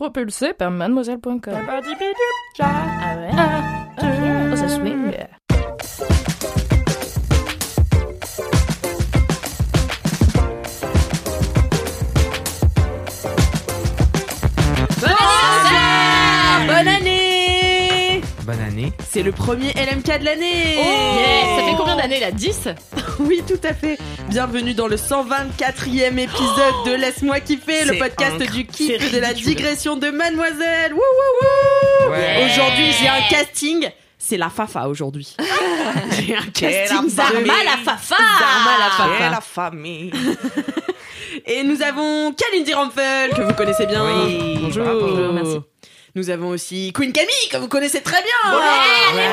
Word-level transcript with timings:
Propulsé 0.00 0.54
par 0.54 0.70
mademoiselle.com. 0.70 1.40
Ah 2.58 3.16
ouais? 3.18 3.30
Ah, 3.36 4.56
ça 4.56 4.66
swing. 4.66 5.12
Bonne 18.50 18.62
année. 18.62 18.92
C'est 19.08 19.22
le 19.22 19.30
premier 19.30 19.68
LMK 19.74 20.18
de 20.18 20.24
l'année 20.24 20.74
Yeah, 20.74 21.56
Ça 21.56 21.64
fait 21.66 21.76
combien 21.76 21.94
d'années 21.96 22.18
là? 22.18 22.32
10 22.32 22.66
Oui, 23.20 23.44
tout 23.46 23.60
à 23.62 23.72
fait. 23.74 23.96
Bienvenue 24.28 24.74
dans 24.74 24.88
le 24.88 24.96
124e 24.96 26.18
épisode 26.18 26.74
de 26.84 26.96
Laisse-moi 26.96 27.38
kiffer, 27.38 27.84
le 27.84 27.96
podcast 27.96 28.42
du 28.52 28.66
kiff 28.66 29.12
de 29.12 29.18
la 29.20 29.34
digression 29.34 29.96
de 29.96 30.10
Mademoiselle. 30.10 30.92
Wouh, 30.92 30.98
wouh, 30.98 32.08
wouh 32.08 32.10
Ouais. 32.10 32.44
Aujourd'hui, 32.44 32.90
j'ai 33.00 33.06
un 33.06 33.22
casting. 33.30 33.88
C'est 34.18 34.36
la 34.36 34.50
Fafa 34.50 34.88
aujourd'hui. 34.88 35.36
j'ai 36.18 36.34
un 36.34 36.42
casting 36.52 37.08
Zarma 37.08 37.38
la 37.40 37.76
fafa 37.84 38.16
Zarma 38.16 38.78
la 38.80 38.90
Fafa. 38.90 39.30
la 39.30 39.40
famille. 39.40 40.12
Et 41.46 41.62
nous 41.62 41.80
avons 41.82 42.32
Kalindi 42.32 42.74
Ramphel, 42.74 43.30
que 43.30 43.42
vous 43.42 43.54
connaissez 43.54 43.86
bien. 43.86 44.04
Oui, 44.04 44.58
Bonjour. 44.60 44.84
Bonjour, 44.84 45.32
merci. 45.32 45.60
Nous 46.14 46.30
avons 46.30 46.48
aussi 46.48 46.92
Queen 46.92 47.12
Camille, 47.12 47.48
que 47.50 47.56
vous 47.56 47.68
connaissez 47.68 48.00
très 48.02 48.20
bien. 48.22 48.52
Ouais. 48.52 48.58
Ouais. 49.14 49.30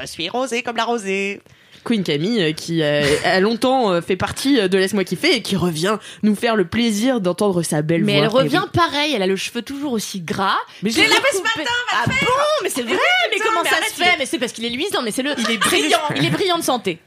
Je 0.00 0.06
suis 0.06 0.28
rosée 0.28 0.62
comme 0.62 0.76
la 0.76 0.84
rosée. 0.84 1.40
Queen 1.84 2.02
Camille 2.02 2.42
euh, 2.42 2.52
qui 2.52 2.82
euh, 2.82 3.02
a 3.24 3.40
longtemps 3.40 3.90
euh, 3.92 4.00
fait 4.00 4.16
partie 4.16 4.56
de 4.68 4.78
Laisse-moi 4.78 5.04
kiffer 5.04 5.34
et 5.36 5.42
qui 5.42 5.56
revient 5.56 5.96
nous 6.22 6.34
faire 6.34 6.56
le 6.56 6.64
plaisir 6.66 7.20
d'entendre 7.20 7.62
sa 7.62 7.82
belle 7.82 8.04
Mais 8.04 8.14
voix. 8.14 8.22
elle 8.22 8.30
Eh 8.30 8.36
revient 8.56 8.60
oui. 8.64 8.70
pareil, 8.72 9.12
elle 9.14 9.22
a 9.22 9.26
le 9.26 9.36
cheveu 9.36 9.62
toujours 9.62 9.92
aussi 9.92 10.20
gras. 10.20 10.56
Mais 10.82 10.90
je 10.90 10.96
l'ai 11.00 11.06
lavé 11.08 11.16
ce 11.32 11.38
Recoupé- 11.38 11.64
Ah 11.92 12.04
bon 12.06 12.14
Mais 12.62 12.68
c'est 12.68 12.82
vrai, 12.82 12.96
mais 13.30 13.38
comment 13.42 13.64
ça 13.64 13.76
se 13.88 13.94
fait 13.94 14.16
Mais 14.18 14.26
c'est 14.26 14.38
parce 14.38 14.52
qu'il 14.52 14.64
est 14.64 14.70
luisant, 14.70 15.02
mais 15.02 15.10
c'est 15.10 15.22
le. 15.22 15.32
Il 15.38 15.50
est 15.50 15.56
brillant. 15.58 15.98
Il 16.16 16.24
est 16.26 16.30
brillant 16.30 16.58
de 16.58 16.62
santé. 16.64 16.98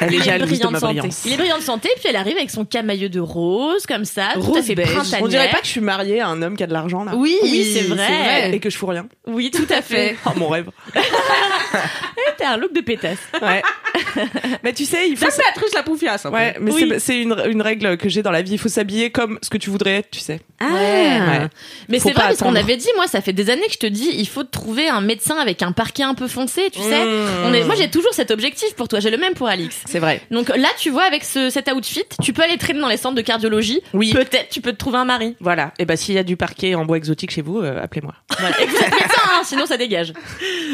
Elle 0.00 0.14
est 0.14 0.18
Il 0.18 0.38
de 0.40 0.44
brillant 0.46 0.70
ma 0.70 0.80
santé. 0.80 1.08
Il 1.24 1.32
est 1.32 1.36
brillant 1.36 1.58
de 1.58 1.62
santé, 1.62 1.88
puis 1.96 2.06
elle 2.08 2.16
arrive 2.16 2.36
avec 2.36 2.50
son 2.50 2.64
camailleux 2.64 3.08
de 3.08 3.20
rose, 3.20 3.86
comme 3.86 4.04
ça, 4.04 4.30
tout 4.34 4.40
à 4.40 4.44
Rose 4.44 4.64
fait 4.64 4.74
beige. 4.74 4.90
printanière. 4.90 5.22
On 5.22 5.28
dirait 5.28 5.50
pas 5.50 5.58
que 5.58 5.66
je 5.66 5.70
suis 5.70 5.80
mariée 5.80 6.20
à 6.20 6.28
un 6.28 6.42
homme 6.42 6.56
qui 6.56 6.62
a 6.62 6.66
de 6.66 6.72
l'argent 6.72 7.04
là. 7.04 7.12
Oui, 7.14 7.36
Oui, 7.42 7.70
c'est 7.74 7.82
vrai. 7.88 8.50
Et 8.52 8.60
que 8.60 8.70
je 8.70 8.76
fous 8.76 8.86
rien. 8.86 9.06
Oui, 9.26 9.50
tout 9.50 9.66
à 9.70 9.82
fait. 9.82 10.16
Oh 10.26 10.30
mon 10.36 10.48
rêve. 10.48 10.70
T'as 12.38 12.50
un 12.54 12.56
look 12.56 12.72
de 12.72 12.80
pétasse. 12.80 13.18
Ouais. 13.40 13.62
mais 14.62 14.72
tu 14.72 14.84
sais, 14.84 15.08
il 15.08 15.16
faut. 15.16 15.24
Ça, 15.26 15.30
c'est 15.30 15.74
la 15.74 15.82
poufiasse. 15.82 16.24
Ouais, 16.24 16.56
mais 16.60 16.72
Oui. 16.72 16.92
c'est- 16.98 17.20
une, 17.20 17.36
une 17.48 17.62
règle 17.62 17.96
que 17.96 18.08
j'ai 18.08 18.22
dans 18.22 18.30
la 18.30 18.42
vie. 18.42 18.52
Il 18.52 18.58
faut 18.58 18.68
s'habiller 18.68 19.10
comme 19.10 19.38
ce 19.42 19.50
que 19.50 19.58
tu 19.58 19.70
voudrais 19.70 19.96
être, 19.98 20.10
tu 20.10 20.20
sais. 20.20 20.40
Ah. 20.60 20.66
Ouais. 20.72 21.48
Mais 21.88 21.98
c'est 21.98 22.12
vrai 22.12 22.24
parce 22.24 22.38
qu'on 22.38 22.54
avait 22.56 22.76
dit, 22.76 22.88
moi, 22.96 23.06
ça 23.06 23.20
fait 23.20 23.32
des 23.32 23.50
années 23.50 23.66
que 23.66 23.72
je 23.74 23.78
te 23.78 23.86
dis, 23.86 24.10
il 24.14 24.26
faut 24.28 24.44
trouver 24.44 24.88
un 24.88 25.00
médecin 25.00 25.36
avec 25.36 25.62
un 25.62 25.72
parquet 25.72 26.02
un 26.02 26.14
peu 26.14 26.28
foncé, 26.28 26.70
tu 26.72 26.80
sais. 26.80 27.04
Mmh. 27.04 27.28
On 27.46 27.52
est, 27.52 27.64
moi, 27.64 27.74
j'ai 27.76 27.90
toujours 27.90 28.12
cet 28.14 28.30
objectif 28.30 28.74
pour 28.74 28.88
toi. 28.88 29.00
J'ai 29.00 29.10
le 29.10 29.18
même 29.18 29.34
pour 29.34 29.48
Alix. 29.48 29.76
C'est 29.86 29.98
vrai. 29.98 30.20
Donc 30.30 30.48
là, 30.48 30.68
tu 30.78 30.90
vois, 30.90 31.04
avec 31.04 31.24
ce, 31.24 31.50
cet 31.50 31.70
outfit, 31.72 32.04
tu 32.22 32.32
peux 32.32 32.42
aller 32.42 32.58
traîner 32.58 32.80
dans 32.80 32.88
les 32.88 32.96
centres 32.96 33.14
de 33.16 33.20
cardiologie. 33.22 33.80
Oui. 33.92 34.12
Peut-être 34.12 34.48
tu 34.50 34.60
peux 34.60 34.72
te 34.72 34.76
trouver 34.78 34.98
un 34.98 35.04
mari. 35.04 35.36
Voilà. 35.40 35.72
Et 35.78 35.84
bah 35.84 35.96
s'il 35.96 36.14
y 36.14 36.18
a 36.18 36.22
du 36.22 36.36
parquet 36.36 36.74
en 36.74 36.84
bois 36.84 36.96
exotique 36.96 37.30
chez 37.30 37.42
vous, 37.42 37.58
euh, 37.60 37.82
appelez-moi. 37.82 38.14
Voilà. 38.38 38.60
Et 38.60 38.66
vous 38.66 38.76
êtes 38.76 38.90
médecin, 38.92 39.22
hein, 39.32 39.42
sinon 39.44 39.66
ça 39.66 39.76
dégage. 39.76 40.12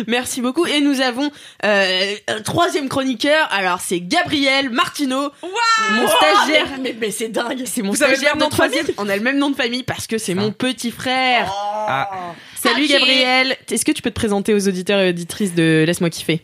Merci 0.06 0.40
beaucoup. 0.40 0.66
Et 0.66 0.80
nous 0.80 1.00
avons 1.00 1.30
euh, 1.64 2.14
un 2.28 2.40
troisième 2.42 2.88
chroniqueur. 3.16 3.48
Alors, 3.50 3.80
c'est 3.80 4.00
Gabriel 4.00 4.70
Martineau. 4.70 5.30
mon 5.42 6.08
stagiaire. 6.08 6.66
Mais, 6.76 6.78
mais, 6.82 6.96
mais 7.00 7.10
c'est 7.10 7.28
dingue. 7.28 7.62
C'est 7.66 7.82
mon 7.82 7.92
Vous 7.92 8.02
avez 8.02 8.12
le 8.12 8.16
stagiaire 8.18 8.36
même 8.36 8.38
de 8.38 8.44
nom 8.44 8.48
de 8.48 8.54
troisième. 8.54 8.86
On 8.98 9.08
a 9.08 9.16
le 9.16 9.22
même 9.22 9.38
nom 9.38 9.50
de 9.50 9.56
famille 9.56 9.82
parce 9.82 10.06
que 10.06 10.18
c'est 10.18 10.34
mon 10.34 10.52
petit 10.52 10.90
frère. 10.90 11.52
Ah, 11.52 12.10
Salut. 12.54 12.86
Gabriel. 12.86 13.56
Est-ce 13.70 13.84
que 13.84 13.92
tu 13.92 14.02
peux 14.02 14.10
te 14.10 14.14
présenter 14.14 14.54
aux 14.54 14.68
auditeurs 14.68 15.00
et 15.00 15.10
auditrices 15.10 15.54
de 15.54 15.84
Laisse-moi 15.86 16.10
kiffer? 16.10 16.42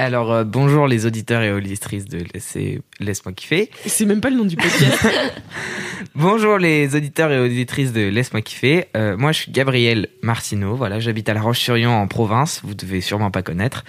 Alors 0.00 0.32
euh, 0.32 0.44
bonjour 0.44 0.86
les 0.86 1.06
auditeurs 1.06 1.42
et 1.42 1.52
auditrices 1.52 2.04
de 2.06 2.24
Laissez- 2.34 2.80
Laisse-moi 3.00 3.32
kiffer. 3.32 3.70
C'est 3.86 4.04
même 4.06 4.20
pas 4.20 4.30
le 4.30 4.36
nom 4.36 4.44
du 4.44 4.56
podcast. 4.56 5.06
Bonjour 6.14 6.58
les 6.58 6.96
auditeurs 6.96 7.30
et 7.30 7.38
auditrices 7.38 7.92
de 7.92 8.00
Laisse-moi 8.08 8.40
kiffer. 8.42 8.86
Euh, 8.96 9.16
moi 9.16 9.32
je 9.32 9.40
suis 9.42 9.52
Gabriel 9.52 10.08
Martineau. 10.22 10.74
Voilà, 10.74 10.98
j'habite 11.00 11.28
à 11.28 11.34
La 11.34 11.40
Roche-sur-Yon 11.42 11.90
en 11.90 12.06
province. 12.08 12.60
Vous 12.64 12.74
devez 12.74 13.00
sûrement 13.00 13.30
pas 13.30 13.42
connaître. 13.42 13.84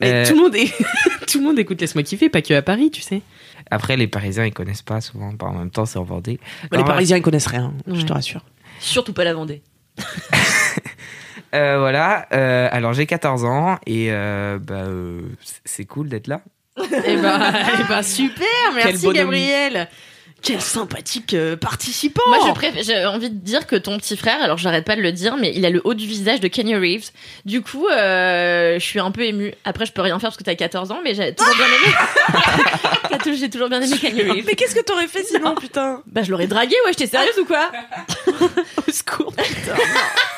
Mais 0.00 0.12
Euh, 0.12 0.26
tout 0.26 0.34
le 0.34 0.40
monde 0.42 0.56
est... 0.56 0.72
tout 1.30 1.38
le 1.38 1.44
monde 1.44 1.58
écoute 1.58 1.80
Laisse-moi 1.80 2.02
kiffer, 2.02 2.28
pas 2.28 2.42
que 2.42 2.54
à 2.54 2.62
Paris, 2.62 2.90
tu 2.90 3.02
sais. 3.02 3.22
Après 3.70 3.96
les 3.96 4.06
Parisiens 4.08 4.46
ils 4.46 4.52
connaissent 4.54 4.82
pas 4.82 5.00
souvent. 5.00 5.32
En 5.40 5.52
même 5.52 5.70
temps 5.70 5.84
c'est 5.86 5.98
en 5.98 6.04
Vendée. 6.04 6.40
Bah, 6.70 6.78
les 6.78 6.84
Parisiens 6.84 7.18
ils 7.18 7.22
connaissent 7.22 7.46
rien, 7.46 7.72
je 7.86 8.02
te 8.02 8.12
rassure. 8.12 8.44
Surtout 8.80 9.12
pas 9.12 9.24
la 9.24 9.34
Vendée. 9.34 9.62
Euh, 11.54 11.78
voilà. 11.78 12.26
euh, 12.32 12.68
alors 12.70 12.92
j'ai 12.92 13.06
14 13.06 13.44
ans 13.44 13.78
et 13.86 14.08
euh, 14.10 14.58
bah, 14.60 14.74
euh, 14.86 15.20
c'est- 15.64 15.84
cool 15.84 16.08
d'être 16.08 16.28
là. 16.28 16.40
Eh 16.78 17.16
ben, 17.16 17.40
eh 17.80 17.82
ben, 17.88 18.02
super, 18.02 18.46
merci. 18.74 19.10
Gabriel. 19.12 19.88
Quel 20.42 20.60
sympathique 20.60 21.34
euh, 21.34 21.56
participant. 21.56 22.22
Moi, 22.28 22.38
je 22.56 22.82
j'ai 22.82 23.04
envie 23.06 23.28
de 23.30 23.34
dire 23.36 23.66
que 23.66 23.76
ton 23.76 23.98
petit 23.98 24.16
frère, 24.16 24.42
alors 24.42 24.56
j'arrête 24.58 24.84
pas 24.84 24.96
de 24.96 25.02
le 25.02 25.12
dire, 25.12 25.36
mais 25.36 25.52
il 25.54 25.66
a 25.66 25.70
le 25.70 25.80
haut 25.84 25.94
du 25.94 26.06
visage 26.06 26.40
de 26.40 26.48
Kenny 26.48 26.74
Reeves. 26.74 27.10
Du 27.44 27.60
coup, 27.62 27.86
euh, 27.88 28.78
je 28.78 28.84
suis 28.84 29.00
un 29.00 29.10
peu 29.10 29.22
émue. 29.22 29.52
Après, 29.64 29.84
je 29.86 29.92
peux 29.92 30.02
rien 30.02 30.18
faire 30.18 30.30
parce 30.30 30.38
que 30.38 30.44
t'as 30.44 30.54
14 30.54 30.90
ans, 30.92 31.00
mais 31.04 31.14
j'ai 31.14 31.34
toujours 31.34 31.54
bien 31.56 31.66
aimé. 31.66 31.94
T'as 33.10 33.18
j'ai 33.34 33.50
toujours 33.50 33.68
bien 33.68 33.80
aimé 33.82 33.96
Kenny 34.00 34.22
Reeves. 34.22 34.44
Mais 34.46 34.54
qu'est-ce 34.54 34.74
que 34.74 34.82
t'aurais 34.82 35.08
fait 35.08 35.24
sinon, 35.24 35.54
putain 35.54 36.02
Bah, 36.06 36.22
je 36.22 36.30
l'aurais 36.30 36.46
dragué, 36.46 36.74
ouais, 36.86 36.92
j'étais 36.92 37.06
sérieuse 37.06 37.38
ou 37.38 37.44
quoi 37.44 37.70
Au 38.88 38.90
secours. 38.92 39.32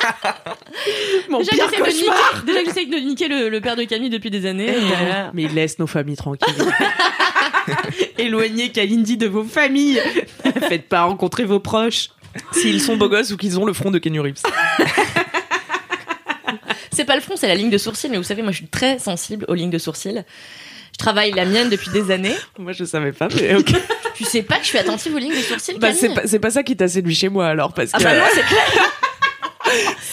Mon 1.28 1.38
Déjà, 1.38 1.50
pire 1.52 1.68
j'essaie 1.70 1.80
de 1.80 1.84
cauchemar. 1.84 2.34
niquer, 2.34 2.46
déjà, 2.46 2.64
j'essaie 2.64 2.86
de 2.86 2.96
niquer 2.96 3.28
le, 3.28 3.48
le 3.50 3.60
père 3.60 3.76
de 3.76 3.84
Camille 3.84 4.10
depuis 4.10 4.30
des 4.30 4.46
années. 4.46 4.70
et, 4.70 4.74
euh, 4.92 5.28
Mais 5.34 5.46
laisse 5.48 5.78
nos 5.78 5.86
familles 5.86 6.16
tranquilles. 6.16 6.54
Éloignez 8.18 8.70
Kalindi 8.70 9.16
de 9.16 9.26
vos 9.28 9.44
familles. 9.44 9.91
Faites 10.68 10.88
pas 10.88 11.02
rencontrer 11.04 11.44
vos 11.44 11.60
proches. 11.60 12.10
S'ils 12.52 12.80
sont 12.80 12.96
beaux 12.96 13.08
gosses 13.08 13.30
ou 13.30 13.36
qu'ils 13.36 13.58
ont 13.58 13.64
le 13.66 13.72
front 13.72 13.90
de 13.90 13.98
Kenny 13.98 14.18
Reeves. 14.18 14.40
C'est 16.94 17.04
pas 17.06 17.14
le 17.14 17.22
front, 17.22 17.36
c'est 17.36 17.48
la 17.48 17.54
ligne 17.54 17.70
de 17.70 17.78
sourcil. 17.78 18.10
Mais 18.10 18.18
vous 18.18 18.22
savez, 18.22 18.42
moi, 18.42 18.52
je 18.52 18.58
suis 18.58 18.66
très 18.66 18.98
sensible 18.98 19.46
aux 19.48 19.54
lignes 19.54 19.70
de 19.70 19.78
sourcil. 19.78 20.24
Je 20.92 20.98
travaille 20.98 21.32
la 21.32 21.46
mienne 21.46 21.70
depuis 21.70 21.90
des 21.90 22.10
années. 22.10 22.34
Moi 22.58 22.72
je 22.72 22.84
savais 22.84 23.12
pas, 23.12 23.28
mais 23.34 23.54
ok. 23.54 23.72
Tu 24.14 24.24
sais 24.24 24.42
pas 24.42 24.56
que 24.58 24.62
je 24.64 24.68
suis 24.68 24.78
attentive 24.78 25.14
aux 25.14 25.18
lignes 25.18 25.34
de 25.34 25.40
sourcil, 25.40 25.78
Bah, 25.78 25.88
c'est 25.94 26.38
pas, 26.38 26.50
ça 26.50 26.62
qui 26.62 26.76
t'a 26.76 26.86
séduit 26.86 27.14
chez 27.14 27.30
moi 27.30 27.46
alors, 27.48 27.72
parce 27.72 27.90
Ah 27.94 27.98
que 27.98 28.02
bah 28.04 28.14
non, 28.18 28.24
c'est 28.34 28.42
clair. 28.44 28.92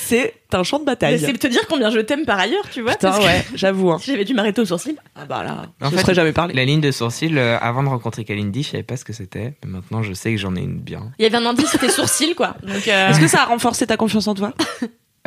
C'est 0.09 0.33
un 0.53 0.63
champ 0.63 0.79
de 0.79 0.85
bataille. 0.85 1.19
C'est 1.19 1.37
te 1.37 1.47
dire 1.47 1.61
combien 1.69 1.89
je 1.91 1.99
t'aime 1.99 2.25
par 2.25 2.39
ailleurs, 2.39 2.67
tu 2.71 2.81
vois. 2.81 2.93
Putain, 2.93 3.11
parce 3.11 3.25
ouais, 3.25 3.45
j'avoue. 3.55 3.91
Hein. 3.91 3.97
Si 4.01 4.11
j'avais 4.11 4.25
dû 4.25 4.33
m'arrêter 4.33 4.61
au 4.61 4.65
sourcil. 4.65 4.95
Ah 5.15 5.25
bah 5.25 5.43
là, 5.43 5.65
En 5.81 5.89
je 5.89 5.95
fait, 5.95 6.01
serais 6.01 6.13
jamais 6.13 6.31
parlé. 6.33 6.53
La 6.53 6.65
ligne 6.65 6.81
de 6.81 6.91
sourcil, 6.91 7.37
euh, 7.37 7.57
avant 7.59 7.83
de 7.83 7.89
rencontrer 7.89 8.23
Kalindi, 8.23 8.63
je 8.63 8.69
savais 8.71 8.83
pas 8.83 8.97
ce 8.97 9.05
que 9.05 9.13
c'était. 9.13 9.53
Mais 9.63 9.71
maintenant, 9.71 10.01
je 10.03 10.13
sais 10.13 10.31
que 10.31 10.37
j'en 10.37 10.55
ai 10.55 10.61
une 10.61 10.79
bien. 10.79 11.11
Il 11.19 11.23
y 11.23 11.25
avait 11.25 11.37
un 11.37 11.45
indice, 11.45 11.69
c'était 11.69 11.89
sourcil, 11.89 12.35
quoi. 12.35 12.55
Euh, 12.67 13.09
Est-ce 13.09 13.19
que 13.19 13.27
ça 13.27 13.41
a 13.41 13.45
renforcé 13.45 13.85
ta 13.87 13.97
confiance 13.97 14.27
en 14.27 14.35
toi? 14.35 14.53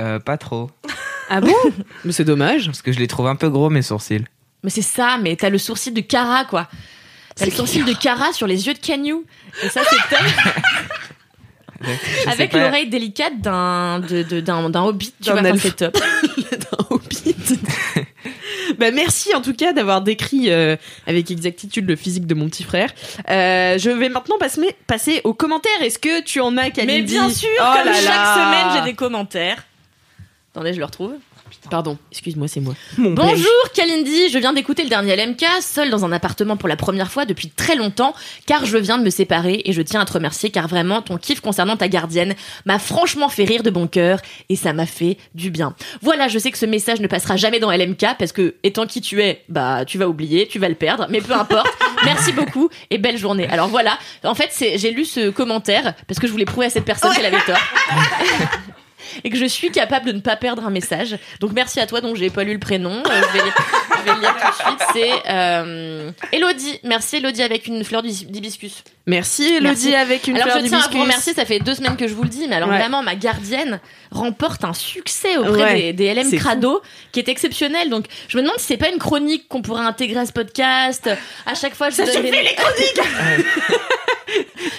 Euh, 0.01 0.19
pas 0.19 0.37
trop. 0.39 0.71
Ah 1.31 1.41
bon? 1.41 1.55
Mais 2.05 2.13
c'est 2.13 2.25
dommage. 2.25 2.67
Parce 2.67 2.83
que 2.83 2.93
je 2.93 2.99
les 2.99 3.07
trouve 3.09 3.27
un 3.27 3.37
peu 3.37 3.49
gros, 3.49 3.71
mes 3.71 3.83
sourcils. 3.83 4.25
Mais 4.65 4.71
c'est 4.71 4.83
ça, 4.83 5.19
mais 5.21 5.35
t'as 5.35 5.51
le 5.51 5.59
sourcil 5.59 5.93
de 5.93 6.01
Cara, 6.01 6.45
quoi. 6.45 6.69
T'as 7.35 7.47
le 7.47 7.51
sourcil 7.51 7.85
de 7.85 7.93
Cara 7.95 8.33
sur 8.33 8.47
les 8.47 8.67
yeux 8.69 8.75
de 8.75 8.79
Canyu. 8.79 9.17
Et 9.65 9.69
ça, 9.69 9.81
c'est 9.89 10.17
top. 10.17 10.25
Avec 12.27 12.53
l'oreille 12.53 12.89
délicate 12.89 13.41
d'un, 13.41 14.01
d'un, 14.01 14.71
d'un 14.71 14.83
hobbit, 14.83 15.13
tu 15.23 15.31
vois, 15.31 15.43
c'est 15.59 15.77
top. 15.77 15.97
D'un 16.53 16.87
hobbit. 16.91 17.35
bah 18.79 18.91
merci 18.91 19.35
en 19.35 19.41
tout 19.41 19.55
cas 19.55 19.73
d'avoir 19.73 20.01
décrit 20.03 20.51
euh, 20.51 20.77
avec 21.07 21.31
exactitude 21.31 21.89
le 21.89 21.97
physique 21.97 22.27
de 22.27 22.35
mon 22.35 22.49
petit 22.49 22.65
frère. 22.65 22.91
Euh, 23.29 23.79
je 23.79 23.91
vais 23.91 24.09
maintenant 24.09 24.39
passer, 24.39 24.75
passer 24.87 25.21
aux 25.25 25.35
commentaires. 25.35 25.83
Est-ce 25.83 25.99
que 25.99 26.23
tu 26.23 26.41
en 26.41 26.57
as, 26.57 26.71
Kalindi? 26.71 27.01
Mais 27.01 27.03
bien 27.03 27.29
sûr, 27.29 27.49
Oh 27.59 27.65
comme 27.77 27.87
là 27.87 27.95
chaque 27.95 28.05
là. 28.07 28.35
semaine, 28.35 28.77
j'ai 28.85 28.91
des 28.91 28.97
commentaires. 28.97 29.65
Attendez, 30.55 30.73
je 30.75 30.79
le 30.79 30.85
retrouve. 30.85 31.15
Pardon, 31.71 31.99
excuse-moi, 32.11 32.49
c'est 32.49 32.61
moi. 32.61 32.75
Mon. 32.99 33.13
Bonjour 33.13 33.51
Kalindi, 33.75 34.29
je 34.31 34.39
viens 34.39 34.53
d'écouter 34.53 34.83
le 34.83 34.89
dernier 34.89 35.17
LMK, 35.17 35.45
seul 35.61 35.91
dans 35.91 36.05
un 36.05 36.13
appartement 36.13 36.57
pour 36.57 36.69
la 36.69 36.77
première 36.77 37.11
fois 37.11 37.25
depuis 37.25 37.49
très 37.49 37.77
longtemps, 37.77 38.15
car 38.47 38.65
je 38.65 38.77
viens 38.79 38.99
de 38.99 39.05
me 39.05 39.11
séparer 39.11 39.63
et 39.65 39.73
je 39.73 39.83
tiens 39.83 40.01
à 40.01 40.05
te 40.05 40.13
remercier 40.13 40.51
car 40.51 40.69
vraiment 40.69 41.03
ton 41.03 41.17
kiff 41.17 41.41
concernant 41.41 41.77
ta 41.77 41.89
gardienne 41.89 42.35
m'a 42.67 42.79
franchement 42.79 43.29
fait 43.29 43.45
rire 43.45 43.63
de 43.63 43.71
bon 43.71 43.87
cœur 43.87 44.21
et 44.49 44.57
ça 44.57 44.73
m'a 44.73 44.87
fait 44.87 45.17
du 45.35 45.51
bien. 45.51 45.75
Voilà, 46.03 46.29
je 46.29 46.39
sais 46.39 46.51
que 46.51 46.59
ce 46.59 46.67
message 46.67 47.01
ne 47.01 47.07
passera 47.07 47.37
jamais 47.37 47.61
dans 47.61 47.71
LMK 47.71 48.17
parce 48.19 48.33
que 48.33 48.57
étant 48.63 48.87
qui 48.87 49.01
tu 49.01 49.23
es, 49.23 49.43
bah 49.49 49.85
tu 49.85 49.99
vas 49.99 50.09
oublier, 50.09 50.47
tu 50.47 50.59
vas 50.59 50.69
le 50.69 50.75
perdre, 50.75 51.07
mais 51.11 51.21
peu 51.21 51.33
importe. 51.33 51.73
Merci 52.05 52.33
beaucoup 52.33 52.69
et 52.91 52.99
belle 52.99 53.19
journée. 53.19 53.47
Alors 53.49 53.69
voilà, 53.69 53.99
en 54.25 54.35
fait 54.35 54.51
j'ai 54.77 54.91
lu 54.91 55.05
ce 55.05 55.31
commentaire 55.31 55.95
parce 56.07 56.19
que 56.19 56.27
je 56.27 56.33
voulais 56.33 56.45
prouver 56.45 56.67
à 56.67 56.71
cette 56.71 56.85
personne 56.85 57.13
qu'elle 57.15 57.27
avait 57.27 57.45
tort. 57.45 57.59
et 59.25 59.31
que 59.31 59.37
je 59.37 59.45
suis 59.45 59.71
capable 59.71 60.07
de 60.07 60.13
ne 60.13 60.21
pas 60.21 60.37
perdre 60.37 60.65
un 60.67 60.71
message. 60.71 61.17
Donc 61.41 61.53
merci 61.53 61.81
à 61.81 61.87
toi, 61.87 62.01
donc 62.01 62.17
j'ai 62.17 62.31
pas 62.31 62.45
lu 62.45 62.53
le 62.55 62.59
prénom. 62.61 62.91
Euh, 62.93 63.03
je, 63.33 63.39
vais, 63.39 63.45
je 63.99 64.03
vais 64.05 64.15
le 64.15 64.21
lire 64.21 64.35
tout 64.37 64.49
de 64.49 64.55
suite. 64.55 64.89
C'est 64.95 65.31
euh, 65.31 66.11
Elodie. 66.33 66.79
Merci 66.85 67.17
Elodie 67.17 67.43
avec 67.43 67.67
une 67.67 67.85
fleur 67.85 68.03
d'hib- 68.03 68.31
d'hibiscus. 68.31 68.83
Merci 69.07 69.45
Elodie 69.55 69.63
Merci. 69.91 69.95
avec 69.97 70.29
une 70.29 70.37
alors 70.37 70.49
fleur 70.49 70.59
je 70.63 70.69
tiens 70.69 70.79
à 70.79 70.81
d'hibiscus. 70.83 70.97
vous 70.97 71.03
remercier, 71.03 71.35
ça 71.35 71.45
fait 71.45 71.59
deux 71.59 71.75
semaines 71.75 71.97
que 71.97 72.07
je 72.07 72.15
vous 72.15 72.23
le 72.23 72.29
dis, 72.29 72.47
mais 72.49 72.55
alors 72.57 72.69
Ouais. 72.69 72.79
vraiment 72.79 73.03
ma 73.03 73.17
gardienne 73.17 73.81
remporte 74.13 74.65
un 74.65 74.75
succès 74.75 75.37
auprès 75.39 75.51
Ouais, 75.63 75.93
des, 75.93 76.15
des 76.15 76.15
LM 76.15 76.31
Crado 76.39 76.81
qui 77.11 77.19
est 77.21 77.29
exceptionnel. 77.29 77.91
Donc 77.91 78.05
je 78.29 78.37
me 78.37 78.43
demande 78.43 78.59
si 78.59 78.67
c'est 78.67 78.77
pas 78.77 78.89
une 78.91 78.99
chronique 78.99 79.49
qu'on 79.49 79.61
pourrait 79.63 79.85
intégrer 79.85 80.21
à 80.21 80.27
ce 80.27 80.33
podcast. 80.33 81.11
À 81.47 81.55
chaque 81.55 81.75
fois 81.75 81.91
je 81.91 81.97
vous 82.01 82.07
donne 82.13 82.23
des... 82.23 82.31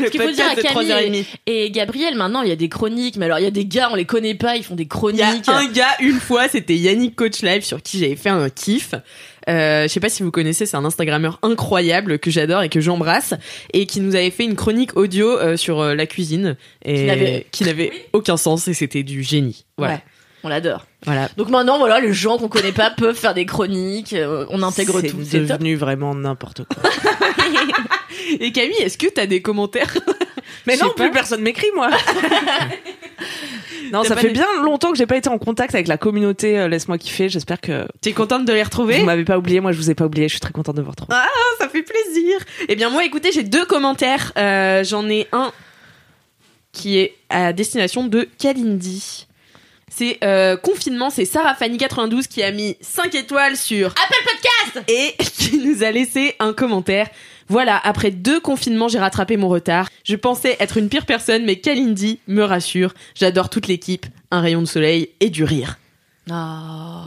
Le 0.04 0.10
qu'il 0.10 0.22
faut 0.22 0.32
dire 0.32 0.46
à 0.46 0.56
Camille 0.56 0.90
3h30. 0.90 1.26
et, 1.48 1.66
et 1.66 1.72
Gabriel, 1.72 2.16
maintenant 2.16 2.42
il 2.42 2.50
y 2.50 2.52
a 2.52 2.56
des 2.56 2.70
chroniques, 2.70 3.18
mais 3.18 3.26
alors 3.26 3.40
il 3.40 3.44
y 3.44 3.48
a 3.48 3.52
des 3.52 3.66
gars, 3.66 3.90
on 3.92 3.96
les 3.96 4.06
connaît 4.06 4.36
pas, 4.36 4.56
ils 4.56 4.64
font 4.64 4.76
des 4.76 4.84
Il 4.84 4.86
y 4.86 4.90
chroniques. 4.90 5.48
a 5.50 5.58
un 5.58 5.66
gars, 5.68 5.96
une 6.00 6.20
fois, 6.20 6.48
c'était 6.48 6.76
Yannick 6.76 7.16
Coach 7.16 7.42
Live 7.42 7.64
sur 7.64 7.82
qui 7.82 8.00
j'avais 8.00 8.16
fait 8.16 8.30
un 8.30 8.50
kiff. 8.50 8.94
Euh, 9.50 9.84
je 9.84 9.88
sais 9.90 10.00
pas 10.00 10.08
si 10.08 10.24
vous 10.24 10.32
connaissez, 10.32 10.66
c'est 10.66 10.78
un 10.78 10.86
Instagrammeur 10.86 11.38
incroyable 11.42 12.18
que 12.18 12.32
j'adore 12.32 12.64
et 12.64 12.70
que 12.70 12.80
j'embrasse 12.80 13.34
et 13.74 13.86
qui 13.86 14.00
nous 14.00 14.16
avait 14.16 14.30
fait 14.32 14.46
une 14.46 14.56
chronique 14.56 14.96
audio 14.96 15.38
euh, 15.38 15.58
sur 15.58 15.82
euh, 15.82 15.96
la 15.96 16.06
cuisine 16.06 16.56
et 16.86 16.96
Qui 16.96 17.04
n'avait- 17.04 17.46
qui 17.52 17.64
n'avait 17.66 17.92
aucun 18.14 18.38
sens 18.38 18.68
et 18.70 18.74
c'était 18.74 19.04
du 19.04 19.22
génie. 19.22 19.66
Voilà. 19.78 19.96
Ouais, 19.96 20.00
on 20.44 20.50
l'adore. 20.50 20.86
Voilà. 21.06 21.30
Donc 21.38 21.50
maintenant, 21.50 21.78
voilà, 21.78 22.00
les 22.00 22.14
gens 22.14 22.38
qu'on 22.38 22.48
connaît 22.50 22.72
pas 22.72 22.90
peuvent 22.92 23.16
faire 23.16 23.34
des 23.34 23.46
chroniques, 23.46 24.14
euh, 24.14 24.46
on 24.50 24.62
intègre 24.64 25.02
tout. 25.02 25.18
C'est 25.24 25.40
top. 25.46 25.58
devenu 25.60 25.76
vraiment 25.76 26.14
n'importe 26.16 26.64
quoi. 26.66 26.84
Et 28.40 28.52
Camille, 28.52 28.76
est-ce 28.80 28.98
que 28.98 29.08
t'as 29.08 29.26
des 29.26 29.42
commentaires? 29.42 29.94
Mais 30.68 30.78
non, 30.78 30.88
pas. 30.96 31.04
plus 31.06 31.12
personne 31.12 31.42
m'écrit, 31.42 31.68
moi. 31.76 31.90
non, 33.92 34.04
ça 34.04 34.16
fait 34.16 34.28
des- 34.28 34.34
bien 34.34 34.48
longtemps 34.64 34.92
que 34.92 34.98
j'ai 34.98 35.06
pas 35.06 35.18
été 35.18 35.30
en 35.30 35.38
contact 35.38 35.74
avec 35.76 35.88
la 35.88 35.98
communauté 35.98 36.58
euh, 36.58 36.68
Laisse-moi 36.68 36.98
kiffer. 36.98 37.30
J'espère 37.30 37.60
que 37.60 37.86
T'es 38.02 38.14
contente 38.14 38.46
de 38.46 38.54
les 38.54 38.64
retrouver? 38.64 39.00
vous 39.00 39.06
m'avez 39.06 39.26
pas 39.26 39.38
oublié. 39.38 39.60
Moi, 39.60 39.72
je 39.72 39.78
vous 39.78 39.92
ai 39.92 39.96
pas 39.96 40.06
oublié. 40.06 40.28
Je 40.28 40.34
suis 40.34 40.40
très 40.40 40.52
contente 40.54 40.76
de 40.78 40.82
vous 40.82 40.92
retrouver. 40.92 41.14
Ah, 41.14 41.28
ça 41.60 41.68
fait 41.70 41.84
plaisir. 41.84 42.38
Eh 42.70 42.76
bien, 42.76 42.90
moi, 42.90 43.04
écoutez, 43.04 43.32
j'ai 43.32 43.44
deux 43.44 43.66
commentaires. 43.66 44.32
Euh, 44.38 44.84
J'en 44.84 45.10
ai 45.10 45.28
un 45.32 45.52
qui 46.72 46.98
est 46.98 47.16
à 47.30 47.54
destination 47.54 48.06
de 48.08 48.28
Kalindi. 48.40 49.28
C'est 49.96 50.18
euh, 50.24 50.58
confinement, 50.58 51.12
c'est 51.12 51.26
Sarah 51.26 51.54
Fanny 51.54 51.78
92 51.78 52.26
qui 52.26 52.42
a 52.42 52.52
mis 52.52 52.78
5 52.82 53.14
étoiles 53.14 53.56
sur 53.56 53.90
Apple 53.90 54.24
Podcast 54.26 54.90
et 54.90 55.14
qui 55.38 55.60
nous 55.60 55.84
a 55.84 55.92
laissé 55.92 56.36
un 56.40 56.52
commentaire. 56.52 57.10
Voilà, 57.48 57.80
après 57.84 58.10
deux 58.10 58.40
confinements, 58.40 58.88
j'ai 58.88 58.98
rattrapé 58.98 59.38
mon 59.38 59.50
retard. 59.50 59.90
Je 60.04 60.16
pensais 60.16 60.58
être 60.60 60.78
une 60.78 60.90
pire 60.90 61.06
personne, 61.06 61.46
mais 61.46 61.58
Kalindi 61.58 62.20
me 62.28 62.42
rassure. 62.42 62.94
J'adore 63.14 63.50
toute 63.50 63.68
l'équipe, 63.68 64.08
un 64.32 64.42
rayon 64.42 64.62
de 64.62 64.68
soleil 64.68 65.10
et 65.20 65.30
du 65.30 65.44
rire. 65.44 65.78
Oh, 66.30 66.34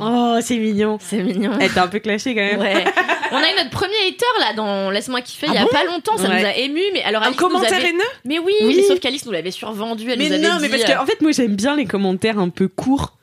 Oh, 0.00 0.38
c'est 0.42 0.58
mignon. 0.58 0.98
c'est 1.00 1.22
mignon. 1.22 1.52
Elle 1.60 1.72
t'a 1.72 1.84
un 1.84 1.88
peu 1.88 2.00
clashé 2.00 2.34
quand 2.34 2.42
même. 2.42 2.60
Ouais. 2.60 2.84
On 3.32 3.36
a 3.36 3.50
eu 3.50 3.56
notre 3.56 3.70
premier 3.70 3.94
hater 4.06 4.24
là 4.40 4.52
dans 4.54 4.90
Laisse-moi 4.90 5.20
kiffer 5.20 5.46
il 5.48 5.54
y 5.54 5.56
a 5.56 5.62
Ah 5.62 5.64
bon 5.64 5.70
pas 5.72 5.84
longtemps, 5.84 6.16
ça 6.16 6.28
Ouais. 6.28 6.40
nous 6.40 6.46
a 6.46 6.54
ému 6.56 6.80
mais 6.92 7.02
alors 7.02 7.22
Un 7.22 7.26
Alice 7.26 7.40
nous 7.40 7.48
commentaire 7.48 7.72
avait- 7.78 7.88
haineux 7.88 7.98
Mais 8.24 8.38
oui, 8.38 8.52
Oui. 8.62 8.74
mais 8.76 8.82
sauf 8.84 9.00
qu'Alice 9.00 9.24
nous 9.26 9.32
l'avait 9.32 9.50
survendu, 9.50 10.08
elle 10.10 10.18
Mais 10.18 10.28
nous 10.28 10.34
avait 10.34 10.42
non, 10.48 10.58
mais 10.60 10.68
parce 10.68 10.84
que 10.84 10.92
euh, 10.92 11.00
en 11.00 11.06
fait, 11.06 11.20
moi 11.22 11.32
j'aime 11.32 11.56
bien 11.56 11.74
les 11.76 11.86
commentaires 11.86 12.38
un 12.38 12.50
peu 12.50 12.68
courts 12.68 13.16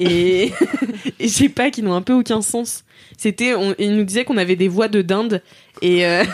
et, 0.00 0.52
et 1.20 1.28
je 1.28 1.32
sais 1.32 1.48
pas, 1.48 1.70
qui 1.70 1.82
n'ont 1.82 1.94
un 1.94 2.02
peu 2.02 2.12
aucun 2.12 2.42
sens. 2.42 2.84
C'était, 3.16 3.54
on, 3.54 3.74
il 3.78 3.96
nous 3.96 4.04
disait 4.04 4.24
qu'on 4.24 4.36
avait 4.36 4.56
des 4.56 4.68
voix 4.68 4.88
de 4.88 5.02
dinde 5.02 5.42
et, 5.82 6.06
euh, 6.06 6.24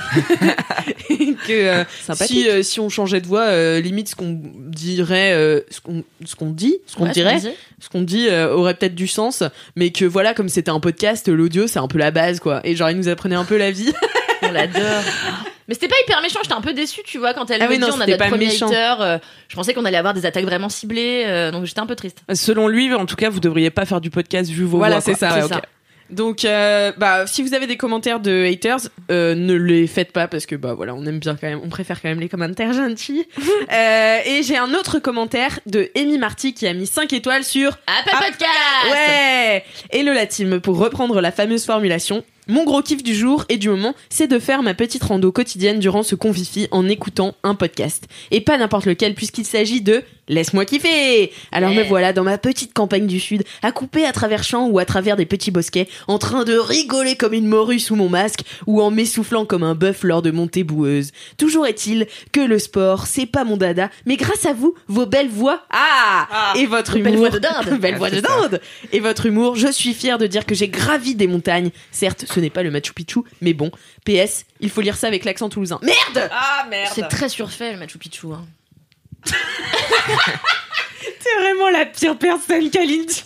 et 1.11 1.35
que 1.35 1.53
euh, 1.53 1.85
si, 2.15 2.49
euh, 2.49 2.63
si 2.63 2.81
on 2.81 2.89
changeait 2.89 3.21
de 3.21 3.27
voix, 3.27 3.45
euh, 3.45 3.81
limite 3.81 4.09
ce 4.09 4.17
qu'on 4.17 4.41
dirait, 4.55 5.33
ce 5.71 5.81
qu'on 5.81 6.05
ce 6.25 6.37
qu'on 6.37 6.51
dit, 6.51 6.77
ce 6.87 6.97
qu'on 6.97 7.05
ouais, 7.07 7.13
dirait, 7.13 7.41
ce 7.41 7.89
qu'on 7.89 8.03
dit. 8.03 8.25
dit 8.25 8.31
aurait 8.31 8.75
peut-être 8.75 8.95
du 8.95 9.07
sens, 9.07 9.43
mais 9.77 9.91
que 9.91 10.05
voilà, 10.05 10.35
comme 10.35 10.49
c'était 10.49 10.71
un 10.71 10.81
podcast, 10.81 11.29
l'audio 11.29 11.67
c'est 11.67 11.79
un 11.79 11.89
peu 11.89 11.99
la 11.99 12.11
base 12.11 12.41
quoi. 12.41 12.61
Et 12.65 12.77
genre 12.77 12.91
il 12.91 12.97
nous 12.97 13.09
apprenait 13.09 13.37
un 13.37 13.45
peu 13.45 13.57
la 13.57 13.71
vie. 13.71 13.93
On 14.43 14.53
l'adore. 14.53 15.03
Mais 15.69 15.75
c'était 15.75 15.89
pas 15.89 15.95
hyper 16.05 16.21
méchant, 16.21 16.41
j'étais 16.43 16.55
un 16.55 16.61
peu 16.61 16.75
déçue, 16.75 17.01
tu 17.05 17.19
vois, 17.19 17.33
quand 17.33 17.51
elle 17.51 17.63
Ah 17.63 17.65
me 17.67 17.71
oui, 17.71 17.77
dit 17.77 17.81
non, 17.81 17.89
on 17.97 18.01
a 18.01 18.07
notre 18.07 18.19
pas 18.19 18.29
premier 18.29 18.47
méchant. 18.49 18.67
hater. 18.69 18.95
euh, 19.01 19.19
je 19.49 19.57
pensais 19.57 19.73
qu'on 19.73 19.85
allait 19.87 19.97
avoir 19.97 20.13
des 20.15 20.27
attaques 20.27 20.45
vraiment 20.45 20.69
ciblées, 20.69 21.25
euh, 21.27 21.51
donc 21.51 21.65
j'étais 21.65 21.81
un 21.81 21.87
peu 21.87 21.97
triste. 21.97 22.19
Selon 22.35 22.69
lui, 22.69 22.93
en 22.93 23.07
tout 23.07 23.17
cas, 23.17 23.31
vous 23.31 23.41
devriez 23.41 23.71
pas 23.71 23.87
faire 23.87 24.01
du 24.03 24.11
podcast 24.11 24.51
vu 24.51 24.65
vos 24.65 24.77
Voilà, 24.79 24.97
voix. 24.99 25.01
c'est 25.01 25.19
ça. 25.19 25.35
Ouais. 25.47 25.51
Donc, 26.11 26.45
euh, 26.45 26.93
bah, 26.99 27.27
si 27.27 27.43
vous 27.43 27.55
avez 27.55 27.67
des 27.67 27.79
commentaires 27.79 28.21
de 28.21 28.45
haters, 28.45 28.79
euh, 29.11 29.35
ne 29.35 29.55
les 29.55 29.87
faites 29.87 30.13
pas 30.13 30.29
parce 30.29 30.45
que 30.45 30.55
bah 30.55 30.75
voilà, 30.75 30.95
on 30.95 31.05
aime 31.07 31.19
bien 31.19 31.35
quand 31.35 31.47
même, 31.49 31.61
on 31.65 31.71
préfère 31.71 32.03
quand 32.03 32.11
même 32.11 32.21
les 32.21 32.29
commentaires 32.29 32.73
gentils. 32.75 33.27
Euh, 33.73 34.19
et 34.27 34.43
j'ai 34.43 34.59
un 34.59 34.75
autre 34.75 34.99
commentaire 34.99 35.59
de 35.65 35.91
Amy 35.97 36.19
Marty 36.19 36.53
qui 36.53 36.67
a 36.67 36.75
mis 36.75 36.87
5 36.87 37.11
étoiles 37.15 37.43
sur 37.45 37.71
Apple 37.87 38.11
Podcast 38.19 38.91
Ouais 38.91 39.65
Hello 39.91 40.13
la 40.13 40.27
team, 40.27 40.61
pour 40.61 40.77
reprendre 40.79 41.21
la 41.23 41.33
fameuse 41.33 41.65
formulation, 41.65 42.23
mon 42.47 42.65
gros 42.65 42.83
kiff 42.83 43.03
du 43.03 43.15
jour 43.15 43.45
et 43.49 43.57
du 43.57 43.69
moment, 43.69 43.95
c'est 44.11 44.27
de 44.27 44.39
faire 44.39 44.63
ma 44.63 44.75
petite 44.75 45.03
rando 45.03 45.33
quotidienne 45.33 45.79
durant 45.79 46.03
ce 46.03 46.15
confifi 46.15 46.69
en 46.71 46.89
écoutant 46.89 47.35
un 47.43 47.55
podcast. 47.55 48.07
Et 48.31 48.41
pas 48.41 48.59
n'importe 48.59 48.87
lequel 48.87 49.15
puisqu'il 49.15 49.47
s'agit 49.47 49.81
de 49.81 50.03
Laisse-moi 50.29 50.65
kiffer 50.65 51.33
Alors 51.53 51.71
Yeah. 51.71 51.83
me 51.83 51.89
voilà 51.89 52.13
dans 52.13 52.25
ma 52.25 52.39
petite 52.39 52.73
campagne 52.73 53.07
du 53.07 53.21
sud, 53.21 53.43
à 53.63 53.73
couper 53.73 54.05
à 54.07 54.13
travers 54.13 54.43
champs 54.45 54.67
ou 54.69 54.79
à 54.79 54.85
travers 54.85 55.17
des 55.17 55.27
petits 55.27 55.51
bosquets, 55.51 55.89
en 56.09 56.19
train 56.19 56.45
de 56.45 56.57
rigoler 56.57 57.17
comme 57.17 57.33
une 57.35 57.47
morue 57.47 57.79
sous 57.79 57.97
mon 57.97 58.09
masque 58.09 58.41
ou 58.67 58.81
en 58.83 58.91
m'essoufflant 58.91 59.45
comme 59.45 59.63
un 59.63 59.75
bœuf 59.75 60.03
lors 60.03 60.23
de 60.23 60.31
montées 60.31 60.65
boueuses. 60.65 61.11
Toujours 61.37 61.67
est-il 61.67 62.07
que 62.33 62.41
le 62.41 62.59
sport, 62.59 63.07
c'est 63.07 63.27
pas 63.27 63.45
mon 63.45 63.57
dada, 63.57 63.91
mais 64.07 64.17
grâce 64.17 64.47
à 64.47 64.53
vous, 64.53 64.75
vos 64.89 65.07
belles 65.07 65.29
voix, 65.29 65.63
ah, 65.71 66.53
et 66.57 66.67
votre 66.67 66.95
Belle 66.99 67.15
humour, 67.15 67.29
voix 67.29 67.31
de 67.31 67.39
dinde. 67.39 67.79
belle 67.81 67.95
Ah, 67.95 67.99
voix 67.99 68.11
de 68.11 68.21
dinde, 68.21 68.61
et 68.93 69.01
votre 69.01 69.27
humour, 69.27 69.57
je 69.57 69.71
suis 69.71 69.95
fière 69.95 70.19
de 70.19 70.27
dire 70.27 70.47
que 70.47 70.55
j'ai 70.55 70.69
gravi 70.69 71.15
des 71.15 71.27
montagnes. 71.27 71.71
Certes, 71.91 72.25
ce 72.33 72.41
n'est 72.41 72.51
pas 72.51 72.63
le 72.63 72.71
Machu 72.71 72.93
Picchu, 72.93 73.21
mais 73.41 73.53
bon. 73.53 73.71
PS, 74.05 74.45
il 74.61 74.71
faut 74.71 74.81
lire 74.81 74.97
ça 74.97 75.07
avec 75.07 75.25
l'accent 75.25 75.49
toulousain. 75.49 75.79
Merde 75.83 76.31
Ah 76.33 76.67
merde. 76.71 76.91
C'est 76.95 77.09
très 77.09 77.29
surfait 77.29 77.73
le 77.73 77.79
Machu 77.79 77.99
Picchu. 77.99 78.27
Hein. 78.33 78.45
C'est 81.21 81.41
vraiment 81.41 81.71
la 81.71 81.87
pire 81.87 82.17
personne 82.17 82.71
Kalindi. 82.71 83.23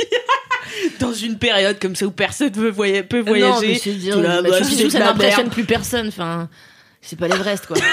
Dans 1.01 1.13
une 1.13 1.39
période 1.39 1.79
comme 1.81 1.97
ça 1.97 2.07
où 2.07 2.11
personne 2.11 2.53
veut 2.53 2.71
voya- 2.71 3.03
peut 3.03 3.23
non, 3.23 3.33
mais 3.33 3.39
voyager. 3.41 3.79
c'est 3.79 3.93
dire, 3.93 4.19
là, 4.21 4.43
bah, 4.43 4.51
Picchu 4.61 4.91
ça 4.91 4.99
n'impressionne 5.01 5.51
plus 5.51 5.65
personne. 5.65 6.09
Enfin, 6.09 6.49
c'est 7.01 7.19
pas 7.19 7.27
l'Everest 7.29 7.67
quoi. 7.67 7.77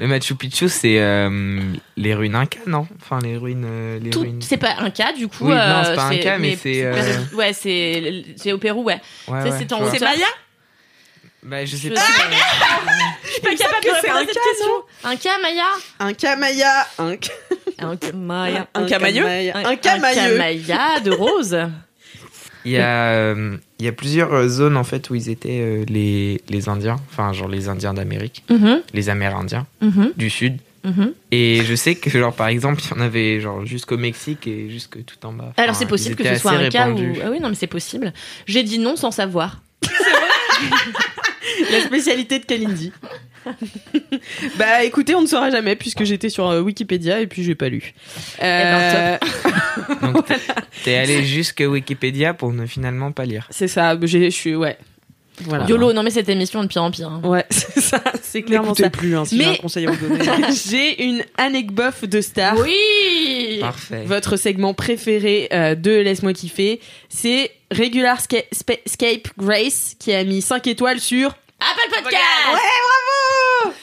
Le 0.00 0.06
Machu 0.06 0.36
Picchu, 0.36 0.68
c'est 0.68 1.00
euh, 1.00 1.60
les 1.96 2.14
ruines 2.14 2.36
Inca, 2.36 2.60
non? 2.68 2.86
Enfin, 3.02 3.18
les 3.20 3.36
ruines. 3.36 3.66
euh, 3.68 3.98
les 3.98 4.10
Tout- 4.10 4.20
ruines... 4.20 4.40
C'est 4.40 4.56
pas 4.56 4.76
un 4.78 4.90
cas 4.90 5.12
du 5.12 5.26
coup. 5.26 5.46
Oui, 5.46 5.50
non, 5.50 5.56
euh, 5.56 5.82
c'est 5.86 5.94
pas 5.96 6.04
un 6.04 6.16
cas, 6.18 6.38
mais 6.38 6.56
c'est, 6.60 6.84
euh, 6.84 6.94
Ouais, 7.34 7.52
c'est 7.52 8.24
c'est 8.36 8.52
au 8.52 8.58
Pérou, 8.58 8.84
ouais. 8.84 9.00
Ouais, 9.26 9.40
c'est- 9.42 9.50
ouais, 9.50 9.56
c'est 9.58 9.72
en. 9.72 9.90
C'est 9.90 10.00
Maya? 10.00 10.24
Bah, 11.42 11.64
je 11.64 11.76
sais 11.76 11.88
Je 11.88 11.94
pas. 11.94 12.00
Je 13.24 13.30
suis 13.30 13.40
pas 13.40 13.54
capable 13.54 13.84
de 13.84 13.90
répondre 13.94 14.16
à 14.16 14.20
un 14.20 14.26
cette 14.26 14.34
question. 14.34 14.74
Un 15.04 15.16
cas, 15.16 15.38
Maya 15.40 15.64
Un 16.00 16.12
Kamaya, 16.14 16.86
un, 16.98 17.12
Un 17.78 17.96
cas, 17.96 18.12
Maya. 18.12 18.68
un 18.74 18.86
camailleux 18.86 19.22
Kamaya, 19.22 19.56
Un, 19.56 19.64
un 19.64 19.76
camailleux. 19.76 20.36
Camaya 20.36 21.00
de 21.00 21.10
rose. 21.12 21.56
Il 22.64 22.72
y 22.72 22.78
a, 22.78 23.12
euh, 23.12 23.56
il 23.78 23.86
y 23.86 23.88
a 23.88 23.92
plusieurs 23.92 24.32
euh, 24.34 24.48
zones 24.48 24.76
en 24.76 24.82
fait 24.84 25.08
où 25.10 25.14
ils 25.14 25.30
étaient 25.30 25.60
euh, 25.62 25.84
les, 25.88 26.42
les 26.48 26.68
Indiens, 26.68 26.96
enfin 27.10 27.32
genre 27.32 27.48
les 27.48 27.68
Indiens 27.68 27.94
d'Amérique, 27.94 28.42
Mhm, 28.50 28.82
les 28.92 29.08
Amérindiens 29.08 29.66
mhm, 29.80 30.12
du 30.16 30.28
Sud. 30.28 30.58
mhm. 30.84 31.14
Et 31.30 31.62
je 31.64 31.74
sais 31.76 31.94
que 31.94 32.10
genre 32.10 32.34
par 32.34 32.48
exemple 32.48 32.82
il 32.84 32.90
y 32.90 33.00
en 33.00 33.00
avait 33.00 33.40
genre 33.40 33.64
jusqu'au 33.64 33.96
Mexique 33.96 34.46
et 34.48 34.68
jusque 34.70 35.02
tout 35.04 35.24
en 35.24 35.32
bas. 35.32 35.52
Alors 35.56 35.76
c'est 35.76 35.86
possible 35.86 36.16
que 36.16 36.24
ce 36.24 36.34
soit 36.34 36.52
assez 36.54 36.66
un 36.66 36.68
cas 36.68 36.88
où. 36.90 36.96
répandus. 36.96 37.20
Ah 37.24 37.30
oui, 37.30 37.38
non, 37.40 37.48
mais 37.48 37.54
c'est 37.54 37.68
possible. 37.68 38.12
J'ai 38.46 38.64
dit 38.64 38.80
non 38.80 38.96
sans 38.96 39.12
savoir. 39.12 39.62
La 41.72 41.80
spécialité 41.82 42.38
de 42.38 42.44
Kalindi. 42.44 42.92
bah 44.58 44.84
écoutez, 44.84 45.14
on 45.14 45.22
ne 45.22 45.26
saura 45.26 45.50
jamais 45.50 45.76
puisque 45.76 46.04
j'étais 46.04 46.28
sur 46.28 46.48
euh, 46.48 46.60
Wikipédia 46.60 47.20
et 47.20 47.26
puis 47.26 47.42
j'ai 47.44 47.54
pas 47.54 47.68
lu. 47.68 47.94
Euh, 48.42 49.16
Donc 50.02 50.26
t'es- 50.26 50.34
t'es 50.84 50.96
allé 50.96 51.24
jusque 51.24 51.62
Wikipédia 51.66 52.34
pour 52.34 52.52
ne 52.52 52.66
finalement 52.66 53.12
pas 53.12 53.24
lire. 53.24 53.46
c'est 53.50 53.68
ça, 53.68 53.96
j'ai- 54.02 54.30
je 54.30 54.36
suis 54.36 54.54
ouais. 54.54 54.76
Voilà. 55.42 55.66
YOLO, 55.66 55.92
non 55.92 56.02
mais 56.02 56.10
cette 56.10 56.28
émission 56.28 56.60
de 56.64 56.68
pire 56.68 56.82
en 56.82 56.90
pire. 56.90 57.08
hein. 57.10 57.20
Ouais, 57.22 57.44
c'est 57.48 57.80
ça, 57.80 58.02
c'est 58.22 58.42
clairement 58.42 58.74
ça. 58.74 58.90
plus 58.90 59.16
hein, 59.16 59.24
si 59.24 59.38
j'ai 59.38 59.44
Mais- 59.46 59.52
un 59.52 59.56
conseil 59.62 59.86
à 59.86 59.92
vous 59.92 60.08
donner. 60.08 60.24
j'ai 60.68 61.04
une 61.04 61.22
anecdote 61.36 62.04
de 62.06 62.20
star. 62.20 62.56
Oui 62.58 63.37
Parfait. 63.60 64.02
votre 64.06 64.36
segment 64.36 64.74
préféré 64.74 65.48
euh, 65.52 65.74
de 65.74 65.90
Laisse-moi 65.92 66.32
kiffer. 66.32 66.80
C'est 67.08 67.50
Regular 67.70 68.18
Sca- 68.20 68.44
Scape 68.86 69.28
Grace 69.38 69.94
qui 69.98 70.12
a 70.12 70.24
mis 70.24 70.40
5 70.42 70.66
étoiles 70.66 71.00
sur 71.00 71.28
Apple 71.60 71.88
Podcast 71.94 72.14
Ouais, 72.52 72.58
bravo 73.64 73.74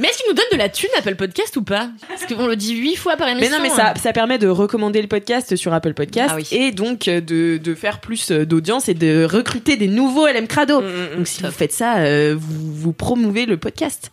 Mais 0.00 0.08
est-ce 0.08 0.18
qu'il 0.18 0.26
nous 0.28 0.34
donne 0.34 0.44
de 0.52 0.56
la 0.58 0.68
thune 0.68 0.90
Apple 0.98 1.14
Podcast 1.14 1.56
ou 1.56 1.62
pas? 1.62 1.88
Parce 2.08 2.26
qu'on 2.26 2.46
le 2.46 2.56
dit 2.56 2.74
huit 2.76 2.96
fois 2.96 3.16
par 3.16 3.26
Mais 3.28 3.38
émission. 3.38 3.56
non, 3.56 3.62
mais 3.62 3.70
ça, 3.70 3.94
ça 4.00 4.12
permet 4.12 4.38
de 4.38 4.48
recommander 4.48 5.00
le 5.02 5.08
podcast 5.08 5.54
sur 5.56 5.72
Apple 5.72 5.94
Podcast 5.94 6.30
Ah 6.32 6.36
oui. 6.36 6.46
et 6.50 6.70
donc 6.72 7.08
euh, 7.08 7.20
de, 7.20 7.58
de 7.58 7.74
faire 7.74 8.00
plus 8.00 8.30
euh, 8.30 8.44
d'audience 8.44 8.88
et 8.88 8.94
de 8.94 9.24
recruter 9.24 9.76
des 9.76 9.86
nouveaux 9.88 10.26
LM 10.26 10.46
Crado. 10.48 10.80
Mm, 10.80 11.16
donc 11.16 11.26
si 11.28 11.42
vous 11.42 11.50
faites 11.50 11.72
ça, 11.72 11.98
euh, 11.98 12.34
vous, 12.38 12.74
vous 12.74 12.92
promouvez 12.92 13.46
le 13.46 13.56
podcast. 13.56 14.10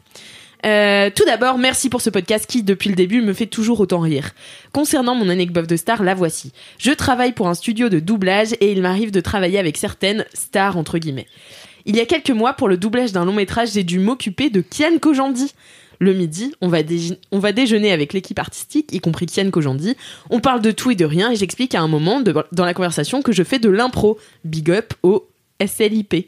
Euh, 0.66 1.10
tout 1.14 1.26
d'abord, 1.26 1.58
merci 1.58 1.90
pour 1.90 2.02
ce 2.02 2.10
podcast 2.10 2.46
qui, 2.46 2.64
depuis 2.64 2.90
le 2.90 2.96
début, 2.96 3.22
me 3.22 3.34
fait 3.34 3.48
toujours 3.48 3.80
autant 3.80 4.00
rire. 4.00 4.32
Concernant 4.74 5.16
mon 5.16 5.30
anecdote 5.30 5.68
de 5.68 5.76
star, 5.76 6.04
la 6.04 6.14
voici. 6.14 6.52
Je 6.78 6.92
travaille 6.92 7.32
pour 7.32 7.48
un 7.48 7.54
studio 7.54 7.90
de 7.90 8.00
doublage 8.00 8.54
et 8.60 8.72
il 8.72 8.82
m'arrive 8.82 9.12
de 9.12 9.22
travailler 9.22 9.60
avec 9.60 9.78
certaines 9.78 10.26
stars, 10.34 10.78
entre 10.78 10.98
guillemets. 10.98 11.28
Il 11.86 11.96
y 11.96 12.00
a 12.00 12.06
quelques 12.06 12.32
mois, 12.32 12.54
pour 12.54 12.68
le 12.68 12.78
doublage 12.78 13.12
d'un 13.12 13.26
long 13.26 13.34
métrage, 13.34 13.72
j'ai 13.74 13.84
dû 13.84 14.00
m'occuper 14.00 14.50
de 14.50 14.62
Kian 14.62 15.00
Kojandi. 15.00 15.54
Le 16.00 16.14
midi, 16.14 16.54
on 16.62 16.68
va, 16.68 16.82
déjeuner 16.82 17.92
avec 17.92 18.14
l'équipe 18.14 18.40
artistique, 18.40 18.92
y 18.92 19.00
compris 19.00 19.28
Kian 19.28 19.52
Kojandi. 19.52 19.96
On 20.32 20.40
parle 20.40 20.62
de 20.62 20.72
tout 20.72 20.90
et 20.90 20.96
de 20.96 21.06
rien 21.06 21.32
et 21.32 21.36
j'explique 21.36 21.76
à 21.76 21.82
un 21.82 21.88
moment 21.88 22.22
dans 22.22 22.66
la 22.66 22.74
conversation 22.74 23.22
que 23.22 23.32
je 23.32 23.44
fais 23.44 23.60
de 23.60 23.70
l'impro. 23.70 24.18
Big 24.44 24.72
up 24.72 24.94
au 25.04 25.28
SLIP. 25.64 26.28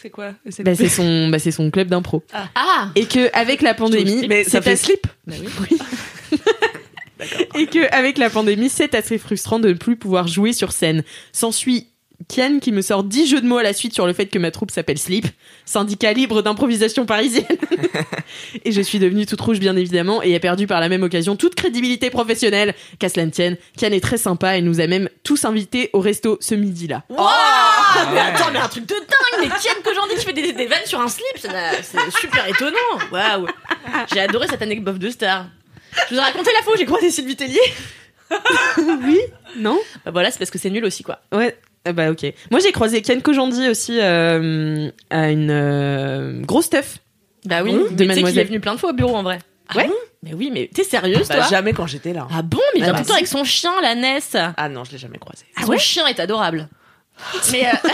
C'est 0.00 0.10
quoi 0.10 0.30
C'est 0.48 0.62
Bah, 0.62 0.76
c'est 0.76 0.88
son, 0.88 1.28
bah, 1.28 1.40
c'est 1.40 1.50
son 1.50 1.72
club 1.72 1.88
d'impro. 1.88 2.22
Ah 2.54 2.90
Et 2.94 3.06
que 3.06 3.36
avec 3.36 3.62
la 3.62 3.74
pandémie, 3.74 4.28
Mais 4.28 4.44
ça 4.44 4.50
c'est 4.50 4.62
fait 4.62 4.70
assez- 4.72 4.84
slip 4.84 5.06
et 7.58 7.66
que 7.66 7.92
avec 7.92 8.16
la 8.16 8.30
pandémie, 8.30 8.68
c'est 8.68 8.94
assez 8.94 9.18
frustrant 9.18 9.58
de 9.58 9.70
ne 9.70 9.74
plus 9.74 9.96
pouvoir 9.96 10.28
jouer 10.28 10.52
sur 10.52 10.70
scène. 10.70 11.02
S'ensuit 11.32 11.88
Kian 12.28 12.58
qui 12.60 12.70
me 12.70 12.80
sort 12.80 13.02
10 13.02 13.26
jeux 13.28 13.40
de 13.40 13.46
mots 13.46 13.58
à 13.58 13.62
la 13.64 13.72
suite 13.72 13.92
sur 13.94 14.06
le 14.06 14.12
fait 14.12 14.26
que 14.26 14.38
ma 14.38 14.52
troupe 14.52 14.70
s'appelle 14.70 14.98
Slip, 14.98 15.26
syndicat 15.64 16.12
libre 16.12 16.42
d'improvisation 16.42 17.04
parisienne. 17.04 17.44
et 18.64 18.70
je 18.70 18.80
suis 18.80 19.00
devenue 19.00 19.26
toute 19.26 19.40
rouge 19.40 19.58
bien 19.58 19.76
évidemment 19.76 20.22
et 20.22 20.32
ai 20.32 20.38
perdu 20.40 20.68
par 20.68 20.80
la 20.80 20.88
même 20.88 21.02
occasion 21.02 21.34
toute 21.34 21.56
crédibilité 21.56 22.10
professionnelle. 22.10 22.74
Qu'à 23.00 23.08
cela 23.08 23.26
ne 23.26 23.30
tienne, 23.30 23.56
Kian 23.76 23.90
est 23.90 24.00
très 24.02 24.18
sympa 24.18 24.56
et 24.58 24.62
nous 24.62 24.80
a 24.80 24.86
même 24.86 25.08
tous 25.24 25.44
invités 25.44 25.90
au 25.92 26.00
resto 26.00 26.38
ce 26.40 26.54
midi-là. 26.54 27.02
Ah, 28.00 28.10
Mais 28.12 28.20
attends, 28.20 28.50
mais 28.52 28.58
un 28.58 28.68
truc 28.68 28.86
de 28.86 28.94
dingue 28.94 29.40
Mais 29.40 29.48
Kian 29.48 29.80
que 29.84 29.94
j'en 29.94 30.06
dis, 30.06 30.14
tu 30.14 30.20
fais 30.26 30.32
des, 30.32 30.52
des 30.52 30.66
vannes 30.66 30.84
sur 30.86 31.00
un 31.00 31.08
slip, 31.08 31.26
c'est 31.36 32.20
super 32.20 32.46
étonnant 32.48 32.76
Waouh 33.12 33.46
J'ai 34.12 34.20
adoré 34.20 34.46
cette 34.48 34.62
anecdote 34.62 34.98
de 34.98 35.10
star. 35.10 35.46
Je 36.08 36.14
vous 36.14 36.20
ai 36.20 36.24
raconté 36.24 36.50
la 36.56 36.62
fois 36.64 36.74
où 36.74 36.76
j'ai 36.76 36.84
croisé 36.86 37.10
Sylvie 37.10 37.36
Tellier 37.36 37.60
Oui 39.04 39.20
Non 39.56 39.78
Bah 40.04 40.10
voilà, 40.10 40.30
c'est 40.30 40.38
parce 40.38 40.50
que 40.50 40.58
c'est 40.58 40.70
nul 40.70 40.84
aussi, 40.84 41.02
quoi. 41.02 41.20
Ouais. 41.32 41.56
Ah 41.84 41.92
bah 41.92 42.10
ok. 42.10 42.26
Moi 42.50 42.60
j'ai 42.60 42.72
croisé 42.72 43.00
Kian 43.02 43.20
Kojandi 43.20 43.68
aussi 43.68 43.98
euh, 44.00 44.90
à 45.10 45.30
une 45.30 45.50
euh, 45.50 46.40
grosse 46.42 46.68
teuf. 46.70 46.98
Bah 47.44 47.62
oui, 47.62 47.72
Mmh, 47.72 47.76
de 47.76 47.82
mais 47.82 47.86
tu 47.88 47.90
sais 47.90 47.96
qu'il 47.96 48.06
Mademoiselle. 48.08 48.38
est 48.40 48.44
venu 48.44 48.60
plein 48.60 48.74
de 48.74 48.80
fois 48.80 48.90
au 48.90 48.92
bureau, 48.92 49.14
en 49.16 49.22
vrai. 49.22 49.38
Ouais. 49.74 49.86
bon? 49.86 49.94
Mais 50.24 50.34
oui, 50.34 50.50
mais 50.52 50.68
t'es 50.74 50.82
sérieuse, 50.82 51.28
Bah, 51.28 51.36
toi? 51.36 51.46
jamais 51.48 51.72
quand 51.72 51.86
j'étais 51.86 52.12
là. 52.12 52.26
Ah 52.34 52.42
bon? 52.42 52.58
Mais 52.74 52.80
il 52.80 52.84
vient 52.84 52.92
Ah, 52.92 52.96
tout 52.96 52.98
le 52.98 53.04
bah, 53.04 53.08
temps 53.10 53.14
avec 53.14 53.28
son 53.28 53.44
chien, 53.44 53.72
la 53.80 53.94
Ness 53.94 54.36
Ah 54.56 54.68
non, 54.68 54.82
je 54.84 54.90
l'ai 54.92 54.98
jamais 54.98 55.18
croisé. 55.18 55.44
Son 55.64 55.78
chien 55.78 56.06
est 56.08 56.18
adorable. 56.20 56.68
Mais 57.52 57.66
euh, 57.66 57.70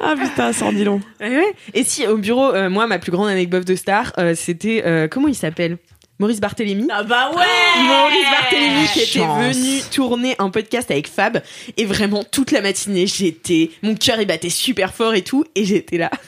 Ah 0.00 0.14
putain, 0.16 0.52
sans 0.52 0.72
dit 0.72 0.84
long. 0.84 1.00
Ouais, 1.20 1.36
ouais. 1.36 1.54
Et 1.74 1.84
si 1.84 2.06
au 2.06 2.16
bureau, 2.18 2.54
euh, 2.54 2.68
moi 2.68 2.86
ma 2.86 2.98
plus 2.98 3.10
grande 3.12 3.28
anecdote 3.28 3.66
de 3.66 3.74
star, 3.74 4.12
euh, 4.18 4.34
c'était 4.34 4.82
euh, 4.86 5.08
comment 5.08 5.28
il 5.28 5.34
s'appelle? 5.34 5.78
Maurice 6.18 6.40
Barthélémy. 6.40 6.86
ah 6.90 7.02
bah 7.02 7.30
ouais! 7.30 7.82
Maurice 7.82 8.30
Barthélémy 8.30 8.86
qui 8.92 9.00
était 9.00 9.18
venu 9.18 9.80
tourner 9.90 10.34
un 10.38 10.48
podcast 10.50 10.90
avec 10.90 11.08
Fab. 11.08 11.42
Et 11.76 11.84
vraiment 11.84 12.24
toute 12.24 12.52
la 12.52 12.62
matinée 12.62 13.06
j'étais 13.06 13.70
mon 13.82 13.94
cœur 13.94 14.18
il 14.20 14.26
battait 14.26 14.48
super 14.48 14.94
fort 14.94 15.14
et 15.14 15.22
tout. 15.22 15.44
Et 15.54 15.64
j'étais 15.64 15.98
là. 15.98 16.10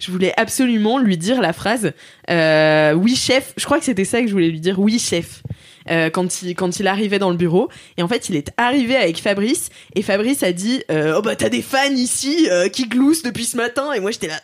Je 0.00 0.10
voulais 0.12 0.34
absolument 0.36 0.98
lui 0.98 1.16
dire 1.16 1.40
la 1.40 1.54
phrase 1.54 1.92
euh, 2.28 2.92
oui 2.92 3.16
chef 3.16 3.54
je 3.56 3.64
crois 3.64 3.78
que 3.78 3.86
c'était 3.86 4.04
ça 4.04 4.20
que 4.20 4.26
je 4.26 4.32
voulais 4.32 4.50
lui 4.50 4.60
dire 4.60 4.78
oui 4.78 4.98
chef 4.98 5.42
euh, 5.90 6.10
quand 6.10 6.42
il 6.42 6.54
quand 6.54 6.78
il 6.80 6.86
arrivait 6.86 7.18
dans 7.18 7.30
le 7.30 7.36
bureau. 7.36 7.68
Et 7.96 8.02
en 8.02 8.08
fait 8.08 8.28
il 8.28 8.36
est 8.36 8.50
arrivé 8.56 8.96
avec 8.96 9.18
Fabrice. 9.18 9.70
Et 9.94 10.02
Fabrice 10.02 10.42
a 10.42 10.52
dit 10.52 10.82
euh, 10.90 11.14
oh 11.18 11.22
bah 11.22 11.36
t'as 11.36 11.48
des 11.48 11.62
fans 11.62 11.92
ici 11.92 12.48
euh, 12.50 12.68
qui 12.68 12.88
gloussent 12.88 13.22
depuis 13.22 13.44
ce 13.44 13.56
matin 13.56 13.92
et 13.92 14.00
moi 14.00 14.10
j'étais 14.10 14.28
là 14.28 14.40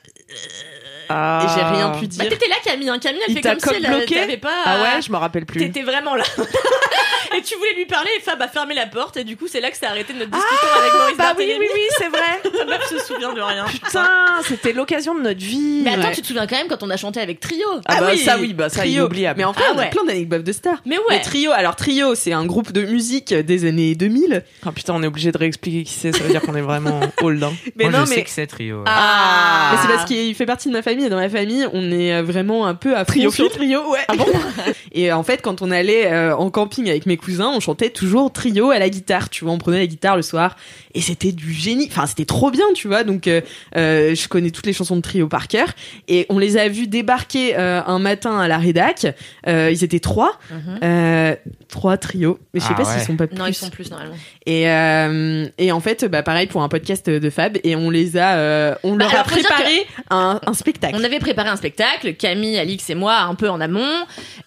Ah. 1.08 1.42
et 1.44 1.48
j'ai 1.54 1.64
rien 1.64 1.90
pu 1.90 2.00
Bah 2.02 2.06
dire 2.06 2.28
t'étais 2.28 2.48
là 2.48 2.56
Camille, 2.64 2.88
hein. 2.88 2.98
Camille 2.98 3.20
elle 3.26 3.32
Il 3.32 3.36
fait 3.36 3.40
t'a 3.42 3.50
comme 3.50 3.60
si 3.60 3.66
comme 3.66 3.76
elle 3.84 3.96
bloqué? 3.98 4.14
t'avait 4.16 4.36
pas... 4.36 4.52
Ah 4.64 4.82
ouais, 4.82 5.02
je 5.02 5.10
me 5.12 5.16
rappelle 5.16 5.46
plus. 5.46 5.60
T'étais 5.60 5.82
vraiment 5.82 6.14
là. 6.14 6.24
et 7.36 7.42
tu 7.42 7.54
voulais 7.56 7.74
lui 7.76 7.86
parler 7.86 8.10
et 8.16 8.20
Fab 8.20 8.40
a 8.42 8.48
fermé 8.48 8.74
la 8.74 8.86
porte 8.86 9.16
et 9.16 9.24
du 9.24 9.36
coup 9.36 9.46
c'est 9.48 9.60
là 9.60 9.70
que 9.70 9.76
c'est 9.76 9.86
arrêté 9.86 10.12
notre 10.14 10.30
discussion 10.30 10.68
avec 10.80 10.92
Maurice 10.94 11.16
bah 11.16 11.34
oui, 11.38 11.52
oui, 11.58 11.66
oui, 11.74 11.80
c'est 11.98 12.08
vrai. 12.08 12.40
La 12.58 12.64
meuf 12.64 12.88
se 12.88 12.98
souvient 12.98 13.32
de 13.32 13.40
rien. 13.40 13.64
Putain, 13.66 14.08
c'était 14.44 14.72
l'occasion 14.72 15.14
de 15.14 15.20
notre 15.20 15.40
vie. 15.40 15.82
Mais 15.84 15.90
attends, 15.92 16.08
Ouais. 16.08 16.14
tu 16.14 16.22
te 16.22 16.26
souviens 16.26 16.46
quand 16.46 16.56
même 16.56 16.68
quand 16.68 16.82
on 16.82 16.90
a 16.90 16.96
chanté 16.96 17.20
avec 17.20 17.40
Trio 17.40 17.66
Ah 17.86 18.00
bah 18.00 18.16
ça 18.16 18.38
oui, 18.38 18.52
bah 18.54 18.68
ça 18.68 18.80
Trio. 18.80 19.00
inoubliable. 19.02 19.38
Mais 19.38 19.44
en 19.44 19.52
fait, 19.52 19.62
Ah 19.66 19.72
on 19.74 19.78
a 19.78 19.82
ouais. 19.82 19.90
plein 19.90 20.04
d'anecdotes 20.04 20.44
de 20.44 20.52
stars. 20.52 20.78
Mais 20.86 20.96
Mais 21.08 21.16
ouais. 21.16 21.20
Trio, 21.22 21.50
alors 21.52 21.76
Trio, 21.76 22.14
c'est 22.14 22.32
un 22.32 22.44
groupe 22.46 22.72
de 22.72 22.82
musique 22.82 23.32
des 23.34 23.64
années 23.66 23.94
2000. 23.94 24.42
Ah 24.66 24.72
putain, 24.72 24.94
on 24.94 25.02
est 25.02 25.06
obligé 25.06 25.32
de 25.32 25.38
réexpliquer 25.38 25.84
qui 25.84 25.92
c'est, 25.92 26.12
ça 26.12 26.22
veut 26.24 26.30
dire 26.30 26.40
qu'on 26.42 26.54
est 26.54 26.60
vraiment 26.62 27.00
old. 27.22 27.42
Hein. 27.42 27.52
Mais 27.76 27.84
Moi, 27.88 27.92
non, 27.98 28.04
je 28.04 28.10
mais 28.10 28.16
sais 28.16 28.24
que 28.24 28.30
c'est 28.30 28.46
trio. 28.46 28.78
ouais. 28.78 28.84
Ah 28.86 29.70
Mais 29.72 29.78
c'est 29.82 29.88
parce 29.88 30.04
qu'il 30.06 30.34
fait 30.34 30.46
partie 30.46 30.68
de 30.68 30.72
ma 30.74 30.82
famille 30.82 30.97
et 31.04 31.08
dans 31.08 31.16
ma 31.16 31.28
famille, 31.28 31.66
on 31.72 31.90
est 31.90 32.12
euh, 32.12 32.22
vraiment 32.22 32.66
un 32.66 32.74
peu 32.74 32.96
à 32.96 33.04
Triophile 33.04 33.46
sur 33.46 33.50
Trio, 33.50 33.90
ouais. 33.90 34.06
et 34.92 35.10
euh, 35.10 35.16
en 35.16 35.22
fait, 35.22 35.42
quand 35.42 35.62
on 35.62 35.70
allait 35.70 36.12
euh, 36.12 36.36
en 36.36 36.50
camping 36.50 36.88
avec 36.88 37.06
mes 37.06 37.16
cousins, 37.16 37.50
on 37.54 37.60
chantait 37.60 37.90
toujours 37.90 38.32
Trio 38.32 38.70
à 38.70 38.78
la 38.78 38.88
guitare, 38.88 39.30
tu 39.30 39.44
vois, 39.44 39.52
on 39.52 39.58
prenait 39.58 39.78
la 39.78 39.86
guitare 39.86 40.16
le 40.16 40.22
soir 40.22 40.56
et 40.98 41.00
c'était 41.00 41.30
du 41.32 41.52
génie. 41.52 41.86
Enfin, 41.90 42.06
c'était 42.06 42.24
trop 42.24 42.50
bien, 42.50 42.64
tu 42.74 42.88
vois. 42.88 43.04
Donc 43.04 43.28
euh, 43.28 43.40
euh, 43.76 44.14
je 44.16 44.26
connais 44.28 44.50
toutes 44.50 44.66
les 44.66 44.72
chansons 44.72 44.96
de 44.96 45.00
Trio 45.00 45.28
par 45.28 45.46
cœur 45.46 45.68
et 46.08 46.26
on 46.28 46.38
les 46.38 46.56
a 46.56 46.68
vus 46.68 46.88
débarquer 46.88 47.56
euh, 47.56 47.80
un 47.86 47.98
matin 48.00 48.38
à 48.40 48.48
la 48.48 48.58
rédac. 48.58 49.06
Euh, 49.46 49.70
ils 49.72 49.84
étaient 49.84 50.00
trois, 50.00 50.38
Mhm. 50.50 50.78
euh, 50.82 51.36
trois 51.68 51.96
trios, 51.98 52.38
mais 52.52 52.60
je 52.60 52.64
sais 52.66 52.72
Ah 52.74 52.82
pas 52.82 52.88
ouais. 52.88 52.92
s'ils 52.98 53.06
sont 53.06 53.16
pas 53.16 53.26
plus. 53.28 53.36
Non, 53.38 53.46
ils 53.46 53.54
sont 53.54 53.70
plus 53.70 53.90
normalement. 53.90 54.16
Et, 54.46 54.68
euh, 54.68 55.46
et 55.58 55.70
en 55.72 55.80
fait, 55.80 56.04
bah, 56.04 56.22
pareil 56.22 56.46
pour 56.48 56.62
un 56.62 56.68
podcast 56.68 57.08
de 57.08 57.30
Fab, 57.30 57.58
et 57.62 57.76
on 57.76 57.90
les 57.90 58.16
a, 58.16 58.36
euh, 58.36 58.74
on 58.82 58.96
Bah, 58.96 59.04
leur 59.04 59.20
a 59.20 59.24
préparé 59.24 59.86
un, 60.10 60.40
un 60.44 60.54
spectacle. 60.54 60.96
On 60.98 61.04
avait 61.04 61.18
préparé 61.20 61.48
un 61.48 61.56
spectacle, 61.56 62.14
Camille, 62.14 62.58
Alix 62.58 62.90
et 62.90 62.94
moi, 62.94 63.18
un 63.20 63.34
peu 63.36 63.48
en 63.48 63.60
amont. 63.60 63.84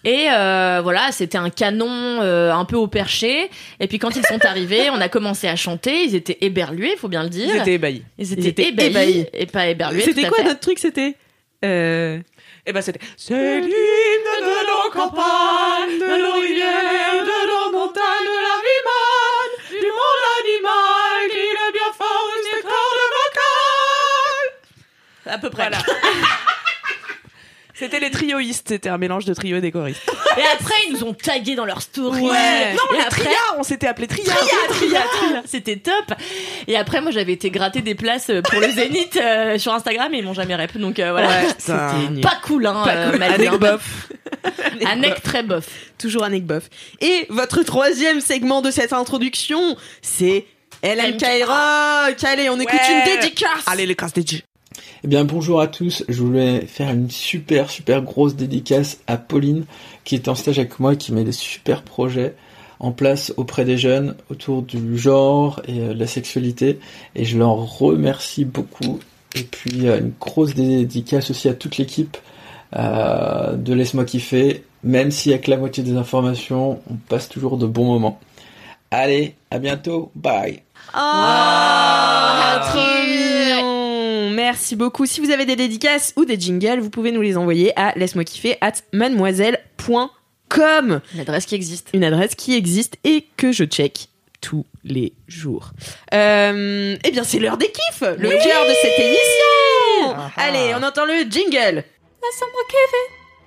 Et 0.04 0.26
euh, 0.32 0.80
voilà, 0.82 1.12
c'était 1.12 1.38
un 1.38 1.48
canon 1.50 1.88
euh, 2.20 2.52
un 2.52 2.64
peu 2.64 2.76
au 2.76 2.88
perché. 2.88 3.48
Et 3.80 3.86
puis 3.86 3.98
quand 3.98 4.14
ils 4.16 4.26
sont 4.26 4.44
arrivés, 4.44 4.90
on 4.90 5.00
a 5.00 5.08
commencé 5.08 5.46
à 5.48 5.56
chanter. 5.56 6.04
Ils 6.04 6.14
étaient 6.16 6.38
éberlués, 6.42 6.96
faut 6.96 7.08
bien 7.08 7.22
le 7.22 7.28
dire. 7.28 7.48
Ils 7.54 7.60
étaient 7.60 7.74
ébahis. 7.74 8.02
Ils 8.18 8.32
étaient 8.32 8.40
ils 8.42 8.46
étaient 8.48 8.68
ébahis, 8.68 8.86
ébahis. 8.86 9.26
et 9.32 9.46
pas 9.46 9.68
éberlués. 9.68 10.02
C'était 10.02 10.28
quoi 10.28 10.38
fait. 10.38 10.44
notre 10.44 10.60
truc 10.60 10.78
C'était 10.78 11.16
euh... 11.64 12.18
Et 12.64 12.72
bah 12.72 12.80
c'était. 12.82 13.00
C'est 13.16 13.60
l'hymne 13.60 13.70
de 13.70 14.66
nos 14.68 14.90
campagnes, 14.92 15.98
de 15.98 16.22
nos 16.22 16.40
rivières, 16.40 17.22
de 17.22 17.46
nos 17.48 17.72
montagnes, 17.72 18.24
de 18.24 18.38
la 18.48 18.56
vie 18.62 18.82
manne, 18.86 19.80
du 19.80 19.86
monde 19.86 20.24
animal, 20.40 21.30
qui 21.30 21.38
est 21.38 21.72
bien 21.72 21.92
fort, 21.96 22.30
c'est 22.44 22.62
cordes 22.62 23.04
vocales. 23.18 24.52
À 25.34 25.38
peu 25.38 25.50
près. 25.50 25.68
Voilà. 25.68 25.78
C'était 27.82 27.98
les 27.98 28.10
trioïstes, 28.10 28.68
c'était 28.68 28.88
un 28.88 28.96
mélange 28.96 29.24
de 29.24 29.34
trio 29.34 29.56
et 29.56 29.60
des 29.60 29.72
choristes. 29.72 30.02
Et 30.38 30.42
après, 30.54 30.74
ils 30.86 30.92
nous 30.92 31.02
ont 31.02 31.14
tagués 31.14 31.56
dans 31.56 31.64
leur 31.64 31.82
story. 31.82 32.22
Non, 32.22 32.32
et 32.32 32.96
les 32.96 33.00
après, 33.02 33.24
trias, 33.24 33.36
on 33.58 33.64
s'était 33.64 33.88
appelé 33.88 34.06
tria. 34.06 34.32
Tria, 34.68 35.00
tria. 35.10 35.42
C'était 35.44 35.76
top. 35.76 36.14
Et 36.68 36.76
après, 36.76 37.02
moi, 37.02 37.10
j'avais 37.10 37.32
été 37.32 37.50
gratter 37.50 37.82
des 37.82 37.94
places 37.94 38.30
pour 38.44 38.60
le 38.60 38.70
Zénith 38.72 39.18
euh, 39.20 39.58
sur 39.58 39.74
Instagram 39.74 40.14
et 40.14 40.18
ils 40.18 40.24
m'ont 40.24 40.32
jamais 40.32 40.54
rep. 40.56 40.78
Donc 40.78 41.00
euh, 41.00 41.10
voilà. 41.10 41.28
Ouais, 41.28 41.48
c'était. 41.58 42.20
Pas 42.22 42.38
cool, 42.44 42.66
hein. 42.66 42.82
Pas 42.84 42.94
euh, 42.94 43.10
cool. 43.10 43.18
Malien. 43.18 43.58
Bof. 43.58 44.08
Anec 44.86 45.22
très 45.22 45.42
bof. 45.42 45.66
Toujours 45.98 46.24
un 46.24 46.38
bof. 46.38 46.70
Et 47.00 47.26
votre 47.28 47.62
troisième 47.62 48.20
segment 48.20 48.62
de 48.62 48.70
cette 48.70 48.92
introduction, 48.92 49.76
c'est 50.00 50.46
LMK 50.82 51.24
Rock. 51.46 52.24
Allez, 52.24 52.48
on 52.48 52.58
écoute 52.58 52.80
Ouais. 52.80 53.04
une 53.06 53.20
dédicace. 53.20 53.64
Allez, 53.66 53.86
les 53.86 53.94
casses 53.94 54.14
des 54.14 54.24
G. 54.26 54.42
Eh 55.04 55.08
bien 55.08 55.24
bonjour 55.24 55.60
à 55.60 55.66
tous, 55.66 56.04
je 56.08 56.22
voulais 56.22 56.60
faire 56.66 56.90
une 56.90 57.10
super 57.10 57.70
super 57.70 58.02
grosse 58.02 58.36
dédicace 58.36 59.00
à 59.08 59.16
Pauline 59.16 59.64
qui 60.04 60.14
est 60.14 60.28
en 60.28 60.36
stage 60.36 60.60
avec 60.60 60.78
moi 60.78 60.92
et 60.92 60.96
qui 60.96 61.12
met 61.12 61.24
des 61.24 61.32
super 61.32 61.82
projets 61.82 62.36
en 62.78 62.92
place 62.92 63.34
auprès 63.36 63.64
des 63.64 63.76
jeunes 63.76 64.14
autour 64.30 64.62
du 64.62 64.96
genre 64.96 65.60
et 65.66 65.80
euh, 65.80 65.94
de 65.94 65.98
la 65.98 66.06
sexualité. 66.06 66.78
Et 67.16 67.24
je 67.24 67.36
leur 67.36 67.78
remercie 67.78 68.44
beaucoup. 68.44 69.00
Et 69.34 69.42
puis 69.42 69.88
euh, 69.88 69.98
une 69.98 70.12
grosse 70.20 70.54
dédicace 70.54 71.30
aussi 71.30 71.48
à 71.48 71.54
toute 71.54 71.78
l'équipe 71.78 72.16
euh, 72.76 73.56
de 73.56 73.74
Laisse-moi 73.74 74.04
kiffer. 74.04 74.62
Même 74.84 75.10
si 75.10 75.30
avec 75.30 75.48
la 75.48 75.56
moitié 75.56 75.82
des 75.82 75.96
informations 75.96 76.80
on 76.88 76.94
passe 76.94 77.28
toujours 77.28 77.56
de 77.56 77.66
bons 77.66 77.86
moments. 77.86 78.20
Allez, 78.92 79.34
à 79.50 79.58
bientôt, 79.58 80.12
bye. 80.14 80.62
Ah. 80.94 82.60
Merci 84.52 84.76
beaucoup. 84.76 85.06
Si 85.06 85.22
vous 85.22 85.30
avez 85.30 85.46
des 85.46 85.56
dédicaces 85.56 86.12
ou 86.14 86.26
des 86.26 86.38
jingles, 86.38 86.78
vous 86.78 86.90
pouvez 86.90 87.10
nous 87.10 87.22
les 87.22 87.38
envoyer 87.38 87.72
à 87.74 87.94
laisse-moi 87.96 88.24
kiffer 88.24 88.58
at 88.60 88.74
mademoiselle.com. 88.92 91.00
Une 91.14 91.20
adresse 91.20 91.46
qui 91.46 91.54
existe. 91.54 91.88
Une 91.94 92.04
adresse 92.04 92.34
qui 92.34 92.54
existe 92.54 92.98
et 93.02 93.26
que 93.38 93.50
je 93.50 93.64
check 93.64 94.08
tous 94.42 94.66
les 94.84 95.14
jours. 95.26 95.70
Euh, 96.12 96.98
eh 97.02 97.10
bien, 97.10 97.24
c'est 97.24 97.38
l'heure 97.38 97.56
des 97.56 97.72
kiffs, 97.72 98.02
le 98.02 98.28
cœur 98.28 98.68
de 98.68 98.74
cette 98.82 98.98
émission. 98.98 100.18
Allez, 100.36 100.74
on 100.78 100.82
entend 100.82 101.06
le 101.06 101.22
jingle. 101.30 101.76
Laisse-moi 101.76 102.62
kiffer, 102.68 103.06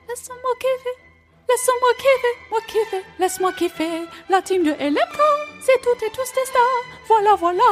laisse-moi 0.10 0.56
kiffer, 0.60 1.05
laisse-moi 1.50 1.94
kiffer, 1.98 2.36
moi 2.52 2.60
kiffer, 2.68 3.04
laisse-moi 3.20 3.52
kiffer. 3.54 4.06
La 4.30 4.42
team 4.42 4.64
de 4.64 4.72
LMK, 4.72 5.20
c'est 5.62 5.80
toutes 5.82 6.04
et 6.04 6.10
tous 6.12 6.32
des 6.34 6.46
stars. 6.46 6.84
Voilà, 7.08 7.36
voilà. 7.36 7.64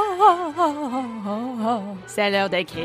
C'est 2.07 2.29
l'heure 2.29 2.49
des 2.49 2.65
kiffs. 2.65 2.79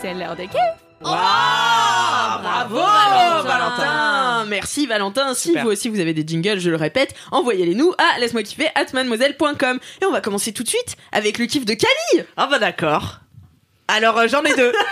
C'est 0.00 0.14
l'heure 0.14 0.36
des 0.36 0.46
kiffs. 0.48 0.60
Ah, 1.06 2.40
bravo, 2.42 2.76
Valentin. 2.76 3.42
Valentin. 3.48 4.44
Merci 4.46 4.86
Valentin. 4.86 5.34
Si 5.34 5.48
Super. 5.48 5.64
vous 5.64 5.70
aussi 5.70 5.88
vous 5.90 6.00
avez 6.00 6.14
des 6.14 6.26
jingles, 6.26 6.58
je 6.60 6.70
le 6.70 6.76
répète, 6.76 7.14
envoyez-les 7.30 7.74
nous 7.74 7.92
à 7.98 8.18
laisse-moi 8.18 8.42
kiffer 8.42 8.68
at 8.74 8.86
mademoiselle.com. 8.94 9.78
Et 10.00 10.04
on 10.06 10.10
va 10.12 10.20
commencer 10.22 10.52
tout 10.52 10.62
de 10.62 10.68
suite 10.68 10.96
avec 11.12 11.38
le 11.38 11.46
kiff 11.46 11.64
de 11.66 11.74
Camille. 11.74 12.26
Ah 12.36 12.46
bah 12.46 12.58
d'accord. 12.58 13.20
Alors 13.88 14.16
euh, 14.18 14.28
j'en 14.28 14.42
ai 14.44 14.54
deux. 14.54 14.72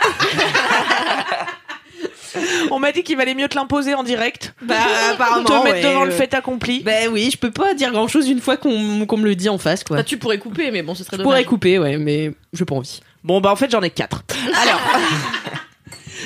On 2.71 2.79
m'a 2.79 2.93
dit 2.93 3.03
qu'il 3.03 3.17
valait 3.17 3.35
mieux 3.35 3.49
te 3.49 3.55
l'imposer 3.57 3.95
en 3.95 4.03
direct. 4.03 4.55
Bah 4.63 4.75
apparemment. 5.13 5.45
te 5.45 5.53
mettre 5.65 5.77
ouais, 5.77 5.83
devant 5.83 6.05
le 6.05 6.11
fait 6.11 6.33
accompli. 6.35 6.81
Ben 6.81 7.09
oui, 7.11 7.31
je 7.33 7.37
peux 7.39 7.51
pas 7.51 7.75
dire 7.75 7.91
grand 7.93 8.09
chose 8.09 8.29
une 8.29 8.41
fois 8.41 8.57
qu'on 8.57 9.07
qu'on 9.07 9.17
me 9.17 9.25
le 9.25 9.35
dit 9.35 9.49
en 9.49 9.59
face 9.59 9.85
quoi. 9.85 9.99
Bah, 9.99 10.05
tu 10.05 10.17
pourrais 10.19 10.39
couper, 10.39 10.71
mais 10.71 10.83
bon, 10.83 10.95
ce 10.95 11.05
serait 11.05 11.17
je 11.17 11.23
dommage. 11.23 11.33
pourrais 11.33 11.45
couper, 11.45 11.79
ouais, 11.79 11.97
mais 11.99 12.33
j'ai 12.53 12.65
pas 12.65 12.75
envie. 12.75 13.01
Bon 13.25 13.41
bah 13.41 13.51
en 13.53 13.57
fait 13.57 13.71
j'en 13.71 13.83
ai 13.83 13.91
quatre. 13.91 14.23
Alors. 14.63 14.81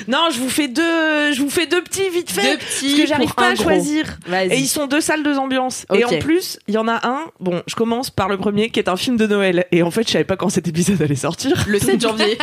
Non, 0.07 0.29
je 0.33 0.39
vous 0.39 0.49
fais 0.49 0.67
deux, 0.67 1.31
je 1.33 1.41
vous 1.41 1.49
fais 1.49 1.65
deux 1.67 1.81
petits 1.83 2.09
vite 2.09 2.31
fait. 2.31 2.51
Deux 2.53 2.57
petits 2.57 2.85
parce 2.89 2.99
que 3.01 3.07
j'arrive 3.07 3.33
pas 3.33 3.47
à 3.49 3.53
gros. 3.53 3.63
choisir. 3.63 4.17
Et 4.49 4.57
ils 4.57 4.67
sont 4.67 4.87
deux 4.87 5.01
salles, 5.01 5.23
deux 5.23 5.37
ambiances. 5.37 5.85
Et 5.93 6.03
Ok. 6.05 6.13
en 6.13 6.19
plus, 6.19 6.59
il 6.67 6.73
y 6.73 6.77
en 6.77 6.87
a 6.87 7.05
un. 7.07 7.25
Bon, 7.39 7.61
je 7.67 7.75
commence 7.75 8.09
par 8.09 8.29
le 8.29 8.37
premier 8.37 8.69
qui 8.69 8.79
est 8.79 8.89
un 8.89 8.97
film 8.97 9.17
de 9.17 9.27
Noël. 9.27 9.65
Et 9.71 9.83
en 9.83 9.91
fait, 9.91 10.05
je 10.07 10.11
savais 10.13 10.23
pas 10.25 10.35
quand 10.37 10.49
cet 10.49 10.67
épisode 10.67 11.01
allait 11.01 11.15
sortir. 11.15 11.65
Le 11.67 11.79
7 11.79 12.01
janvier. 12.01 12.37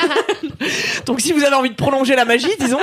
Donc 1.06 1.20
si 1.20 1.32
vous 1.32 1.42
avez 1.44 1.54
envie 1.54 1.70
de 1.70 1.74
prolonger 1.74 2.16
la 2.16 2.24
magie, 2.24 2.48
disons, 2.58 2.78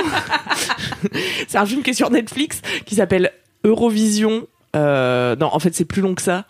c'est 1.48 1.58
un 1.58 1.66
film 1.66 1.82
qui 1.82 1.90
est 1.90 1.94
sur 1.94 2.10
Netflix 2.10 2.60
qui 2.86 2.94
s'appelle 2.94 3.32
Eurovision. 3.64 4.46
Euh, 4.76 5.36
non, 5.36 5.50
en 5.52 5.58
fait, 5.58 5.74
c'est 5.74 5.84
plus 5.84 6.02
long 6.02 6.14
que 6.14 6.22
ça. 6.22 6.46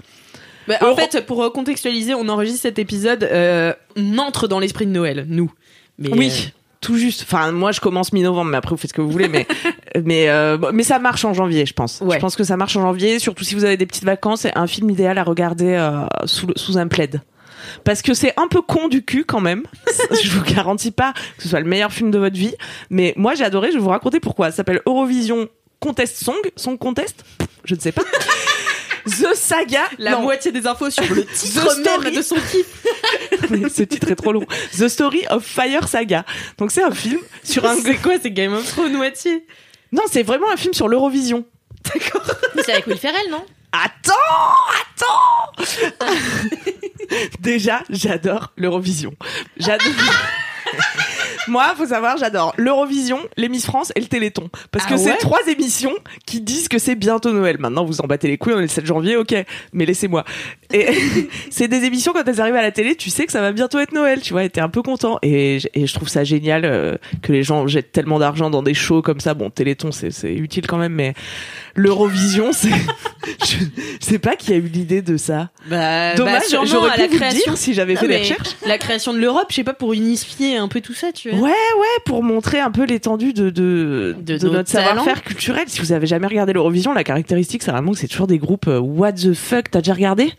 Bah, 0.68 0.76
en 0.80 0.86
Euro- 0.88 0.96
fait, 0.96 1.26
pour 1.26 1.38
recontextualiser, 1.38 2.14
on 2.14 2.28
enregistre 2.28 2.62
cet 2.62 2.78
épisode, 2.78 3.24
euh, 3.24 3.72
on 3.96 4.18
entre 4.18 4.46
dans 4.46 4.60
l'esprit 4.60 4.86
de 4.86 4.92
Noël, 4.92 5.26
nous. 5.28 5.50
Mais, 5.98 6.10
Oui, 6.12 6.28
euh, 6.30 6.48
tout 6.82 6.96
juste. 6.96 7.22
Enfin, 7.22 7.50
moi, 7.52 7.72
je 7.72 7.80
commence 7.80 8.12
mi-novembre, 8.12 8.50
mais 8.50 8.58
après, 8.58 8.72
vous 8.72 8.76
faites 8.76 8.90
ce 8.90 8.94
que 8.94 9.00
vous 9.00 9.10
voulez. 9.10 9.28
Mais, 9.28 9.46
mais, 10.04 10.28
euh, 10.28 10.58
mais 10.74 10.82
ça 10.82 10.98
marche 10.98 11.24
en 11.24 11.32
janvier, 11.32 11.64
je 11.64 11.72
pense. 11.72 12.02
Ouais. 12.02 12.16
Je 12.16 12.20
pense 12.20 12.36
que 12.36 12.44
ça 12.44 12.58
marche 12.58 12.76
en 12.76 12.82
janvier, 12.82 13.18
surtout 13.18 13.44
si 13.44 13.54
vous 13.54 13.64
avez 13.64 13.78
des 13.78 13.86
petites 13.86 14.04
vacances. 14.04 14.42
C'est 14.42 14.56
un 14.58 14.66
film 14.66 14.90
idéal 14.90 15.16
à 15.16 15.22
regarder 15.24 15.72
euh, 15.72 16.04
sous, 16.26 16.46
le- 16.48 16.54
sous 16.56 16.76
un 16.76 16.88
plaid. 16.88 17.22
Parce 17.84 18.02
que 18.02 18.12
c'est 18.12 18.34
un 18.38 18.48
peu 18.48 18.60
con 18.60 18.88
du 18.88 19.02
cul 19.04 19.24
quand 19.24 19.40
même. 19.40 19.62
je 20.22 20.30
vous 20.30 20.42
garantis 20.44 20.90
pas 20.90 21.14
que 21.36 21.42
ce 21.44 21.48
soit 21.48 21.60
le 21.60 21.66
meilleur 21.66 21.92
film 21.92 22.10
de 22.10 22.18
votre 22.18 22.36
vie. 22.36 22.54
Mais 22.90 23.14
moi, 23.16 23.34
j'ai 23.34 23.44
adoré. 23.44 23.68
Je 23.68 23.74
vais 23.76 23.82
vous 23.82 23.88
raconter 23.88 24.20
pourquoi. 24.20 24.50
Ça 24.50 24.58
s'appelle 24.58 24.80
Eurovision 24.84 25.48
Contest 25.80 26.22
Song. 26.22 26.36
Song 26.56 26.76
Contest? 26.76 27.24
Je 27.64 27.74
ne 27.76 27.80
sais 27.80 27.92
pas. 27.92 28.02
The 29.06 29.34
Saga. 29.34 29.88
la 29.98 30.12
Non. 30.12 30.22
moitié 30.22 30.52
des 30.52 30.66
infos 30.66 30.90
sur 30.90 31.02
le 31.14 31.24
The 31.26 31.32
titre 31.32 31.70
Story. 31.72 32.04
même 32.04 32.14
de 32.14 32.22
son 32.22 32.36
kiff. 32.36 32.66
Mais 33.50 33.68
ce 33.68 33.82
titre 33.82 34.10
est 34.10 34.16
trop 34.16 34.32
long. 34.32 34.44
The 34.78 34.88
Story 34.88 35.22
of 35.30 35.44
Fire 35.44 35.88
Saga. 35.88 36.24
Donc 36.58 36.70
c'est 36.70 36.82
un 36.82 36.90
film 36.92 37.20
sur 37.42 37.64
un. 37.66 37.76
C'est 37.82 37.96
quoi, 38.00 38.14
c'est 38.22 38.30
Game 38.30 38.54
of 38.54 38.66
Thrones 38.68 38.92
moitié? 38.94 39.44
Non, 39.90 40.02
c'est 40.10 40.22
vraiment 40.22 40.50
un 40.52 40.56
film 40.56 40.72
sur 40.74 40.88
l'Eurovision. 40.88 41.44
Mais 42.54 42.62
c'est 42.64 42.72
avec 42.72 42.86
Will 42.86 42.96
Ferrell, 42.98 43.28
non? 43.30 43.44
Attends, 43.72 44.12
attends. 44.80 45.64
Déjà, 47.40 47.82
j'adore 47.90 48.52
l'Eurovision. 48.56 49.14
J'adore. 49.56 49.88
Moi, 51.48 51.74
faut 51.76 51.86
savoir, 51.86 52.16
j'adore 52.16 52.54
l'Eurovision, 52.56 53.18
les 53.36 53.48
Miss 53.48 53.66
France 53.66 53.92
et 53.96 54.00
le 54.00 54.06
Téléthon. 54.06 54.48
Parce 54.70 54.86
que 54.86 54.94
Ah 54.94 54.98
c'est 54.98 55.16
trois 55.16 55.40
émissions 55.48 55.94
qui 56.26 56.40
disent 56.40 56.68
que 56.68 56.78
c'est 56.78 56.94
bientôt 56.94 57.32
Noël. 57.32 57.58
Maintenant, 57.58 57.84
vous 57.84 58.00
en 58.00 58.06
battez 58.06 58.28
les 58.28 58.38
couilles, 58.38 58.54
on 58.54 58.58
est 58.58 58.62
le 58.62 58.68
7 58.68 58.86
janvier, 58.86 59.16
ok. 59.16 59.34
Mais 59.72 59.84
laissez-moi. 59.86 60.24
Et 60.72 60.88
c'est 61.50 61.68
des 61.68 61.84
émissions, 61.84 62.12
quand 62.12 62.26
elles 62.26 62.40
arrivent 62.40 62.54
à 62.54 62.62
la 62.62 62.72
télé, 62.72 62.94
tu 62.94 63.10
sais 63.10 63.26
que 63.26 63.32
ça 63.32 63.40
va 63.40 63.52
bientôt 63.52 63.78
être 63.78 63.92
Noël, 63.92 64.20
tu 64.20 64.32
vois, 64.32 64.44
et 64.44 64.50
t'es 64.50 64.60
un 64.60 64.68
peu 64.68 64.82
content. 64.82 65.18
Et, 65.22 65.58
je 65.58 65.94
trouve 65.94 66.08
ça 66.08 66.24
génial 66.24 66.64
euh, 66.64 66.96
que 67.22 67.32
les 67.32 67.42
gens 67.42 67.66
jettent 67.66 67.92
tellement 67.92 68.18
d'argent 68.18 68.50
dans 68.50 68.62
des 68.62 68.74
shows 68.74 69.02
comme 69.02 69.20
ça. 69.20 69.34
Bon, 69.34 69.50
Téléthon, 69.50 69.90
c'est 69.92 70.32
utile 70.32 70.66
quand 70.66 70.78
même, 70.78 70.94
mais 70.94 71.14
l'Eurovision, 71.74 72.52
c'est... 72.52 72.70
je, 72.70 73.56
je 74.00 74.04
sais 74.06 74.18
pas 74.18 74.36
qui 74.36 74.52
a 74.52 74.56
eu 74.56 74.62
l'idée 74.62 75.02
de 75.02 75.16
ça. 75.16 75.50
Bah, 75.68 76.14
Dommage, 76.14 76.40
bah, 76.42 76.46
sûrement 76.48 76.66
j'aurais 76.66 76.90
à 76.90 76.94
pu 76.94 77.00
la 77.00 77.06
vous 77.06 77.12
le 77.14 77.18
création. 77.18 77.52
dire 77.52 77.56
si 77.58 77.74
j'avais 77.74 77.94
Non, 77.94 78.00
fait 78.00 78.08
des 78.08 78.18
recherches. 78.18 78.56
La 78.66 78.78
création 78.78 79.12
de 79.12 79.18
l'Europe, 79.18 79.46
je 79.50 79.54
sais 79.56 79.64
pas, 79.64 79.74
pour 79.74 79.92
unifier 79.92 80.56
un 80.56 80.68
peu 80.68 80.80
tout 80.80 80.94
ça, 80.94 81.12
tu 81.12 81.30
vois. 81.30 81.38
Ouais, 81.40 81.50
ouais, 81.50 82.02
pour 82.04 82.22
montrer 82.22 82.60
un 82.60 82.70
peu 82.70 82.84
l'étendue 82.84 83.32
de, 83.32 83.50
de, 83.50 84.16
De 84.20 84.36
de 84.38 84.46
nos 84.46 84.52
notre 84.54 84.68
savoir-faire 84.70 85.22
culturel. 85.22 85.64
Si 85.66 85.80
vous 85.80 85.92
avez 85.92 86.06
jamais 86.06 86.26
regardé 86.26 86.52
l'Eurovision, 86.52 86.92
la 86.92 87.04
caractéristique, 87.04 87.62
c'est 87.62 87.70
vraiment 87.70 87.92
que 87.92 87.98
c'est 87.98 88.08
toujours 88.08 88.26
des 88.26 88.38
groupes 88.38 88.68
euh, 88.68 88.78
What 88.78 89.12
the 89.14 89.32
fuck, 89.34 89.70
t'as 89.70 89.80
déjà 89.80 89.94
regardé? 89.94 90.32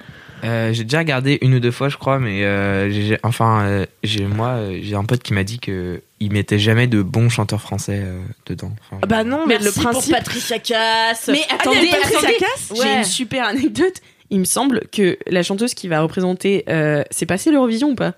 Euh, 0.44 0.74
j'ai 0.74 0.84
déjà 0.84 1.00
regardé 1.00 1.38
une 1.42 1.54
ou 1.56 1.60
deux 1.62 1.72
fois, 1.72 1.88
je 1.88 1.96
crois, 1.96 2.20
mais 2.20 2.44
euh, 2.44 2.92
j'ai, 2.92 3.18
enfin, 3.24 3.64
euh, 3.64 3.86
j'ai, 4.04 4.26
moi, 4.26 4.58
j'ai 4.82 4.94
un 4.96 5.06
pote 5.06 5.24
qui 5.24 5.34
m'a 5.34 5.46
dit 5.46 5.58
que 5.60 6.02
il 6.26 6.32
mettait 6.34 6.60
jamais 6.60 6.88
de 6.88 7.02
bons 7.02 7.30
chanteurs 7.30 7.62
français 7.62 8.02
euh, 8.04 8.20
dedans. 8.46 8.72
Enfin, 8.82 9.00
Ah 9.04 9.08
Bah 9.08 9.24
non, 9.24 9.46
mais 9.48 9.58
Merci 9.60 9.66
le 9.80 9.84
principe. 9.84 10.12
pour 10.12 10.18
Patricia 10.24 10.60
Cass. 10.60 11.28
Mais 11.32 11.42
attendez, 11.54 11.88
Patricia. 11.90 12.30
Cass 12.40 12.74
J'ai 12.82 12.94
une 12.98 13.04
super 13.04 13.46
anecdote. 13.48 13.96
Il 14.30 14.40
me 14.40 14.46
semble 14.46 14.88
que 14.92 15.18
la 15.28 15.44
chanteuse 15.44 15.74
qui 15.74 15.88
va 15.88 16.02
représenter, 16.02 16.64
euh, 16.70 17.04
c'est 17.12 17.26
passé 17.26 17.52
l'Eurovision 17.52 17.90
ou 17.90 17.96
pas? 17.96 18.14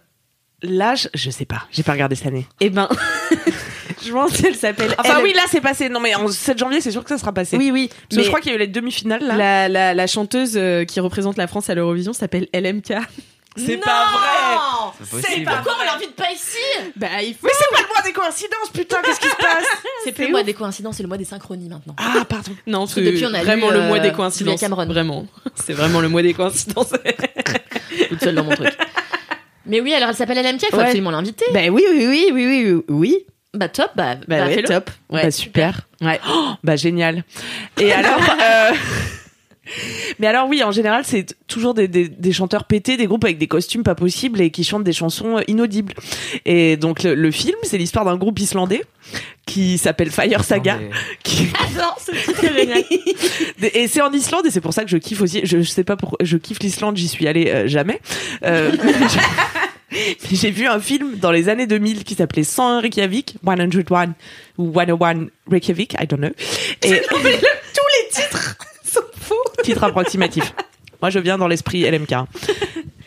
Là, 0.63 0.95
je, 0.95 1.09
je 1.13 1.29
sais 1.29 1.45
pas, 1.45 1.67
j'ai 1.71 1.83
pas 1.83 1.91
regardé 1.91 2.15
cette 2.15 2.27
année. 2.27 2.45
Eh 2.61 2.69
ben, 2.69 2.87
je 4.05 4.11
pense 4.11 4.37
qu'elle 4.41 4.55
s'appelle. 4.55 4.95
Enfin 4.97 5.15
elle- 5.17 5.23
oui, 5.23 5.33
là 5.35 5.41
c'est 5.49 5.61
passé. 5.61 5.89
Non 5.89 5.99
mais 5.99 6.15
en 6.15 6.27
7 6.27 6.57
janvier, 6.57 6.79
c'est 6.81 6.91
sûr 6.91 7.03
que 7.03 7.09
ça 7.09 7.17
sera 7.17 7.33
passé. 7.33 7.57
oui, 7.57 7.71
oui. 7.71 7.89
Parce 8.09 8.17
que 8.19 8.23
je 8.23 8.27
crois 8.29 8.39
qu'il 8.39 8.51
y 8.51 8.53
a 8.53 8.55
eu 8.55 8.59
les 8.59 8.67
demi-finales 8.67 9.21
là. 9.23 9.35
la, 9.35 9.69
la, 9.69 9.93
la 9.93 10.07
chanteuse 10.07 10.53
euh, 10.55 10.85
qui 10.85 10.99
représente 11.01 11.37
la 11.37 11.47
France 11.47 11.69
à 11.69 11.75
l'Eurovision 11.75 12.13
s'appelle 12.13 12.47
LMK. 12.53 12.93
C'est 13.57 13.77
pas 13.77 14.05
vrai. 14.11 14.93
c'est 15.01 15.09
possible. 15.09 15.45
Pourquoi 15.45 15.73
on 15.81 15.85
l'invite 15.85 16.15
pas 16.15 16.31
ici 16.31 16.57
Bah, 16.95 17.07
il 17.23 17.33
faut. 17.35 17.47
Mais 17.47 17.51
c'est 17.57 17.75
pas 17.75 17.81
le 17.81 17.87
mois 17.87 18.01
des 18.03 18.13
coïncidences, 18.13 18.69
putain, 18.73 18.97
qu'est-ce 19.03 19.19
qui 19.19 19.29
se 19.29 19.35
passe 19.35 19.65
C'est 20.03 20.11
plus 20.11 20.25
le 20.25 20.31
mois 20.31 20.43
des 20.43 20.53
coïncidences, 20.53 20.97
c'est 20.97 21.03
le 21.03 21.07
mois 21.09 21.17
des 21.17 21.25
synchronies 21.25 21.69
maintenant. 21.69 21.95
Ah, 21.97 22.25
pardon. 22.27 22.51
Non, 22.67 22.85
que 22.85 22.91
c'est 22.93 23.01
depuis, 23.01 23.25
on 23.25 23.33
a 23.33 23.43
vraiment 23.43 23.69
lu, 23.69 23.77
le 23.77 23.83
mois 23.83 23.97
euh, 23.97 24.01
des 24.01 24.11
coïncidences. 24.11 24.61
Vraiment. 24.63 25.25
C'est 25.55 25.73
vraiment 25.73 26.01
le 26.01 26.09
mois 26.09 26.21
des 26.21 26.33
coïncidences. 26.33 26.91
toute 28.09 28.21
seule 28.21 28.35
dans 28.35 28.43
mon 28.43 28.55
truc. 28.55 28.75
Mais 29.65 29.81
oui, 29.81 29.93
alors 29.93 30.09
elle 30.09 30.15
s'appelle 30.15 30.37
LMK, 30.43 30.63
il 30.63 30.67
faut 30.69 30.77
Ouais. 30.77 30.83
absolument 30.83 31.11
l'inviter. 31.11 31.45
bah 31.53 31.61
oui, 31.71 31.83
oui, 31.89 32.05
oui, 32.07 32.29
oui, 32.31 32.45
oui, 32.45 32.71
oui, 32.73 32.83
oui. 32.89 33.25
Bah 33.53 33.69
top, 33.69 33.91
bah, 33.95 34.15
Bah, 34.27 34.47
bah, 34.47 34.63
top. 34.63 34.89
Ouais. 35.09 35.23
Bah 35.23 35.31
super. 35.31 35.79
Ouais. 36.01 36.19
Oh, 36.29 36.49
bah 36.63 36.75
génial. 36.75 37.23
Et 37.79 37.91
alors 37.93 38.19
euh, 38.41 38.71
Mais 40.19 40.27
alors 40.27 40.47
oui, 40.47 40.63
en 40.63 40.71
général, 40.71 41.03
c'est 41.05 41.35
toujours 41.47 41.73
des, 41.73 41.87
des, 41.87 42.07
des 42.09 42.31
chanteurs 42.33 42.65
pétés, 42.65 42.97
des 42.97 43.05
groupes 43.07 43.23
avec 43.25 43.37
des 43.37 43.47
costumes 43.47 43.83
pas 43.83 43.95
possibles 43.95 44.41
et 44.41 44.49
qui 44.51 44.63
chantent 44.63 44.83
des 44.83 44.93
chansons 44.93 45.37
euh, 45.37 45.41
inaudibles. 45.47 45.93
Et 46.45 46.77
donc 46.77 47.03
le, 47.03 47.15
le 47.15 47.31
film, 47.31 47.55
c'est 47.63 47.77
l'histoire 47.77 48.05
d'un 48.05 48.17
groupe 48.17 48.39
islandais 48.39 48.83
qui 49.45 49.77
s'appelle 49.77 50.09
Fire 50.11 50.43
Saga. 50.43 50.77
Mais- 50.77 50.89
Qui... 51.23 51.47
J'adore 51.73 51.97
ce 52.03 52.11
titre 52.11 52.43
est 52.43 52.53
génial. 52.55 52.83
Et 53.75 53.87
c'est 53.87 54.01
en 54.01 54.11
Islande 54.11 54.45
et 54.45 54.51
c'est 54.51 54.61
pour 54.61 54.73
ça 54.73 54.83
que 54.83 54.89
je 54.89 54.97
kiffe 54.97 55.21
aussi. 55.21 55.41
Je, 55.43 55.61
je 55.61 55.69
sais 55.69 55.83
pas 55.83 55.95
pourquoi 55.95 56.17
je 56.21 56.37
kiffe 56.37 56.59
l'Islande, 56.59 56.97
j'y 56.97 57.07
suis 57.07 57.27
allée 57.27 57.49
euh, 57.49 57.67
jamais. 57.67 57.99
Euh, 58.43 58.71
mais 59.91 60.17
J'ai 60.31 60.51
vu 60.51 60.65
un 60.67 60.79
film 60.79 61.15
dans 61.17 61.31
les 61.31 61.47
années 61.49 61.67
2000 61.67 62.03
qui 62.03 62.15
s'appelait 62.15 62.43
101 62.43 62.81
Reykjavik, 62.81 63.37
101 63.45 64.13
ou 64.57 64.73
101 64.73 65.27
Reykjavik, 65.49 65.93
I 66.01 66.07
don't 66.07 66.19
know. 66.19 66.29
Et 66.83 67.01
tous 67.09 67.17
les 67.23 68.09
titres 68.11 68.57
sont 68.83 69.01
faux. 69.19 69.35
Titre 69.65 69.83
approximatif. 69.83 70.53
Moi, 71.01 71.09
je 71.09 71.19
viens 71.19 71.37
dans 71.37 71.47
l'esprit 71.47 71.81
LMK. 71.89 72.13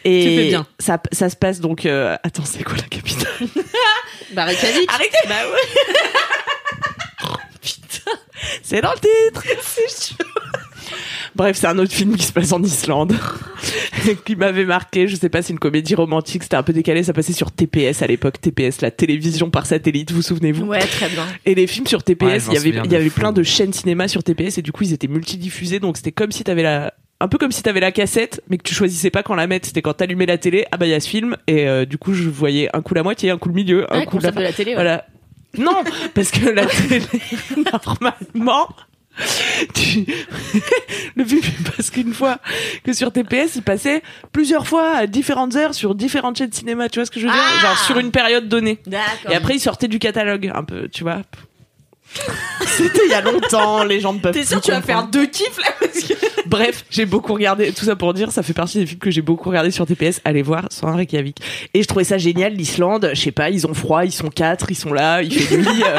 Et 0.05 0.23
Tu 0.23 0.37
fais 0.37 0.49
bien. 0.49 0.67
Ça, 0.79 1.01
ça 1.13 1.29
se 1.31 1.37
passe 1.37 1.61
donc. 1.61 1.85
euh, 1.87 2.17
Attends, 2.23 2.45
c'est 2.45 2.63
quoi 2.63 2.77
la 2.77 2.83
capitale 2.83 3.27
Bah, 4.35 4.45
Reykjavik. 4.45 4.89
Arrêtez 4.93 5.17
Bah 5.29 5.35
ouais. 5.51 7.29
Putain, 7.63 8.13
c'est 8.63 8.81
dans 8.81 8.93
le 8.93 8.99
titre. 8.99 9.43
C'est 9.63 10.15
chaud. 10.15 10.25
Bref, 11.35 11.57
c'est 11.61 11.67
un 11.67 11.79
autre 11.79 11.93
film 11.93 12.17
qui 12.17 12.25
se 12.25 12.33
passe 12.33 12.53
en 12.53 12.63
Islande, 12.63 13.15
qui 14.25 14.37
m'avait 14.37 14.65
marqué. 14.65 15.09
Je 15.09 15.17
sais 15.17 15.29
pas, 15.29 15.43
c'est 15.43 15.53
une 15.53 15.59
comédie 15.59 15.95
romantique. 15.95 16.43
C'était 16.43 16.57
un 16.57 16.63
peu 16.63 16.73
décalé. 16.73 17.03
Ça 17.03 17.13
passait 17.13 17.33
sur 17.33 17.51
TPS 17.53 18.03
à 18.03 18.07
l'époque. 18.07 18.41
TPS, 18.41 18.81
la 18.81 18.91
télévision 18.91 19.51
par 19.51 19.67
satellite. 19.67 20.11
Vous 20.13 20.23
souvenez-vous? 20.23 20.67
Ouais, 20.67 20.79
très 20.81 21.09
bien. 21.09 21.27
Et 21.45 21.55
les 21.55 21.67
films 21.67 21.87
sur 21.87 22.03
TPS, 22.03 22.47
il 22.49 22.55
y 22.55 22.57
avait, 22.57 22.69
il 22.85 22.93
y 22.93 22.97
avait 22.97 23.09
fou. 23.09 23.21
plein 23.21 23.33
de 23.33 23.43
chaînes 23.43 23.73
cinéma 23.73 24.09
sur 24.09 24.23
TPS 24.23 24.59
et 24.59 24.63
du 24.63 24.73
coup 24.73 24.85
ils 24.85 24.93
étaient 24.93 25.09
multidiffusés. 25.09 25.81
Donc 25.81 25.97
c'était 25.97 26.13
comme 26.13 26.33
si 26.33 26.45
t'avais 26.45 26.63
la, 26.63 26.95
un 27.21 27.29
peu 27.29 27.39
comme 27.39 27.53
si 27.53 27.63
t'avais 27.63 27.81
la 27.81 27.93
cassette, 27.93 28.43
mais 28.49 28.59
que 28.59 28.63
tu 28.63 28.75
choisissais 28.75 29.11
pas 29.11 29.23
quand 29.23 29.35
la 29.35 29.47
mettre. 29.47 29.67
C'était 29.67 29.83
quand 29.83 29.95
t'allumais 29.95 30.27
la 30.27 30.39
télé. 30.39 30.65
Ah 30.73 30.77
bah 30.77 30.87
il 30.87 30.91
y 30.91 30.95
a 30.95 31.01
ce 31.01 31.09
film 31.09 31.37
et 31.47 31.67
euh, 31.69 31.85
du 31.85 31.99
coup 31.99 32.15
je 32.15 32.29
voyais 32.29 32.69
un 32.75 32.81
coup 32.83 32.95
la 32.95 33.03
moitié, 33.03 33.31
un 33.31 33.39
coup 33.39 33.49
le 33.49 33.55
milieu, 33.55 33.93
un 33.93 34.01
Ouais, 34.01 34.07
coup 34.07 34.19
la 34.19 34.31
de 34.31 34.41
la 34.41 34.53
télé. 34.53 34.71
ouais. 34.71 34.75
voilà. 34.77 35.07
Non, 35.57 35.83
parce 36.15 36.31
que 36.31 36.49
la 36.51 36.67
télé, 36.89 37.01
normalement, 37.73 38.69
tu- 39.75 40.05
le 41.17 41.25
film 41.25 41.43
parce 41.77 41.91
qu'une 41.91 42.13
fois 42.15 42.39
que 42.85 42.93
sur 42.93 43.13
TPS 43.13 43.57
il 43.57 43.63
passait 43.63 44.03
plusieurs 44.33 44.67
fois 44.67 44.93
à 44.97 45.07
différentes 45.07 45.57
heures 45.57 45.75
sur 45.75 45.95
différentes 45.95 46.37
chaînes 46.39 46.51
de 46.51 46.55
cinéma 46.55 46.89
tu 46.89 46.99
vois 46.99 47.07
ce 47.07 47.11
que 47.11 47.21
je 47.21 47.27
veux 47.27 47.33
dire? 47.33 47.41
Ah 47.43 47.61
genre 47.63 47.79
sur 47.79 47.99
une 47.99 48.11
période 48.11 48.49
donnée. 48.49 48.79
Et 49.33 49.35
après 49.37 49.55
il 49.57 49.61
sortait 49.61 49.89
du 49.89 49.99
catalogue 49.99 50.51
un 50.55 50.65
peu 50.65 50.89
tu 50.89 51.03
vois 51.03 51.23
c'était 52.67 53.05
il 53.07 53.11
y 53.11 53.15
a 53.15 53.21
longtemps 53.21 53.85
les 53.85 54.01
gens 54.01 54.13
ne 54.13 54.19
peuvent 54.19 54.33
T'es 54.33 54.45
sûr 54.45 54.61
que 54.61 54.67
tu 54.67 54.71
vas 54.71 54.83
faire 54.83 55.07
deux 55.07 55.27
kiffs 55.27 55.59
là 55.59 55.73
parce 55.79 56.01
que... 56.01 56.15
Bref, 56.47 56.85
j'ai 56.91 57.05
beaucoup 57.05 57.35
regardé, 57.35 57.73
tout 57.73 57.85
ça 57.85 57.95
pour 57.95 58.15
dire, 58.15 58.33
ça 58.33 58.43
fait 58.43 58.55
partie 58.55 58.79
des 58.79 58.87
films 58.87 59.01
que 59.01 59.11
j'ai 59.11 59.21
beaucoup 59.21 59.51
regardé 59.51 59.71
sur 59.71 59.85
TPS. 59.87 60.23
Allez 60.25 60.41
voir, 60.41 60.65
sans 60.71 60.97
Reykjavik. 60.97 61.37
Et 61.75 61.83
je 61.83 61.87
trouvais 61.87 62.05
ça 62.05 62.17
génial, 62.17 62.55
l'Islande. 62.55 63.11
Je 63.13 63.21
sais 63.21 63.33
pas, 63.33 63.51
ils 63.51 63.67
ont 63.67 63.75
froid, 63.75 64.07
ils 64.07 64.13
sont 64.13 64.31
quatre, 64.31 64.71
ils 64.71 64.75
sont 64.75 64.95
là, 64.95 65.23
il 65.23 65.31
fait 65.33 65.59
nuit. 65.59 65.83
euh, 65.85 65.99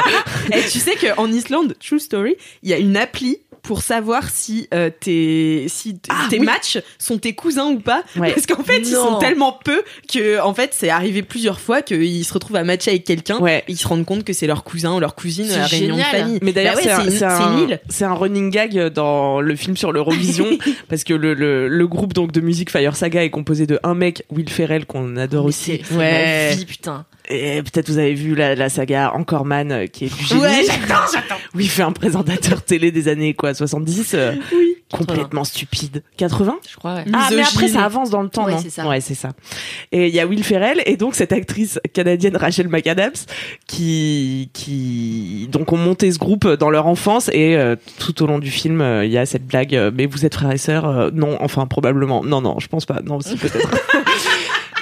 Et 0.56 0.62
tu 0.68 0.80
sais 0.80 0.96
qu'en 0.96 1.30
Islande, 1.30 1.76
True 1.78 2.00
Story, 2.00 2.34
il 2.64 2.70
y 2.70 2.74
a 2.74 2.78
une 2.78 2.96
appli 2.96 3.38
pour 3.62 3.82
savoir 3.82 4.28
si 4.30 4.68
euh, 4.74 4.90
tes 4.90 5.66
si 5.68 5.94
t- 5.98 6.10
Ah, 6.12 6.26
tes 6.30 6.38
oui. 6.38 6.46
matchs 6.46 6.78
sont 6.98 7.18
tes 7.18 7.34
cousins 7.34 7.66
ou 7.70 7.78
pas 7.80 8.02
Ouais. 8.16 8.32
parce 8.32 8.46
qu'en 8.46 8.62
fait 8.62 8.78
ils 8.78 8.86
sont 8.86 9.18
tellement 9.18 9.58
peu 9.64 9.82
que 10.12 10.40
en 10.40 10.54
fait 10.54 10.70
c'est 10.74 10.88
arrivé 10.90 11.22
plusieurs 11.22 11.60
fois 11.60 11.82
qu'ils 11.82 12.24
se 12.24 12.32
retrouvent 12.32 12.56
à 12.56 12.64
matcher 12.64 12.90
avec 12.92 13.04
quelqu'un 13.04 13.38
Ouais. 13.40 13.64
et 13.68 13.72
ils 13.72 13.76
se 13.76 13.86
rendent 13.86 14.04
compte 14.06 14.24
que 14.24 14.32
c'est 14.32 14.46
leur 14.46 14.64
cousin 14.64 14.94
ou 14.94 15.00
leur 15.00 15.14
cousine 15.14 15.46
C'est 15.46 15.54
à 15.54 15.58
la 15.58 15.66
réunion 15.66 15.96
de 15.96 16.02
famille 16.02 16.38
Mais 16.42 16.52
d'ailleurs, 16.52 16.74
Bah 16.74 16.80
ouais, 16.80 16.84
c'est 16.84 16.92
un, 16.92 17.04
une- 17.04 17.10
c'est 17.10 17.18
c'est 17.18 17.24
un- 17.24 17.52
une 17.58 17.68
île 17.68 17.80
c'est 17.88 18.04
un 18.04 18.14
running 18.14 18.50
gag 18.50 18.88
dans 18.88 19.40
le 19.40 19.56
film 19.56 19.76
sur 19.76 19.92
l'Eurovision 19.92 20.46
parce 20.88 21.04
que 21.04 21.14
le, 21.14 21.34
le, 21.34 21.68
le 21.68 21.86
groupe 21.88 22.12
donc 22.12 22.32
de 22.32 22.40
musique 22.40 22.70
Fire 22.70 22.96
Saga 22.96 23.22
est 23.24 23.30
composé 23.30 23.66
de 23.66 23.78
un 23.82 23.94
mec, 23.94 24.24
Will 24.30 24.48
Ferrell, 24.48 24.86
qu'on 24.86 25.16
adore 25.16 25.44
Mais 25.44 25.48
aussi. 25.48 26.56
vie, 26.56 26.64
putain. 26.66 27.04
Et 27.30 27.62
peut-être 27.62 27.88
vous 27.88 27.98
avez 27.98 28.14
vu 28.14 28.34
la, 28.34 28.54
la 28.54 28.68
saga 28.68 29.12
Encore 29.14 29.44
Man 29.44 29.70
euh, 29.72 29.86
qui 29.86 30.06
est 30.06 30.14
du 30.16 30.24
génie. 30.24 30.40
Ouais, 30.40 30.64
j'adore. 30.66 31.08
Où 31.54 31.60
il 31.60 31.68
fait 31.70 31.82
un 31.82 31.92
présentateur 31.92 32.62
télé 32.62 32.90
des 32.90 33.08
années 33.08 33.34
quoi 33.34 33.54
70 33.54 34.12
euh, 34.14 34.32
complètement 34.92 35.44
stupide. 35.44 36.02
80 36.16 36.58
Je 36.68 36.76
crois, 36.76 36.94
ouais. 36.96 37.04
Ah, 37.12 37.28
mais 37.34 37.42
après, 37.42 37.68
ça 37.68 37.84
avance 37.84 38.10
dans 38.10 38.22
le 38.22 38.28
temps, 38.28 38.46
Ouais, 38.46 38.52
non? 38.52 38.58
c'est 38.60 38.70
ça. 38.70 38.88
Ouais, 38.88 39.00
c'est 39.00 39.14
ça. 39.14 39.30
Et 39.92 40.08
il 40.08 40.14
y 40.14 40.18
a 40.20 40.26
Will 40.26 40.42
Ferrell 40.42 40.82
et 40.86 40.96
donc 40.96 41.14
cette 41.14 41.32
actrice 41.32 41.78
canadienne 41.94 42.36
Rachel 42.36 42.68
McAdams 42.68 43.12
qui, 43.68 44.50
qui, 44.52 45.48
donc 45.52 45.72
ont 45.72 45.76
monté 45.76 46.10
ce 46.10 46.18
groupe 46.18 46.48
dans 46.48 46.70
leur 46.70 46.86
enfance 46.88 47.28
et 47.32 47.56
euh, 47.56 47.76
tout 47.98 48.22
au 48.22 48.26
long 48.26 48.38
du 48.40 48.50
film, 48.50 48.80
euh, 48.80 49.04
il 49.04 49.12
y 49.12 49.18
a 49.18 49.26
cette 49.26 49.46
blague, 49.46 49.74
euh, 49.76 49.90
mais 49.94 50.06
vous 50.06 50.26
êtes 50.26 50.34
frères 50.34 50.50
et 50.50 50.58
sœurs? 50.58 50.86
Euh, 50.86 51.10
Non, 51.12 51.36
enfin, 51.40 51.66
probablement. 51.66 52.24
Non, 52.24 52.40
non, 52.40 52.58
je 52.58 52.66
pense 52.66 52.86
pas. 52.86 53.00
Non, 53.04 53.20
si, 53.20 53.36
peut-être. 53.36 53.70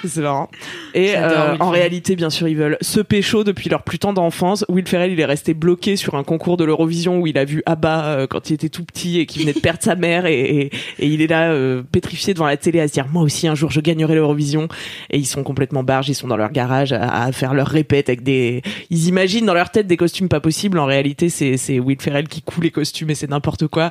C'est 0.07 0.21
marrant. 0.21 0.51
Et 0.95 1.17
euh, 1.17 1.57
en 1.59 1.71
réalité, 1.71 2.17
bien 2.17 2.31
sûr, 2.31 2.49
ils 2.49 2.57
veulent 2.57 2.79
se 2.81 3.01
pécho 3.01 3.45
depuis 3.45 3.69
leur 3.69 3.83
plus 3.83 3.99
tendre 3.99 4.23
enfance. 4.23 4.65
Will 4.69 4.87
Ferrell, 4.87 5.13
il 5.13 5.21
est 5.21 5.25
resté 5.25 5.55
bloqué 5.55 5.97
sur 5.97 6.15
un 6.15 6.25
concours 6.25 6.57
de 6.57 6.65
l'Eurovision 6.65 7.19
où 7.19 7.27
il 7.27 7.39
a 7.39 7.45
vu 7.45 7.63
Abba 7.67 8.05
euh, 8.07 8.27
quand 8.27 8.51
il 8.51 8.55
était 8.55 8.69
tout 8.69 8.85
petit 8.85 9.19
et 9.21 9.27
qu'il 9.27 9.43
venait 9.43 9.53
de 9.53 9.61
perdre 9.61 9.83
sa 9.83 9.95
mère 9.95 10.27
et, 10.27 10.41
et, 10.41 10.71
et 10.99 11.07
il 11.07 11.23
est 11.23 11.27
là 11.27 11.51
euh, 11.51 11.83
pétrifié 11.91 12.35
devant 12.35 12.47
la 12.47 12.57
télé 12.57 12.81
à 12.81 12.89
se 12.89 12.93
dire 12.93 13.07
moi 13.09 13.23
aussi 13.23 13.49
un 13.49 13.55
jour 13.55 13.71
je 13.71 13.81
gagnerai 13.81 14.15
l'Eurovision. 14.15 14.69
Et 15.11 15.19
ils 15.19 15.27
sont 15.27 15.43
complètement 15.43 15.83
barges, 15.83 16.09
ils 16.09 16.15
sont 16.15 16.29
dans 16.29 16.37
leur 16.37 16.53
garage 16.53 16.93
à, 16.93 17.25
à 17.25 17.33
faire 17.33 17.55
leur 17.55 17.69
répète 17.69 18.09
avec 18.09 18.23
des. 18.23 18.63
Ils 18.91 19.09
imaginent 19.09 19.47
dans 19.47 19.55
leur 19.55 19.71
tête 19.71 19.87
des 19.87 19.97
costumes 19.97 20.29
pas 20.29 20.41
possibles. 20.41 20.79
En 20.79 20.87
réalité, 20.87 21.29
c'est 21.29 21.79
Will 21.79 22.01
Ferrell 22.01 22.29
qui 22.29 22.43
coud 22.43 22.65
les 22.65 22.71
costumes 22.71 23.11
et 23.11 23.15
c'est 23.15 23.31
n'importe 23.31 23.67
quoi. 23.67 23.91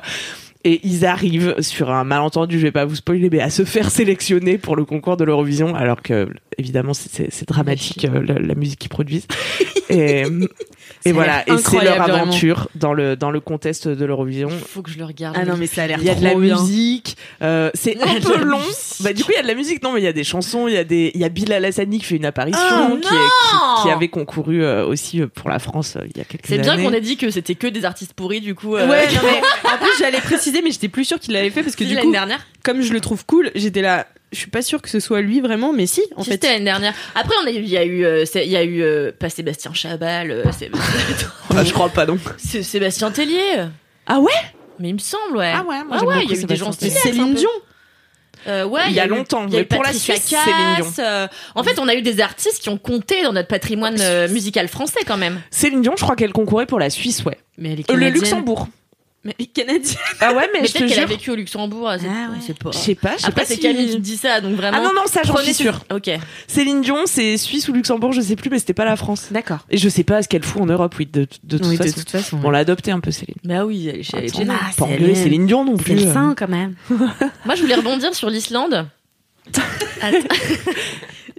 Et 0.64 0.80
ils 0.82 1.06
arrivent 1.06 1.54
sur 1.60 1.90
un 1.90 2.02
malentendu, 2.04 2.58
je 2.58 2.64
vais 2.64 2.72
pas 2.72 2.84
vous 2.84 2.96
spoiler, 2.96 3.30
mais 3.30 3.40
à 3.40 3.48
se 3.48 3.64
faire 3.64 3.90
sélectionner 3.90 4.58
pour 4.58 4.74
le 4.74 4.84
concours 4.84 5.16
de 5.16 5.22
l'Eurovision, 5.24 5.74
alors 5.76 6.02
que 6.02 6.28
évidemment 6.58 6.94
c'est- 6.94 7.08
c'est 7.12 7.28
c'est 7.30 7.48
dramatique 7.48 8.04
euh, 8.06 8.20
la, 8.26 8.34
la 8.40 8.54
musique 8.56 8.80
qu'ils 8.80 8.88
produisent. 8.88 9.26
Et, 9.90 10.24
et 11.06 11.12
voilà, 11.12 11.48
et 11.48 11.56
c'est 11.56 11.82
leur 11.82 11.96
vraiment. 11.96 12.22
aventure 12.24 12.68
dans 12.74 12.92
le 12.92 13.16
dans 13.16 13.30
le 13.30 13.40
contexte 13.40 13.88
de 13.88 14.04
l'Eurovision. 14.04 14.50
Faut 14.50 14.82
que 14.82 14.90
je 14.90 14.98
le 14.98 15.04
regarde. 15.06 15.34
ah 15.40 15.46
non 15.46 15.56
mais 15.56 15.66
ça 15.66 15.84
a 15.84 15.86
l'air 15.86 15.98
Il 15.98 16.04
y 16.04 16.10
a 16.10 16.14
de 16.14 16.22
la 16.22 16.34
bien. 16.34 16.60
musique, 16.60 17.16
euh, 17.40 17.70
c'est 17.72 17.92
Il 17.92 18.02
un 18.02 18.20
peu 18.20 18.36
long. 18.44 18.58
musique. 18.58 18.74
Bah 19.00 19.14
du 19.14 19.24
coup 19.24 19.30
il 19.32 19.36
y 19.36 19.38
a 19.38 19.42
de 19.42 19.48
la 19.48 19.54
musique, 19.54 19.82
non 19.82 19.92
mais 19.92 20.02
il 20.02 20.04
y 20.04 20.08
a 20.08 20.12
des 20.12 20.24
chansons, 20.24 20.68
il 20.68 20.74
y 20.74 20.76
a 20.76 20.84
des, 20.84 21.10
il 21.14 21.20
y 21.22 21.24
a 21.24 21.30
Bill 21.30 21.50
Alassani 21.54 22.00
qui 22.00 22.04
fait 22.04 22.16
une 22.16 22.26
apparition, 22.26 22.60
Oh, 22.92 22.96
qui, 23.00 23.08
est- 23.08 23.10
qui, 23.10 23.82
qui 23.84 23.88
avait 23.90 24.08
concouru 24.08 24.62
euh, 24.62 24.84
aussi 24.86 25.22
euh, 25.22 25.26
pour 25.26 25.48
la 25.48 25.58
France 25.58 25.96
euh, 25.96 26.00
il 26.10 26.18
y 26.18 26.20
a 26.20 26.24
quelques 26.24 26.44
C'est 26.46 26.54
années. 26.58 26.62
bien 26.82 26.90
qu'on 26.90 26.92
ait 26.94 27.00
dit 27.00 27.16
que 27.16 27.30
c'était 27.30 27.54
que 27.54 27.66
des 27.66 27.86
artistes 27.86 28.12
pourris, 28.12 28.42
du 28.42 28.54
coup. 28.54 28.76
euh, 28.76 28.86
Ouais, 28.86 29.06
non, 29.14 29.20
mais 29.24 29.40
en 29.70 29.78
plus 29.78 29.98
j'allais 29.98 30.20
préciser, 30.20 30.47
mais 30.62 30.70
j'étais 30.70 30.88
plus 30.88 31.04
sûre 31.04 31.18
qu'il 31.20 31.32
l'avait 31.34 31.50
fait 31.50 31.62
parce 31.62 31.76
que 31.76 31.84
du 31.84 31.94
l'année 31.94 32.06
coup, 32.06 32.12
dernière. 32.12 32.40
comme 32.64 32.80
je 32.82 32.92
le 32.92 33.00
trouve 33.00 33.24
cool, 33.26 33.50
j'étais 33.54 33.82
là. 33.82 34.06
Je 34.30 34.38
suis 34.40 34.50
pas 34.50 34.60
sûre 34.60 34.82
que 34.82 34.90
ce 34.90 35.00
soit 35.00 35.22
lui 35.22 35.40
vraiment, 35.40 35.72
mais 35.72 35.86
si, 35.86 36.02
en 36.16 36.22
fait. 36.22 36.32
C'était 36.32 36.48
l'année 36.52 36.64
dernière. 36.66 36.92
Après, 37.14 37.34
on 37.42 37.46
a, 37.46 37.50
eu- 37.50 37.54
il 37.62 37.68
y 37.68 37.78
a 37.78 37.84
eu, 37.84 38.04
euh, 38.04 38.24
c'est- 38.26 38.44
il 38.44 38.52
y 38.52 38.56
a 38.56 38.62
eu 38.62 38.82
euh, 38.82 39.10
pas 39.18 39.30
Sébastien 39.30 39.72
Chabal, 39.72 40.30
euh, 40.30 40.42
Ah, 41.56 41.64
je 41.64 41.72
crois 41.72 41.88
pas 41.88 42.04
donc. 42.04 42.20
c'est 42.36 42.62
Sébastien 42.62 43.10
Tellier. 43.10 43.64
Ah 44.06 44.20
ouais? 44.20 44.30
Mais 44.78 44.90
il 44.90 44.94
me 44.94 44.98
semble, 44.98 45.38
ouais. 45.38 45.52
Ah 45.54 45.64
ouais, 45.64 45.82
moi, 45.82 45.86
Ah 45.92 45.96
j'aime 46.00 46.08
ouais, 46.08 46.14
beaucoup 46.16 46.26
il 46.26 46.30
y 46.30 46.34
a 46.34 46.42
eu 46.42 46.44
des 46.44 46.56
Sébastien 46.56 46.66
gens 46.66 46.72
Tellier. 46.72 46.90
stylés. 46.90 47.12
Céline 47.12 47.22
un 47.22 47.28
peu. 47.32 47.38
Dion. 47.38 47.50
Euh, 48.46 48.64
ouais, 48.66 48.82
Il 48.88 48.92
y 48.94 49.00
a 49.00 49.06
eu- 49.06 49.08
longtemps, 49.08 49.46
Il 49.48 49.52
y 49.52 49.56
a 49.56 49.58
mais 49.58 49.62
eu 49.64 49.66
pour 49.66 49.82
la 49.82 49.88
Patricia 49.88 50.14
Suisse, 50.16 50.28
Céline 50.28 50.74
Dion. 50.76 50.84
Cass, 50.84 50.98
euh, 51.00 51.26
en 51.54 51.64
fait, 51.64 51.78
on 51.80 51.88
a 51.88 51.94
eu 51.94 52.02
des 52.02 52.20
artistes 52.20 52.62
qui 52.62 52.68
ont 52.68 52.78
compté 52.78 53.22
dans 53.22 53.32
notre 53.32 53.48
patrimoine 53.48 53.96
euh, 54.00 54.28
musical 54.28 54.68
français 54.68 55.00
quand 55.06 55.16
même. 55.16 55.40
Céline 55.50 55.80
Dion, 55.82 55.94
je 55.96 56.02
crois 56.04 56.14
qu'elle 56.16 56.32
concourait 56.32 56.66
pour 56.66 56.78
la 56.78 56.90
Suisse, 56.90 57.24
ouais. 57.24 57.36
Mais 57.56 57.72
elle 57.72 57.80
est 57.80 57.90
Euh, 57.90 57.94
le. 57.96 58.08
Luxembourg. 58.10 58.68
Mais 59.38 59.46
canadienne. 59.46 59.96
Ah 60.20 60.32
ouais, 60.32 60.48
mais, 60.52 60.60
Mais 60.62 60.66
je 60.68 60.72
te 60.72 60.78
peut-être 60.78 60.90
qu'elle 60.90 61.02
a 61.02 61.06
vécu 61.06 61.30
au 61.30 61.34
Luxembourg. 61.34 61.90
c'est- 62.00 62.06
Ah 62.08 62.30
ouais. 62.32 62.40
sait 62.40 62.54
pas. 62.54 62.70
Je 62.72 62.78
sais 62.78 62.94
pas, 62.94 63.12
je 63.16 63.22
sais 63.22 63.26
Après, 63.28 63.42
pas 63.42 63.46
c'est 63.46 63.54
si- 63.54 63.60
Camille 63.60 63.90
qui 63.90 64.00
dit 64.00 64.16
ça, 64.16 64.40
donc 64.40 64.54
vraiment. 64.54 64.78
Ah 64.80 64.82
non, 64.82 64.90
non, 64.94 65.06
ça, 65.06 65.20
j'en 65.24 65.36
suis 65.36 65.54
sûre. 65.54 65.80
Ok. 65.92 66.10
Céline 66.46 66.80
Dion, 66.82 67.02
c'est 67.06 67.36
Suisse 67.36 67.68
ou 67.68 67.72
Luxembourg, 67.72 68.12
je 68.12 68.20
sais 68.20 68.36
plus, 68.36 68.50
mais 68.50 68.58
c'était 68.58 68.74
pas 68.74 68.84
la 68.84 68.96
France. 68.96 69.28
D'accord. 69.30 69.58
Et 69.70 69.76
je 69.76 69.88
sais 69.88 70.04
pas 70.04 70.22
ce 70.22 70.28
qu'elle 70.28 70.42
fout 70.44 70.62
en 70.62 70.66
Europe, 70.66 70.94
oui, 70.98 71.06
de, 71.06 71.26
de 71.44 71.58
toute 71.58 71.66
Oui, 71.66 71.76
de 71.76 71.82
façon. 71.82 71.94
toute 72.00 72.10
façon. 72.10 72.40
On 72.42 72.50
l'a 72.50 72.58
adopté 72.60 72.90
un 72.90 73.00
peu, 73.00 73.10
Céline. 73.10 73.34
Bah 73.44 73.64
oui, 73.64 73.88
elle 73.88 74.00
est 74.24 74.46
pas 74.76 74.84
engueuler 74.84 75.14
Céline 75.14 75.46
Dion 75.46 75.64
non 75.64 75.76
C'est 75.76 75.82
plus. 75.84 75.94
le 75.96 76.06
euh. 76.06 76.12
sein 76.12 76.34
quand 76.36 76.48
même. 76.48 76.74
Moi, 77.44 77.54
je 77.54 77.60
voulais 77.62 77.74
rebondir 77.74 78.14
sur 78.14 78.30
l'Islande. 78.30 78.86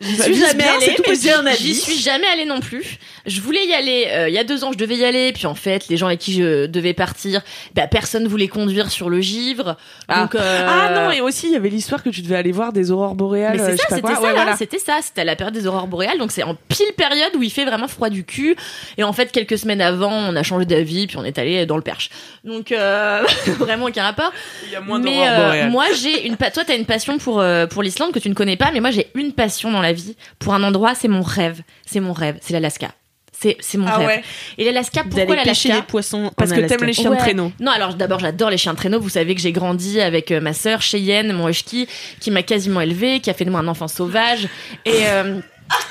J'y 0.01 0.15
Bah, 0.15 0.23
suis 0.23 0.33
vise 0.33 0.45
jamais 0.45 0.63
bien, 0.63 0.73
allée, 0.77 0.95
mais 1.43 1.55
j'y- 1.57 1.67
j'y 1.67 1.75
suis 1.75 1.99
jamais 1.99 2.27
allée 2.27 2.45
non 2.45 2.61
plus. 2.61 2.97
Je 3.25 3.41
voulais 3.41 3.65
y 3.65 3.73
aller 3.73 4.07
euh, 4.11 4.29
il 4.29 4.33
y 4.33 4.37
a 4.37 4.43
deux 4.45 4.63
ans, 4.63 4.71
je 4.71 4.77
devais 4.77 4.95
y 4.95 5.03
aller, 5.03 5.33
puis 5.33 5.45
en 5.45 5.55
fait, 5.55 5.87
les 5.89 5.97
gens 5.97 6.07
avec 6.07 6.19
qui 6.19 6.33
je 6.33 6.67
devais 6.67 6.93
partir, 6.93 7.41
bah 7.75 7.85
personne 7.87 8.25
voulait 8.27 8.47
conduire 8.47 8.91
sur 8.91 9.09
le 9.09 9.19
Givre. 9.19 9.75
Ah. 10.07 10.21
Donc, 10.21 10.35
euh, 10.35 10.67
Ah 10.67 10.91
non, 10.95 11.11
et 11.11 11.19
aussi, 11.19 11.47
il 11.47 11.53
y 11.53 11.55
avait 11.57 11.67
l'histoire 11.69 12.01
que 12.01 12.09
tu 12.09 12.21
devais 12.21 12.37
aller 12.37 12.53
voir 12.53 12.71
des 12.71 12.91
aurores 12.91 13.15
boréales. 13.15 13.57
mais 13.57 13.61
euh, 13.61 13.65
c'est 13.65 13.71
sais 13.73 13.77
ça, 13.77 13.87
pas 13.89 13.95
c'était 13.95 14.01
quoi. 14.07 14.15
ça, 14.15 14.21
Ouais, 14.21 14.27
là, 14.29 14.33
voilà. 14.35 14.55
c'était 14.57 14.79
ça, 14.79 14.99
c'était 15.01 15.21
à 15.21 15.25
la 15.25 15.35
période 15.35 15.53
des 15.53 15.67
aurores 15.67 15.87
boréales, 15.87 16.17
donc 16.17 16.31
c'est 16.31 16.43
en 16.43 16.55
pile 16.55 16.93
période 16.95 17.35
où 17.35 17.43
il 17.43 17.51
fait 17.51 17.65
vraiment 17.65 17.87
froid 17.89 18.09
du 18.09 18.23
cul. 18.23 18.55
Et 18.97 19.03
en 19.03 19.11
fait, 19.11 19.31
quelques 19.33 19.57
semaines 19.57 19.81
avant, 19.81 20.11
on 20.13 20.35
a 20.35 20.43
changé 20.43 20.65
d'avis, 20.65 21.07
puis 21.07 21.17
on 21.17 21.25
est 21.25 21.37
allé 21.37 21.65
dans 21.65 21.75
le 21.75 21.81
Perche. 21.83 22.09
Donc 22.45 22.71
euh, 22.71 23.23
vraiment 23.59 23.85
aucun 23.87 24.03
rapport. 24.03 24.31
Il 24.65 24.71
y 24.71 24.75
a 24.77 24.81
moins 24.81 24.99
mais 24.99 25.11
d'aurores 25.11 25.27
euh, 25.27 25.45
boréales. 25.47 25.69
moi 25.71 25.85
j'ai 26.01 26.25
une 26.25 26.37
pa- 26.37 26.51
toi 26.51 26.63
t'as 26.65 26.77
une 26.77 26.85
passion 26.85 27.17
pour 27.17 27.41
euh, 27.41 27.67
pour 27.67 27.83
l'Islande 27.83 28.11
que 28.13 28.19
tu 28.19 28.29
ne 28.29 28.33
connais 28.33 28.55
pas 28.55 28.71
mais 28.71 28.79
moi 28.79 28.91
j'ai 28.91 29.07
une 29.15 29.33
passion 29.33 29.71
dans 29.71 29.81
la 29.81 29.88
vie 29.93 30.15
pour 30.39 30.53
un 30.53 30.63
endroit 30.63 30.95
c'est 30.95 31.07
mon 31.07 31.21
rêve 31.21 31.61
c'est 31.85 31.99
mon 31.99 32.13
rêve 32.13 32.37
c'est 32.41 32.53
l'Alaska 32.53 32.89
c'est 33.31 33.55
c'est 33.61 33.77
mon 33.77 33.87
Ah 33.87 33.97
rêve 33.97 34.07
ouais. 34.07 34.23
et 34.57 34.65
l'Alaska 34.65 35.03
pourquoi 35.03 35.25
D'aller 35.25 35.43
pêcher 35.43 35.69
l'Alaska 35.69 35.75
les 35.75 35.81
poissons. 35.87 36.31
Parce 36.35 36.51
que 36.51 36.57
Alaska. 36.57 36.75
t'aimes 36.77 36.87
les 36.87 36.93
chiens 36.93 37.09
de 37.09 37.15
Ouais. 37.15 37.21
traîneau. 37.21 37.53
Non, 37.61 37.71
alors 37.71 37.93
d'abord 37.93 38.19
j'adore 38.19 38.49
les 38.49 38.57
chiens 38.57 38.73
de 38.73 38.77
traîneau. 38.77 38.99
Vous 38.99 39.07
savez 39.07 39.33
que 39.33 39.39
j'ai 39.39 39.53
grandi 39.53 40.01
avec 40.01 40.31
euh, 40.31 40.41
ma 40.41 40.51
sœur 40.51 40.81
Cheyenne, 40.81 41.31
mon 41.31 41.47
husky, 41.47 41.87
qui 42.19 42.31
m'a 42.31 42.43
quasiment 42.43 42.81
élevée, 42.81 43.21
qui 43.21 43.29
a 43.29 43.33
fait 43.33 43.45
de 43.45 43.49
moi 43.49 43.61
un 43.61 43.67
enfant 43.69 43.87
sauvage. 43.87 44.49
Et 44.83 45.07
euh, 45.07 45.39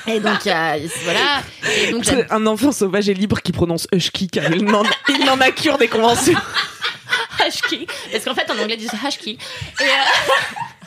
et 0.05 0.19
donc 0.19 0.43
voilà. 0.43 1.41
Et 1.81 1.91
donc 1.91 2.03
un 2.29 2.45
enfant 2.45 2.71
sauvage 2.71 3.09
et 3.09 3.15
libre 3.15 3.41
qui 3.41 3.51
prononce 3.51 3.87
husky 3.93 4.27
car 4.27 4.51
il 4.51 4.65
n'en 4.65 4.83
il 5.07 5.25
n'en 5.25 5.39
a 5.41 5.49
cure 5.49 5.79
des 5.79 5.87
conventions. 5.87 6.37
husky 7.47 7.87
parce 8.11 8.25
qu'en 8.25 8.35
fait 8.35 8.47
en 8.51 8.59
anglais 8.61 8.75
ils 8.75 8.81
disent 8.81 8.91
husky 9.07 9.31
et 9.79 9.83
euh, 9.83 9.85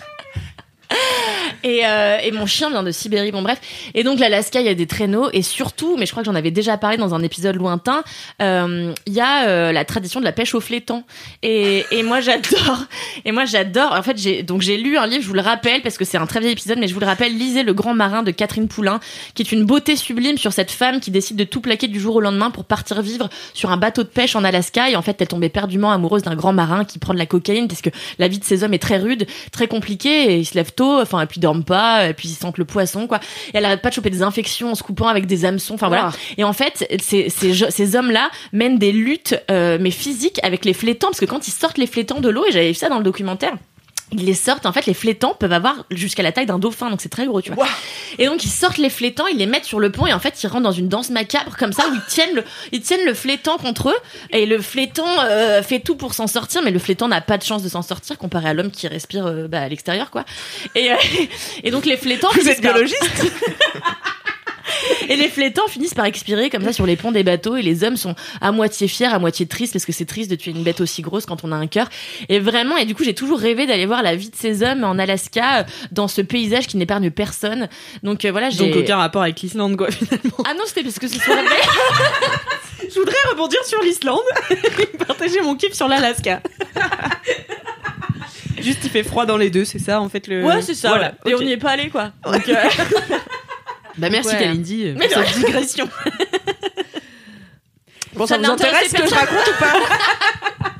Et, 1.64 1.86
euh, 1.86 2.18
et 2.22 2.32
mon 2.32 2.46
chien 2.46 2.70
vient 2.70 2.82
de 2.82 2.90
Sibérie, 2.90 3.30
bon 3.30 3.42
bref. 3.42 3.60
Et 3.94 4.02
donc 4.02 4.18
l'Alaska, 4.18 4.60
il 4.60 4.66
y 4.66 4.68
a 4.68 4.74
des 4.74 4.86
traîneaux 4.86 5.28
et 5.32 5.42
surtout, 5.42 5.96
mais 5.96 6.06
je 6.06 6.10
crois 6.10 6.22
que 6.22 6.26
j'en 6.26 6.34
avais 6.34 6.50
déjà 6.50 6.76
parlé 6.76 6.96
dans 6.96 7.14
un 7.14 7.22
épisode 7.22 7.56
lointain, 7.56 8.02
euh, 8.40 8.92
il 9.06 9.12
y 9.12 9.20
a 9.20 9.46
euh, 9.46 9.72
la 9.72 9.84
tradition 9.84 10.18
de 10.18 10.24
la 10.24 10.32
pêche 10.32 10.54
au 10.54 10.60
flétan. 10.60 11.04
Et, 11.42 11.84
moi 12.04 12.20
j'adore. 12.20 12.86
Et 13.24 13.32
moi 13.32 13.44
j'adore. 13.44 13.92
En 13.92 14.02
fait, 14.02 14.18
j'ai 14.18 14.42
donc 14.42 14.60
j'ai 14.62 14.76
lu 14.76 14.96
un 14.96 15.06
livre, 15.06 15.22
je 15.22 15.28
vous 15.28 15.34
le 15.34 15.40
rappelle 15.40 15.82
parce 15.82 15.96
que 15.98 16.04
c'est 16.04 16.18
un 16.18 16.26
très 16.26 16.40
vieil 16.40 16.52
épisode, 16.52 16.78
mais 16.78 16.88
je 16.88 16.94
vous 16.94 17.00
le 17.00 17.06
rappelle. 17.06 17.36
Lisez 17.36 17.62
Le 17.62 17.74
Grand 17.74 17.94
Marin 17.94 18.22
de 18.22 18.32
Catherine 18.32 18.66
Poulain, 18.66 18.98
qui 19.34 19.42
est 19.42 19.52
une 19.52 19.64
beauté 19.64 19.94
sublime 19.94 20.38
sur 20.38 20.52
cette 20.52 20.70
femme 20.70 21.00
qui 21.00 21.10
décide 21.10 21.36
de 21.36 21.44
tout 21.44 21.60
plaquer 21.60 21.86
du 21.86 22.00
jour 22.00 22.16
au 22.16 22.20
lendemain 22.20 22.50
pour 22.50 22.64
partir 22.64 23.00
vivre 23.02 23.28
sur 23.54 23.70
un 23.70 23.76
bateau 23.76 24.02
de 24.02 24.08
pêche 24.08 24.34
en 24.34 24.42
Alaska. 24.42 24.90
Et 24.90 24.96
en 24.96 25.02
fait, 25.02 25.20
elle 25.20 25.28
tombait 25.28 25.48
perdument 25.48 25.92
amoureuse 25.92 26.22
d'un 26.22 26.34
grand 26.34 26.52
marin 26.52 26.84
qui 26.84 26.98
prend 26.98 27.12
de 27.12 27.18
la 27.18 27.26
cocaïne 27.26 27.68
parce 27.68 27.82
que 27.82 27.90
la 28.18 28.26
vie 28.26 28.38
de 28.38 28.44
ces 28.44 28.64
hommes 28.64 28.74
est 28.74 28.82
très 28.82 28.98
rude, 28.98 29.26
très 29.52 29.68
compliquée. 29.68 30.32
Et 30.32 30.38
ils 30.38 30.46
se 30.46 30.54
lèvent 30.54 30.72
tôt, 30.72 30.81
enfin 30.84 31.20
et 31.20 31.26
puis 31.26 31.38
ils 31.38 31.40
dorment 31.40 31.64
pas, 31.64 32.08
et 32.08 32.14
puis 32.14 32.28
ils 32.28 32.34
sentent 32.34 32.58
le 32.58 32.64
poisson 32.64 33.06
quoi. 33.06 33.18
Et 33.52 33.58
elle 33.58 33.64
arrête 33.64 33.82
pas 33.82 33.88
de 33.90 33.94
choper 33.94 34.10
des 34.10 34.22
infections 34.22 34.70
en 34.72 34.74
se 34.74 34.82
coupant 34.82 35.08
avec 35.08 35.26
des 35.26 35.44
hameçons. 35.44 35.74
Enfin 35.74 35.88
voilà. 35.88 36.04
Et 36.38 36.44
en 36.44 36.52
fait, 36.52 36.86
ces, 37.02 37.28
ces, 37.30 37.52
jo- 37.54 37.66
ces 37.70 37.96
hommes-là 37.96 38.30
mènent 38.52 38.78
des 38.78 38.92
luttes, 38.92 39.34
euh, 39.50 39.78
mais 39.80 39.90
physiques 39.90 40.40
avec 40.42 40.64
les 40.64 40.72
flétans, 40.74 41.08
parce 41.08 41.20
que 41.20 41.24
quand 41.26 41.46
ils 41.48 41.52
sortent 41.52 41.78
les 41.78 41.86
flétans 41.86 42.20
de 42.20 42.28
l'eau, 42.28 42.44
et 42.48 42.52
j'avais 42.52 42.68
vu 42.68 42.74
ça 42.74 42.88
dans 42.88 42.98
le 42.98 43.04
documentaire, 43.04 43.54
ils 44.12 44.24
les 44.24 44.34
sortent. 44.34 44.66
En 44.66 44.72
fait, 44.72 44.86
les 44.86 44.94
flétans 44.94 45.34
peuvent 45.38 45.52
avoir 45.52 45.84
jusqu'à 45.90 46.22
la 46.22 46.32
taille 46.32 46.46
d'un 46.46 46.58
dauphin, 46.58 46.90
donc 46.90 47.00
c'est 47.00 47.08
très 47.08 47.26
gros, 47.26 47.40
tu 47.40 47.52
vois. 47.52 47.66
Et 48.18 48.26
donc 48.26 48.44
ils 48.44 48.50
sortent 48.50 48.78
les 48.78 48.90
flétans, 48.90 49.26
ils 49.26 49.38
les 49.38 49.46
mettent 49.46 49.64
sur 49.64 49.80
le 49.80 49.90
pont 49.90 50.06
et 50.06 50.12
en 50.12 50.20
fait 50.20 50.42
ils 50.42 50.46
rentrent 50.46 50.62
dans 50.64 50.72
une 50.72 50.88
danse 50.88 51.10
macabre 51.10 51.56
comme 51.56 51.72
ça 51.72 51.88
où 51.88 51.94
ils 51.94 52.04
tiennent 52.08 52.34
le, 52.36 52.44
ils 52.72 52.82
tiennent 52.82 53.04
le 53.04 53.14
flétan 53.14 53.56
contre 53.56 53.88
eux 53.88 53.96
et 54.30 54.46
le 54.46 54.60
flétan 54.60 55.06
euh, 55.24 55.62
fait 55.62 55.80
tout 55.80 55.96
pour 55.96 56.14
s'en 56.14 56.26
sortir, 56.26 56.62
mais 56.62 56.70
le 56.70 56.78
flétan 56.78 57.08
n'a 57.08 57.20
pas 57.20 57.38
de 57.38 57.42
chance 57.42 57.62
de 57.62 57.68
s'en 57.68 57.82
sortir 57.82 58.18
comparé 58.18 58.50
à 58.50 58.54
l'homme 58.54 58.70
qui 58.70 58.86
respire 58.86 59.26
euh, 59.26 59.48
bah, 59.48 59.62
à 59.62 59.68
l'extérieur, 59.68 60.10
quoi. 60.10 60.24
Et, 60.74 60.92
euh, 60.92 60.96
et 61.64 61.70
donc 61.70 61.86
les 61.86 61.96
flétans. 61.96 62.28
Vous 62.34 62.48
êtes 62.48 62.60
biologiste? 62.60 63.00
et 65.08 65.16
les 65.16 65.28
flétans 65.28 65.66
finissent 65.68 65.94
par 65.94 66.04
expirer 66.04 66.50
comme 66.50 66.64
ça 66.64 66.72
sur 66.72 66.86
les 66.86 66.96
ponts 66.96 67.12
des 67.12 67.22
bateaux 67.22 67.56
et 67.56 67.62
les 67.62 67.84
hommes 67.84 67.96
sont 67.96 68.14
à 68.40 68.52
moitié 68.52 68.88
fiers, 68.88 69.06
à 69.06 69.18
moitié 69.18 69.46
tristes 69.46 69.72
parce 69.72 69.84
que 69.84 69.92
c'est 69.92 70.04
triste 70.04 70.30
de 70.30 70.36
tuer 70.36 70.52
une 70.52 70.62
bête 70.62 70.80
aussi 70.80 71.02
grosse 71.02 71.26
quand 71.26 71.44
on 71.44 71.52
a 71.52 71.56
un 71.56 71.66
cœur. 71.66 71.88
Et 72.28 72.38
vraiment, 72.38 72.76
et 72.76 72.84
du 72.84 72.94
coup, 72.94 73.04
j'ai 73.04 73.14
toujours 73.14 73.38
rêvé 73.38 73.66
d'aller 73.66 73.86
voir 73.86 74.02
la 74.02 74.16
vie 74.16 74.30
de 74.30 74.36
ces 74.36 74.62
hommes 74.62 74.84
en 74.84 74.98
Alaska 74.98 75.60
euh, 75.60 75.64
dans 75.90 76.08
ce 76.08 76.20
paysage 76.20 76.66
qui 76.66 76.76
n'épargne 76.76 77.10
personne. 77.10 77.68
Donc 78.02 78.24
euh, 78.24 78.30
voilà, 78.32 78.50
j'ai. 78.50 78.68
Donc 78.70 78.76
aucun 78.82 78.96
rapport 78.96 79.22
avec 79.22 79.40
l'Islande, 79.40 79.76
quoi, 79.76 79.90
finalement. 79.90 80.38
Ah 80.44 80.54
non, 80.54 80.64
c'était 80.66 80.82
parce 80.82 80.98
que 80.98 81.08
c'est 81.08 81.20
sur 81.20 81.34
la 81.34 81.42
Je 82.88 82.98
voudrais 82.98 83.14
rebondir 83.30 83.64
sur 83.64 83.82
l'Islande 83.82 84.20
et 84.50 84.86
partager 85.06 85.40
mon 85.40 85.54
kiff 85.56 85.72
sur 85.72 85.88
l'Alaska. 85.88 86.42
Juste, 88.60 88.80
il 88.84 88.90
fait 88.90 89.02
froid 89.02 89.26
dans 89.26 89.36
les 89.36 89.50
deux, 89.50 89.64
c'est 89.64 89.80
ça, 89.80 90.00
en 90.00 90.08
fait, 90.08 90.28
le... 90.28 90.44
Ouais, 90.44 90.62
c'est 90.62 90.74
ça. 90.74 90.90
Voilà, 90.90 91.14
Et 91.26 91.34
on 91.34 91.40
n'y 91.40 91.52
est 91.52 91.56
pas 91.56 91.70
allé, 91.70 91.88
quoi. 91.90 92.12
Donc, 92.24 92.48
euh, 92.48 92.54
Bah 93.98 94.08
merci, 94.10 94.30
Ouais. 94.34 94.38
Kalindi, 94.38 94.86
euh, 94.88 94.94
Mais 94.98 95.08
pour 95.08 95.22
cette 95.24 95.36
digression. 95.44 95.88
Bon, 98.14 98.26
ça, 98.26 98.34
Ça 98.34 98.40
vous 98.42 98.50
intéresse 98.52 98.88
ce 98.90 98.94
que 98.94 99.08
je 99.08 99.14
raconte 99.14 99.48
ou 99.48 99.58
pas 99.58 99.72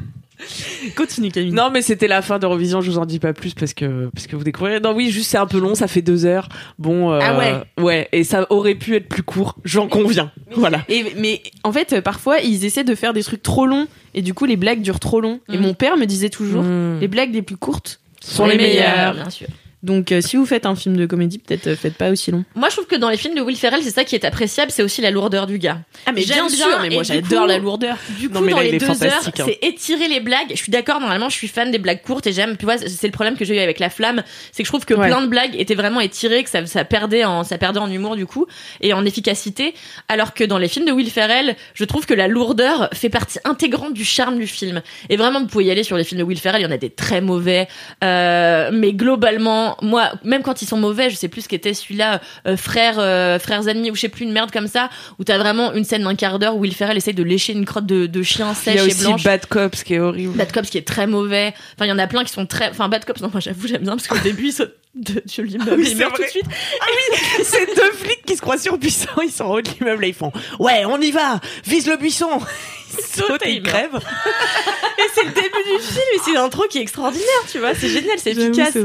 Continue, 0.97 1.31
Kalindi. 1.31 1.55
Non, 1.55 1.71
mais 1.71 1.81
c'était 1.81 2.09
la 2.09 2.21
fin 2.21 2.39
d'Eurovision, 2.39 2.81
je 2.83 2.91
vous 2.91 2.99
en 2.99 3.07
dis 3.07 3.19
pas 3.21 3.33
plus 3.33 3.55
parce 3.55 3.73
que, 3.73 4.11
parce 4.13 4.27
que 4.27 4.37
vous 4.37 4.45
découvrirez. 4.45 4.81
Non, 4.81 4.93
oui, 4.95 5.11
juste 5.11 5.31
c'est 5.31 5.39
un 5.39 5.47
peu 5.47 5.59
long, 5.59 5.75
ça 5.75 5.87
fait 5.87 6.03
deux 6.03 6.27
heures. 6.27 6.49
Bon, 6.79 7.11
euh, 7.13 7.21
Ah 7.23 7.39
ouais. 7.39 7.55
Ouais, 7.83 8.09
et 8.13 8.25
ça 8.25 8.47
aurait 8.51 8.75
pu 8.75 8.97
être 8.97 9.09
plus 9.09 9.23
court, 9.23 9.57
j'en 9.65 9.89
conviens. 9.89 10.31
Voilà. 10.57 10.83
Et, 10.91 11.15
mais 11.17 11.43
en 11.65 11.73
fait, 11.73 11.95
euh, 11.95 12.01
parfois, 12.03 12.41
ils 12.41 12.65
essaient 12.67 12.85
de 12.85 12.95
faire 12.95 13.15
des 13.15 13.23
trucs 13.23 13.43
trop 13.43 13.65
longs 13.67 13.87
et 14.15 14.21
du 14.21 14.35
coup, 14.35 14.45
les 14.45 14.57
blagues 14.57 14.83
durent 14.83 15.01
trop 15.01 15.21
long. 15.23 15.41
Et 15.51 15.57
Mm. 15.57 15.61
mon 15.63 15.73
père 15.75 15.97
me 15.97 16.05
disait 16.05 16.29
toujours, 16.31 16.63
Mm. 16.65 16.99
les 17.01 17.09
blagues 17.09 17.33
les 17.33 17.43
plus 17.43 17.57
courtes 17.57 18.01
Sont 18.21 18.45
les 18.47 18.57
meilleures. 18.57 19.15
bien 19.15 19.31
sûr. 19.31 19.47
Donc, 19.83 20.13
euh, 20.13 20.21
si 20.21 20.37
vous 20.37 20.47
faites 20.47 20.65
un 20.67 20.77
film 20.77 20.97
de 20.97 21.07
comédie, 21.07 21.39
peut-être 21.39 21.67
euh, 21.67 21.77
faites 21.77 21.95
pas 21.95 22.11
aussi 22.11 22.31
long. 22.31 22.45
Moi, 22.55 22.69
je 22.69 22.77
trouve 22.77 22.87
que 22.87 22.95
dans 22.97 23.09
les 23.11 23.17
films 23.17 23.35
de 23.35 23.41
Will 23.41 23.57
Ferrell, 23.57 23.83
c'est 23.83 23.91
ça 23.91 24.05
qui 24.05 24.15
est 24.15 24.25
appréciable, 24.25 24.71
c'est 24.71 24.83
aussi 24.83 25.01
la 25.01 25.11
lourdeur 25.11 25.47
du 25.47 25.59
gars. 25.59 25.81
Ah, 26.07 26.13
mais 26.13 26.23
bien 26.25 26.49
sûr, 26.49 26.67
mais 26.81 26.91
moi 26.91 27.03
j'adore 27.03 27.47
la 27.47 27.59
lourdeur. 27.59 27.97
Du 28.21 28.29
coup, 28.29 28.35
Non, 28.35 28.41
mais 28.43 28.53
dans 28.53 28.59
là, 28.59 28.65
les 28.65 28.79
deux 28.79 28.87
heures, 28.89 29.21
hein. 29.27 29.33
c'est 29.45 29.59
étirer 29.63 30.07
les 30.09 30.21
blagues. 30.21 30.51
Je 30.51 30.57
suis 30.57 30.71
d'accord, 30.71 31.01
normalement, 31.01 31.29
je 31.29 31.35
suis 31.37 31.49
fan 31.49 31.71
des 31.71 31.79
blagues 31.79 32.03
courtes 32.03 32.27
et 32.27 32.33
j'aime, 32.33 32.57
tu 32.57 32.65
vois, 32.65 32.79
c'est 32.79 33.07
le 33.07 33.13
problème 33.13 33.37
que 33.37 33.45
j'ai 33.45 33.57
eu 33.57 33.59
avec 33.59 33.79
La 33.81 33.91
Flamme, 33.91 34.23
c'est 34.53 34.63
que 34.63 34.67
je 34.67 34.71
trouve 34.71 34.85
que 34.85 34.95
Ouais. 34.95 35.09
plein 35.09 35.23
de 35.23 35.27
blagues 35.27 35.57
étaient 35.59 35.75
vraiment 35.75 36.01
étirées, 36.01 36.45
que 36.45 36.51
ça, 36.51 36.65
ça 36.67 36.85
perdait 36.85 37.25
en, 37.25 37.43
ça 37.45 37.59
perdait 37.59 37.81
en 37.81 37.91
humour, 37.91 38.15
du 38.15 38.27
coup, 38.27 38.47
et 38.81 38.93
en 38.93 39.05
efficacité. 39.05 39.75
Alors 40.09 40.33
que 40.35 40.45
dans 40.45 40.59
les 40.59 40.69
films 40.69 40.87
de 40.87 40.93
Will 40.93 41.11
Ferrell, 41.11 41.57
je 41.75 41.85
trouve 41.85 42.07
que 42.07 42.15
la 42.15 42.29
lourdeur 42.29 42.89
fait 42.93 43.09
partie 43.09 43.39
intégrante 43.45 43.95
du 43.95 44.05
charme 44.05 44.39
du 44.39 44.47
film. 44.47 44.83
Et 45.09 45.17
vraiment, 45.17 45.41
vous 45.41 45.47
pouvez 45.47 45.65
y 45.65 45.71
aller 45.71 45.83
sur 45.83 45.97
les 45.97 46.05
films 46.05 46.21
de 46.21 46.25
Will 46.25 46.39
Ferrell, 46.39 46.61
il 46.61 46.65
y 46.65 46.69
en 46.69 46.71
a 46.71 46.77
des 46.77 46.91
très 46.91 47.21
mauvais, 47.21 47.67
euh, 48.05 48.71
mais 48.73 48.93
globalement, 48.93 49.72
moi, 49.81 50.13
même 50.25 50.43
quand 50.43 50.63
ils 50.63 50.67
sont 50.67 50.77
mauvais, 50.77 51.11
je 51.11 51.17
sais 51.17 51.29
plus 51.29 51.43
ce 51.43 51.49
qu'était 51.49 51.75
celui-là, 51.75 52.21
euh, 52.47 52.57
frères, 52.57 52.99
euh, 52.99 53.39
frères 53.39 53.69
ennemis 53.69 53.91
ou 53.91 53.95
je 53.95 54.01
sais 54.03 54.09
plus 54.09 54.25
une 54.25 54.33
merde 54.33 54.51
comme 54.51 54.67
ça, 54.67 54.91
où 55.19 55.25
t'as 55.25 55.39
vraiment 55.39 55.73
une 55.73 55.85
scène 55.85 56.03
d'un 56.05 56.15
quart 56.15 56.39
d'heure 56.39 56.57
où 56.57 56.61
Will 56.61 56.75
Ferrell 56.75 56.97
essaye 56.97 57.15
de 57.15 57.23
lécher 57.23 57.53
une 57.53 57.65
crotte 57.65 57.87
de, 57.87 58.07
de 58.07 58.23
chien 58.23 58.53
Il 58.67 58.73
y 58.75 58.77
sèche 58.77 58.81
a 58.81 58.85
et 58.85 58.87
aussi 58.87 59.05
blanche. 59.05 59.25
Bad 59.25 59.47
Cops 59.47 59.83
qui 59.85 59.95
est 59.95 59.99
horrible. 59.99 60.37
Bad 60.37 60.53
Cops 60.53 60.71
qui 60.71 60.79
est 60.79 60.87
très 60.87 61.07
mauvais. 61.07 61.55
Enfin, 61.77 61.87
il 61.87 61.89
y 61.89 61.93
en 61.93 61.99
a 61.99 62.07
plein 62.07 62.25
qui 62.25 62.33
sont 62.33 62.47
très. 62.47 62.69
Enfin, 62.71 62.89
Bad 62.89 63.05
Cops, 63.05 63.21
non, 63.21 63.31
moi 63.33 63.41
j'avoue, 63.41 63.67
j'aime 63.69 63.83
bien 63.83 63.93
parce 63.97 64.07
qu'au 64.09 64.19
début, 64.19 64.47
ils 64.47 64.53
sautent 64.53 64.75
de, 64.95 65.23
sur 65.27 65.43
l'immeuble 65.45 65.77
Oui, 65.79 65.87
et 65.89 65.91
ils 65.93 65.97
meurent 65.97 66.13
tout 66.13 66.23
de 66.23 66.29
suite. 66.29 66.47
C'est 67.45 67.75
deux 67.75 67.93
flics 67.93 68.25
qui 68.27 68.37
se 68.37 68.43
croient 68.43 68.59
surpuissants, 68.59 69.21
ils 69.23 69.31
sont 69.31 69.45
en 69.45 69.55
haut 69.55 69.63
de 69.63 69.71
l'immeuble 69.71 70.05
et 70.05 70.09
ils 70.09 70.15
font 70.15 70.33
Ouais, 70.59 70.85
on 70.85 71.01
y 71.01 71.11
va, 71.11 71.41
vise 71.65 71.87
le 71.87 71.97
buisson 71.97 72.29
Ils 72.99 73.05
sautent 73.05 73.47
et 73.47 73.53
ils 73.55 73.63
crèvent. 73.63 73.99
Et 74.99 75.03
c'est 75.15 75.25
le 75.25 75.31
début 75.33 75.49
du 75.77 75.83
film 75.83 76.05
et 76.15 76.19
c'est 76.25 76.33
l'intro 76.33 76.65
qui 76.69 76.79
est 76.79 76.83
extraordinaire, 76.83 77.27
tu 77.51 77.59
vois. 77.59 77.75
C'est 77.75 77.89
génial, 77.89 78.19
c'est 78.19 78.31
efficace. 78.33 78.77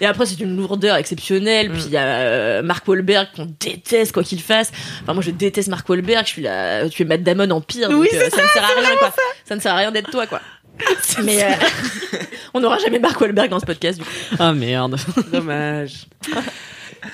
Et 0.00 0.06
après, 0.06 0.26
c'est 0.26 0.40
une 0.40 0.56
lourdeur 0.56 0.96
exceptionnelle. 0.96 1.70
Puis 1.70 1.82
il 1.86 1.92
y 1.92 1.96
a 1.96 2.02
euh, 2.04 2.62
Mark 2.62 2.86
Wahlberg 2.88 3.28
qu'on 3.36 3.46
déteste 3.60 4.12
quoi 4.12 4.22
qu'il 4.24 4.40
fasse. 4.40 4.70
Enfin, 5.02 5.14
moi, 5.14 5.22
je 5.22 5.30
déteste 5.30 5.68
Mark 5.68 5.88
Wahlberg. 5.88 6.24
Je 6.26 6.30
suis 6.30 6.42
là, 6.42 6.88
tu 6.88 7.02
es 7.02 7.04
Matt 7.04 7.22
Damon 7.22 7.50
en 7.50 7.60
pire. 7.60 7.88
Oui, 7.90 8.08
donc, 8.12 8.20
euh, 8.20 8.30
ça, 8.30 8.42
ne 8.42 8.48
sert 8.48 8.64
à 8.64 8.80
rien, 8.80 8.96
quoi. 8.98 9.12
Ça. 9.44 9.54
ne 9.54 9.60
sert 9.60 9.72
à 9.72 9.76
rien 9.76 9.90
d'être 9.92 10.10
toi, 10.10 10.26
quoi. 10.26 10.40
Mais 11.22 11.42
euh, 11.42 11.48
on 12.54 12.60
n'aura 12.60 12.78
jamais 12.78 12.98
Mark 12.98 13.20
Wahlberg 13.20 13.50
dans 13.50 13.60
ce 13.60 13.66
podcast, 13.66 13.98
du 13.98 14.04
coup. 14.04 14.10
Ah 14.38 14.52
merde. 14.52 14.96
Dommage. 15.32 16.06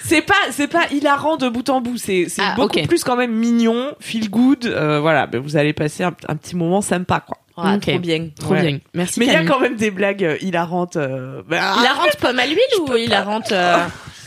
C'est 0.04 0.22
pas, 0.22 0.34
c'est 0.50 0.68
pas 0.68 0.86
hilarant 0.90 1.36
de 1.36 1.48
bout 1.48 1.68
en 1.70 1.80
bout. 1.80 1.96
C'est, 1.96 2.26
c'est 2.28 2.42
Ah, 2.42 2.54
beaucoup 2.56 2.80
plus 2.86 3.04
quand 3.04 3.16
même 3.16 3.32
mignon, 3.32 3.94
feel 4.00 4.28
good. 4.30 4.66
euh, 4.66 5.00
voilà, 5.00 5.26
mais 5.32 5.38
vous 5.38 5.56
allez 5.56 5.72
passer 5.72 6.04
un, 6.04 6.14
un 6.28 6.36
petit 6.36 6.56
moment 6.56 6.82
sympa, 6.82 7.20
quoi. 7.26 7.38
Ah, 7.64 7.74
Ok. 7.76 7.82
Trop 7.82 7.98
bien. 7.98 8.28
Trop 8.38 8.52
Ouais. 8.54 8.62
bien. 8.62 8.78
Merci. 8.94 9.20
Mais 9.20 9.26
il 9.26 9.32
y 9.32 9.36
a 9.36 9.44
quand 9.44 9.60
même 9.60 9.76
des 9.76 9.90
blagues 9.90 10.24
euh, 10.24 10.36
hilarantes. 10.40 10.96
euh, 10.96 11.42
bah, 11.48 11.74
Il 11.78 11.82
la 11.84 11.92
rentre 11.94 12.16
pomme 12.18 12.38
à 12.38 12.46
l'huile 12.46 12.58
ou 12.88 12.96
il 12.96 13.10
la 13.10 13.22
rentre 13.22 13.50
euh, 13.52 13.78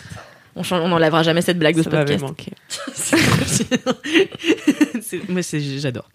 On 0.55 0.87
n'enlèvera 0.87 1.23
jamais 1.23 1.41
cette 1.41 1.57
blague 1.59 1.75
de 1.75 1.83
ce 1.83 1.89
ça 1.89 1.97
podcast. 1.97 2.23
Moi, 5.29 5.41
j'adore. 5.79 6.09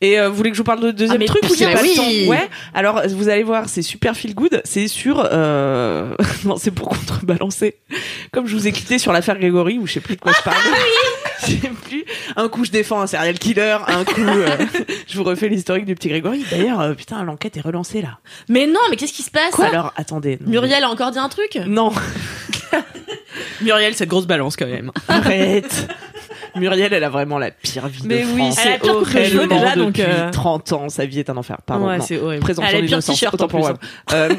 Et 0.00 0.18
euh, 0.18 0.28
vous 0.28 0.36
voulez 0.36 0.50
que 0.50 0.56
je 0.56 0.60
vous 0.60 0.64
parle 0.66 0.80
de 0.80 0.90
deuxième 0.90 1.20
Ah, 1.22 1.26
truc 1.26 1.42
ou 1.44 1.48
pas 1.48 1.82
oui. 1.82 1.90
le 1.90 1.96
temps 1.96 2.30
Ouais. 2.30 2.48
Alors 2.72 3.02
vous 3.08 3.28
allez 3.28 3.42
voir, 3.42 3.68
c'est 3.68 3.82
super 3.82 4.16
feel 4.16 4.34
good. 4.34 4.60
C'est 4.64 4.88
sur, 4.88 5.26
euh... 5.30 6.14
non, 6.44 6.56
c'est 6.56 6.70
pour 6.70 6.88
contrebalancer. 6.88 7.76
Comme 8.32 8.46
je 8.46 8.54
vous 8.56 8.66
ai 8.66 8.72
quitté 8.72 8.98
sur 8.98 9.12
l'affaire 9.12 9.38
Grégory, 9.38 9.78
ou 9.78 9.86
je 9.86 9.94
sais 9.94 10.00
plus 10.00 10.16
de 10.16 10.20
quoi 10.20 10.32
je 10.32 10.42
parle. 10.44 10.56
Sais 11.40 11.56
plus. 11.88 12.04
Un 12.36 12.48
coup 12.48 12.64
je 12.64 12.70
défends 12.70 13.00
un 13.00 13.06
serial 13.06 13.38
killer, 13.38 13.76
un 13.86 14.04
coup 14.04 14.20
euh, 14.26 14.56
je 15.06 15.16
vous 15.16 15.24
refais 15.24 15.48
l'historique 15.48 15.84
du 15.84 15.94
petit 15.94 16.08
Grégory. 16.08 16.44
D'ailleurs, 16.50 16.80
euh, 16.80 16.94
putain, 16.94 17.22
l'enquête 17.24 17.56
est 17.56 17.60
relancée 17.60 18.00
là. 18.02 18.18
Mais 18.48 18.66
non, 18.66 18.80
mais 18.90 18.96
qu'est-ce 18.96 19.12
qui 19.12 19.22
se 19.22 19.30
passe? 19.30 19.58
Alors 19.60 19.92
attendez. 19.96 20.38
non, 20.40 20.50
Muriel 20.50 20.82
a 20.84 20.88
encore 20.90 21.10
dit 21.10 21.18
un 21.18 21.28
truc? 21.28 21.58
Non, 21.66 21.92
Muriel, 23.62 23.94
cette 23.94 24.08
grosse 24.08 24.26
balance 24.26 24.56
quand 24.56 24.66
même. 24.66 24.90
arrête. 25.08 25.88
Muriel, 26.56 26.92
elle 26.92 27.02
a 27.04 27.08
vraiment 27.08 27.38
la 27.38 27.50
pire 27.50 27.88
vie 27.88 28.02
Mais 28.04 28.22
de 28.22 28.26
oui, 28.28 28.36
France. 28.38 28.54
c'est 28.60 28.68
Elle 28.68 28.74
a 28.74 28.78
pire 28.78 28.92
coupe 28.94 29.08
de 29.14 29.24
cheveux 29.24 29.38
Tellement 29.48 29.60
déjà, 29.62 29.74
donc, 29.76 29.86
depuis 29.96 30.02
euh, 30.02 30.30
30 30.30 30.72
ans, 30.72 30.88
sa 30.88 31.04
vie 31.04 31.18
est 31.18 31.28
un 31.30 31.36
enfer. 31.36 31.58
Pardon. 31.66 31.86
ouais, 31.88 32.00
c'est 32.00 32.18
horrible. 32.18 32.42
présomption 32.42 32.78
pire 32.78 32.88
d'innocence, 32.88 33.22
autant 33.32 33.48
pour 33.48 33.60
moi. 33.60 33.74
Euh, 34.12 34.34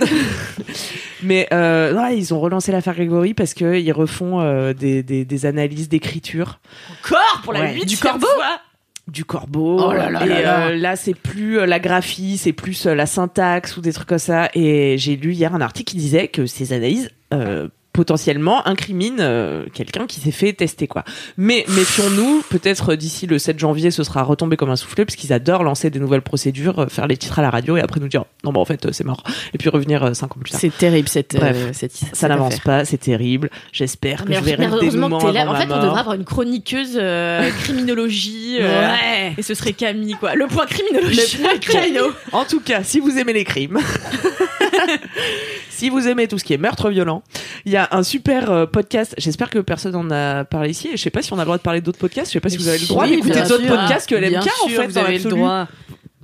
mais 1.23 1.47
euh, 1.53 1.93
ouais, 1.93 2.17
ils 2.17 2.33
ont 2.33 2.39
relancé 2.39 2.71
l'affaire 2.71 2.93
Grégory 2.95 3.33
parce 3.33 3.53
que 3.53 3.77
ils 3.79 3.91
refont 3.91 4.41
euh, 4.41 4.73
des, 4.73 5.03
des, 5.03 5.25
des 5.25 5.45
analyses 5.45 5.89
d'écriture 5.89 6.59
Encore 7.03 7.41
pour 7.43 7.53
la 7.53 7.61
Ouais. 7.61 7.73
huitième 7.73 7.87
Du 7.87 7.97
corbeau 7.97 8.27
fois 8.27 8.59
du 9.07 9.23
corbeau. 9.23 9.79
Oh 9.79 9.93
là 9.93 10.09
là 10.09 10.25
et 10.25 10.29
là 10.29 10.41
là. 10.41 10.65
euh, 10.69 10.75
là, 10.77 10.95
c'est 10.95 11.13
plus 11.13 11.59
euh, 11.59 11.67
la 11.67 11.79
graphie, 11.79 12.37
c'est 12.39 12.53
plus 12.53 12.87
euh, 12.87 12.95
la 12.95 13.05
syntaxe 13.05 13.77
ou 13.77 13.81
des 13.81 13.93
trucs 13.93 14.07
comme 14.07 14.17
ça. 14.17 14.49
Et 14.55 14.97
j'ai 14.97 15.15
lu 15.15 15.33
hier 15.33 15.53
un 15.53 15.61
article 15.61 15.91
qui 15.91 15.97
disait 15.97 16.27
que 16.27 16.47
ces 16.47 16.73
analyses 16.73 17.11
euh, 17.31 17.67
potentiellement 17.95 18.67
incriminent 18.67 19.17
euh, 19.19 19.65
quelqu'un 19.73 20.05
qui 20.05 20.19
s'est 20.19 20.31
fait 20.31 20.53
tester 20.53 20.87
quoi. 20.87 21.03
Mais 21.37 21.65
méfions-nous, 21.69 22.43
peut-être 22.49 22.95
d'ici 22.95 23.25
le 23.25 23.39
7 23.39 23.57
janvier, 23.57 23.89
ce 23.91 24.03
sera 24.03 24.23
retombé 24.23 24.57
comme 24.57 24.69
un 24.69 24.75
soufflé 24.75 25.05
parce 25.05 25.15
qu'ils 25.15 25.31
adorent 25.33 25.63
lancer 25.63 25.89
des 25.89 25.99
nouvelles 25.99 26.21
procédures, 26.21 26.79
euh, 26.79 26.87
faire 26.87 27.07
les 27.07 27.17
titres 27.17 27.39
à 27.39 27.41
la 27.41 27.49
radio 27.49 27.77
et 27.77 27.81
après 27.81 27.99
nous 27.99 28.07
dire 28.09 28.25
non 28.43 28.51
bah 28.51 28.59
en 28.59 28.65
fait 28.65 28.85
euh, 28.85 28.89
c'est 28.91 29.05
mort 29.05 29.23
et 29.53 29.57
puis 29.57 29.69
revenir 29.69 30.03
euh, 30.03 30.13
cinq 30.13 30.35
ans 30.35 30.39
plus 30.41 30.51
tard. 30.51 30.59
C'est 30.59 30.77
terrible 30.77 31.07
cette. 31.07 31.35
Bref, 31.35 31.55
euh, 31.57 31.69
cette 31.73 31.93
Ça 31.93 32.27
n'avance 32.27 32.59
pas, 32.59 32.83
c'est 32.85 32.97
terrible. 32.97 33.49
J'espère 33.71 34.23
que 34.25 34.29
mais 34.29 34.35
je 34.35 34.41
verrai 34.43 34.65
le 34.67 34.73
heureusement 34.73 35.07
dénouement 35.07 35.19
que 35.19 35.25
t'es 35.27 35.31
là. 35.31 35.49
En 35.49 35.55
fait, 35.55 35.71
on 35.71 35.81
devrait 35.81 35.99
avoir 36.01 36.15
une 36.15 36.25
chroniqueuse 36.25 36.97
euh, 37.01 37.49
criminologie. 37.63 38.57
euh, 38.59 38.89
Ouais. 38.91 39.33
Et 39.37 39.41
ce 39.41 39.53
serait 39.53 39.73
Camille, 39.73 40.15
quoi. 40.19 40.35
Le 40.35 40.47
point 40.47 40.65
criminologie. 40.65 41.37
Le 41.41 42.13
En 42.33 42.43
tout 42.45 42.59
cas, 42.59 42.83
si 42.83 42.99
vous 42.99 43.17
aimez 43.17 43.33
les 43.33 43.43
crimes, 43.45 43.79
si 45.75 45.89
vous 45.89 46.07
aimez 46.07 46.27
tout 46.27 46.37
ce 46.37 46.43
qui 46.43 46.53
est 46.53 46.57
meurtre 46.57 46.89
violent, 46.89 47.21
il 47.65 47.71
y 47.71 47.77
a 47.77 47.87
un 47.91 48.01
super 48.03 48.49
euh, 48.49 48.65
podcast. 48.65 49.13
J'espère 49.17 49.49
que 49.49 49.59
personne 49.59 49.91
n'en 49.91 50.09
a 50.09 50.43
parlé 50.45 50.69
ici. 50.69 50.87
Et 50.93 50.97
je 50.97 51.01
sais 51.03 51.09
pas 51.09 51.21
si 51.21 51.33
on 51.33 51.35
a 51.37 51.39
le 51.41 51.45
droit 51.45 51.57
de 51.57 51.61
parler 51.63 51.81
d'autres 51.81 51.99
podcasts. 51.99 52.29
Je 52.29 52.33
sais 52.33 52.39
pas 52.39 52.49
si 52.49 52.57
vous 52.57 52.67
avez 52.67 52.77
le 52.79 52.87
droit 52.87 53.03
Oui, 53.05 53.15
d'écouter 53.17 53.41
d'autres 53.41 53.67
podcasts 53.67 54.09
que 54.09 54.15
LMK 54.15 54.47
en 54.63 54.67
fait. 54.69 54.87
vous 54.87 54.97
avez 54.97 55.17
le 55.19 55.29
droit. 55.29 55.67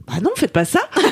Ah 0.08 0.20
non, 0.22 0.32
faites 0.36 0.52
pas 0.54 0.66
ça. 0.66 0.80
Ouais, 0.98 1.04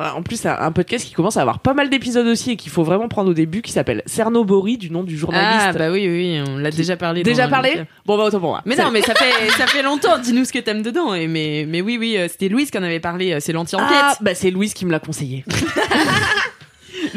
En 0.14 0.22
plus, 0.22 0.36
c'est 0.36 0.48
un 0.48 0.70
podcast 0.70 1.04
qui 1.04 1.12
commence 1.12 1.36
à 1.36 1.40
avoir 1.40 1.58
pas 1.58 1.74
mal 1.74 1.90
d'épisodes 1.90 2.26
aussi 2.28 2.52
et 2.52 2.56
qu'il 2.56 2.70
faut 2.70 2.84
vraiment 2.84 3.08
prendre 3.08 3.30
au 3.30 3.34
début, 3.34 3.62
qui 3.62 3.72
s'appelle 3.72 4.02
Cernobori, 4.06 4.78
du 4.78 4.90
nom 4.92 5.02
du 5.02 5.18
journaliste. 5.18 5.66
Ah 5.70 5.72
bah 5.72 5.90
oui, 5.90 6.06
oui, 6.08 6.40
on 6.48 6.56
l'a 6.58 6.70
déjà 6.70 6.96
parlé. 6.96 7.24
Déjà 7.24 7.48
parlé 7.48 7.82
Bon 8.06 8.16
bah 8.16 8.22
autant 8.24 8.38
pour 8.38 8.50
moi. 8.50 8.62
Mais 8.64 8.76
non, 8.76 8.92
mais 8.92 9.02
ça 9.02 9.14
fait 9.16 9.50
ça 9.58 9.66
fait 9.66 9.82
longtemps. 9.82 10.18
Dis-nous 10.18 10.44
ce 10.44 10.52
que 10.52 10.60
t'aimes 10.60 10.82
dedans. 10.82 11.14
Et 11.14 11.26
mais 11.26 11.66
mais 11.68 11.80
oui, 11.80 11.96
oui, 11.98 12.16
euh, 12.16 12.28
c'était 12.28 12.48
Louise 12.48 12.70
qui 12.70 12.78
en 12.78 12.82
avait 12.84 13.00
parlé. 13.00 13.32
euh, 13.32 13.38
C'est 13.40 13.52
l'anti-enquête. 13.52 13.88
Ah, 13.90 14.16
bah 14.20 14.36
c'est 14.36 14.52
Louise 14.52 14.72
qui 14.72 14.86
me 14.86 14.92
l'a 14.92 15.00
conseillé. 15.00 15.44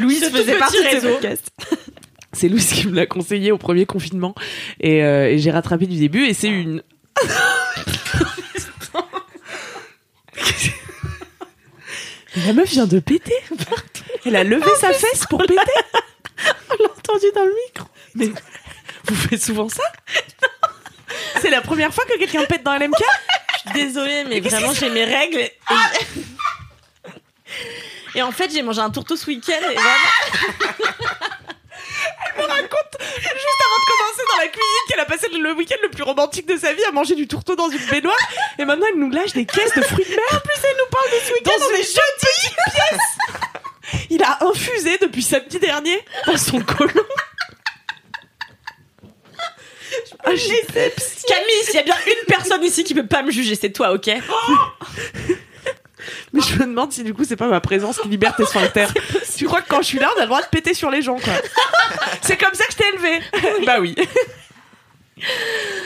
Louise 0.02 0.28
faisait 0.30 0.58
partie 0.58 0.82
de 0.82 1.00
ce 1.00 1.06
podcast. 1.06 1.50
C'est 2.32 2.48
Louise 2.48 2.72
qui 2.72 2.86
me 2.88 2.94
l'a 2.94 3.06
conseillé 3.06 3.52
au 3.52 3.58
premier 3.58 3.84
confinement 3.84 4.34
et, 4.80 5.04
euh, 5.04 5.28
et 5.28 5.38
j'ai 5.38 5.50
rattrapé 5.50 5.86
du 5.86 5.98
début 5.98 6.24
et 6.24 6.32
c'est 6.32 6.48
une. 6.48 6.82
La 12.46 12.54
meuf 12.54 12.70
vient 12.70 12.86
de 12.86 12.98
péter. 13.00 13.34
Elle 14.24 14.36
a 14.36 14.44
levé 14.44 14.64
sa 14.80 14.94
fesse 14.94 15.26
pour 15.28 15.40
péter. 15.40 15.56
On 16.70 16.82
l'a 16.82 16.88
entendu 16.90 17.26
dans 17.34 17.44
le 17.44 17.52
micro. 17.66 17.86
Mais 18.14 18.30
vous 19.04 19.14
faites 19.14 19.42
souvent 19.42 19.68
ça? 19.68 19.82
C'est 21.42 21.50
la 21.50 21.60
première 21.60 21.92
fois 21.92 22.04
que 22.06 22.16
quelqu'un 22.18 22.44
pète 22.46 22.62
dans 22.62 22.74
LMK 22.74 22.96
Désolée, 23.74 24.24
mais 24.24 24.40
vraiment, 24.40 24.72
j'ai 24.72 24.88
mes 24.90 25.04
règles. 25.04 25.36
Et... 25.38 25.52
et 28.14 28.22
en 28.22 28.32
fait, 28.32 28.50
j'ai 28.52 28.62
mangé 28.62 28.80
un 28.80 28.90
tourteau 28.90 29.16
ce 29.16 29.26
week-end. 29.26 29.52
Et 29.70 29.74
vraiment... 29.74 29.86
Elle 32.24 32.42
me 32.42 32.48
raconte 32.48 32.96
juste 33.00 33.62
avant 33.66 33.78
de 33.78 33.86
commencer 33.90 34.22
dans 34.28 34.36
la 34.38 34.48
cuisine 34.48 34.84
qu'elle 34.88 35.00
a 35.00 35.04
passé 35.04 35.28
le 35.28 35.52
week-end 35.52 35.76
le 35.82 35.90
plus 35.90 36.02
romantique 36.02 36.46
de 36.46 36.56
sa 36.56 36.72
vie 36.72 36.84
à 36.84 36.92
manger 36.92 37.14
du 37.14 37.26
tourteau 37.26 37.56
dans 37.56 37.68
une 37.68 37.84
baignoire 37.86 38.16
et 38.58 38.64
maintenant 38.64 38.86
elle 38.90 38.98
nous 38.98 39.10
lâche 39.10 39.32
des 39.32 39.44
caisses 39.44 39.74
de 39.74 39.82
fruits 39.82 40.04
de 40.04 40.10
mer. 40.10 40.24
En 40.32 40.38
plus 40.38 40.60
elle 40.64 40.76
nous 40.78 40.90
parle 40.90 41.10
de 41.10 41.26
ce 41.26 41.32
week-end 41.32 41.58
dans 41.58 41.70
une 41.70 41.84
jolie 41.84 42.54
pièce. 42.72 44.08
Il 44.10 44.22
a 44.22 44.38
infusé 44.44 44.98
depuis 44.98 45.22
samedi 45.22 45.58
dernier 45.58 46.04
dans 46.26 46.36
son 46.36 46.60
côlon. 46.60 47.04
Ah, 50.24 50.30
Camille, 50.30 51.64
s'il 51.64 51.74
y 51.74 51.78
a 51.78 51.82
bien 51.82 51.96
une 52.06 52.26
personne 52.26 52.62
ici 52.62 52.84
qui 52.84 52.94
peut 52.94 53.06
pas 53.06 53.22
me 53.22 53.30
juger, 53.30 53.54
c'est 53.54 53.72
toi, 53.72 53.92
ok? 53.92 54.10
Mais 56.32 56.40
je 56.40 56.58
me 56.58 56.66
demande 56.66 56.92
si 56.92 57.02
du 57.04 57.14
coup 57.14 57.24
c'est 57.24 57.36
pas 57.36 57.48
ma 57.48 57.60
présence 57.60 57.98
qui 57.98 58.08
libère 58.08 58.34
tes 58.36 58.44
sphincters. 58.44 58.92
Tu 59.36 59.46
crois 59.46 59.60
que 59.62 59.68
quand 59.68 59.82
je 59.82 59.86
suis 59.86 59.98
là 59.98 60.08
on 60.16 60.18
a 60.18 60.22
le 60.22 60.28
droit 60.28 60.40
de 60.42 60.46
péter 60.46 60.74
sur 60.74 60.90
les 60.90 61.02
gens 61.02 61.16
quoi 61.16 61.32
C'est 62.22 62.36
comme 62.36 62.54
ça 62.54 62.64
que 62.66 62.72
je 62.72 62.76
t'ai 62.76 62.84
élevé. 62.94 63.64
bah 63.66 63.78
oui. 63.80 63.94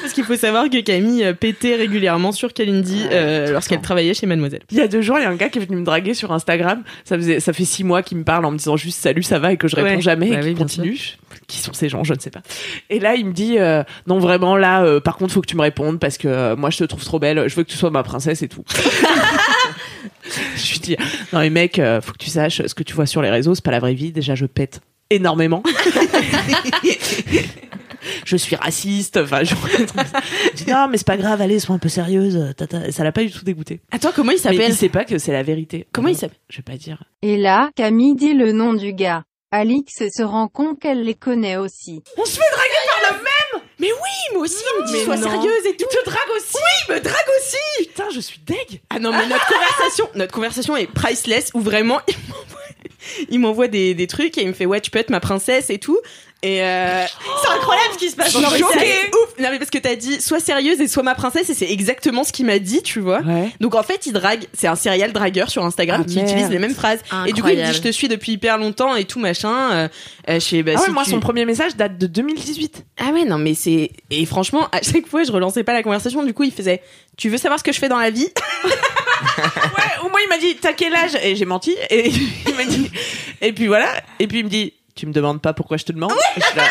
Parce 0.01 0.15
qu'il 0.15 0.25
faut 0.25 0.37
savoir 0.37 0.71
que 0.71 0.81
Camille 0.81 1.23
euh, 1.25 1.35
pétait 1.35 1.75
régulièrement 1.75 2.33
sur 2.33 2.55
Kalindi 2.55 3.05
euh, 3.11 3.53
lorsqu'elle 3.53 3.83
travaillait 3.83 4.15
chez 4.15 4.25
Mademoiselle. 4.27 4.63
Il 4.71 4.79
y 4.79 4.81
a 4.81 4.89
deux 4.89 5.03
jours, 5.03 5.19
il 5.19 5.23
y 5.23 5.27
a 5.27 5.29
un 5.31 5.35
gars 5.35 5.51
qui 5.51 5.59
est 5.59 5.65
venu 5.65 5.77
me 5.77 5.85
draguer 5.85 6.15
sur 6.15 6.33
Instagram. 6.33 6.83
Ça 7.05 7.17
faisait, 7.17 7.41
ça 7.41 7.53
fait 7.53 7.67
six 7.67 7.85
mois 7.85 8.03
qu'il 8.03 8.17
me 8.17 8.25
parle 8.25 8.47
en 8.47 8.51
me 8.51 8.57
disant 8.57 8.77
juste 8.79 8.99
salut, 8.99 9.23
ça 9.23 9.39
va 9.39 9.53
et 9.53 9.57
que 9.59 9.69
je 9.69 9.77
réponds 9.77 9.97
Ouais. 9.97 10.01
jamais 10.01 10.31
Bah 10.31 10.37
et 10.37 10.39
oui, 10.39 10.43
qu'il 10.45 10.55
bien 10.55 10.65
continue. 10.65 10.99
Qui 11.49 11.59
sont 11.59 11.75
ces 11.75 11.89
gens, 11.91 12.03
je 12.03 12.15
ne 12.15 12.19
sais 12.19 12.31
pas. 12.31 12.41
Et 12.89 12.99
là, 12.99 13.15
il 13.15 13.27
me 13.27 13.33
dit 13.33 13.59
euh, 13.59 13.83
non 14.07 14.19
vraiment 14.19 14.57
là, 14.57 14.83
euh, 14.85 15.01
par 15.01 15.17
contre, 15.17 15.35
faut 15.35 15.43
que 15.43 15.47
tu 15.47 15.57
me 15.57 15.63
répondes 15.63 16.01
parce 16.01 16.17
que 16.19 16.29
euh, 16.29 16.57
moi 16.57 16.71
je 16.71 16.79
te 16.79 16.85
trouve 16.85 17.05
trop 17.05 17.19
belle. 17.19 17.47
Je 17.49 17.55
veux 17.57 17.63
que 17.63 17.71
tu 17.71 17.77
sois 17.77 17.91
ma 17.91 18.03
princesse 18.03 18.41
et 18.43 18.49
tout. 18.49 18.65
je 20.57 20.73
lui 20.73 20.81
dis 20.81 20.97
non 21.33 21.41
mais 21.41 21.51
mec, 21.51 21.79
euh, 21.79 22.01
faut 22.01 22.13
que 22.13 22.19
tu 22.19 22.31
saches 22.31 22.63
ce 22.67 22.75
que 22.75 22.83
tu 22.83 22.95
vois 22.95 23.07
sur 23.07 23.23
les 23.23 23.31
réseaux, 23.31 23.55
c'est 23.55 23.65
pas 23.65 23.71
la 23.71 23.81
vraie 23.81 23.95
vie. 23.95 24.13
Déjà, 24.13 24.35
je 24.35 24.47
pète 24.47 24.81
énormément. 25.11 25.63
je 28.25 28.37
suis 28.37 28.57
raciste. 28.57 29.17
Enfin, 29.17 29.45
je... 29.45 29.55
je 30.55 30.65
dis 30.65 30.71
non 30.71 30.89
mais 30.89 30.99
c'est 30.99 31.07
pas 31.07 31.17
grave, 31.17 31.41
allez, 31.41 31.59
sois 31.61 31.75
un 31.75 31.79
peu 31.79 31.89
sérieuse. 31.89 32.55
tata. 32.57 32.91
Ça 32.93 33.05
l'a 33.05 33.13
pas 33.13 33.23
du 33.23 33.31
tout 33.31 33.45
dégoûté. 33.45 33.81
Attends, 33.91 34.11
comment 34.15 34.31
il 34.33 34.35
Mais 34.35 34.41
s'appelle 34.41 34.71
il 34.71 34.75
sait 34.75 34.89
pas 34.89 35.05
que 35.05 35.19
c'est 35.19 35.33
la 35.33 35.43
vérité. 35.43 35.87
Comment 35.93 36.09
il 36.09 36.17
s'appelle 36.17 36.39
Je 36.51 36.59
vais 36.59 36.63
pas 36.63 36.77
dire. 36.77 37.05
Et 37.23 37.37
là, 37.37 37.71
Camille 37.77 38.15
dit 38.15 38.35
le 38.35 38.53
nom 38.53 38.75
du 38.75 38.93
gars. 38.93 39.25
Alix 39.53 39.93
se 40.11 40.23
rend 40.23 40.49
compte 40.49 40.81
qu'elle 40.81 41.05
les 41.05 41.15
connaît 41.15 41.57
aussi. 41.57 42.03
On 42.19 42.25
se 42.25 42.33
fait 42.33 42.51
draguer 42.53 42.86
Mais 43.87 43.93
oui, 43.93 44.35
moi 44.35 44.43
aussi, 44.43 44.57
il 44.79 44.83
me 44.83 44.87
dit 44.87 45.05
sois 45.05 45.17
non. 45.17 45.31
sérieuse 45.31 45.67
et 45.67 45.77
tout. 45.77 45.87
Il 45.91 45.99
te 45.99 46.05
drague 46.05 46.31
aussi 46.37 46.57
Oui, 46.57 46.61
il 46.89 46.95
me 46.95 47.01
drague 47.01 47.29
aussi. 47.39 47.87
Putain, 47.89 48.11
je 48.13 48.21
suis 48.21 48.41
deg 48.45 48.81
Ah 48.91 48.99
non, 48.99 49.13
mais 49.13 49.27
notre 49.27 49.47
conversation, 49.47 50.09
notre 50.15 50.33
conversation 50.33 50.77
est 50.77 50.87
priceless 50.87 51.51
où 51.55 51.61
vraiment 51.61 52.01
il 52.09 52.17
m'envoie, 52.29 52.61
il 53.31 53.41
m'envoie 53.41 53.69
des, 53.69 53.95
des 53.95 54.07
trucs 54.09 54.37
et 54.39 54.43
il 54.43 54.49
me 54.49 54.53
fait 54.55 54.67
ouais, 54.67 54.81
tu 54.81 54.91
peux 54.91 54.99
être 54.99 55.11
ma 55.11 55.21
princesse 55.21 55.71
et 55.71 55.79
tout. 55.79 55.99
Et 56.47 56.63
euh, 56.63 57.05
C'est 57.43 57.49
incroyable 57.51 57.89
ce 57.95 57.99
qui 57.99 58.11
se 58.11 58.15
passe. 58.17 58.33
non, 58.35 58.49
mais 58.51 58.63
ouf. 58.63 59.39
Non 59.41 59.49
mais 59.51 59.59
parce 59.59 59.71
que 59.71 59.79
t'as 59.79 59.97
dit 59.97 60.21
sois 60.21 60.39
sérieuse 60.39 60.81
et 60.81 60.87
sois 60.87 61.03
ma 61.03 61.15
princesse 61.17 61.51
et 61.51 61.55
c'est 61.55 61.69
exactement 61.71 62.23
ce 62.23 62.33
qu'il 62.33 62.47
m'a 62.47 62.59
dit, 62.61 62.83
tu 62.83 63.01
vois. 63.01 63.21
Ouais. 63.23 63.51
Donc 63.61 63.75
en 63.75 63.83
fait, 63.83 64.07
il 64.07 64.13
drague, 64.13 64.47
c'est 64.53 64.69
un 64.69 64.77
serial 64.77 65.13
dragueur 65.13 65.51
sur 65.51 65.65
Instagram 65.65 66.03
Ah, 66.05 66.09
qui 66.09 66.17
merde. 66.17 66.29
utilise 66.29 66.49
les 66.51 66.59
mêmes 66.59 66.75
phrases. 66.75 67.01
Et 67.27 67.33
du 67.33 67.43
coup, 67.43 67.49
il 67.49 67.59
me 67.59 67.65
dit 67.67 67.73
je 67.75 67.83
te 67.83 67.91
suis 67.91 68.07
depuis 68.09 68.33
hyper 68.33 68.59
longtemps 68.59 68.95
et 68.95 69.05
tout 69.05 69.19
machin. 69.19 69.71
Euh, 69.73 69.89
euh, 70.29 70.35
je 70.35 70.39
sais, 70.41 70.63
bah, 70.63 70.73
Ah 70.77 70.81
ouais, 70.83 70.89
moi, 70.91 71.03
tu- 71.05 71.11
son 71.11 71.21
premier 71.21 71.45
message 71.45 71.75
date 71.77 71.99
de 71.99 72.07
2018. 72.07 72.85
Ah 72.99 73.11
ouais, 73.13 73.25
non 73.25 73.39
mais 73.39 73.55
c'est 73.55 73.91
et 74.11 74.25
franchement, 74.27 74.69
à 74.73 74.83
chaque 74.83 75.07
fois, 75.09 75.25
je 75.25 75.33
relançais 75.33 75.65
pas 75.65 75.73
la 75.73 75.83
conversation. 75.83 76.23
Du 76.23 76.33
coup, 76.33 76.45
il 76.45 76.53
faisait 76.53 76.81
tu 77.17 77.29
veux 77.31 77.39
savoir 77.39 77.59
ce 77.59 77.65
que 77.65 77.73
je 77.73 77.79
fais 77.79 77.89
dans 77.89 77.99
la 77.99 78.11
vie? 78.11 78.29
Ouais, 79.39 80.05
au 80.05 80.09
moins, 80.11 80.21
il 80.25 80.29
m'a 80.29 80.39
dit, 80.39 80.57
t'as 80.61 80.73
quel 80.75 80.95
âge? 80.95 81.17
Et 81.23 81.35
j'ai 81.37 81.45
menti. 81.47 81.75
Et 81.91 82.11
il 82.47 82.55
m'a 82.55 82.65
dit, 82.65 82.91
et 83.41 83.53
puis 83.53 83.67
voilà. 83.67 83.89
Et 84.19 84.27
puis 84.27 84.41
il 84.41 84.45
me 84.45 84.51
dit, 84.51 84.73
tu 84.97 85.07
me 85.07 85.13
demandes 85.13 85.41
pas 85.41 85.53
pourquoi 85.53 85.77
je 85.77 85.85
te 85.85 85.93
demande 85.93 86.13
je 86.37 86.57
là, 86.57 86.65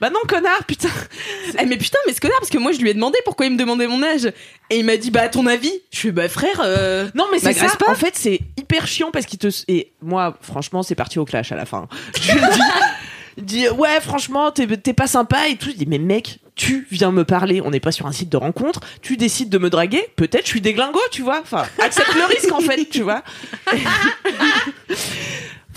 Bah 0.00 0.10
non, 0.10 0.20
connard, 0.28 0.64
putain. 0.66 0.90
Eh, 1.58 1.64
mais 1.64 1.76
putain, 1.78 1.98
mais 2.06 2.12
ce 2.12 2.20
connard, 2.20 2.38
parce 2.40 2.50
que 2.50 2.58
moi 2.58 2.72
je 2.72 2.78
lui 2.80 2.90
ai 2.90 2.94
demandé 2.94 3.18
pourquoi 3.24 3.46
il 3.46 3.52
me 3.52 3.56
demandait 3.58 3.86
mon 3.86 4.02
âge. 4.02 4.26
Et 4.68 4.78
il 4.78 4.84
m'a 4.84 4.96
dit, 4.98 5.10
bah 5.10 5.22
à 5.22 5.28
ton 5.28 5.46
avis 5.46 5.72
Je 5.92 5.98
suis 5.98 6.10
bah 6.10 6.28
frère. 6.28 6.60
euh, 6.64 7.08
Non, 7.14 7.26
mais 7.32 7.38
c'est 7.38 7.52
ça. 7.54 7.68
pas. 7.78 7.90
En 7.90 7.94
fait, 7.94 8.14
c'est 8.14 8.40
hyper 8.58 8.86
chiant 8.86 9.10
parce 9.10 9.24
qu'il 9.24 9.38
te. 9.38 9.48
Et 9.68 9.92
moi, 10.02 10.36
franchement, 10.42 10.82
c'est 10.82 10.94
parti 10.96 11.18
au 11.18 11.24
clash 11.24 11.52
à 11.52 11.56
la 11.56 11.64
fin. 11.64 11.88
Je 12.20 12.32
lui 13.42 13.46
dis, 13.46 13.68
ouais, 13.68 14.00
franchement, 14.00 14.50
t'es 14.50 14.66
t'es 14.78 14.92
pas 14.94 15.06
sympa 15.06 15.48
et 15.48 15.56
tout. 15.56 15.70
Je 15.70 15.76
dis, 15.76 15.86
mais 15.86 15.98
mec, 15.98 16.38
tu 16.56 16.86
viens 16.90 17.10
me 17.12 17.24
parler. 17.24 17.60
On 17.62 17.70
n'est 17.70 17.80
pas 17.80 17.92
sur 17.92 18.06
un 18.06 18.12
site 18.12 18.28
de 18.30 18.36
rencontre. 18.38 18.80
Tu 19.02 19.16
décides 19.18 19.48
de 19.50 19.58
me 19.58 19.68
draguer. 19.70 20.06
Peut-être 20.16 20.44
je 20.44 20.50
suis 20.50 20.60
déglingo, 20.62 21.00
tu 21.10 21.20
vois. 21.22 21.40
Enfin, 21.42 21.64
accepte 21.82 22.14
le 22.14 22.24
risque 22.24 22.52
en 22.52 22.60
fait, 22.60 22.84
tu 22.90 23.00
vois. 23.02 23.22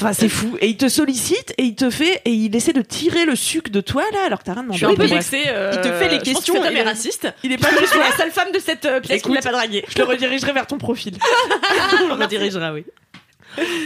Enfin, 0.02 0.14
c'est 0.14 0.30
fou. 0.30 0.58
Et 0.62 0.68
il 0.68 0.78
te 0.78 0.88
sollicite 0.88 1.54
et 1.58 1.64
il 1.64 1.76
te 1.76 1.90
fait 1.90 2.22
et 2.26 2.32
il 2.32 2.56
essaie 2.56 2.72
de 2.74 2.82
tirer 2.82 3.26
le 3.26 3.36
sucre 3.36 3.70
de 3.70 3.82
toi 3.82 4.04
là 4.14 4.20
alors 4.26 4.40
que 4.40 4.46
t'as 4.46 4.54
rien 4.54 4.62
Je 4.62 4.64
demandé. 4.64 4.78
suis 4.78 4.86
un 4.86 4.96
peu 4.96 5.06
vexée. 5.06 5.44
euh, 5.48 5.72
Il 5.76 5.82
te 5.82 5.92
fait 5.92 6.08
les 6.08 6.16
je 6.16 6.20
que 6.20 6.26
questions 6.26 6.54
cet 6.56 6.66
homme 6.66 6.76
et- 6.76 6.80
est 6.80 6.84
raciste. 6.84 7.28
Il 7.44 7.52
est 7.52 7.58
pas 7.58 7.68
Je 7.80 7.86
suis 7.86 8.00
la 8.00 8.16
seule 8.16 8.32
femme 8.32 8.52
de 8.54 8.60
cette 8.60 8.86
euh, 8.86 9.00
pièce 9.02 9.22
qui 9.22 9.32
l'a 9.34 9.42
pas 9.42 9.52
dragué. 9.52 9.84
Je 9.90 9.98
le 9.98 10.06
redirigerai 10.06 10.54
vers 10.54 10.68
ton 10.68 10.78
profil. 10.78 11.18
on 12.12 12.16
redirigera, 12.16 12.72
oui. 12.74 12.86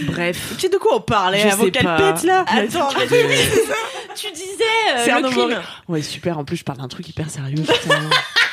Bref. 0.03 0.37
Tu 0.55 0.61
sais 0.61 0.69
de 0.69 0.77
quoi 0.77 0.97
on 0.97 1.01
parlait 1.01 1.39
Je 1.39 1.47
avant 1.47 1.63
qu'elle 1.69 1.83
pète 1.95 2.23
là 2.23 2.45
Attends, 2.47 2.89
c'est 3.07 3.07
ça. 3.07 3.73
Tu 4.15 4.31
disais 4.31 4.63
euh, 4.95 5.01
C'est 5.05 5.11
un 5.11 5.21
le 5.21 5.29
crime. 5.29 5.59
Ouais, 5.87 6.01
super. 6.03 6.37
En 6.37 6.45
plus, 6.45 6.57
je 6.57 6.63
parle 6.63 6.77
d'un 6.79 6.87
truc 6.87 7.07
hyper 7.09 7.29
sérieux. 7.29 7.55
putain. 7.63 7.99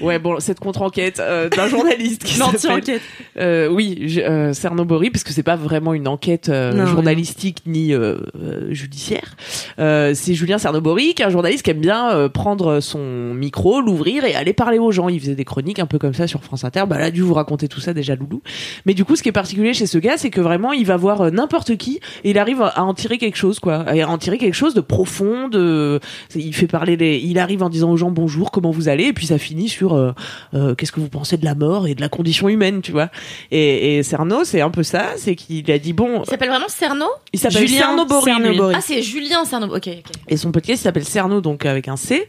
Ouais, 0.00 0.18
bon, 0.18 0.40
cette 0.40 0.60
contre-enquête 0.60 1.20
euh, 1.20 1.48
d'un 1.48 1.68
journaliste 1.68 2.24
qui. 2.24 2.38
L'anti-enquête. 2.38 3.02
Euh, 3.38 3.68
oui, 3.68 4.16
euh, 4.18 4.52
Cerno 4.52 4.84
Bory, 4.84 5.10
parce 5.10 5.24
que 5.24 5.32
c'est 5.32 5.42
pas 5.42 5.56
vraiment 5.56 5.94
une 5.94 6.08
enquête 6.08 6.48
euh, 6.48 6.72
Non, 6.72 6.86
journalistique 6.86 7.62
ni 7.66 7.92
euh, 7.92 8.16
euh, 8.40 8.72
judiciaire. 8.72 9.36
Euh, 9.78 10.12
c'est 10.14 10.34
Julien 10.34 10.58
Cernobory, 10.58 11.14
qui 11.14 11.22
est 11.22 11.26
un 11.26 11.30
journaliste 11.30 11.62
qui 11.62 11.70
aime 11.70 11.80
bien 11.80 12.10
euh, 12.10 12.28
prendre 12.28 12.80
son 12.80 13.34
micro, 13.34 13.80
l'ouvrir 13.80 14.24
et 14.24 14.34
aller 14.34 14.52
parler 14.52 14.78
aux 14.78 14.90
gens. 14.92 15.08
Il 15.08 15.20
faisait 15.20 15.34
des 15.34 15.44
chroniques 15.44 15.78
un 15.78 15.86
peu 15.86 15.98
comme 15.98 16.14
ça 16.14 16.26
sur 16.26 16.42
France 16.42 16.64
Inter. 16.64 16.84
Bah 16.88 16.98
là, 16.98 17.06
a 17.06 17.10
dû 17.10 17.22
vous 17.22 17.34
raconter 17.34 17.68
tout 17.68 17.80
ça 17.80 17.94
déjà, 17.94 18.14
Loulou. 18.14 18.42
Mais 18.86 18.94
du 18.94 19.04
coup, 19.04 19.16
ce 19.16 19.22
qui 19.22 19.28
est 19.28 19.32
particulier 19.32 19.74
chez 19.74 19.86
ce 19.86 19.98
gars, 19.98 20.16
c'est 20.16 20.30
que 20.30 20.40
vraiment, 20.40 20.72
il 20.72 20.86
va 20.86 20.96
voir 20.96 21.30
n'importe 21.30 21.76
qui 21.76 22.00
et 22.24 22.30
il 22.30 22.38
arrive 22.38 22.62
à 22.62 22.84
en 22.84 22.94
tirer 22.94 23.18
quelque 23.18 23.36
chose, 23.36 23.58
quoi. 23.58 23.76
À 23.76 24.06
en 24.06 24.18
tirer 24.18 24.38
quelque 24.38 24.54
chose 24.54 24.74
de 24.74 24.80
profond, 24.80 25.48
de... 25.48 26.00
Il 26.34 26.54
fait 26.54 26.66
parler 26.66 26.96
les... 26.96 27.18
Il 27.18 27.38
arrive 27.38 27.62
en 27.62 27.68
disant 27.68 27.90
aux 27.90 27.96
gens 27.96 28.10
bonjour, 28.10 28.50
comment 28.50 28.70
vous 28.70 28.88
allez, 28.88 29.04
et 29.04 29.12
puis 29.12 29.26
ça 29.26 29.38
finit 29.38 29.68
sur 29.68 29.87
euh, 29.96 30.12
euh, 30.54 30.74
qu'est-ce 30.74 30.92
que 30.92 31.00
vous 31.00 31.08
pensez 31.08 31.36
de 31.36 31.44
la 31.44 31.54
mort 31.54 31.86
et 31.86 31.94
de 31.94 32.00
la 32.00 32.08
condition 32.08 32.48
humaine, 32.48 32.80
tu 32.82 32.92
vois. 32.92 33.10
Et, 33.50 33.98
et 33.98 34.02
Cerno, 34.02 34.44
c'est 34.44 34.60
un 34.60 34.70
peu 34.70 34.82
ça, 34.82 35.10
c'est 35.16 35.34
qu'il 35.34 35.70
a 35.70 35.78
dit 35.78 35.92
bon, 35.92 36.22
Il 36.24 36.30
s'appelle 36.30 36.48
vraiment 36.50 36.68
Cerno? 36.68 37.06
Il 37.32 37.38
s'appelle 37.38 37.66
Julien 37.66 37.80
Cerno. 37.96 38.04
Bory. 38.06 38.74
Ah, 38.76 38.80
c'est 38.80 39.02
Julien 39.02 39.44
Cerno. 39.44 39.74
Ok. 39.74 39.88
Et 40.28 40.36
son 40.36 40.52
podcast 40.52 40.82
s'appelle 40.82 41.04
Cerno, 41.04 41.40
donc 41.40 41.66
avec 41.66 41.88
un 41.88 41.96
C. 41.96 42.26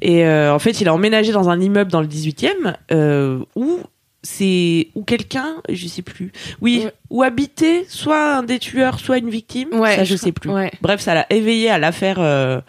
Et 0.00 0.24
euh, 0.26 0.52
en 0.54 0.58
fait, 0.58 0.80
il 0.80 0.88
a 0.88 0.94
emménagé 0.94 1.32
dans 1.32 1.48
un 1.48 1.60
immeuble 1.60 1.90
dans 1.90 2.00
le 2.00 2.08
18e 2.08 2.74
euh, 2.92 3.38
où 3.54 3.78
c'est 4.24 4.88
où 4.94 5.02
quelqu'un, 5.02 5.56
je 5.68 5.86
sais 5.88 6.02
plus. 6.02 6.30
Oui, 6.60 6.82
Ouais. 6.84 6.92
où 7.10 7.22
habitait 7.24 7.84
soit 7.88 8.36
un 8.36 8.42
des 8.44 8.58
tueurs, 8.60 9.00
soit 9.00 9.18
une 9.18 9.30
victime. 9.30 9.68
Ouais, 9.72 9.96
ça 9.96 10.04
je 10.04 10.12
je 10.12 10.16
sais 10.16 10.30
plus. 10.32 10.50
ouais. 10.50 10.70
Bref, 10.80 11.00
ça 11.00 11.14
l'a 11.14 11.26
éveillé 11.30 11.70
à 11.70 11.78
l'affaire. 11.78 12.16
Euh, 12.20 12.60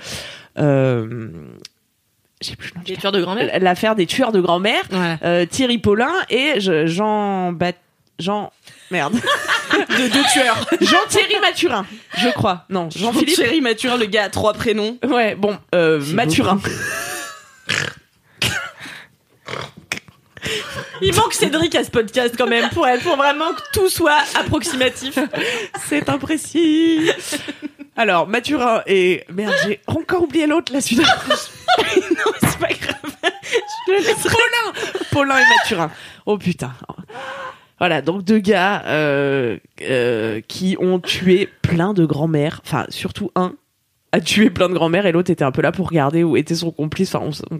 je 2.43 2.49
sais 2.49 2.56
plus 2.56 2.71
le 2.75 2.79
nom 2.93 2.99
tueurs 2.99 3.12
de 3.12 3.21
grand-mère. 3.21 3.60
L'affaire 3.60 3.95
des 3.95 4.06
tueurs 4.06 4.32
de 4.32 4.41
grand-mère. 4.41 4.84
Ouais. 4.91 5.17
Euh, 5.23 5.45
Thierry 5.45 5.77
Paulin 5.79 6.12
et 6.29 6.60
je- 6.60 6.86
Jean 6.88 7.51
Bat 7.51 7.73
Jean 8.19 8.51
merde 8.91 9.13
De 9.73 10.08
deux 10.08 10.23
tueurs. 10.34 10.67
Jean 10.82 10.99
Thierry 11.10 11.39
Mathurin 11.41 11.86
je 12.17 12.29
crois 12.29 12.65
non 12.69 12.89
Jean-Philippe 12.95 13.36
Chéri 13.36 13.60
Mathurin, 13.62 13.97
le 13.97 14.06
gars 14.06 14.25
à 14.25 14.29
trois 14.29 14.53
prénoms. 14.53 14.97
ouais 15.03 15.34
bon 15.36 15.58
euh, 15.73 15.99
Mathurin 16.13 16.60
Il 21.01 21.13
manque 21.15 21.34
Cédric 21.34 21.73
à 21.75 21.84
ce 21.84 21.89
podcast 21.89 22.36
quand 22.38 22.47
même 22.47 22.69
pour, 22.69 22.86
pour 23.03 23.15
vraiment 23.17 23.51
que 23.53 23.62
tout 23.73 23.89
soit 23.89 24.19
approximatif. 24.36 25.17
c'est 25.88 26.08
imprécis 26.10 27.10
alors 27.95 28.27
Mathurin 28.27 28.82
et 28.88 29.23
merde 29.32 29.53
j'ai 29.65 29.79
encore 29.88 30.23
oublié 30.23 30.47
l'autre 30.47 30.71
la 30.73 30.82
suite 30.82 31.01
non 32.12 32.32
c'est 32.42 32.60
pas 32.60 32.67
grave 32.67 33.32
je 33.88 33.92
le 33.92 33.98
laisse 34.00 34.24
Paulin 34.24 35.02
Paulin 35.12 35.38
et 35.38 35.44
Mathurin 35.58 35.92
oh 36.26 36.38
putain 36.38 36.74
voilà, 37.80 38.02
donc 38.02 38.24
deux 38.24 38.40
gars 38.40 38.84
euh, 38.86 39.58
euh, 39.82 40.40
qui 40.48 40.78
ont 40.80 41.02
tué 41.02 41.50
plein 41.62 41.94
de 41.94 42.06
grand-mères, 42.06 42.62
enfin 42.65 42.86
surtout 42.88 43.30
un 43.36 43.56
a 44.13 44.21
tué 44.21 44.50
plein 44.50 44.69
de 44.69 44.74
grand-mères 44.74 45.06
et 45.06 45.12
l'autre 45.12 45.32
était 45.32 45.44
un 45.44 45.52
peu 45.52 45.62
là 45.62 45.74
pour 45.74 45.90
regarder 45.90 46.24
où 46.24 46.38
était 46.38 46.56
son 46.56 46.71
complice. 46.71 47.13
Enfin, 47.13 47.26
on, 47.26 47.56
on 47.56 47.60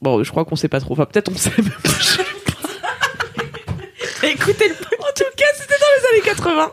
bon, 0.00 0.22
je 0.22 0.30
crois 0.30 0.44
qu'on 0.44 0.56
sait 0.56 0.68
pas 0.68 0.80
trop. 0.80 0.94
Enfin, 0.94 1.06
peut-être 1.06 1.30
on 1.30 1.36
sait 1.36 1.50
même 1.58 1.70
pas. 1.82 1.90
Écoutez, 4.26 4.68
le... 4.68 4.74
en 4.74 5.12
tout 5.14 5.24
cas, 5.36 5.46
c'était 5.54 5.74
dans 5.74 5.92
les 5.98 6.06
années 6.16 6.24
80. 6.24 6.72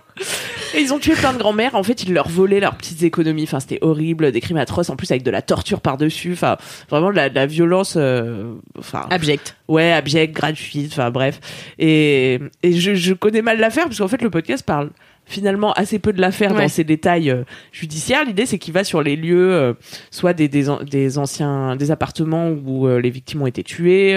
Et 0.76 0.82
ils 0.82 0.94
ont 0.94 1.00
tué 1.00 1.14
plein 1.14 1.32
de 1.34 1.38
grand-mères. 1.38 1.76
En 1.76 1.84
fait, 1.84 2.04
ils 2.04 2.14
leur 2.14 2.28
volaient 2.28 2.60
leurs 2.60 2.76
petites 2.76 3.04
économies. 3.04 3.44
Enfin, 3.44 3.60
c'était 3.60 3.80
horrible, 3.82 4.32
des 4.32 4.42
crimes 4.42 4.58
atroces. 4.58 4.90
En 4.90 4.96
plus, 4.96 5.10
avec 5.12 5.24
de 5.24 5.32
la 5.32 5.42
torture 5.42 5.80
par-dessus. 5.82 6.34
Enfin, 6.34 6.58
vraiment 6.90 7.12
de 7.12 7.16
la, 7.16 7.30
de 7.30 7.36
la 7.36 7.46
violence. 7.46 7.96
euh, 7.98 8.54
Enfin, 8.78 9.08
Abject. 9.10 9.56
ouais, 9.68 9.92
abjecte, 9.92 10.34
gratuite. 10.36 10.92
Enfin, 10.92 11.12
bref. 11.12 11.40
Et, 11.80 12.40
et 12.64 12.74
je, 12.74 12.94
je 12.96 13.14
connais 13.14 13.42
mal 13.42 13.60
l'affaire 13.60 13.86
parce 13.86 13.98
qu'en 14.00 14.08
fait, 14.08 14.22
le 14.22 14.30
podcast 14.30 14.66
parle 14.66 14.90
finalement 15.28 15.74
assez 15.74 15.98
peu 15.98 16.14
de 16.14 16.22
l'affaire 16.22 16.52
Ouais. 16.54 16.62
dans 16.64 16.68
ses 16.68 16.84
détails 16.84 17.32
euh, 17.32 17.44
judiciaires. 17.72 18.24
L'idée, 18.26 18.46
c'est 18.46 18.60
qu'il 18.60 18.74
va 18.74 18.84
sur 18.84 19.02
les 19.02 19.16
lieux, 19.16 19.54
euh, 19.54 19.74
soit 20.12 20.34
des, 20.34 20.48
des, 20.48 20.70
an- 20.70 20.82
des 20.84 21.18
anciens, 21.18 21.76
des 21.76 21.90
appartements 21.90 22.50
où 22.50 22.88
euh, 22.88 23.00
les 23.02 23.10
victimes 23.10 23.42
ont 23.42 23.48
été 23.48 23.64
tuées. 23.64 24.16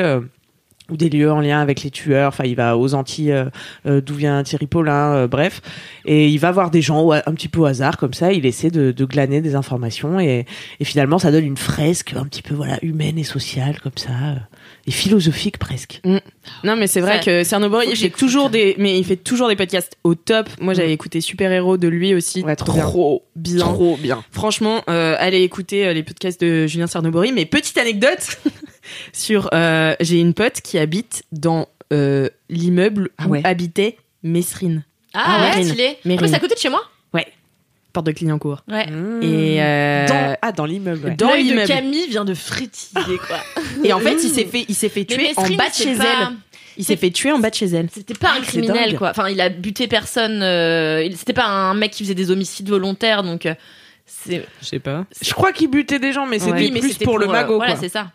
Ou 0.90 0.96
des 0.96 1.08
lieux 1.10 1.30
en 1.30 1.40
lien 1.40 1.60
avec 1.60 1.82
les 1.82 1.90
tueurs. 1.90 2.28
Enfin, 2.28 2.44
il 2.44 2.56
va 2.56 2.76
aux 2.76 2.94
Antilles, 2.94 3.32
euh, 3.32 3.44
euh, 3.86 4.00
d'où 4.00 4.14
vient 4.14 4.42
Thierry 4.42 4.66
Paulin, 4.66 5.14
euh, 5.14 5.28
bref. 5.28 5.60
Et 6.04 6.28
il 6.28 6.38
va 6.38 6.50
voir 6.50 6.70
des 6.70 6.82
gens 6.82 7.10
un 7.10 7.20
petit 7.34 7.48
peu 7.48 7.60
au 7.60 7.64
hasard, 7.66 7.96
comme 7.96 8.14
ça. 8.14 8.32
Il 8.32 8.46
essaie 8.46 8.70
de, 8.70 8.92
de 8.92 9.04
glaner 9.04 9.40
des 9.40 9.54
informations 9.54 10.18
et, 10.18 10.46
et 10.80 10.84
finalement, 10.84 11.18
ça 11.18 11.30
donne 11.30 11.44
une 11.44 11.56
fresque 11.56 12.14
un 12.16 12.24
petit 12.24 12.42
peu 12.42 12.54
voilà 12.54 12.78
humaine 12.82 13.18
et 13.18 13.24
sociale, 13.24 13.80
comme 13.80 13.96
ça, 13.96 14.36
et 14.88 14.90
philosophique 14.90 15.58
presque. 15.58 16.00
Non, 16.64 16.74
mais 16.76 16.86
c'est 16.86 17.00
vrai 17.00 17.18
Ça- 17.18 17.24
que 17.24 17.44
Cernobori, 17.44 17.84
faut 17.84 17.90
que 17.90 17.94
il 17.94 17.98
fait 17.98 18.02
j'écoute. 18.06 18.18
toujours 18.18 18.48
des, 18.50 18.74
mais 18.78 18.98
il 18.98 19.04
fait 19.04 19.16
toujours 19.16 19.48
des 19.48 19.54
podcasts 19.56 19.96
au 20.02 20.14
top. 20.14 20.48
Moi, 20.60 20.72
j'avais 20.72 20.92
écouté 20.92 21.20
Super 21.20 21.52
Héros 21.52 21.76
de 21.76 21.88
lui 21.88 22.14
aussi. 22.14 22.42
Ouais, 22.42 22.56
trop 22.56 22.72
bien. 23.36 23.60
Trop 23.60 23.96
bien. 23.98 24.24
Franchement, 24.32 24.82
euh, 24.88 25.14
allez 25.18 25.42
écouter 25.42 25.86
euh, 25.86 25.92
les 25.92 26.02
podcasts 26.02 26.40
de 26.40 26.66
Julien 26.66 26.86
Cernobori. 26.86 27.32
Mais 27.32 27.44
petite 27.44 27.76
anecdote 27.76 28.38
sur, 29.12 29.50
euh, 29.52 29.94
j'ai 30.00 30.18
une 30.20 30.34
pote 30.34 30.60
qui 30.62 30.78
habite 30.78 31.22
dans 31.32 31.68
euh, 31.92 32.28
l'immeuble 32.48 33.10
Ah 33.18 33.26
où 33.26 33.30
ouais. 33.30 33.42
habitait 33.44 33.96
Mesrine, 34.22 34.84
Ah, 35.14 35.40
ouais, 35.42 35.48
Mérine. 35.50 35.68
stylé. 35.68 35.96
Ah, 36.22 36.26
c'est 36.28 36.34
à 36.34 36.38
côté 36.40 36.54
de 36.54 36.60
chez 36.60 36.68
moi. 36.70 36.82
Porte 37.98 38.06
de 38.06 38.12
Clignancourt. 38.12 38.62
Ouais. 38.70 38.86
Et 39.22 39.60
euh, 39.60 40.06
dans, 40.06 40.36
ah, 40.40 40.52
dans 40.52 40.66
l'immeuble. 40.66 41.08
ouais. 41.08 41.14
dans 41.16 41.28
L'œil 41.30 41.44
de 41.44 41.48
l'immeuble. 41.50 41.68
Camille 41.68 42.06
vient 42.08 42.24
de 42.24 42.34
frétiller, 42.34 43.18
quoi. 43.26 43.38
Et 43.84 43.92
en 43.92 43.98
fait, 43.98 44.14
il 44.22 44.30
s'est 44.30 44.44
fait, 44.44 44.64
il 44.68 44.74
s'est 44.74 44.88
fait 44.88 45.04
tuer 45.04 45.32
en 45.36 45.42
bas 45.50 45.68
de 45.68 45.74
chez 45.74 45.90
elle. 45.92 46.28
Il 46.76 46.84
s'est 46.84 46.96
fait 46.96 47.10
tuer 47.10 47.32
en 47.32 47.40
bas 47.40 47.50
de 47.50 47.54
chez 47.56 47.66
elle. 47.66 47.88
C'était 47.92 48.14
pas 48.14 48.30
un 48.30 48.34
c'est 48.36 48.42
criminel, 48.52 48.90
dingue. 48.90 48.98
quoi. 48.98 49.10
Enfin, 49.10 49.28
il 49.28 49.40
a 49.40 49.48
buté 49.48 49.88
personne. 49.88 50.42
euh, 50.42 51.02
il- 51.04 51.16
C'était 51.16 51.32
pas 51.32 51.46
un 51.46 51.74
mec 51.74 51.90
qui 51.90 52.04
faisait 52.04 52.14
des 52.14 52.30
homicides 52.30 52.68
volontaires, 52.68 53.24
donc 53.24 53.46
euh, 53.46 53.54
c'est. 54.06 54.44
Je 54.62 54.66
sais 54.66 54.78
pas. 54.78 55.04
Je 55.20 55.32
crois 55.34 55.52
qu'il 55.52 55.68
butait 55.70 55.98
des 55.98 56.12
gens, 56.12 56.26
mais 56.26 56.38
c'était 56.38 56.52
Oui, 56.52 56.70
mais 56.72 56.78
plus 56.80 56.92
c'était 56.92 57.04
pour, 57.04 57.18
le 57.18 57.26
euh, 57.26 57.32
magot. 57.32 57.56
Voilà, 57.56 57.72
quoi. 57.72 57.80
c'est 57.80 57.88
ça. 57.88 58.12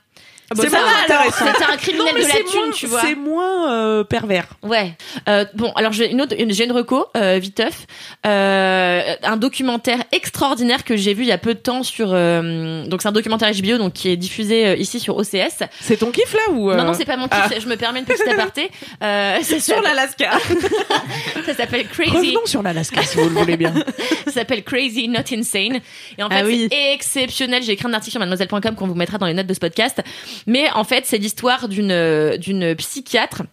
C'est 0.55 0.69
Ça 0.69 0.77
moins 0.77 0.85
va, 0.85 0.91
alors, 1.15 1.21
intéressant. 1.27 1.45
C'était 1.53 1.71
un 1.71 1.77
criminel 1.77 2.13
de 2.15 2.19
la 2.19 2.25
c'est 2.27 2.43
thune, 2.43 2.59
moins- 2.61 2.71
tu 2.71 2.85
vois. 2.87 3.01
C'est 3.01 3.15
moins 3.15 3.71
euh, 3.73 4.03
pervers. 4.03 4.45
Ouais. 4.61 4.93
Euh, 5.27 5.45
bon, 5.55 5.71
alors 5.75 5.91
j'ai 5.93 6.11
une 6.11 6.21
autre, 6.21 6.35
une- 6.37 6.53
j'ai 6.53 6.65
une 6.65 6.71
reco, 6.71 7.07
euh, 7.17 7.39
viteuf, 7.39 7.85
euh, 8.25 9.15
un 9.23 9.37
documentaire 9.37 9.99
extraordinaire 10.11 10.83
que 10.83 10.95
j'ai 10.95 11.13
vu 11.13 11.23
il 11.23 11.29
y 11.29 11.31
a 11.31 11.37
peu 11.37 11.53
de 11.53 11.59
temps 11.59 11.83
sur. 11.83 12.09
euh, 12.11 12.85
donc 12.85 13.01
c'est 13.01 13.07
un 13.07 13.11
documentaire 13.13 13.49
HBO 13.51 13.77
donc 13.77 13.93
qui 13.93 14.09
est 14.09 14.17
diffusé 14.17 14.67
euh, 14.67 14.75
ici 14.75 14.99
sur 14.99 15.17
OCS. 15.17 15.63
C'est 15.81 15.97
ton 15.97 16.11
kiff 16.11 16.33
là 16.33 16.51
ou 16.53 16.69
euh, 16.71 16.75
Non 16.75 16.83
non 16.85 16.93
c'est 16.93 17.05
pas 17.05 17.17
mon 17.17 17.27
kiff, 17.27 17.39
ah. 17.43 17.59
je 17.59 17.67
me 17.67 17.75
permets 17.75 17.99
une 17.99 18.05
petite 18.05 18.27
aparté. 18.31 18.69
Euh, 19.01 19.41
ça 19.41 19.59
Sur 19.59 19.81
l'Alaska. 19.81 20.31
ça 21.45 21.53
s'appelle 21.55 21.87
Crazy. 21.87 22.11
Revenons 22.15 22.45
sur 22.45 22.61
l'Alaska 22.63 23.01
si 23.03 23.17
vous 23.17 23.29
le 23.29 23.35
voulez 23.35 23.57
bien. 23.57 23.73
Ça 24.25 24.31
s'appelle 24.39 24.63
Crazy 24.63 25.07
Not 25.09 25.19
Insane. 25.31 25.79
Et 26.17 26.23
en 26.23 26.29
fait, 26.29 26.35
Ah 26.39 26.43
oui. 26.45 26.67
c'est 26.71 26.93
exceptionnel. 26.93 27.61
J'ai 27.61 27.73
écrit 27.73 27.87
un 27.87 27.93
article 27.93 28.11
sur 28.11 28.19
mademoiselle.com 28.19 28.73
qu'on 28.75 28.87
vous 28.87 28.95
mettra 28.95 29.17
dans 29.17 29.25
les 29.27 29.33
notes 29.33 29.45
de 29.47 29.53
ce 29.53 29.59
podcast. 29.59 30.01
Mais 30.47 30.69
en 30.71 30.83
fait, 30.83 31.05
c'est 31.05 31.17
l'histoire 31.17 31.67
d'une 31.67 31.91
euh, 31.91 32.37
d'une 32.37 32.75
psychiatre 32.75 33.43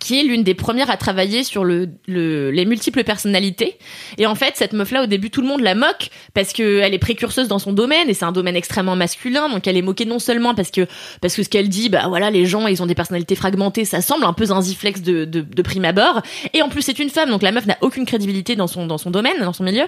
qui 0.00 0.20
est 0.20 0.22
l'une 0.22 0.42
des 0.42 0.54
premières 0.54 0.90
à 0.90 0.96
travailler 0.96 1.44
sur 1.44 1.64
le, 1.64 1.88
le- 2.06 2.50
les 2.50 2.64
multiples 2.64 3.04
personnalités. 3.04 3.78
Et 4.18 4.26
en 4.26 4.34
fait, 4.34 4.52
cette 4.56 4.72
meuf-là, 4.72 5.04
au 5.04 5.06
début, 5.06 5.30
tout 5.30 5.40
le 5.40 5.48
monde 5.48 5.60
la 5.60 5.74
moque 5.74 6.10
parce 6.34 6.52
que 6.52 6.80
elle 6.80 6.94
est 6.94 6.98
précurseuse 6.98 7.48
dans 7.48 7.58
son 7.58 7.72
domaine 7.72 8.08
et 8.08 8.14
c'est 8.14 8.24
un 8.24 8.32
domaine 8.32 8.56
extrêmement 8.56 8.96
masculin. 8.96 9.48
Donc, 9.48 9.66
elle 9.66 9.76
est 9.76 9.82
moquée 9.82 10.04
non 10.04 10.18
seulement 10.18 10.54
parce 10.54 10.70
que 10.70 10.86
parce 11.20 11.34
que 11.34 11.42
ce 11.42 11.48
qu'elle 11.48 11.68
dit, 11.68 11.88
bah 11.88 12.04
voilà, 12.08 12.30
les 12.30 12.46
gens, 12.46 12.66
ils 12.66 12.82
ont 12.82 12.86
des 12.86 12.94
personnalités 12.94 13.34
fragmentées, 13.34 13.84
ça 13.84 14.00
semble 14.00 14.24
un 14.24 14.32
peu 14.32 14.46
zinziflex 14.46 15.02
de, 15.02 15.24
de, 15.24 15.40
de 15.40 15.62
prime 15.62 15.84
abord. 15.84 16.22
Et 16.54 16.62
en 16.62 16.68
plus, 16.68 16.82
c'est 16.82 16.98
une 16.98 17.10
femme, 17.10 17.30
donc 17.30 17.42
la 17.42 17.52
meuf 17.52 17.66
n'a 17.66 17.76
aucune 17.80 18.06
crédibilité 18.06 18.56
dans 18.56 18.66
son 18.66 18.86
dans 18.86 18.98
son 18.98 19.10
domaine, 19.10 19.38
dans 19.40 19.52
son 19.52 19.64
milieu. 19.64 19.84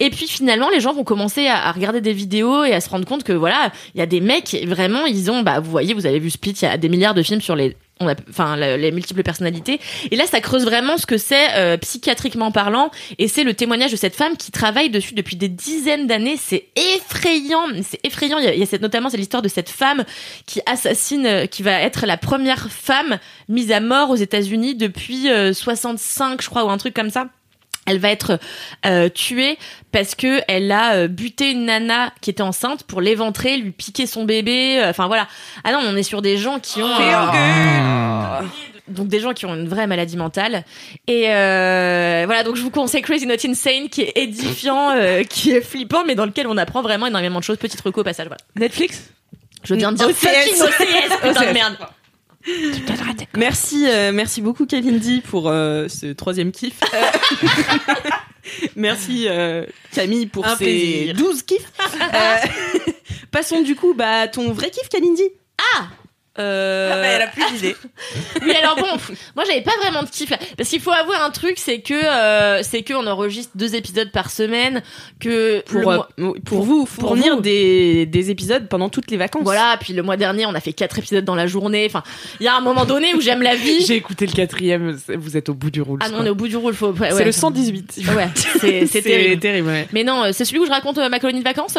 Et 0.00 0.10
puis 0.10 0.26
finalement, 0.26 0.68
les 0.70 0.80
gens 0.80 0.92
vont 0.92 1.04
commencer 1.04 1.46
à, 1.46 1.66
à 1.68 1.72
regarder 1.72 2.00
des 2.00 2.12
vidéos 2.12 2.64
et 2.64 2.72
à 2.72 2.80
se 2.80 2.88
rendre 2.90 3.06
compte 3.06 3.24
que 3.24 3.32
voilà, 3.32 3.72
il 3.94 3.98
y 3.98 4.02
a 4.02 4.06
des 4.06 4.20
mecs 4.20 4.56
vraiment, 4.66 5.06
ils 5.06 5.30
ont, 5.30 5.42
bah 5.42 5.60
vous 5.60 5.70
voyez, 5.70 5.94
vous 5.94 6.06
avez 6.06 6.18
vu 6.18 6.30
Split, 6.30 6.52
il 6.52 6.64
y 6.64 6.68
a 6.68 6.76
des 6.76 6.88
milliards 6.88 7.14
de 7.14 7.22
films 7.22 7.40
sur 7.40 7.56
les 7.56 7.76
on 8.00 8.08
a, 8.08 8.14
enfin 8.28 8.56
les 8.56 8.90
multiples 8.90 9.22
personnalités. 9.22 9.80
Et 10.10 10.16
là 10.16 10.26
ça 10.26 10.40
creuse 10.40 10.64
vraiment 10.64 10.98
ce 10.98 11.06
que 11.06 11.18
c'est 11.18 11.54
euh, 11.54 11.76
psychiatriquement 11.76 12.50
parlant. 12.50 12.90
Et 13.18 13.28
c'est 13.28 13.44
le 13.44 13.54
témoignage 13.54 13.92
de 13.92 13.96
cette 13.96 14.14
femme 14.14 14.36
qui 14.36 14.50
travaille 14.50 14.90
dessus 14.90 15.14
depuis 15.14 15.36
des 15.36 15.48
dizaines 15.48 16.06
d'années. 16.06 16.36
C'est 16.36 16.68
effrayant. 16.76 17.66
C'est 17.82 18.04
effrayant. 18.04 18.38
Il 18.38 18.44
y 18.44 18.48
a, 18.48 18.54
il 18.54 18.60
y 18.60 18.62
a 18.62 18.66
cette, 18.66 18.82
notamment 18.82 19.10
c'est 19.10 19.16
l'histoire 19.16 19.42
de 19.42 19.48
cette 19.48 19.70
femme 19.70 20.04
qui 20.46 20.60
assassine 20.66 21.26
euh, 21.26 21.46
qui 21.46 21.62
va 21.62 21.80
être 21.80 22.06
la 22.06 22.16
première 22.16 22.70
femme 22.70 23.18
mise 23.48 23.72
à 23.72 23.80
mort 23.80 24.10
aux 24.10 24.16
États-Unis 24.16 24.74
depuis 24.74 25.30
euh, 25.30 25.52
65 25.52 26.42
je 26.42 26.48
crois 26.48 26.64
ou 26.64 26.70
un 26.70 26.78
truc 26.78 26.94
comme 26.94 27.10
ça 27.10 27.28
elle 27.86 27.98
va 27.98 28.10
être 28.10 28.38
euh, 28.86 29.08
tuée 29.08 29.58
parce 29.90 30.14
que 30.14 30.40
elle 30.48 30.70
a 30.70 30.94
euh, 30.94 31.08
buté 31.08 31.50
une 31.50 31.64
nana 31.66 32.12
qui 32.20 32.30
était 32.30 32.42
enceinte 32.42 32.84
pour 32.84 33.00
l'éventrer, 33.00 33.56
lui 33.56 33.72
piquer 33.72 34.06
son 34.06 34.24
bébé. 34.24 34.78
euh, 34.80 34.90
Enfin 34.90 35.06
voilà. 35.08 35.26
Ah 35.64 35.72
non, 35.72 35.80
on 35.84 35.96
est 35.96 36.02
sur 36.04 36.22
des 36.22 36.36
gens 36.38 36.60
qui 36.60 36.80
ont 36.82 36.86
euh, 36.86 38.40
donc 38.88 39.08
des 39.08 39.20
gens 39.20 39.32
qui 39.32 39.46
ont 39.46 39.54
une 39.54 39.68
vraie 39.68 39.86
maladie 39.86 40.16
mentale. 40.16 40.64
Et 41.06 41.24
euh, 41.30 42.22
voilà, 42.26 42.42
donc 42.44 42.56
je 42.56 42.62
vous 42.62 42.70
conseille 42.70 43.02
Crazy 43.02 43.26
Not 43.26 43.34
Insane, 43.44 43.88
qui 43.88 44.02
est 44.02 44.12
édifiant, 44.16 44.90
euh, 44.90 45.22
qui 45.24 45.50
est 45.52 45.60
flippant, 45.62 46.04
mais 46.04 46.14
dans 46.14 46.26
lequel 46.26 46.46
on 46.46 46.56
apprend 46.56 46.82
vraiment 46.82 47.06
énormément 47.06 47.38
de 47.38 47.44
choses. 47.44 47.56
Petite 47.58 47.80
reco 47.80 48.00
au 48.02 48.04
passage. 48.04 48.26
Voilà. 48.26 48.40
Netflix? 48.56 49.10
Je 49.64 49.74
viens 49.74 49.92
de 49.92 49.96
dire 49.96 50.08
OCS. 50.08 50.14
fucking 50.16 50.62
OCS, 50.62 51.16
putain 51.22 51.46
de 51.48 51.52
merde. 51.54 51.76
Merci, 53.36 53.86
euh, 53.88 54.12
merci 54.12 54.42
beaucoup 54.42 54.66
Kalindi 54.66 55.20
pour 55.20 55.48
euh, 55.48 55.88
ce 55.88 56.12
troisième 56.12 56.52
kiff. 56.52 56.80
Merci 58.76 59.26
euh, 59.28 59.64
Camille 59.92 60.26
pour 60.26 60.44
Un 60.44 60.56
ces 60.56 60.64
plaisir. 60.64 61.14
12 61.14 61.42
kiffs. 61.42 61.72
Passons 63.30 63.62
du 63.62 63.76
coup 63.76 63.94
bah, 63.94 64.22
à 64.22 64.28
ton 64.28 64.52
vrai 64.52 64.70
kiff 64.70 64.88
Kalindi. 64.88 65.22
Ah 65.76 65.88
Euh, 66.38 67.02
Elle 67.04 67.22
a 67.22 67.26
plus 67.26 67.44
d'idées. 67.52 67.76
Oui, 68.42 68.52
alors 68.60 68.74
bon, 68.76 68.86
moi 69.36 69.44
j'avais 69.46 69.60
pas 69.60 69.76
vraiment 69.80 70.02
de 70.02 70.08
kiff 70.08 70.30
là. 70.30 70.38
parce 70.56 70.68
qu'il 70.70 70.80
faut 70.80 70.90
avoir 70.90 71.22
un 71.24 71.30
truc, 71.30 71.54
c'est 71.58 71.80
que 71.80 71.92
euh, 71.94 72.62
c'est 72.62 72.82
que 72.82 72.94
on 72.94 73.06
enregistre 73.06 73.52
deux 73.54 73.74
épisodes 73.74 74.10
par 74.10 74.30
semaine, 74.30 74.82
que 75.20 75.60
pour, 75.60 75.80
le 75.80 75.86
euh, 75.88 75.94
mois- 75.94 76.34
pour 76.44 76.62
vous 76.62 76.86
fournir 76.86 77.40
des, 77.40 78.06
des 78.06 78.30
épisodes 78.30 78.66
pendant 78.68 78.88
toutes 78.88 79.10
les 79.10 79.16
vacances. 79.18 79.42
voilà, 79.44 79.76
puis 79.80 79.92
le 79.92 80.02
mois 80.02 80.16
dernier 80.16 80.46
on 80.46 80.54
a 80.54 80.60
fait 80.60 80.72
quatre 80.72 80.98
épisodes 80.98 81.24
dans 81.24 81.34
la 81.34 81.46
journée. 81.46 81.84
Enfin, 81.86 82.02
il 82.40 82.44
y 82.44 82.48
a 82.48 82.56
un 82.56 82.60
moment 82.62 82.84
donné 82.86 83.14
où 83.14 83.20
j'aime 83.20 83.42
la 83.42 83.54
vie. 83.54 83.84
J'ai 83.86 83.96
écouté 83.96 84.26
le 84.26 84.32
quatrième, 84.32 84.98
vous 85.16 85.36
êtes 85.36 85.48
au 85.50 85.54
bout 85.54 85.70
du 85.70 85.82
roule. 85.82 85.98
Ah 86.02 86.08
non, 86.08 86.18
on 86.20 86.24
est 86.26 86.30
au 86.30 86.34
bout 86.34 86.48
du 86.48 86.56
rôle, 86.56 86.74
faut. 86.74 86.92
ouais, 86.92 87.10
C'est 87.10 87.16
ouais. 87.16 87.24
le 87.24 87.32
118. 87.32 88.00
Ouais, 88.16 88.28
c'est 88.88 89.02
terrible. 89.38 89.68
ouais. 89.68 89.86
Mais 89.92 90.02
non, 90.02 90.24
c'est 90.32 90.44
celui 90.46 90.58
où 90.60 90.64
je 90.66 90.70
raconte 90.70 90.96
euh, 90.98 91.08
ma 91.10 91.20
colonie 91.20 91.40
de 91.40 91.44
vacances? 91.44 91.76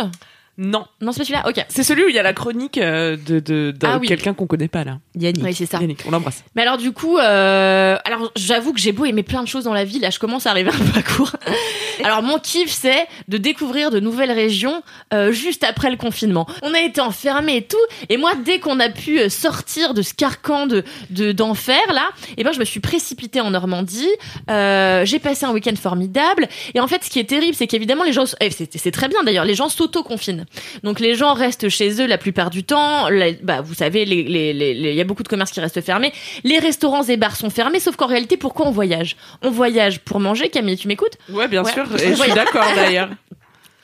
Non, 0.58 0.86
Non, 1.02 1.12
c'est 1.12 1.20
pas 1.22 1.26
celui-là. 1.26 1.44
Ok. 1.48 1.66
c'est 1.70 1.82
celui 1.84 2.04
où 2.06 2.10
il 2.10 2.16
y 2.16 2.20
a 2.20 2.24
la 2.24 2.34
chronique 2.34 2.78
euh, 2.78 3.18
de, 3.18 3.40
de, 3.40 3.72
de 3.72 3.88
Ah 3.88 3.98
oui. 4.00 4.08
quelqu'un 4.08 4.36
qu'on 4.36 4.46
connaît 4.46 4.68
pas 4.68 4.84
là. 4.84 5.00
Yannick. 5.16 5.44
Oui, 5.44 5.54
c'est 5.56 5.66
ça. 5.66 5.80
Yannick, 5.80 6.02
on 6.08 6.12
l'embrasse. 6.12 6.44
Mais 6.56 6.62
alors 6.62 6.78
du 6.78 6.92
coup, 6.92 7.18
euh, 7.18 7.98
alors 8.06 8.32
j'avoue 8.36 8.72
que 8.72 8.80
j'ai 8.80 8.92
beau 8.92 9.06
aimer 9.06 9.24
plein 9.24 9.42
de 9.42 9.48
choses 9.48 9.64
dans 9.64 9.74
la 9.74 9.84
vie, 9.84 9.98
là 10.00 10.12
je 10.12 10.20
commence 10.20 10.46
à 10.46 10.52
arriver 10.52 10.70
un 10.70 10.78
peu 10.92 11.00
à 11.00 11.02
court. 11.02 11.32
alors 12.04 12.22
mon 12.22 12.38
kiff 12.38 12.70
c'est 12.72 13.08
de 13.28 13.38
découvrir 13.38 13.90
de 13.90 14.00
nouvelles 14.00 14.32
régions 14.32 14.84
euh, 15.14 15.32
juste 15.32 15.64
après 15.64 15.90
le 15.90 15.98
confinement. 15.98 16.46
On 16.62 16.74
a 16.76 16.80
été 16.82 17.02
enfermés 17.02 17.58
et 17.58 17.62
tout, 17.64 17.78
et 18.10 18.18
moi 18.18 18.34
dès 18.36 18.60
qu'on 18.60 18.80
a 18.80 18.90
pu 18.90 19.28
sortir 19.32 19.94
de 19.96 20.02
ce 20.04 20.14
carcan 20.14 20.68
de 20.68 20.84
de- 21.10 21.32
d'enfer 21.32 21.82
là, 21.94 22.10
et 22.38 22.44
ben 22.44 22.52
je 22.54 22.60
me 22.60 22.66
suis 22.66 22.80
précipitée 22.80 23.42
en 23.42 23.50
Normandie. 23.52 24.08
Euh, 24.52 25.04
j'ai 25.06 25.18
passé 25.20 25.46
un 25.46 25.52
week-end 25.52 25.76
formidable, 25.82 26.48
et 26.76 26.80
en 26.80 26.88
fait 26.88 27.04
ce 27.04 27.10
qui 27.10 27.20
est 27.20 27.24
terrible 27.30 27.56
c'est 27.56 27.68
qu'évidemment 27.68 28.04
les 28.04 28.14
gens, 28.14 28.26
eh, 28.40 28.52
c'est 28.52 28.70
c'est 28.78 28.92
très 28.92 29.08
bien 29.08 29.24
d'ailleurs, 29.24 29.46
les 29.46 29.56
gens 29.56 29.70
s'auto-confinent. 29.70 30.43
Donc 30.84 31.00
les 31.00 31.16
gens 31.16 31.34
restent 31.34 31.70
chez 31.70 32.02
eux 32.02 32.06
la 32.08 32.18
plupart 32.18 32.50
du 32.50 32.64
temps. 32.64 33.08
Bah, 33.42 33.62
vous 33.62 33.74
savez, 33.74 34.06
les- 34.06 34.24
les- 34.24 34.54
les- 34.54 34.74
les- 34.74 34.90
il 34.92 34.96
y 34.96 35.02
a 35.02 35.04
beaucoup 35.04 35.24
de 35.24 35.28
commerces 35.28 35.52
qui 35.52 35.60
restent 35.60 35.82
fermés. 35.82 36.14
Les 36.44 36.60
restaurants 36.60 37.04
et 37.04 37.18
bars 37.18 37.36
sont 37.36 37.50
fermés, 37.50 37.80
sauf 37.80 37.96
qu'en 37.96 38.08
réalité, 38.08 38.38
pourquoi 38.38 38.68
on 38.68 38.72
voyage? 38.72 39.16
On 39.42 39.50
voyage 39.52 40.00
pour 40.00 40.20
manger, 40.20 40.50
Camille, 40.50 40.78
tu 40.78 40.88
m'écoutes? 40.88 41.18
Ouais, 41.30 41.48
bien 41.48 41.64
Ouais. 41.64 41.72
sûr, 41.72 41.86
et 42.02 42.10
je 42.16 42.22
suis 42.22 42.34
d'accord 42.34 42.66
d'ailleurs. 42.76 43.10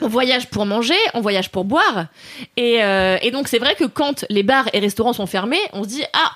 On 0.02 0.08
voyage 0.08 0.48
pour 0.48 0.66
manger, 0.66 0.96
on 1.14 1.20
voyage 1.20 1.50
pour 1.50 1.66
boire. 1.66 2.06
Et, 2.56 2.82
euh, 2.82 3.18
et 3.22 3.32
donc 3.32 3.50
c'est 3.50 3.60
vrai 3.60 3.76
que 3.76 3.84
quand 3.84 4.24
les 4.30 4.44
bars 4.44 4.70
et 4.72 4.80
restaurants 4.80 5.12
sont 5.12 5.26
fermés, 5.28 5.60
on 5.74 5.84
se 5.84 5.90
dit 5.90 6.04
ah 6.14 6.32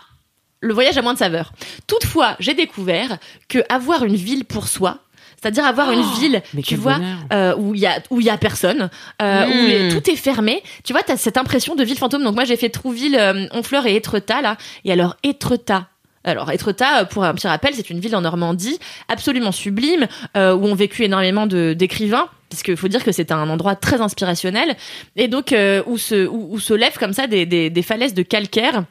le 0.60 0.74
voyage 0.74 0.98
a 0.98 1.02
moins 1.02 1.14
de 1.14 1.18
saveur. 1.20 1.54
Toutefois, 1.88 2.36
j'ai 2.42 2.56
découvert 2.56 3.18
que 3.48 3.60
avoir 3.70 4.04
une 4.04 4.18
ville 4.18 4.44
pour 4.44 4.68
soi, 4.68 4.98
c'est-à-dire 5.44 5.66
avoir 5.66 5.92
une 5.92 6.02
ville, 6.20 6.42
mais 6.56 6.62
tu 6.64 6.76
vois, 6.76 6.98
euh, 7.34 7.54
où 7.58 7.76
il 7.76 7.82
y 7.82 7.86
a 7.86 8.02
où 8.10 8.20
il 8.22 8.26
y 8.26 8.30
a 8.32 8.38
personne, 8.38 8.90
euh, 9.22 9.46
où 9.46 9.50
Mm. 9.54 9.68
les- 9.68 9.90
tout 9.90 10.10
est 10.10 10.16
fermé. 10.16 10.64
Tu 10.84 10.94
vois, 10.94 11.04
t'as 11.04 11.18
cette 11.18 11.38
impression 11.38 11.76
de 11.76 11.84
ville 11.84 11.98
fantôme. 11.98 12.24
Donc 12.24 12.34
moi 12.36 12.46
j'ai 12.46 12.56
fait 12.56 12.70
Trouville, 12.70 13.16
euh, 13.20 13.46
Honfleur 13.52 13.86
et 13.86 13.96
Étretat 13.96 14.42
là. 14.42 14.58
Et 14.86 14.92
alors 14.92 15.16
Étretat. 15.24 15.88
Alors, 16.26 16.50
Étretat, 16.52 17.04
pour 17.04 17.26
un 17.26 17.34
petit 17.34 17.48
rappel, 17.48 17.74
c'est 17.76 17.90
une 17.90 18.00
ville 18.00 18.16
en 18.16 18.22
Normandie 18.22 18.80
absolument 19.10 19.52
sublime, 19.52 20.08
euh, 20.38 20.56
où 20.56 20.64
ont 20.68 20.74
vécu 20.74 21.04
énormément 21.04 21.48
de- 21.48 21.74
d'écrivains, 21.78 22.30
puisqu'il 22.50 22.78
faut 22.78 22.88
dire 22.88 23.04
que 23.04 23.12
c'est 23.12 23.34
un 23.34 23.50
endroit 23.50 23.76
très 23.76 24.00
inspirationnel, 24.00 24.78
et 25.18 25.28
donc 25.28 25.52
euh, 25.52 25.84
où, 25.86 25.98
se, 25.98 26.26
où, 26.26 26.48
où 26.54 26.60
se 26.62 26.74
lèvent 26.74 26.98
comme 26.98 27.12
ça 27.12 27.28
des, 27.28 27.46
des, 27.46 27.70
des 27.70 27.82
falaises 27.82 28.14
de 28.14 28.22
calcaire. 28.24 28.86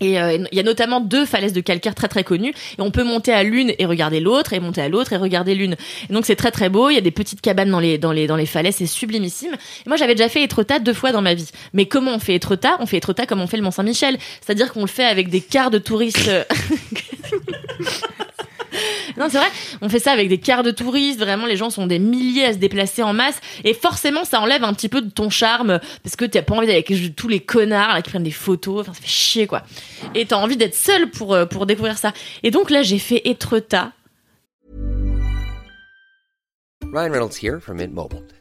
Et 0.00 0.20
euh, 0.20 0.38
il 0.52 0.56
y 0.56 0.60
a 0.60 0.62
notamment 0.62 1.00
deux 1.00 1.26
falaises 1.26 1.52
de 1.52 1.60
calcaire 1.60 1.94
très 1.94 2.06
très 2.06 2.22
connues 2.22 2.54
et 2.78 2.80
on 2.80 2.92
peut 2.92 3.02
monter 3.02 3.32
à 3.32 3.42
l'une 3.42 3.72
et 3.78 3.84
regarder 3.84 4.20
l'autre 4.20 4.52
et 4.52 4.60
monter 4.60 4.80
à 4.80 4.88
l'autre 4.88 5.12
et 5.12 5.16
regarder 5.16 5.56
l'une. 5.56 5.74
Donc 6.08 6.24
c'est 6.24 6.36
très 6.36 6.52
très 6.52 6.68
beau, 6.68 6.88
il 6.88 6.94
y 6.94 6.98
a 6.98 7.00
des 7.00 7.10
petites 7.10 7.40
cabanes 7.40 7.70
dans 7.70 7.80
les 7.80 7.98
dans 7.98 8.12
les 8.12 8.28
dans 8.28 8.36
les 8.36 8.46
falaises, 8.46 8.76
c'est 8.76 8.86
sublimissime. 8.86 9.56
Moi 9.86 9.96
j'avais 9.96 10.14
déjà 10.14 10.28
fait 10.28 10.44
Étretat 10.44 10.78
deux 10.78 10.94
fois 10.94 11.10
dans 11.10 11.22
ma 11.22 11.34
vie. 11.34 11.50
Mais 11.72 11.86
comment 11.86 12.14
on 12.14 12.18
fait 12.20 12.36
Étretat? 12.36 12.76
On 12.78 12.86
fait 12.86 12.98
Étretat 12.98 13.26
comme 13.26 13.40
on 13.40 13.48
fait 13.48 13.56
le 13.56 13.64
Mont-Saint-Michel, 13.64 14.18
c'est-à-dire 14.40 14.72
qu'on 14.72 14.82
le 14.82 14.86
fait 14.86 15.04
avec 15.04 15.30
des 15.30 15.40
quarts 15.40 15.70
de 15.70 15.78
touristes 15.78 16.28
euh, 16.28 16.44
Non, 19.16 19.26
c'est 19.30 19.38
vrai, 19.38 19.48
on 19.80 19.88
fait 19.88 19.98
ça 19.98 20.12
avec 20.12 20.28
des 20.28 20.38
quarts 20.38 20.62
de 20.62 20.70
touristes, 20.70 21.18
vraiment 21.18 21.46
les 21.46 21.56
gens 21.56 21.70
sont 21.70 21.86
des 21.86 21.98
milliers 21.98 22.46
à 22.46 22.52
se 22.52 22.58
déplacer 22.58 23.02
en 23.02 23.12
masse 23.12 23.40
et 23.64 23.74
forcément 23.74 24.24
ça 24.24 24.40
enlève 24.40 24.64
un 24.64 24.72
petit 24.72 24.88
peu 24.88 25.00
de 25.00 25.10
ton 25.10 25.30
charme 25.30 25.80
parce 26.02 26.16
que 26.16 26.24
t'as 26.24 26.42
pas 26.42 26.54
envie 26.54 26.66
d'aller 26.66 26.84
avec 26.86 27.16
tous 27.16 27.28
les 27.28 27.40
connards 27.40 27.94
là, 27.94 28.02
qui 28.02 28.10
prennent 28.10 28.22
des 28.22 28.30
photos, 28.30 28.80
enfin 28.80 28.94
ça 28.94 29.00
fait 29.00 29.08
chier 29.08 29.46
quoi. 29.46 29.62
Et 30.14 30.26
t'as 30.26 30.36
envie 30.36 30.56
d'être 30.56 30.74
seul 30.74 31.10
pour, 31.10 31.34
euh, 31.34 31.46
découvrir 31.66 31.98
ça. 31.98 32.12
Et 32.42 32.50
donc 32.50 32.70
là 32.70 32.82
j'ai 32.82 32.98
fait 32.98 33.22
Étretat. 33.24 33.92
Ryan 36.92 37.12
Reynolds 37.12 37.36
here 37.42 37.60
from 37.60 37.76
Mint 37.76 37.92
Mobile. 37.92 38.22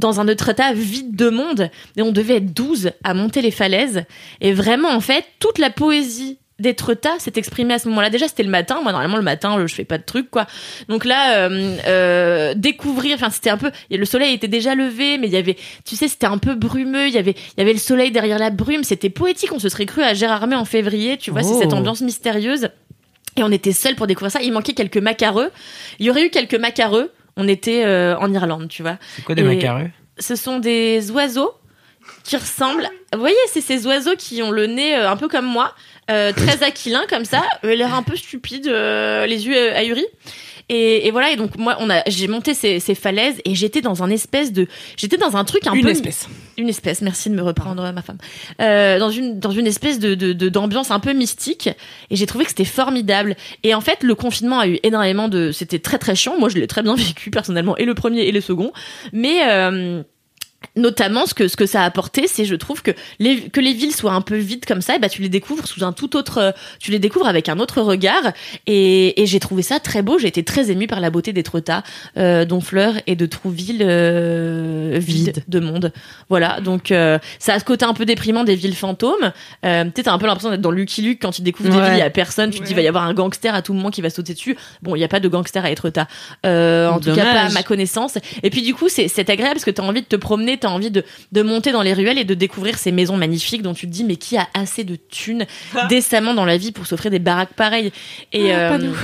dans 0.00 0.18
un 0.20 0.26
Étretat 0.26 0.72
vide 0.72 1.14
de 1.14 1.28
monde 1.28 1.70
et 1.96 2.02
on 2.02 2.10
devait 2.12 2.36
être 2.36 2.52
12 2.52 2.90
à 3.04 3.14
monter 3.14 3.42
les 3.42 3.50
falaises 3.50 4.04
et 4.40 4.52
vraiment 4.52 4.90
en 4.90 5.00
fait 5.00 5.24
toute 5.38 5.58
la 5.58 5.70
poésie 5.70 6.38
d'Étretat 6.58 7.18
s'est 7.18 7.32
exprimée 7.36 7.72
à 7.72 7.78
ce 7.78 7.88
moment-là. 7.88 8.10
Déjà, 8.10 8.28
c'était 8.28 8.42
le 8.42 8.50
matin. 8.50 8.80
Moi, 8.82 8.92
normalement, 8.92 9.16
le 9.16 9.22
matin, 9.22 9.66
je 9.66 9.74
fais 9.74 9.86
pas 9.86 9.96
de 9.96 10.02
trucs, 10.02 10.30
quoi. 10.30 10.46
Donc 10.90 11.06
là, 11.06 11.48
euh, 11.48 11.76
euh, 11.86 12.52
découvrir, 12.54 13.14
enfin, 13.14 13.30
c'était 13.30 13.48
un 13.48 13.56
peu, 13.56 13.70
le 13.90 14.04
soleil 14.04 14.34
était 14.34 14.46
déjà 14.46 14.74
levé, 14.74 15.16
mais 15.16 15.28
il 15.28 15.32
y 15.32 15.38
avait, 15.38 15.56
tu 15.86 15.96
sais, 15.96 16.06
c'était 16.06 16.26
un 16.26 16.36
peu 16.36 16.54
brumeux. 16.54 17.06
Il 17.06 17.14
y 17.14 17.18
avait, 17.18 17.30
il 17.30 17.60
y 17.60 17.62
avait 17.62 17.72
le 17.72 17.78
soleil 17.78 18.10
derrière 18.10 18.38
la 18.38 18.50
brume. 18.50 18.84
C'était 18.84 19.08
poétique. 19.08 19.52
On 19.54 19.58
se 19.58 19.70
serait 19.70 19.86
cru 19.86 20.02
à 20.02 20.12
Gérardmer 20.12 20.56
en 20.56 20.66
février. 20.66 21.16
Tu 21.16 21.30
vois, 21.30 21.42
c'est 21.42 21.54
Oh. 21.54 21.60
cette 21.62 21.72
ambiance 21.72 22.02
mystérieuse. 22.02 22.68
Et 23.38 23.42
on 23.42 23.50
était 23.50 23.72
seuls 23.72 23.94
pour 23.94 24.06
découvrir 24.06 24.30
ça. 24.30 24.42
Il 24.42 24.52
manquait 24.52 24.74
quelques 24.74 24.98
macareux. 24.98 25.50
Il 25.98 26.04
y 26.04 26.10
aurait 26.10 26.26
eu 26.26 26.30
quelques 26.30 26.56
macareux. 26.56 27.10
On 27.36 27.48
était 27.48 27.84
euh, 27.84 28.16
en 28.18 28.32
Irlande, 28.32 28.68
tu 28.68 28.82
vois. 28.82 28.98
C'est 29.16 29.22
quoi 29.24 29.34
des 29.34 29.42
Et- 29.42 29.46
macareux? 29.46 29.90
ce 30.18 30.36
sont 30.36 30.58
des 30.58 31.10
oiseaux 31.12 31.52
qui 32.24 32.36
ressemblent. 32.36 32.86
Vous 33.12 33.20
voyez, 33.20 33.36
c'est 33.48 33.60
ces 33.60 33.86
oiseaux 33.86 34.16
qui 34.18 34.42
ont 34.42 34.50
le 34.50 34.66
nez 34.66 34.96
euh, 34.96 35.10
un 35.10 35.16
peu 35.16 35.28
comme 35.28 35.46
moi, 35.46 35.74
euh, 36.10 36.32
très 36.36 36.62
aquilin 36.62 37.02
comme 37.08 37.24
ça, 37.24 37.42
l'air 37.62 37.94
un 37.94 38.02
peu 38.02 38.16
stupide, 38.16 38.66
euh, 38.68 39.26
les 39.26 39.46
yeux 39.46 39.56
euh, 39.56 39.76
ahuris. 39.76 40.06
Et, 40.72 41.08
et 41.08 41.10
voilà, 41.10 41.32
et 41.32 41.36
donc 41.36 41.58
moi, 41.58 41.76
on 41.80 41.90
a, 41.90 42.02
j'ai 42.06 42.28
monté 42.28 42.54
ces, 42.54 42.78
ces 42.78 42.94
falaises 42.94 43.40
et 43.44 43.56
j'étais 43.56 43.80
dans 43.80 44.04
un 44.04 44.08
espèce 44.10 44.52
de, 44.52 44.68
j'étais 44.96 45.16
dans 45.16 45.36
un 45.36 45.44
truc 45.44 45.66
un 45.66 45.72
Une 45.74 45.82
peu 45.82 45.90
espèce. 45.90 46.28
une 46.56 46.68
espèce. 46.68 47.02
Merci 47.02 47.28
de 47.28 47.34
me 47.34 47.42
reprendre, 47.42 47.82
ma 47.92 48.02
femme. 48.02 48.18
Euh, 48.60 49.00
dans 49.00 49.10
une 49.10 49.40
dans 49.40 49.50
une 49.50 49.66
espèce 49.66 49.98
de 49.98 50.14
de- 50.14 50.32
de- 50.32 50.48
d'ambiance 50.48 50.92
un 50.92 51.00
peu 51.00 51.12
mystique. 51.12 51.68
Et 52.10 52.14
j'ai 52.16 52.26
trouvé 52.26 52.44
que 52.44 52.50
c'était 52.50 52.64
formidable. 52.64 53.34
Et 53.64 53.74
en 53.74 53.80
fait, 53.80 54.04
le 54.04 54.14
confinement 54.14 54.60
a 54.60 54.68
eu 54.68 54.78
énormément 54.84 55.26
de. 55.28 55.50
C'était 55.50 55.80
très 55.80 55.98
très 55.98 56.14
chiant. 56.14 56.38
Moi, 56.38 56.48
je 56.48 56.58
l'ai 56.58 56.68
très 56.68 56.82
bien 56.82 56.94
vécu 57.06 57.30
personnellement, 57.30 57.76
et 57.76 57.84
le 57.84 57.94
premier 57.94 58.20
et 58.22 58.32
le 58.32 58.40
second. 58.40 58.72
Mais 59.12 59.40
euh, 59.48 60.04
Notamment, 60.76 61.26
ce 61.26 61.34
que, 61.34 61.48
ce 61.48 61.56
que 61.56 61.66
ça 61.66 61.82
a 61.82 61.84
apporté, 61.86 62.26
c'est, 62.28 62.44
je 62.44 62.54
trouve, 62.54 62.82
que 62.82 62.90
les, 63.18 63.48
que 63.48 63.60
les 63.60 63.72
villes 63.72 63.94
soient 63.94 64.12
un 64.12 64.20
peu 64.20 64.36
vides 64.36 64.66
comme 64.66 64.82
ça, 64.82 64.94
et 64.94 64.98
bah, 64.98 65.08
tu 65.08 65.20
les 65.22 65.28
découvres 65.28 65.66
sous 65.66 65.84
un 65.84 65.92
tout 65.92 66.16
autre, 66.16 66.54
tu 66.78 66.90
les 66.90 66.98
découvres 66.98 67.26
avec 67.26 67.48
un 67.48 67.58
autre 67.58 67.80
regard. 67.80 68.32
Et, 68.66 69.20
et 69.20 69.26
j'ai 69.26 69.40
trouvé 69.40 69.62
ça 69.62 69.80
très 69.80 70.02
beau. 70.02 70.18
J'ai 70.18 70.28
été 70.28 70.44
très 70.44 70.70
émue 70.70 70.86
par 70.86 71.00
la 71.00 71.10
beauté 71.10 71.32
d'Étretat, 71.32 71.82
euh, 72.18 72.44
d'Honfleur 72.44 72.94
et 73.06 73.16
de 73.16 73.26
Trouville, 73.26 73.82
euh, 73.82 74.96
vides 75.00 75.42
de 75.48 75.60
monde. 75.60 75.92
Voilà. 76.28 76.60
Donc, 76.60 76.92
euh, 76.92 77.18
ça 77.38 77.54
a 77.54 77.58
ce 77.58 77.64
côté 77.64 77.84
un 77.84 77.94
peu 77.94 78.04
déprimant 78.04 78.44
des 78.44 78.54
villes 78.54 78.76
fantômes. 78.76 79.32
Euh, 79.64 79.84
peut-être 79.84 80.08
un 80.08 80.18
peu 80.18 80.26
l'impression 80.26 80.50
d'être 80.50 80.60
dans 80.60 80.70
Lucky 80.70 81.02
Luke 81.02 81.18
quand 81.22 81.32
tu 81.32 81.42
découvres 81.42 81.70
des 81.70 81.76
Ouais. 81.76 81.84
villes, 81.84 81.94
il 81.96 82.00
y 82.00 82.02
a 82.02 82.10
personne. 82.10 82.50
Tu 82.50 82.60
te 82.60 82.64
dis, 82.64 82.72
il 82.72 82.76
va 82.76 82.82
y 82.82 82.88
avoir 82.88 83.04
un 83.04 83.14
gangster 83.14 83.54
à 83.54 83.62
tout 83.62 83.72
moment 83.72 83.90
qui 83.90 84.02
va 84.02 84.10
sauter 84.10 84.34
dessus. 84.34 84.56
Bon, 84.82 84.94
il 84.94 84.98
n'y 84.98 85.04
a 85.04 85.08
pas 85.08 85.20
de 85.20 85.28
gangster 85.28 85.64
à 85.64 85.70
Étretat. 85.70 86.06
Euh, 86.46 86.88
en 86.90 87.00
tout 87.00 87.14
cas, 87.14 87.24
pas 87.24 87.40
à 87.40 87.48
ma 87.50 87.62
connaissance. 87.62 88.18
Et 88.42 88.50
puis 88.50 88.62
du 88.62 88.74
coup, 88.74 88.88
c'est 88.88 89.08
c'est 89.08 89.28
agréable 89.30 89.54
parce 89.54 89.64
que 89.64 89.70
tu 89.70 89.80
as 89.80 89.84
envie 89.84 90.02
de 90.02 90.06
te 90.06 90.16
promener, 90.16 90.49
tu 90.58 90.66
as 90.66 90.70
envie 90.70 90.90
de, 90.90 91.04
de 91.32 91.42
monter 91.42 91.72
dans 91.72 91.82
les 91.82 91.92
ruelles 91.92 92.18
et 92.18 92.24
de 92.24 92.34
découvrir 92.34 92.78
ces 92.78 92.92
maisons 92.92 93.16
magnifiques 93.16 93.62
dont 93.62 93.74
tu 93.74 93.86
te 93.86 93.92
dis 93.92 94.04
mais 94.04 94.16
qui 94.16 94.36
a 94.36 94.46
assez 94.54 94.84
de 94.84 94.96
thunes 94.96 95.46
décemment 95.88 96.34
dans 96.34 96.44
la 96.44 96.56
vie 96.56 96.72
pour 96.72 96.86
s'offrir 96.86 97.10
des 97.10 97.18
baraques 97.18 97.54
pareilles 97.54 97.92
et 98.32 98.52
Ah, 98.52 98.68
pas 98.70 98.74
euh, 98.74 98.78
nous. 98.78 98.96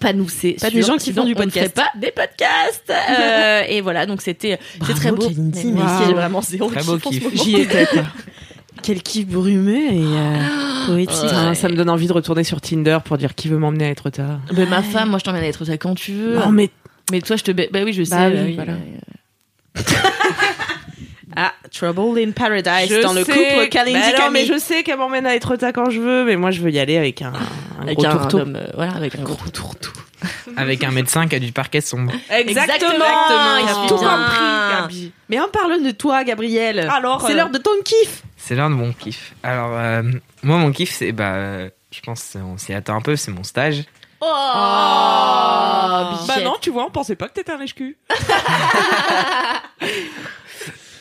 Pas 0.00 0.12
nous, 0.12 0.28
c'est 0.28 0.56
Pas 0.60 0.68
des 0.70 0.82
gens 0.82 0.98
qui 0.98 1.04
Sinon, 1.04 1.22
font 1.22 1.26
du 1.28 1.34
on 1.38 1.44
ne 1.46 1.50
ferait 1.50 1.68
podcast. 1.70 1.74
pas 1.74 1.98
des 1.98 2.10
podcasts. 2.12 2.90
Euh, 2.90 3.62
et 3.66 3.80
voilà, 3.80 4.04
donc 4.04 4.20
c'était 4.20 4.58
c'est 4.86 4.92
très 4.94 5.10
beau. 5.10 5.26
Aussi, 5.26 5.68
waouh. 5.72 6.12
vraiment 6.14 6.42
zéro 6.42 6.68
Très 6.70 6.82
beau 6.82 6.98
kiff. 6.98 7.24
J'y 7.42 7.56
étais. 7.62 7.86
Quel 8.82 9.02
kiff 9.02 9.26
brumeux 9.26 9.90
et 9.90 10.04
euh, 10.04 10.86
poétique. 10.86 11.30
Ça 11.54 11.68
me 11.70 11.74
donne 11.76 11.88
envie 11.88 12.06
de 12.08 12.12
retourner 12.12 12.44
sur 12.44 12.60
Tinder 12.60 12.98
pour 13.04 13.16
dire 13.16 13.34
qui 13.34 13.48
veut 13.48 13.56
m'emmener 13.56 13.86
à 13.86 13.90
Étretat. 13.90 14.38
Mais 14.54 14.66
ma 14.66 14.82
femme, 14.82 15.08
moi 15.08 15.18
je 15.18 15.24
t'emmène 15.24 15.42
à 15.42 15.46
être 15.46 15.64
quand 15.76 15.94
tu 15.94 16.12
veux. 16.12 16.34
Non, 16.36 16.50
mais 16.52 16.68
Mais 17.10 17.22
toi, 17.22 17.36
je 17.36 17.44
te. 17.44 17.50
ba- 17.52 17.62
Bah 17.72 17.80
oui, 17.82 17.94
je 17.94 18.02
sais. 18.04 18.10
Bah 18.10 18.28
bah 18.28 18.36
oui, 18.44 18.48
oui, 18.48 18.54
voilà. 18.54 18.74
Ah, 21.36 21.52
Trouble 21.70 22.18
in 22.18 22.30
Paradise 22.32 22.88
je 22.88 23.02
dans 23.02 23.12
le 23.12 23.22
couple 23.24 23.68
Kalindi 23.70 24.00
Bah 24.16 24.24
non, 24.24 24.30
mais 24.30 24.46
je 24.46 24.58
sais 24.58 24.82
qu'elle 24.82 24.96
m'emmène 24.98 25.26
à 25.26 25.34
Étretat 25.34 25.72
quand 25.72 25.90
je 25.90 26.00
veux, 26.00 26.24
mais 26.24 26.36
moi 26.36 26.50
je 26.50 26.60
veux 26.62 26.70
y 26.70 26.78
aller 26.78 26.96
avec 26.96 27.20
un, 27.22 27.32
un 27.78 27.82
Avec 27.82 27.98
gros 27.98 28.06
un 28.06 28.16
tourteau. 28.16 28.38
homme, 28.38 28.56
euh, 28.56 28.66
voilà, 28.74 28.92
avec 28.94 29.14
un 29.18 29.22
gros 29.22 29.48
tourteau. 29.50 29.90
Avec 30.56 30.82
un 30.82 30.90
médecin 30.92 31.26
qui 31.28 31.34
a 31.36 31.38
du 31.38 31.52
parquet 31.52 31.82
sombre. 31.82 32.10
Exactement, 32.30 32.90
il 33.58 33.64
il 33.64 33.68
a 33.68 33.74
tout 33.86 33.96
compris, 33.96 34.72
Gabi. 34.80 35.12
Mais 35.28 35.38
en 35.38 35.48
parlant 35.48 35.76
de 35.78 35.90
toi, 35.90 36.24
Gabriel. 36.24 36.88
Alors, 36.90 37.20
c'est 37.20 37.34
euh, 37.34 37.36
l'heure 37.36 37.50
de 37.50 37.58
ton 37.58 37.70
kiff. 37.84 38.22
C'est 38.38 38.54
l'un 38.54 38.70
de 38.70 38.74
mon 38.74 38.92
kiff. 38.94 39.34
Alors, 39.42 39.72
euh, 39.74 40.02
moi, 40.42 40.56
mon 40.56 40.72
kiff, 40.72 40.90
c'est, 40.90 41.12
bah, 41.12 41.66
je 41.90 42.00
pense, 42.02 42.34
on 42.42 42.56
s'y 42.56 42.72
attend 42.72 42.96
un 42.96 43.02
peu, 43.02 43.14
c'est 43.16 43.30
mon 43.30 43.44
stage. 43.44 43.84
Oh, 44.22 44.26
Bah 44.26 46.10
bichette. 46.26 46.44
non, 46.44 46.54
tu 46.62 46.70
vois, 46.70 46.86
on 46.86 46.90
pensait 46.90 47.16
pas 47.16 47.28
que 47.28 47.34
t'étais 47.34 47.52
un 47.52 47.58
lèche-cul. 47.58 47.98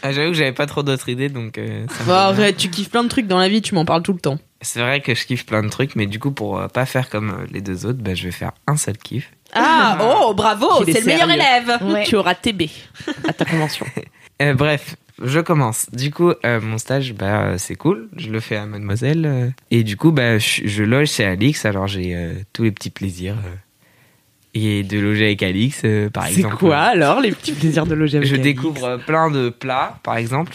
Ah, 0.07 0.11
J'avoue 0.11 0.31
que 0.31 0.37
j'avais 0.37 0.51
pas 0.53 0.65
trop 0.67 0.83
d'autres 0.83 1.09
idées, 1.09 1.29
donc 1.29 1.57
euh, 1.57 1.85
ça 1.89 2.03
Bah, 2.05 2.25
arrête, 2.27 2.57
tu 2.57 2.69
kiffes 2.69 2.89
plein 2.91 3.03
de 3.03 3.09
trucs 3.09 3.25
dans 3.27 3.39
la 3.39 3.49
vie, 3.49 3.61
tu 3.61 3.73
m'en 3.73 3.85
parles 3.85 4.03
tout 4.03 4.13
le 4.13 4.19
temps. 4.19 4.37
C'est 4.61 4.79
vrai 4.79 5.01
que 5.01 5.15
je 5.15 5.25
kiffe 5.25 5.45
plein 5.45 5.63
de 5.63 5.69
trucs, 5.69 5.95
mais 5.95 6.05
du 6.05 6.19
coup, 6.19 6.31
pour 6.31 6.59
euh, 6.59 6.67
pas 6.67 6.85
faire 6.85 7.09
comme 7.09 7.29
euh, 7.31 7.45
les 7.51 7.61
deux 7.61 7.85
autres, 7.85 7.99
bah, 7.99 8.13
je 8.13 8.23
vais 8.23 8.31
faire 8.31 8.51
un 8.67 8.77
seul 8.77 8.97
kiff. 8.97 9.31
Ah, 9.53 9.97
oh, 10.27 10.33
bravo, 10.33 10.67
c'est 10.85 10.99
le 10.99 11.05
meilleur 11.05 11.29
élève. 11.29 11.77
Ouais. 11.83 12.03
Tu 12.03 12.15
auras 12.15 12.35
TB 12.35 12.63
à 13.27 13.33
ta 13.33 13.45
convention. 13.45 13.85
Euh, 14.41 14.53
bref, 14.53 14.97
je 15.23 15.39
commence. 15.39 15.89
Du 15.93 16.11
coup, 16.11 16.33
euh, 16.45 16.59
mon 16.59 16.77
stage, 16.77 17.13
bah, 17.13 17.43
euh, 17.43 17.55
c'est 17.57 17.75
cool. 17.75 18.09
Je 18.17 18.29
le 18.29 18.41
fais 18.41 18.57
à 18.57 18.65
Mademoiselle. 18.65 19.25
euh, 19.25 19.49
et 19.71 19.83
du 19.83 19.95
coup, 19.95 20.11
bah, 20.11 20.39
je, 20.39 20.63
je 20.67 20.83
loge 20.83 21.07
chez 21.09 21.23
Alix. 21.23 21.63
Alors, 21.63 21.87
j'ai 21.87 22.13
euh, 22.13 22.33
tous 22.51 22.63
les 22.63 22.71
petits 22.73 22.89
plaisirs. 22.89 23.37
euh, 23.37 23.55
et 24.55 24.81
de 24.83 24.97
loger 24.97 25.25
avec 25.25 25.43
Alix, 25.43 25.81
euh, 25.85 26.09
par 26.09 26.25
C'est 26.27 26.35
exemple. 26.37 26.55
quoi 26.57 26.77
alors 26.79 27.19
les 27.21 27.31
petits 27.33 27.51
plaisirs 27.51 27.85
de 27.85 27.93
loger 27.93 28.17
avec 28.17 28.27
Je 28.29 28.33
Alix 28.35 28.45
découvre 28.45 28.85
euh, 28.85 28.97
plein 28.97 29.29
de 29.29 29.49
plats, 29.49 29.99
par 30.01 30.17
exemple. 30.17 30.53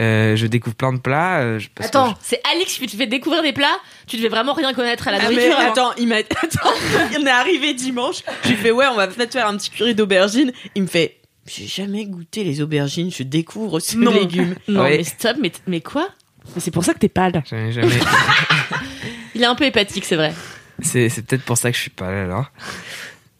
Euh, 0.00 0.34
je 0.34 0.46
découvre 0.46 0.76
plein 0.76 0.94
de 0.94 0.98
plats. 0.98 1.40
euh, 1.40 1.58
je- 1.58 1.68
parce 1.74 1.90
que 1.90 1.96
Attends, 1.98 2.14
c'est 2.22 2.40
Alix 2.54 2.78
qui 2.78 2.86
te 2.86 2.96
fait 2.96 3.06
découvrir 3.06 3.42
des 3.42 3.52
plats. 3.52 3.78
Tu 4.06 4.16
devais 4.16 4.28
vraiment 4.30 4.54
rien 4.54 4.72
connaître 4.72 5.06
à 5.08 5.10
la 5.12 5.18
Ah, 5.18 5.24
mais 5.28 5.34
nourriture. 5.34 5.58
avant. 5.58 5.70
attends, 5.72 5.90
il 5.98 6.08
m'a. 6.08 6.14
Attends, 6.20 6.70
on 7.20 7.26
est 7.26 7.28
arrivé 7.30 7.74
dimanche. 7.74 8.22
Je 8.44 8.48
lui 8.50 8.56
fais 8.56 8.70
ouais, 8.70 8.86
on 8.90 8.94
va 8.96 9.08
peut-être 9.08 9.32
faire 9.32 9.46
un 9.46 9.56
petit 9.58 9.68
curry 9.70 9.94
d'aubergines. 9.94 10.52
Il 10.74 10.82
me 10.82 10.86
fait. 10.86 11.16
J'ai 11.46 11.66
jamais 11.66 12.06
goûté 12.06 12.44
les 12.44 12.62
aubergines, 12.62 13.10
je 13.10 13.24
découvre 13.24 13.80
ce 13.80 13.96
Non. 13.98 14.12
légume. 14.12 14.54
Non, 14.68 14.82
Ouais. 14.82 14.98
mais 14.98 15.04
stop, 15.04 15.36
mais, 15.40 15.50
mais 15.66 15.80
quoi? 15.80 16.08
Mais 16.54 16.60
c'est 16.60 16.70
pour 16.70 16.84
ça 16.84 16.94
que 16.94 16.98
t'es 17.00 17.08
pâle. 17.08 17.42
jamais. 17.50 17.72
Il 19.34 19.42
est 19.42 19.46
un 19.46 19.54
peu 19.54 19.64
hépatique, 19.64 20.04
c'est 20.04 20.16
vrai. 20.16 20.32
c'est 20.82 21.08
c'est 21.08 21.22
peut-être 21.26 21.42
pour 21.44 21.58
ça 21.58 21.70
que 21.70 21.76
je 21.76 21.82
suis 21.82 21.90
pas 21.90 22.10
là 22.10 22.22
alors. 22.24 22.46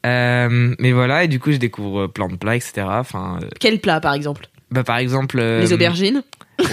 Euh, 0.06 0.74
mais 0.78 0.92
voilà, 0.92 1.24
et 1.24 1.28
du 1.28 1.38
coup, 1.40 1.52
je 1.52 1.58
découvre 1.58 2.06
plein 2.06 2.28
de 2.28 2.36
plats, 2.36 2.56
etc. 2.56 2.82
Enfin, 2.88 3.38
euh, 3.42 3.46
Quel 3.58 3.80
plat 3.80 4.00
par 4.00 4.14
exemple? 4.14 4.46
bah, 4.70 4.84
par 4.84 4.98
exemple. 4.98 5.38
euh, 5.40 5.60
Les 5.60 5.72
aubergines? 5.72 6.22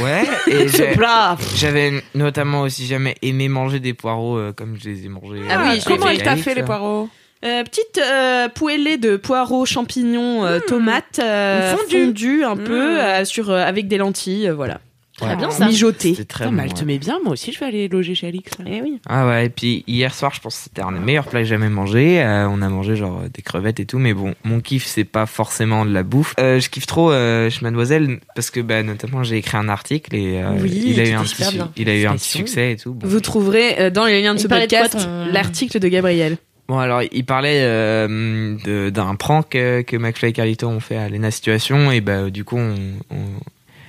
Ouais, 0.01 0.23
et 0.51 0.67
Ce 0.67 0.95
plat. 0.95 1.37
j'avais 1.55 1.91
notamment 2.15 2.61
aussi 2.61 2.85
jamais 2.85 3.15
aimé 3.21 3.47
manger 3.49 3.79
des 3.79 3.93
poiraux 3.93 4.37
euh, 4.37 4.53
comme 4.53 4.77
je 4.81 4.89
les 4.89 5.05
ai 5.05 5.09
mangés. 5.09 5.41
Ah 5.49 5.61
oui, 5.63 5.77
euh, 5.77 5.79
je 5.79 5.85
comment 5.85 6.05
avec 6.07 6.19
elle 6.19 6.25
t'a 6.25 6.35
fait 6.35 6.55
les 6.55 6.63
poireaux? 6.63 7.09
Euh, 7.45 7.63
petite 7.63 7.99
euh, 8.03 8.49
poêlée 8.49 8.97
de 8.97 9.15
poireaux, 9.15 9.65
champignons, 9.65 10.43
euh, 10.45 10.59
tomates, 10.59 11.19
euh, 11.21 11.75
Fondu. 11.75 12.05
fondu 12.05 12.43
un 12.43 12.57
peu 12.57 12.99
euh, 12.99 13.25
sur 13.25 13.51
euh, 13.51 13.63
avec 13.63 13.87
des 13.87 13.97
lentilles, 13.97 14.49
euh, 14.49 14.55
voilà. 14.55 14.79
Ouais. 15.21 15.35
bien, 15.35 15.49
ça. 15.49 15.65
Mijoté. 15.67 16.09
C'était 16.11 16.25
très 16.25 16.43
Putain, 16.45 16.51
bon. 16.51 16.57
mais 16.61 16.67
elle 16.69 16.73
te 16.73 16.85
met 16.85 16.97
bien, 16.99 17.19
moi 17.23 17.33
aussi 17.33 17.51
je 17.51 17.59
vais 17.59 17.65
aller 17.65 17.87
loger 17.87 18.13
chez 18.13 18.27
Alix. 18.27 18.51
Eh 18.67 18.81
oui. 18.81 18.99
Ah 19.09 19.25
ouais, 19.27 19.45
et 19.47 19.49
puis 19.49 19.83
hier 19.87 20.13
soir, 20.13 20.31
je 20.35 20.41
pense 20.41 20.55
que 20.57 20.63
c'était 20.65 20.81
un 20.83 20.91
des 20.91 20.99
meilleurs 20.99 21.25
plats 21.25 21.39
que 21.39 21.45
j'ai 21.45 21.49
jamais 21.55 21.69
mangé. 21.69 22.21
Euh, 22.21 22.47
on 22.49 22.61
a 22.61 22.69
mangé 22.69 22.95
genre 22.95 23.21
des 23.33 23.41
crevettes 23.41 23.79
et 23.79 23.85
tout, 23.85 23.97
mais 23.99 24.13
bon, 24.13 24.35
mon 24.43 24.59
kiff, 24.59 24.85
c'est 24.85 25.03
pas 25.05 25.25
forcément 25.25 25.85
de 25.85 25.91
la 25.93 26.03
bouffe. 26.03 26.35
Euh, 26.39 26.59
je 26.59 26.69
kiffe 26.69 26.85
trop 26.85 27.11
euh, 27.11 27.49
chez 27.49 27.61
Mademoiselle 27.63 28.19
parce 28.35 28.51
que 28.51 28.59
bah, 28.59 28.83
notamment 28.83 29.23
j'ai 29.23 29.37
écrit 29.37 29.57
un 29.57 29.69
article 29.69 30.15
et 30.15 30.41
euh, 30.41 30.51
Oui, 30.61 30.83
il 30.85 30.99
a 30.99 31.05
eu 31.07 31.13
un 31.13 31.21
petit, 31.23 31.29
super 31.29 31.47
su- 31.49 31.55
bien. 31.55 31.71
il 31.77 31.89
a 31.89 31.95
eu 31.95 32.05
un 32.05 32.13
petit 32.15 32.37
Félicitations. 32.37 32.39
succès 32.45 32.71
et 32.73 32.75
tout. 32.77 32.93
Bon. 32.93 33.07
Vous 33.07 33.19
trouverez 33.19 33.79
euh, 33.79 33.89
dans 33.89 34.05
les 34.05 34.21
liens 34.21 34.33
de 34.35 34.39
Il 34.39 34.43
ce 34.43 34.47
podcast 34.47 34.97
ton- 34.99 35.25
l'article 35.31 35.79
de 35.79 35.87
Gabriel. 35.87 36.37
Bon 36.67 36.77
alors, 36.79 37.01
il 37.11 37.25
parlait 37.25 37.61
euh, 37.61 38.55
de- 38.65 38.89
d'un 38.89 39.15
prank 39.15 39.49
que 39.49 39.95
McFly 39.97 40.29
et 40.29 40.33
Carlito 40.33 40.67
ont 40.67 40.79
fait 40.81 40.97
à 40.97 41.07
Lena 41.09 41.31
Situation 41.31 41.91
et 41.91 42.01
bah 42.01 42.29
du 42.29 42.43
coup, 42.43 42.57
on, 42.57 42.75
on- 43.09 43.15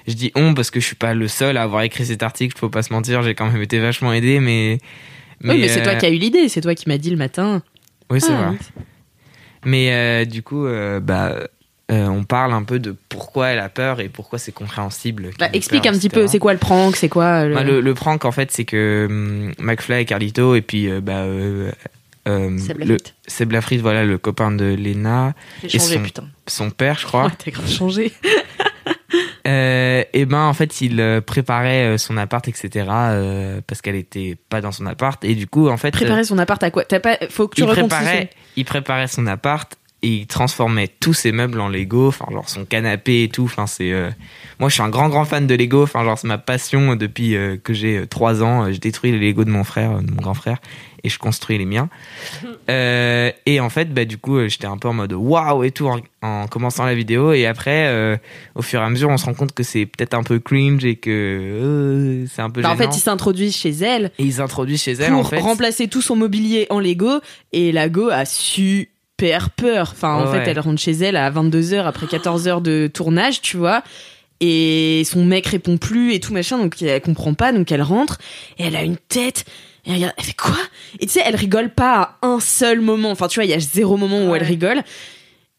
je 0.09 0.15
dis 0.15 0.33
on 0.35 0.55
parce 0.55 0.71
que 0.73 0.81
je 0.81 0.87
suis 0.87 0.97
pas 0.97 1.15
le 1.15 1.29
seul 1.29 1.57
à 1.57 1.63
avoir 1.63 1.83
écrit 1.83 2.05
cet 2.07 2.23
article. 2.25 2.59
Faut 2.59 2.69
pas 2.69 2.83
se 2.83 2.93
mentir, 2.93 3.23
j'ai 3.23 3.35
quand 3.37 3.49
même 3.51 3.63
été 3.63 3.79
vachement 3.79 4.13
aidé, 4.13 4.41
mais 4.41 4.79
oui, 5.45 5.59
mais 5.61 5.69
c'est 5.69 5.81
euh, 5.81 5.85
toi 5.85 5.95
qui 5.95 6.07
as 6.07 6.11
eu 6.11 6.17
l'idée, 6.19 6.49
c'est 6.49 6.61
toi 6.63 6.75
qui 6.75 6.89
m'as 6.89 6.99
dit 6.99 7.11
le 7.11 7.17
matin. 7.17 7.63
Oui, 8.11 8.21
c'est 8.21 8.33
Ah, 8.33 8.49
vrai. 8.49 8.57
Mais 9.65 9.93
euh, 9.93 10.25
du 10.25 10.43
coup, 10.43 10.67
euh, 10.67 10.99
bah, 11.01 11.35
euh, 11.91 12.07
on 12.07 12.25
parle 12.25 12.53
un 12.53 12.63
peu 12.63 12.79
de 12.79 12.95
pourquoi 13.09 13.49
elle 13.49 13.59
a 13.59 13.69
peur 13.69 14.01
et 14.01 14.09
pourquoi 14.09 14.39
c'est 14.39 14.53
compréhensible. 14.53 15.31
Bah, 15.39 15.49
explique 15.53 15.83
peur, 15.85 15.93
un 15.95 15.99
petit 15.99 16.09
peu, 16.09 16.27
c'est 16.27 16.39
quoi 16.39 16.53
le 16.53 16.59
prank, 16.59 16.97
c'est 16.97 17.09
quoi 17.09 17.45
le... 17.47 17.55
Bah, 17.55 17.63
le, 17.65 17.81
le 17.81 17.95
prank, 17.95 18.25
en 18.25 18.33
fait, 18.33 18.51
c'est 18.51 18.65
que 18.65 19.07
hum, 19.11 19.53
McFly 19.59 20.01
et 20.03 20.05
Carlito 20.05 20.55
et 20.55 20.63
puis 20.63 20.89
euh, 20.89 21.01
bah, 21.01 21.19
euh, 21.23 21.71
euh, 22.29 22.59
Seb 22.59 22.79
le-. 22.85 22.97
Seb 23.27 23.53
Lafrite, 23.53 23.81
voilà, 23.81 24.05
le 24.05 24.17
copain 24.19 24.51
de 24.53 24.65
Lena, 24.65 25.35
J'ai 25.63 25.77
Et 25.77 25.79
changé, 25.79 25.95
son- 25.97 26.03
putain. 26.03 26.25
son 26.47 26.71
père, 26.71 26.99
je 26.99 27.07
crois. 27.07 27.25
Ouais, 27.27 27.33
t'as 27.45 27.51
grave 27.51 27.69
changé. 27.71 28.13
Euh, 29.49 30.05
et 30.13 30.27
ben 30.27 30.43
en 30.43 30.53
fait 30.53 30.83
il 30.83 31.01
euh, 31.01 31.23
préparait 31.23 31.95
euh, 31.95 31.97
son 31.97 32.19
appart 32.19 32.47
etc 32.47 32.87
euh, 32.91 33.61
parce 33.67 33.81
qu'elle 33.81 33.95
était 33.95 34.37
pas 34.51 34.61
dans 34.61 34.73
son 34.73 34.85
appart 34.85 35.25
et 35.25 35.35
du 35.35 35.47
coup 35.47 35.69
en 35.69 35.79
fait 35.79 35.91
Préparer 35.91 36.25
son 36.25 36.37
appart 36.37 36.63
à 36.63 36.71
quoi? 36.71 36.85
T'as 36.85 37.01
pas 37.01 37.17
Faut 37.31 37.49
que 37.49 37.55
tu 37.55 37.63
il 37.63 37.69
préparait, 37.69 38.31
il 38.57 38.65
préparait 38.67 39.07
son 39.07 39.27
appart 39.27 39.73
et 40.03 40.09
il 40.09 40.27
transformait 40.27 40.89
tous 41.01 41.15
ses 41.15 41.33
meubles 41.33 41.61
en 41.61 41.69
Lego, 41.69 42.09
enfin 42.09 42.27
genre 42.31 42.49
son 42.49 42.65
canapé 42.65 43.25
et 43.25 43.29
tout. 43.29 43.45
Enfin 43.45 43.67
c'est, 43.67 43.91
euh, 43.91 44.11
moi 44.61 44.69
je 44.69 44.75
suis 44.75 44.83
un 44.83 44.91
grand 44.91 45.09
grand 45.09 45.25
fan 45.25 45.47
de 45.47 45.55
Lego. 45.55 45.83
Enfin 45.83 46.05
genre 46.05 46.19
c'est 46.19 46.29
ma 46.29 46.39
passion 46.39 46.95
depuis 46.95 47.37
que 47.65 47.73
j'ai 47.73 48.07
3 48.07 48.43
ans. 48.43 48.71
Je 48.71 48.79
détruis 48.79 49.11
les 49.11 49.19
Lego 49.19 49.45
de 49.45 49.51
mon 49.51 49.65
frère, 49.65 50.01
de 50.01 50.11
mon 50.11 50.23
grand 50.23 50.35
frère, 50.35 50.59
et 51.05 51.09
je 51.09 51.19
construis 51.19 51.59
les 51.59 51.65
miens. 51.65 51.89
Euh, 52.71 53.31
et 53.47 53.61
en 53.61 53.71
fait 53.71 53.93
bah 53.93 54.05
du 54.05 54.19
coup 54.19 54.37
euh, 54.37 54.49
j'étais 54.49 54.67
un 54.67 54.77
peu 54.79 54.89
en 54.89 54.93
mode 54.93 55.13
waouh 55.13 55.65
et 55.65 55.71
tout 55.71 55.87
en, 55.89 56.01
en 56.23 56.47
commençant 56.49 56.85
la 56.85 56.95
vidéo 56.95 57.33
et 57.33 57.47
après 57.47 57.87
euh, 57.89 58.17
au 58.55 58.63
fur 58.63 58.81
et 58.81 58.85
à 58.85 58.91
mesure 58.91 59.09
on 59.09 59.17
se 59.17 59.25
rend 59.27 59.35
compte 59.35 59.53
que 59.53 59.63
c'est 59.63 59.87
peut-être 59.87 60.15
un 60.15 60.23
peu 60.23 60.39
cringe 60.39 60.85
et 60.85 60.97
que 60.97 61.11
euh, 61.11 62.27
c'est 62.33 62.43
un 62.43 62.51
peu 62.51 62.63
Bah, 62.63 62.71
en 62.71 62.77
fait, 62.77 62.95
il 62.97 63.01
s'introduit 63.01 63.53
chez 63.53 63.71
elle 63.71 64.11
et 64.19 64.25
ils 64.25 64.41
introduisent 64.41 64.83
chez 64.83 64.93
elle 64.93 65.11
pour 65.13 65.21
en 65.21 65.25
fait. 65.25 65.39
remplacer 65.41 65.89
tout 65.89 66.03
son 66.03 66.17
mobilier 66.17 66.67
en 66.71 66.81
Lego 66.81 67.21
et 67.53 67.73
la 67.73 67.89
go 67.89 68.09
a 68.11 68.25
super 68.25 69.51
peur. 69.51 69.91
Enfin, 69.93 70.15
en 70.15 70.31
Ouais. 70.33 70.45
fait, 70.45 70.51
elle 70.51 70.61
rentre 70.61 70.81
chez 70.81 70.93
elle 70.93 71.17
à 71.17 71.31
22h 71.31 71.85
après 71.85 72.07
14 72.07 72.49
heures 72.49 72.61
de 72.61 72.89
tournage, 72.93 73.41
tu 73.41 73.57
vois. 73.57 73.83
Et 74.41 75.03
son 75.05 75.25
mec 75.25 75.47
répond 75.49 75.79
plus 75.79 76.13
et 76.15 76.21
tout 76.21 76.33
machin, 76.33 76.59
donc 76.59 76.81
elle 76.81 77.01
comprend 77.01 77.35
pas, 77.35 77.53
donc 77.53 77.73
elle 77.73 77.83
rentre 77.83 78.19
et 78.59 78.65
elle 78.65 78.77
a 78.77 78.83
une 78.85 78.97
tête. 78.97 79.45
Et 79.89 79.93
elle, 79.93 79.97
regarde, 79.97 80.15
elle 80.19 80.25
fait 80.25 80.37
quoi? 80.37 80.59
Et 81.01 81.07
tu 81.07 81.15
sais, 81.15 81.23
elle 81.25 81.37
rigole 81.37 81.71
pas 81.71 82.19
à 82.23 82.27
un 82.27 82.41
seul 82.41 82.81
moment. 82.81 83.11
Enfin, 83.11 83.27
tu 83.27 83.41
vois, 83.41 83.45
il 83.45 83.51
y 83.51 83.55
a 83.55 83.59
zéro 83.59 83.97
moment 83.97 84.29
où 84.29 84.37
elle 84.37 84.45
rigole. 84.45 84.83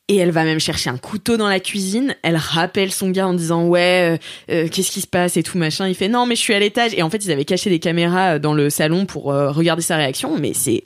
Et 0.08 0.18
elle 0.18 0.32
va 0.32 0.44
même 0.44 0.60
chercher 0.60 0.90
un 0.90 0.98
couteau 0.98 1.38
dans 1.38 1.48
la 1.48 1.60
cuisine. 1.60 2.16
Elle 2.24 2.38
rappelle 2.38 2.92
son 2.92 3.12
gars 3.12 3.28
en 3.28 3.34
disant 3.36 3.66
ouais, 3.68 4.18
euh, 4.18 4.18
euh, 4.52 4.68
qu'est-ce 4.68 4.90
qui 4.90 5.02
se 5.02 5.08
passe 5.08 5.38
et 5.38 5.44
tout 5.44 5.60
machin. 5.60 5.88
Il 5.88 5.94
fait 5.94 6.08
non 6.08 6.26
mais 6.26 6.36
je 6.36 6.42
suis 6.42 6.54
à 6.56 6.60
l'étage. 6.60 6.94
Et 6.96 7.04
en 7.04 7.12
fait 7.12 7.24
ils 7.24 7.32
avaient 7.32 7.46
caché 7.46 7.70
des 7.70 7.78
caméras 7.78 8.36
euh, 8.36 8.40
dans 8.40 8.56
le 8.56 8.72
salon 8.72 9.06
pour 9.06 9.32
euh, 9.32 9.52
regarder 9.52 9.84
sa 9.84 9.98
réaction. 9.98 10.36
Mais 10.40 10.54
c'est 10.56 10.84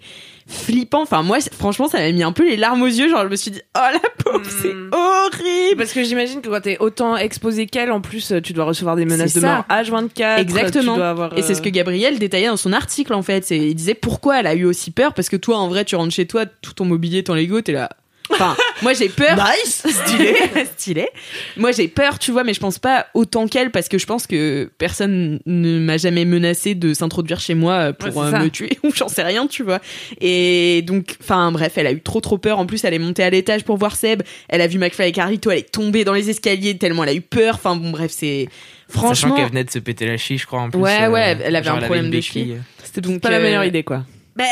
flippant. 0.48 1.02
Enfin 1.04 1.24
moi 1.24 1.40
c'est- 1.42 1.54
franchement 1.54 1.88
ça 1.88 2.00
m'a 2.00 2.12
mis 2.12 2.24
un 2.24 2.32
peu 2.32 2.48
les 2.48 2.58
larmes 2.58 2.82
aux 2.82 2.88
yeux. 2.88 3.10
Genre 3.10 3.24
je 3.24 3.30
me 3.30 3.36
suis 3.36 3.52
dit 3.52 3.62
oh 3.78 3.80
la 3.94 4.00
pauvre 4.24 4.46
c'est 4.62 4.74
Mm. 4.74 4.90
horrible. 4.94 5.78
Parce 5.78 5.94
que 5.94 6.04
j'imagine 6.04 6.42
que 6.42 6.50
quand 6.50 6.62
t'es 6.62 6.78
autant 6.80 7.16
exposé 7.18 7.66
qu'elle, 7.66 7.92
en 7.92 8.02
plus, 8.02 8.32
euh, 8.32 8.42
tu 8.42 8.54
dois 8.54 8.66
recevoir 8.66 8.96
des 8.96 9.06
menaces 9.06 9.32
C'est 9.34 9.42
de 9.42 9.46
mort 9.46 9.66
H24. 9.70 10.40
Exactement. 10.40 10.94
tu 10.94 10.98
dois 11.00 11.10
avoir, 11.10 11.38
Et 11.38 11.42
c'est 11.42 11.56
ce 11.56 11.62
que 11.62 11.70
euh, 11.70 11.72
Gabriel 11.72 12.20
détaillait 12.20 12.48
dans 12.48 12.58
son 12.58 12.74
article 12.74 13.14
en 13.14 13.22
fait. 13.22 13.44
C'est 13.46 13.58
il 13.58 13.76
disait 13.76 13.94
pourquoi 13.96 14.40
elle 14.40 14.48
a 14.48 14.56
eu 14.56 14.66
aussi 14.66 14.92
peur? 14.92 15.14
Parce 15.14 15.30
que 15.30 15.38
toi 15.38 15.58
en 15.58 15.68
vrai 15.68 15.86
tu 15.86 15.96
rentres 15.96 16.14
chez 16.14 16.26
toi 16.28 16.46
tout 16.46 16.74
ton 16.74 16.86
mobilier 16.86 17.24
ton 17.24 17.34
Lego 17.36 17.62
t'es 17.62 17.72
là. 17.72 17.90
Enfin 18.34 18.56
moi 18.82 18.94
j'ai 18.94 19.10
peur. 19.10 19.36
nice 19.36 19.86
stylé 19.88 20.36
stylé. 20.78 21.10
Moi 21.58 21.72
j'ai 21.72 21.88
peur 21.88 22.20
tu 22.20 22.32
vois 22.32 22.44
mais 22.44 22.54
je 22.54 22.60
pense 22.60 22.80
pas 22.80 23.08
autant 23.14 23.48
qu'elle 23.48 23.72
parce 23.72 23.88
que 23.88 23.98
je 23.98 24.06
pense 24.06 24.28
que 24.28 24.70
personne 24.78 25.40
ne 25.46 25.80
m'a 25.80 25.98
jamais 25.98 26.26
menacé 26.26 26.76
de 26.76 26.94
s'introduire 26.94 27.40
chez 27.40 27.54
moi 27.54 27.94
pour 27.94 28.16
Ouais, 28.16 28.30
c'est 28.30 28.36
euh, 28.36 28.44
me 28.44 28.50
tuer 28.50 28.78
ou 28.84 28.92
j'en 28.94 29.08
sais 29.08 29.24
rien 29.24 29.48
tu 29.48 29.64
vois. 29.64 29.80
Et 30.22 30.82
donc 30.86 31.16
enfin 31.22 31.52
bref 31.52 31.74
elle 31.78 31.88
a 31.88 31.92
eu 31.92 32.02
trop 32.02 32.22
trop 32.22 32.38
peur. 32.38 32.60
En 32.60 32.66
plus 32.66 32.84
elle 32.84 32.94
est 32.94 33.00
montée 33.00 33.24
à 33.24 33.30
l'étage 33.30 33.64
pour 33.64 33.78
voir 33.78 33.96
Seb. 33.96 34.24
Elle 34.50 34.62
a 34.62 34.68
vu 34.68 34.78
McFly 34.80 35.10
et 35.10 35.12
Carlito 35.12 35.52
elle 35.52 35.60
est 35.60 35.72
tombée 35.72 36.04
dans 36.04 36.14
les 36.14 36.30
escaliers 36.30 36.78
tellement 36.78 37.04
elle 37.04 37.10
a 37.10 37.14
eu 37.14 37.22
peur. 37.22 37.56
Enfin 37.56 37.76
bon 37.76 37.92
bref 37.92 38.12
c'est 38.14 38.48
Sachant 38.90 39.06
franchement. 39.08 39.36
qu'elle 39.36 39.50
venait 39.50 39.64
de 39.64 39.72
se 39.72 39.80
péter 39.80 40.06
la 40.06 40.18
chie, 40.18 40.38
je 40.38 40.46
crois 40.46 40.62
en 40.62 40.70
plus. 40.70 40.80
Ouais, 40.80 41.04
euh, 41.04 41.10
ouais, 41.10 41.38
elle 41.44 41.56
avait 41.56 41.66
genre, 41.66 41.78
un 41.78 41.82
problème 41.82 42.12
de 42.12 42.22
chie. 42.22 42.54
C'était 42.84 43.02
Donc, 43.02 43.22
pas 43.22 43.32
la 43.32 43.38
euh, 43.38 43.42
meilleure 43.42 43.64
idée, 43.66 43.84
quoi. 43.84 44.04
Ben, 44.36 44.46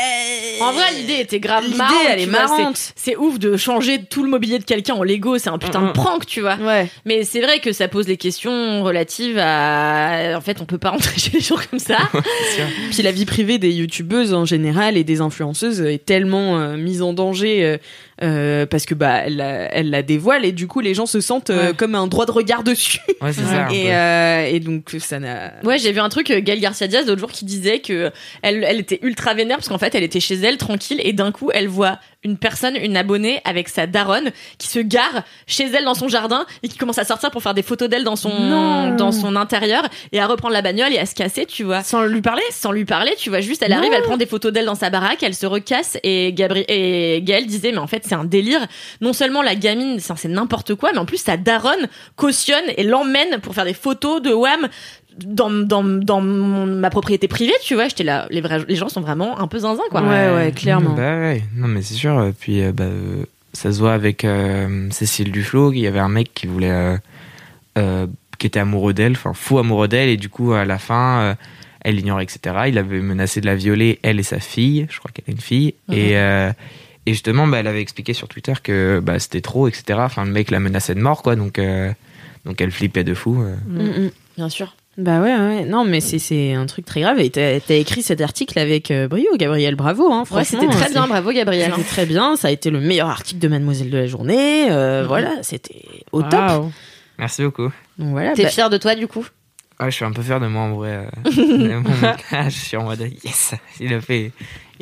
En 0.60 0.72
vrai, 0.72 0.92
l'idée 0.96 1.18
était 1.20 1.40
grave 1.40 1.64
L'idée, 1.64 1.76
marrante. 1.76 1.96
elle 2.08 2.20
est 2.20 2.24
c'est- 2.24 2.30
marrante. 2.30 2.92
C'est 2.94 3.16
ouf 3.16 3.38
de 3.40 3.56
changer 3.56 4.04
tout 4.04 4.22
le 4.22 4.30
mobilier 4.30 4.60
de 4.60 4.64
quelqu'un 4.64 4.94
en 4.94 5.02
Lego. 5.02 5.38
C'est 5.38 5.50
un 5.50 5.58
putain 5.58 5.82
de 5.82 5.90
prank, 5.90 6.24
tu 6.24 6.40
vois. 6.40 6.54
Ouais. 6.56 6.88
Mais 7.04 7.24
c'est 7.24 7.40
vrai 7.40 7.58
que 7.58 7.72
ça 7.72 7.88
pose 7.88 8.06
des 8.06 8.16
questions 8.16 8.84
relatives 8.84 9.38
à. 9.38 10.34
En 10.36 10.40
fait, 10.40 10.60
on 10.60 10.66
peut 10.66 10.78
pas 10.78 10.90
rentrer 10.96 11.18
chez 11.18 11.32
les 11.32 11.40
gens 11.40 11.56
comme 11.68 11.80
ça. 11.80 11.98
Puis 12.92 13.02
la 13.02 13.10
vie 13.10 13.24
privée 13.26 13.58
des 13.58 13.72
youtubeuses 13.72 14.32
en 14.34 14.44
général 14.44 14.96
et 14.96 15.02
des 15.04 15.20
influenceuses 15.20 15.80
est 15.80 16.04
tellement 16.04 16.58
euh, 16.60 16.76
mise 16.76 17.02
en 17.02 17.12
danger 17.12 17.64
euh, 17.64 17.76
euh, 18.22 18.66
parce 18.66 18.86
que 18.86 18.94
bah 18.94 19.22
elle, 19.24 19.36
la- 19.36 19.74
elle 19.74 19.90
la 19.90 20.02
dévoile 20.02 20.44
et 20.44 20.52
du 20.52 20.66
coup 20.66 20.80
les 20.80 20.94
gens 20.94 21.06
se 21.06 21.20
sentent 21.20 21.50
euh, 21.50 21.68
Ouais. 21.70 21.74
comme 21.76 21.94
un 21.94 22.06
droit 22.06 22.26
de 22.26 22.30
regard 22.32 22.62
dessus. 22.62 22.98
Ouais, 23.20 23.32
c'est 23.32 23.42
ça. 23.42 23.66
un 23.66 23.68
Et, 23.70 23.84
peu. 23.84 23.88
euh, 23.90 24.46
et 24.46 24.60
donc 24.60 24.94
ça 24.98 25.18
n'a. 25.20 25.52
Ouais, 25.64 25.78
j'ai 25.78 25.92
vu 25.92 26.00
un 26.00 26.08
truc, 26.08 26.28
Gaël 26.28 26.60
Garcia 26.60 26.86
Diaz, 26.86 27.06
l'autre 27.06 27.20
jour, 27.20 27.30
qui 27.32 27.44
disait 27.44 27.80
que 27.80 28.10
elle, 28.42 28.64
elle 28.64 28.80
était 28.80 28.98
ultra 29.02 29.34
vénère 29.34 29.56
parce 29.58 29.68
qu'en 29.68 29.78
fait, 29.78 29.94
elle 29.94 30.02
était 30.04 30.20
chez 30.20 30.34
elle 30.34 30.56
tranquille 30.58 31.00
et 31.02 31.12
d'un 31.12 31.32
coup, 31.32 31.50
elle 31.52 31.68
voit 31.68 31.98
une 32.24 32.36
personne, 32.36 32.76
une 32.76 32.96
abonnée 32.96 33.40
avec 33.44 33.68
sa 33.68 33.88
daronne 33.88 34.30
qui 34.58 34.68
se 34.68 34.78
gare 34.78 35.24
chez 35.48 35.64
elle 35.64 35.84
dans 35.84 35.94
son 35.94 36.06
jardin 36.06 36.46
et 36.62 36.68
qui 36.68 36.78
commence 36.78 36.98
à 36.98 37.04
sortir 37.04 37.32
pour 37.32 37.42
faire 37.42 37.52
des 37.54 37.62
photos 37.62 37.88
d'elle 37.88 38.04
dans 38.04 38.14
son 38.14 38.28
Non. 38.32 38.94
dans 38.94 39.10
son 39.10 39.34
intérieur 39.34 39.88
et 40.12 40.20
à 40.20 40.26
reprendre 40.28 40.54
la 40.54 40.62
bagnole 40.62 40.92
et 40.92 40.98
à 40.98 41.06
se 41.06 41.16
casser, 41.16 41.46
tu 41.46 41.64
vois. 41.64 41.82
Sans 41.82 42.04
lui 42.04 42.20
parler? 42.22 42.42
Sans 42.52 42.70
lui 42.70 42.84
parler, 42.84 43.12
tu 43.18 43.28
vois, 43.28 43.40
juste 43.40 43.62
elle 43.64 43.72
arrive, 43.72 43.92
elle 43.92 44.02
prend 44.02 44.16
des 44.16 44.26
photos 44.26 44.52
d'elle 44.52 44.66
dans 44.66 44.76
sa 44.76 44.88
baraque, 44.90 45.22
elle 45.24 45.34
se 45.34 45.46
recasse 45.46 45.98
et 46.04 46.32
Gabri 46.32 46.64
et 46.68 47.20
Gaël 47.24 47.46
disait 47.46 47.72
mais 47.72 47.78
en 47.78 47.88
fait 47.88 48.06
c'est 48.12 48.18
un 48.18 48.24
délire. 48.24 48.60
Non 49.00 49.12
seulement 49.14 49.40
la 49.42 49.54
gamine, 49.54 49.98
ça, 50.00 50.14
c'est 50.16 50.28
n'importe 50.28 50.74
quoi, 50.74 50.92
mais 50.92 50.98
en 50.98 51.06
plus 51.06 51.16
sa 51.16 51.36
daronne 51.38 51.88
cautionne 52.16 52.64
et 52.76 52.82
l'emmène 52.84 53.40
pour 53.40 53.54
faire 53.54 53.64
des 53.64 53.72
photos 53.74 54.20
de 54.20 54.32
Wham 54.32 54.68
dans, 55.24 55.50
dans, 55.50 55.82
dans 55.84 56.20
mon- 56.20 56.66
ma 56.66 56.90
propriété 56.90 57.28
privée, 57.28 57.54
tu 57.62 57.74
vois. 57.74 57.88
J'étais 57.88 58.04
là, 58.04 58.26
les 58.30 58.40
vrais, 58.42 58.60
les 58.68 58.76
gens 58.76 58.88
sont 58.90 59.00
vraiment 59.00 59.38
un 59.40 59.46
peu 59.46 59.58
zinzin 59.60 59.82
quoi. 59.90 60.02
Ouais, 60.02 60.34
ouais, 60.34 60.52
clairement. 60.54 60.94
Bah 60.94 61.18
ouais, 61.18 61.42
non 61.56 61.68
mais 61.68 61.80
c'est 61.82 61.94
sûr. 61.94 62.18
euh, 62.18 62.30
Puis 62.38 62.62
euh, 62.62 62.72
bah, 62.72 62.84
euh, 62.84 63.24
ça 63.54 63.72
se 63.72 63.78
voit 63.78 63.92
avec 63.94 64.24
euh, 64.24 64.88
Cécile 64.90 65.30
Duflo, 65.32 65.72
il 65.72 65.80
y 65.80 65.86
avait 65.86 65.98
un 66.00 66.08
mec 66.08 66.32
qui 66.34 66.46
voulait, 66.46 66.70
euh, 66.70 66.96
euh, 67.78 68.06
qui 68.38 68.46
était 68.46 68.60
amoureux 68.60 68.92
d'elle, 68.94 69.12
enfin 69.12 69.32
fou 69.34 69.58
amoureux 69.58 69.88
d'elle, 69.88 70.08
et 70.08 70.16
du 70.16 70.28
coup 70.28 70.52
à 70.52 70.64
la 70.64 70.78
fin, 70.78 71.20
euh, 71.20 71.34
elle 71.84 71.96
l'ignorait, 71.96 72.24
etc. 72.24 72.56
Il 72.68 72.78
avait 72.78 73.00
menacé 73.00 73.40
de 73.40 73.46
la 73.46 73.54
violer, 73.54 73.98
elle 74.02 74.20
et 74.20 74.22
sa 74.22 74.38
fille. 74.40 74.86
Je 74.90 74.98
crois 74.98 75.10
qu'elle 75.12 75.24
a 75.28 75.32
une 75.32 75.40
fille. 75.40 75.74
Et 75.90 76.16
euh, 76.16 76.50
et 77.06 77.12
justement, 77.12 77.46
bah, 77.46 77.58
elle 77.58 77.66
avait 77.66 77.80
expliqué 77.82 78.12
sur 78.12 78.28
Twitter 78.28 78.52
que 78.62 79.00
bah, 79.02 79.18
c'était 79.18 79.40
trop, 79.40 79.68
etc. 79.68 79.98
Enfin, 80.02 80.24
le 80.24 80.30
mec 80.30 80.50
la 80.50 80.60
menaçait 80.60 80.94
de 80.94 81.00
mort, 81.00 81.22
quoi. 81.22 81.36
Donc, 81.36 81.58
euh, 81.58 81.90
donc 82.44 82.60
elle 82.60 82.70
flippait 82.70 83.04
de 83.04 83.14
fou. 83.14 83.40
euh. 83.42 83.54
Mm, 83.66 84.04
mm. 84.06 84.10
Bien 84.36 84.48
sûr. 84.48 84.74
Bah 84.98 85.20
ouais, 85.22 85.34
ouais. 85.34 85.64
Non, 85.64 85.84
mais 85.86 86.00
c'est 86.00 86.18
c'est 86.18 86.52
un 86.52 86.66
truc 86.66 86.84
très 86.84 87.00
grave. 87.00 87.18
Et 87.18 87.30
t'as 87.30 87.58
écrit 87.74 88.02
cet 88.02 88.20
article 88.20 88.58
avec 88.58 88.90
euh, 88.90 89.08
brio, 89.08 89.30
Gabriel. 89.38 89.74
Bravo, 89.74 90.12
hein. 90.12 90.20
Ouais, 90.20 90.26
Franchement, 90.44 90.60
c'était 90.60 90.72
très 90.74 90.90
bien, 90.90 91.06
bravo 91.06 91.32
Gabriel. 91.32 91.72
C'était 91.74 91.88
très 91.88 92.06
bien. 92.06 92.36
Ça 92.36 92.48
a 92.48 92.50
été 92.50 92.68
le 92.70 92.78
meilleur 92.78 93.08
article 93.08 93.40
de 93.40 93.48
Mademoiselle 93.48 93.88
de 93.88 93.96
la 93.96 94.06
journée. 94.06 94.70
Euh, 94.70 95.04
Voilà, 95.08 95.42
c'était 95.42 95.82
au 96.12 96.22
top. 96.22 96.66
Merci 97.18 97.42
beaucoup. 97.42 97.70
Donc 97.98 98.10
voilà. 98.10 98.32
T'es 98.34 98.42
bah- 98.42 98.48
fier 98.50 98.68
de 98.68 98.76
toi 98.76 98.94
du 98.94 99.06
coup? 99.06 99.26
Ah, 99.78 99.88
je 99.90 99.96
suis 99.96 100.04
un 100.04 100.12
peu 100.12 100.22
fier 100.22 100.38
de 100.40 100.46
moi 100.46 100.62
en 100.62 100.74
vrai. 100.74 101.08
euh. 101.26 101.80
Mon 101.80 101.90
montage, 101.90 102.52
je 102.52 102.58
suis 102.60 102.76
en 102.76 102.84
mode 102.84 103.00
yes, 103.24 103.54
il 103.80 103.92
a 103.94 104.00
fait, 104.00 104.30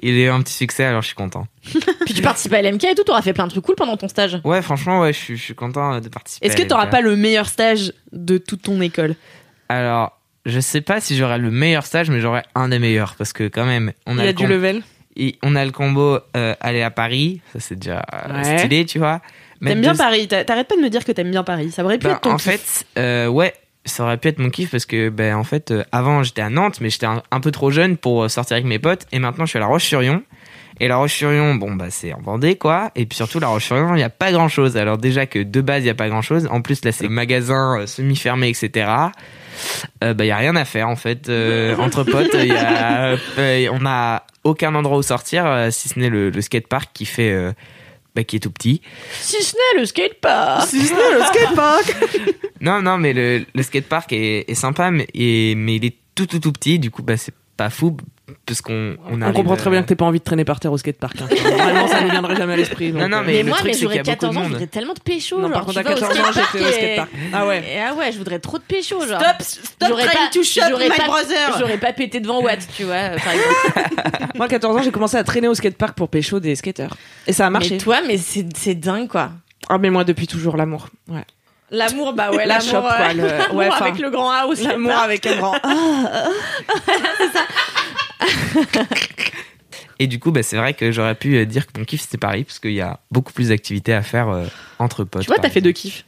il 0.03 0.15
a 0.17 0.25
eu 0.27 0.29
un 0.29 0.41
petit 0.43 0.53
succès 0.55 0.85
alors 0.85 1.03
je 1.03 1.07
suis 1.09 1.15
content. 1.17 1.47
Puis 2.05 2.15
tu 2.15 2.23
participes 2.23 2.53
à 2.55 2.63
LMK 2.63 2.85
et 2.85 2.95
tout, 2.95 3.05
t'auras 3.05 3.23
fait 3.23 3.33
plein 3.33 3.47
de 3.47 3.51
trucs 3.51 3.65
cool 3.65 3.75
pendant 3.77 3.97
ton 3.97 4.09
stage. 4.09 4.41
Ouais, 4.45 4.63
franchement, 4.63 5.01
ouais, 5.01 5.13
je 5.13 5.19
suis, 5.19 5.37
je 5.37 5.43
suis 5.43 5.55
content 5.55 6.01
de 6.01 6.09
participer. 6.09 6.47
Est-ce 6.47 6.57
que 6.57 6.63
t'auras 6.63 6.87
pas 6.87 7.01
le 7.01 7.17
meilleur 7.17 7.49
stage 7.49 7.93
de 8.13 8.39
toute 8.39 8.63
ton 8.63 8.81
école? 8.81 9.15
Alors, 9.69 10.19
je 10.47 10.59
sais 10.61 10.81
pas 10.81 11.01
si 11.01 11.17
j'aurai 11.17 11.39
le 11.39 11.51
meilleur 11.51 11.85
stage, 11.87 12.11
mais 12.11 12.21
j'aurai 12.21 12.43
un 12.55 12.69
des 12.69 12.79
meilleurs 12.79 13.15
parce 13.17 13.33
que 13.33 13.45
quand 13.49 13.67
même, 13.67 13.93
on 14.07 14.19
a, 14.19 14.23
Il 14.23 14.25
y 14.25 14.29
a 14.29 14.33
le 14.33 14.37
du 14.37 14.47
level. 14.47 14.83
et 15.17 15.39
on 15.43 15.55
a 15.55 15.65
le 15.65 15.71
combo 15.71 16.19
euh, 16.37 16.55
aller 16.61 16.83
à 16.83 16.91
Paris, 16.91 17.41
ça 17.53 17.61
c'est 17.61 17.77
déjà 17.77 18.05
euh, 18.15 18.43
Ouais. 18.43 18.59
stylé, 18.59 18.87
tu 18.87 18.99
vois. 18.99 19.21
T'aimes 19.63 19.83
bien 19.83 19.93
deux- 19.93 19.99
Paris. 19.99 20.27
t'a- 20.27 20.43
T'arrêtes 20.45 20.69
pas 20.69 20.77
de 20.77 20.81
me 20.81 20.89
dire 20.89 21.05
que 21.05 21.13
t'aimes 21.13 21.31
bien 21.31 21.45
Paris. 21.45 21.71
Ça 21.71 21.85
aurait 21.85 21.99
pu 21.99 22.07
Ben, 22.07 22.15
être 22.15 22.23
ton 22.23 22.31
en 22.31 22.37
kiff. 22.37 22.47
fait, 22.59 22.87
euh, 22.99 23.27
ouais, 23.29 23.53
ça 23.85 24.05
aurait 24.05 24.19
pu 24.19 24.29
être 24.29 24.39
mon 24.39 24.51
kiff 24.51 24.71
parce 24.71 24.87
que, 24.87 25.09
ben, 25.09 25.35
en 25.35 25.45
fait, 25.45 25.71
euh, 25.71 25.85
avant 25.93 26.23
j'étais 26.23 26.43
à 26.43 26.51
Nantes, 26.51 26.81
mais 26.81 26.91
j'étais 26.91 27.07
un, 27.07 27.41
peu 27.41 27.51
trop 27.51 27.71
jeune 27.71 27.97
pour 27.97 28.25
euh, 28.25 28.29
sortir 28.29 28.57
avec 28.57 28.67
mes 28.67 28.79
potes. 28.79 29.07
Et 29.13 29.19
maintenant, 29.19 29.47
je 29.47 29.51
suis 29.51 29.57
à 29.57 29.61
La 29.61 29.67
Roche-sur-Yon. 29.67 30.23
Et 30.81 30.89
La 30.89 30.97
Roche-sur-Yon, 30.97 31.55
bon, 31.55 31.75
bah, 31.75 31.87
c'est 31.91 32.13
en 32.13 32.21
Vendée, 32.21 32.57
quoi. 32.57 32.91
Et 32.95 33.07
puis 33.07 33.17
surtout, 33.17 33.41
La 33.41 33.49
Roche-sur-Yon, 33.49 33.95
il 33.95 33.99
n'y 33.99 34.03
a 34.03 34.11
pas 34.11 34.33
grand 34.33 34.49
chose. 34.49 34.77
Alors, 34.77 34.99
déjà 34.99 35.27
que 35.27 35.39
de 35.39 35.61
base, 35.61 35.83
il 35.83 35.85
n'y 35.85 35.91
a 35.91 35.95
pas 35.95 36.09
grand 36.09 36.23
chose. 36.23 36.47
En 36.51 36.61
plus, 36.61 36.85
là, 36.85 36.93
c'est 36.93 37.09
magasin 37.09 37.81
euh, 37.81 37.87
semi-fermé, 37.87 38.49
etc. 38.49 38.91
Euh, 40.05 40.15
bah, 40.15 40.25
il 40.25 40.29
y 40.29 40.33
a 40.33 40.37
rien 40.37 40.57
à 40.57 40.65
faire, 40.65 40.89
en 40.89 40.97
fait. 40.97 41.31
Entre 41.79 42.05
potes, 42.05 42.37
on 42.37 43.87
a 43.87 44.23
aucun 44.45 44.75
endroit 44.75 44.99
où 44.99 45.03
sortir, 45.03 45.69
si 45.71 45.89
ce 45.89 45.99
n'est 45.99 46.11
le, 46.11 46.31
le 46.31 46.41
skatepark 46.41 46.91
qui 46.93 47.05
fait, 47.07 47.53
bah, 48.15 48.25
qui 48.25 48.37
est 48.37 48.41
tout 48.41 48.51
petit. 48.51 48.81
Si 49.21 49.43
ce 49.43 49.55
n'est 49.55 49.81
le 49.81 49.87
skatepark. 49.87 50.69
Si 50.69 50.81
ce 50.87 50.93
n'est 50.95 51.19
le 51.19 51.23
skatepark. 51.25 51.97
Non, 52.63 52.83
non, 52.83 52.99
mais 52.99 53.15
le, 53.15 53.47
le 53.55 53.63
skatepark 53.63 54.13
est, 54.13 54.45
est 54.51 54.55
sympa, 54.55 54.91
mais, 54.91 55.07
et- 55.15 55.55
mais 55.55 55.77
il 55.77 55.85
est 55.87 55.97
tout, 56.15 56.27
tout, 56.27 56.41
tout 56.41 56.53
petit. 56.53 56.79
Du 56.79 56.91
coup, 56.91 57.03
bah, 57.03 57.17
c'est 57.17 57.33
pas 57.57 57.71
fou 57.71 57.97
parce 58.47 58.61
qu'on 58.63 58.97
on, 59.11 59.23
On 59.23 59.33
comprend 59.33 59.57
très 59.57 59.69
euh, 59.69 59.73
bien 59.73 59.83
que 59.83 59.89
t'aies 59.89 59.97
pas 59.97 60.05
envie 60.05 60.19
de 60.19 60.25
traîner 60.25 60.45
par 60.45 60.61
terre 60.61 60.73
au 60.73 60.79
skatepark. 60.79 61.17
Hein. 61.23 61.27
Vraiment, 61.31 61.87
ça 61.89 62.01
ne 62.03 62.11
viendrait 62.11 62.37
jamais 62.37 62.53
à 62.55 62.57
l'esprit. 62.57 62.93
Non, 62.93 63.09
non, 63.09 63.19
euh, 63.19 63.23
mais 63.27 63.33
Mais 63.33 63.43
le 63.43 63.49
moi, 63.49 63.57
truc, 63.59 63.67
mais 63.69 63.73
c'est 63.75 63.81
j'aurais 63.83 63.99
a 63.99 64.03
beaucoup 64.03 64.11
de 64.11 64.21
14 64.21 64.37
ans, 64.37 64.43
je 64.45 64.49
voudrais 64.49 64.67
tellement 64.67 64.95
de 64.95 65.01
pécho. 65.01 65.37
Non, 65.37 65.43
genre, 65.45 65.53
par 65.53 65.65
contre, 65.67 65.79
à 65.79 65.83
vas 65.83 65.91
au 65.91 65.95
14 65.95 66.11
ans, 66.11 66.15
skatepark 66.33 66.49
j'étais 66.53 66.65
au 66.65 66.69
et- 66.69 66.73
skatepark. 66.73 67.11
Ah 67.33 67.47
ouais. 67.47 67.59
Et 67.75 67.81
ah 67.81 67.95
ouais, 67.95 68.13
je 68.13 68.19
voudrais 68.19 68.39
trop 68.39 68.59
de 68.59 68.63
pécho, 68.65 69.07
genre. 69.07 69.21
Stop, 69.21 69.37
stop 69.43 69.89
J'aurais 69.89 70.05
trying 70.07 70.19
pas- 70.19 70.31
to 70.33 70.43
shut 70.43 70.63
j'aurais 70.69 70.89
my 70.89 70.97
pas- 70.97 71.07
brother. 71.07 71.57
J'aurais 71.59 71.79
pas 71.79 71.93
pété 71.93 72.21
devant 72.21 72.41
Watt, 72.43 72.61
tu 72.77 72.85
vois, 72.85 72.95
euh. 72.95 73.17
Moi, 74.35 74.47
à 74.47 74.49
14 74.49 74.77
ans, 74.77 74.83
j'ai 74.83 74.91
commencé 74.93 75.17
à 75.17 75.25
traîner 75.25 75.49
au 75.49 75.55
skatepark 75.55 75.95
pour 75.97 76.09
pécho 76.09 76.41
des 76.41 76.55
skateurs. 76.57 76.97
Et 77.27 77.33
ça 77.33 77.47
a 77.47 77.51
marché. 77.51 77.71
Mais 77.73 77.79
toi, 77.79 77.99
mais 78.07 78.17
c'est 78.19 78.47
c'est 78.57 78.75
dingue, 78.75 79.09
quoi. 79.09 79.31
Ah, 79.69 79.79
mais 79.79 79.91
moi, 79.91 80.05
depuis 80.05 80.27
toujours, 80.27 80.57
l'amour. 80.57 80.89
Ouais. 81.09 81.25
L'amour, 81.73 82.15
bah 82.15 82.33
ouais, 82.33 82.47
La 82.47 82.59
l'amour, 82.59 82.91
euh, 82.91 83.13
le- 83.15 83.27
l'amour 83.27 83.55
ouais, 83.57 83.69
avec 83.69 83.99
le 84.01 84.11
grand 84.11 84.31
A 84.31 84.47
aussi. 84.47 84.65
L'amour 84.67 84.91
avec 84.93 85.25
un 85.27 85.37
grand. 85.37 85.55
Et 89.99 90.07
du 90.07 90.19
coup, 90.19 90.31
bah, 90.33 90.43
c'est 90.43 90.57
vrai 90.57 90.73
que 90.75 90.91
j'aurais 90.93 91.15
pu 91.15 91.37
euh, 91.37 91.45
dire 91.45 91.67
que 91.67 91.79
mon 91.79 91.85
kiff 91.85 92.01
c'était 92.01 92.17
Paris 92.19 92.45
parce 92.45 92.59
qu'il 92.59 92.73
y 92.73 92.81
a 92.81 93.01
beaucoup 93.11 93.33
plus 93.33 93.49
d'activités 93.49 93.93
à 93.93 94.03
faire 94.03 94.29
euh, 94.31 94.47
entre 94.79 95.05
potes. 95.05 95.23
Tu 95.23 95.27
vois, 95.29 95.37
t'as 95.39 95.51
fait 95.51 95.61
deux 95.61 95.73
kiffs. 95.73 96.05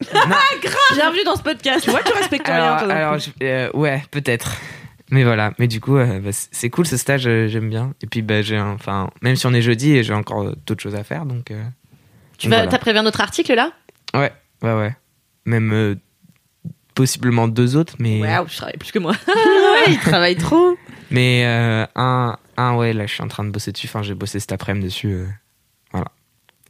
Bienvenue 0.94 1.24
dans 1.24 1.36
ce 1.36 1.42
podcast. 1.42 1.84
Tu 1.84 1.90
vois, 1.90 2.02
tu 2.02 2.12
respectes 2.12 2.46
rien. 2.46 2.56
Alors, 2.56 2.78
toi, 2.78 2.86
non 2.88 2.94
alors, 2.94 3.18
je- 3.18 3.30
euh, 3.42 3.70
ouais, 3.74 4.02
peut-être. 4.10 4.56
Mais 5.10 5.24
voilà, 5.24 5.52
mais 5.58 5.66
du 5.68 5.80
coup, 5.80 5.96
euh, 5.96 6.20
bah, 6.20 6.32
c'est- 6.32 6.48
c'est 6.52 6.70
cool 6.70 6.86
ce 6.86 6.96
stage, 6.96 7.26
euh, 7.26 7.48
j'aime 7.48 7.68
bien. 7.68 7.94
Et 8.02 8.06
puis, 8.06 8.22
bah, 8.22 8.42
j'ai, 8.42 8.56
un- 8.56 8.72
enfin, 8.72 9.10
même 9.22 9.36
si 9.36 9.46
on 9.46 9.54
est 9.54 9.62
jeudi, 9.62 10.02
j'ai 10.04 10.12
encore 10.14 10.42
euh, 10.42 10.54
d'autres 10.66 10.82
choses 10.82 10.94
à 10.96 11.02
faire, 11.04 11.26
donc. 11.26 11.50
euh, 11.50 11.62
Tu 12.38 12.46
donc 12.46 12.52
vas, 12.52 12.56
voilà. 12.58 12.70
t'as 12.70 12.78
prévu 12.78 12.98
un 12.98 13.06
autre 13.06 13.20
article 13.20 13.54
là? 13.54 13.72
Ouais, 14.14 14.32
ouais, 14.62 14.72
ouais. 14.74 14.96
Même 15.46 15.72
euh, 15.72 15.94
possiblement 16.94 17.48
deux 17.48 17.76
autres, 17.76 17.94
mais. 17.98 18.20
Waouh, 18.20 18.46
je 18.48 18.56
travaille 18.56 18.76
plus 18.78 18.92
que 18.92 18.98
moi. 19.00 19.12
Ouais, 19.26 19.92
il 19.92 19.98
travaille 19.98 20.36
trop. 20.36 20.76
Mais 21.10 21.44
euh, 21.46 21.86
un, 21.94 22.36
un, 22.56 22.74
ouais, 22.76 22.92
là, 22.92 23.06
je 23.06 23.12
suis 23.14 23.22
en 23.22 23.28
train 23.28 23.44
de 23.44 23.50
bosser 23.50 23.72
dessus. 23.72 23.86
Enfin, 23.88 24.02
j'ai 24.02 24.14
bossé 24.14 24.40
cet 24.40 24.52
après-midi 24.52 24.86
dessus. 24.86 25.12
euh, 25.12 25.26
voilà. 25.92 26.06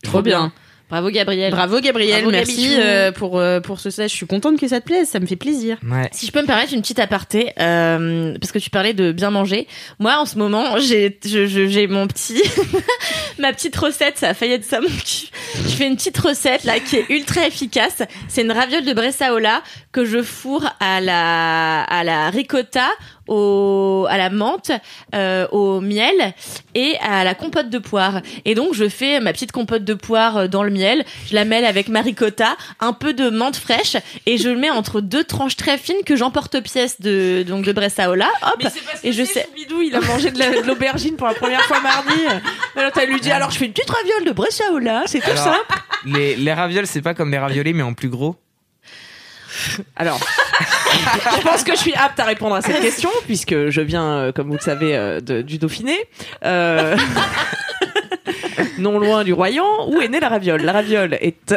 Trop 0.03 0.22
bien. 0.22 0.53
Bravo 0.89 1.11
Gabriel. 1.11 1.51
Bravo 1.51 1.80
Gabriel, 1.80 2.20
Bravo, 2.22 2.30
merci 2.30 2.62
Gabichou. 2.62 2.80
euh, 2.80 3.11
pour, 3.11 3.39
euh, 3.41 3.59
pour 3.59 3.80
ce 3.80 3.91
stage. 3.91 4.11
Je 4.12 4.14
suis 4.14 4.26
contente 4.28 4.57
que 4.61 4.68
ça 4.68 4.80
te 4.80 4.84
plaise, 4.87 5.09
ça 5.09 5.18
me 5.18 5.26
fait 5.26 5.34
plaisir. 5.34 5.78
Ouais. 5.82 6.09
Si 6.12 6.26
je 6.26 6.30
peux 6.30 6.41
me 6.43 6.47
permettre 6.47 6.74
une 6.74 6.80
petite 6.80 7.01
aparté, 7.01 7.53
euh, 7.59 8.39
parce 8.41 8.53
que 8.53 8.61
tu 8.61 8.70
parlais 8.70 8.95
de 8.95 9.11
bien 9.11 9.30
manger. 9.30 9.66
Moi, 9.99 10.16
en 10.16 10.26
ce 10.26 10.39
moment, 10.39 10.78
j'ai, 10.78 11.18
je- 11.24 11.47
je- 11.49 11.66
j'ai 11.66 11.89
mon 11.89 12.07
petit, 12.07 12.41
ma 13.41 13.53
petite 13.53 13.76
recette. 13.76 14.18
Ça 14.18 14.28
a 14.28 14.34
failli 14.34 14.53
être 14.53 14.64
ça 14.64 14.80
mon 14.80 14.87
kiff. 14.87 15.32
Je 15.57 15.70
fais 15.70 15.89
une 15.89 15.97
petite 15.97 16.18
recette 16.18 16.62
là 16.62 16.78
qui 16.78 16.97
est 16.99 17.07
ultra 17.11 17.45
efficace. 17.49 18.03
C'est 18.28 18.43
une 18.43 18.53
raviole 18.53 18.84
de 18.84 18.93
Bressaola 18.93 19.62
que 19.91 20.05
je 20.05 20.22
fourre 20.22 20.70
à 20.78 21.01
la, 21.01 21.82
à 21.82 22.05
la 22.05 22.30
ricotta, 22.30 22.87
au, 23.29 24.07
à 24.09 24.16
la 24.18 24.31
menthe, 24.31 24.70
euh, 25.14 25.47
au 25.53 25.81
miel 25.81 26.35
et 26.74 26.97
à 27.01 27.24
la 27.24 27.35
compote 27.35 27.70
de 27.70 27.79
poire. 27.79 28.20
Et 28.45 28.55
donc, 28.55 28.74
je 28.74 28.89
fais 28.89 29.20
ma 29.20 29.33
petite 29.33 29.53
compote 29.53 29.85
de 29.85 29.95
poire 29.95 30.37
euh, 30.37 30.49
dans 30.49 30.62
le 30.62 30.70
miel. 30.70 31.05
Je 31.29 31.35
la 31.35 31.45
mêle 31.45 31.64
avec 31.64 31.89
ma 31.89 32.01
ricotta, 32.03 32.57
un 32.81 32.93
peu 32.93 33.12
de 33.12 33.31
menthe 33.31 33.57
fraîche 33.57 33.97
et 34.27 34.39
je 34.39 34.49
le 34.49 34.57
mets 34.57 34.70
entre 34.70 35.01
deux 35.01 35.24
tranches 35.24 35.57
très 35.57 35.79
fines 35.79 36.03
que 36.05 36.16
j'emporte 36.16 36.61
pièce 36.61 37.01
de, 37.01 37.43
donc 37.47 37.64
de 37.64 37.72
Bressaola. 37.72 38.29
Hop. 38.43 38.55
Mais 38.62 38.70
c'est 38.70 38.81
parce 38.85 39.01
que 39.01 39.07
Et 39.07 39.12
je 39.12 39.24
sais- 39.24 39.49
Bidou, 39.55 39.83
il 39.83 39.95
a 39.95 40.01
mangé 40.01 40.31
de 40.31 40.39
la- 40.39 40.61
de 40.62 40.66
l'aubergine 40.66 41.16
pour 41.16 41.27
la 41.27 41.35
première 41.35 41.62
fois 41.62 41.81
mardi. 41.81 42.20
Alors 42.77 42.93
t'as 42.93 43.05
lui 43.07 43.20
dit 43.20 43.31
alors 43.31 43.51
je 43.51 43.59
fais 43.59 43.66
une 43.66 43.72
petite 43.72 43.91
raviole 43.91 44.24
de 44.24 44.33
Bressaola, 44.33 45.03
c'est 45.07 45.20
tout 45.20 45.37
simple. 45.37 45.64
Les, 46.05 46.37
les 46.37 46.53
ravioles, 46.53 46.87
c'est 46.87 47.03
pas 47.03 47.14
comme 47.14 47.31
les 47.31 47.39
raviolis, 47.39 47.72
mais 47.74 47.83
en 47.83 47.95
plus 47.95 48.09
gros. 48.09 48.37
Alors, 49.97 50.19
je 51.37 51.43
pense 51.43 51.65
que 51.65 51.73
je 51.73 51.79
suis 51.79 51.95
apte 51.95 52.19
à 52.21 52.25
répondre 52.25 52.55
à 52.55 52.63
cette 52.63 52.81
question 52.81 53.11
puisque 53.27 53.69
je 53.69 53.81
viens, 53.81 54.07
euh, 54.07 54.33
comme 54.33 54.49
vous 54.49 54.55
le 54.55 54.61
savez, 54.61 54.97
euh, 54.97 55.21
du 55.21 55.59
Dauphiné. 55.59 55.97
Euh, 56.45 56.97
non 58.79 58.99
loin 58.99 59.25
du 59.25 59.33
Royan, 59.33 59.89
où 59.89 60.01
est 60.01 60.09
née 60.09 60.21
la 60.21 60.29
raviole? 60.29 60.63
La 60.63 60.73
raviole 60.73 61.15
est 61.21 61.55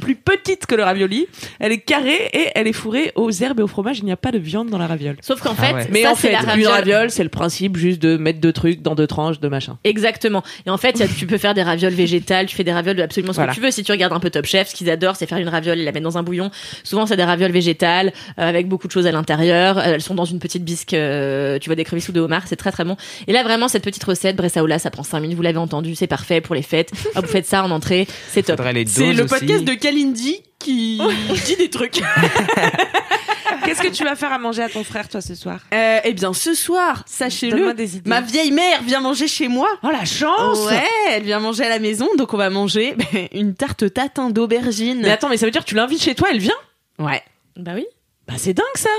plus 0.00 0.16
petite 0.16 0.66
que 0.66 0.74
le 0.74 0.82
ravioli. 0.82 1.26
Elle 1.58 1.72
est 1.72 1.78
carrée 1.80 2.28
et 2.32 2.48
elle 2.54 2.66
est 2.66 2.72
fourrée 2.72 3.12
aux 3.14 3.30
herbes 3.30 3.60
et 3.60 3.62
au 3.62 3.66
fromage. 3.66 3.98
Il 3.98 4.04
n'y 4.04 4.12
a 4.12 4.16
pas 4.16 4.32
de 4.32 4.38
viande 4.38 4.68
dans 4.70 4.78
la 4.78 4.86
raviole. 4.86 5.16
Sauf 5.20 5.40
qu'en 5.40 5.54
Ah 5.58 5.62
fait, 5.62 5.74
ouais. 5.74 5.88
Mais 5.92 6.02
ça 6.02 6.12
en 6.12 6.14
c'est 6.14 6.28
fait, 6.28 6.32
la 6.32 6.40
une 6.40 6.46
raviole. 6.46 6.72
raviole, 6.72 7.10
c'est 7.10 7.22
le 7.22 7.28
principe 7.28 7.76
juste 7.76 8.00
de 8.02 8.16
mettre 8.16 8.40
deux 8.40 8.52
trucs 8.52 8.82
dans 8.82 8.94
deux 8.94 9.06
tranches 9.06 9.40
de 9.40 9.48
machin. 9.48 9.78
Exactement. 9.84 10.42
Et 10.66 10.70
en 10.70 10.76
fait, 10.78 10.92
il 10.96 11.00
y 11.00 11.02
a- 11.02 11.08
tu 11.08 11.26
peux 11.26 11.38
faire 11.38 11.54
des 11.54 11.62
ravioles 11.62 11.92
végétales, 11.92 12.46
tu 12.46 12.56
fais 12.56 12.64
des 12.64 12.72
ravioles 12.72 12.96
de 12.96 13.02
absolument 13.02 13.32
ce 13.32 13.36
Voilà. 13.36 13.52
que 13.52 13.56
tu 13.56 13.62
veux. 13.62 13.70
Si 13.70 13.82
tu 13.84 13.92
regardes 13.92 14.12
un 14.12 14.20
peu 14.20 14.30
Top 14.30 14.46
Chef, 14.46 14.68
ce 14.68 14.74
qu'ils 14.74 14.90
adorent, 14.90 15.16
c'est 15.16 15.26
faire 15.26 15.38
une 15.38 15.48
raviole 15.48 15.78
et 15.78 15.84
la 15.84 15.92
mettre 15.92 16.04
dans 16.04 16.18
un 16.18 16.22
bouillon. 16.22 16.50
Souvent, 16.84 17.06
c'est 17.06 17.16
des 17.16 17.24
ravioles 17.24 17.52
végétales 17.52 18.12
euh, 18.38 18.48
avec 18.48 18.68
beaucoup 18.68 18.86
de 18.86 18.92
choses 18.92 19.06
à 19.06 19.12
l'intérieur. 19.12 19.78
Euh, 19.78 19.82
Elles 19.94 20.00
sont 20.02 20.14
dans 20.14 20.24
une 20.24 20.38
petite 20.38 20.64
bisque, 20.64 20.94
euh, 20.94 21.58
tu 21.58 21.68
vois, 21.68 21.76
des 21.76 21.84
crevisses 21.84 22.08
ou 22.08 22.12
de 22.12 22.20
homard. 22.20 22.42
C'est 22.46 22.56
très 22.56 22.72
très 22.72 22.84
bon. 22.84 22.96
Et 23.26 23.32
là, 23.32 23.42
vraiment, 23.42 23.68
cette 23.68 23.84
petite 23.84 24.04
recette, 24.04 24.36
Bressaola, 24.36 24.78
ça 24.78 24.90
prend 24.90 25.02
5 25.02 25.20
minutes. 25.20 25.36
Vous 25.36 25.42
l'avez 25.42 25.58
entendu, 25.58 25.94
c'est 25.94 26.06
parfait 26.06 26.40
pour 26.40 26.54
les 26.54 26.62
fêtes. 26.62 26.90
Ah, 27.14 27.20
vous 27.20 27.26
faites 27.28 27.46
ça 27.46 27.64
en 27.64 27.70
entrée, 27.70 28.06
c'est 28.28 28.42
top. 28.44 28.60
C'est 28.86 29.12
le 29.12 29.24
aussi. 29.24 29.34
podcast 29.34 29.64
de 29.64 29.74
Kalindi 29.90 30.42
qui 30.60 31.00
dit 31.46 31.56
des 31.56 31.68
trucs. 31.68 32.00
Qu'est-ce 33.64 33.82
que 33.82 33.88
tu 33.88 34.04
vas 34.04 34.14
faire 34.14 34.32
à 34.32 34.38
manger 34.38 34.62
à 34.62 34.68
ton 34.68 34.84
frère, 34.84 35.08
toi, 35.08 35.20
ce 35.20 35.34
soir? 35.34 35.58
Euh, 35.74 35.98
eh 36.04 36.12
bien, 36.12 36.32
ce 36.32 36.54
soir, 36.54 37.02
sachez-le, 37.06 37.74
ma 38.06 38.20
vieille 38.20 38.52
mère 38.52 38.82
vient 38.82 39.00
manger 39.00 39.26
chez 39.26 39.48
moi. 39.48 39.68
Oh 39.82 39.90
la 39.90 40.04
chance 40.04 40.58
Ouais, 40.66 40.84
elle 41.10 41.24
vient 41.24 41.40
manger 41.40 41.64
à 41.64 41.68
la 41.68 41.78
maison, 41.80 42.08
donc 42.16 42.32
on 42.32 42.36
va 42.36 42.50
manger 42.50 42.94
ben, 43.12 43.28
une 43.32 43.54
tarte 43.54 43.92
tatin 43.92 44.30
d'aubergine. 44.30 45.00
Mais 45.02 45.10
attends, 45.10 45.28
mais 45.28 45.36
ça 45.36 45.46
veut 45.46 45.52
dire 45.52 45.64
que 45.64 45.68
tu 45.68 45.74
l'invites 45.74 46.02
chez 46.02 46.14
toi, 46.14 46.28
elle 46.30 46.38
vient? 46.38 46.54
Ouais. 46.98 47.22
Bah 47.56 47.72
oui. 47.74 47.86
Bah 48.28 48.34
c'est 48.36 48.54
dingue 48.54 48.64
ça 48.76 48.90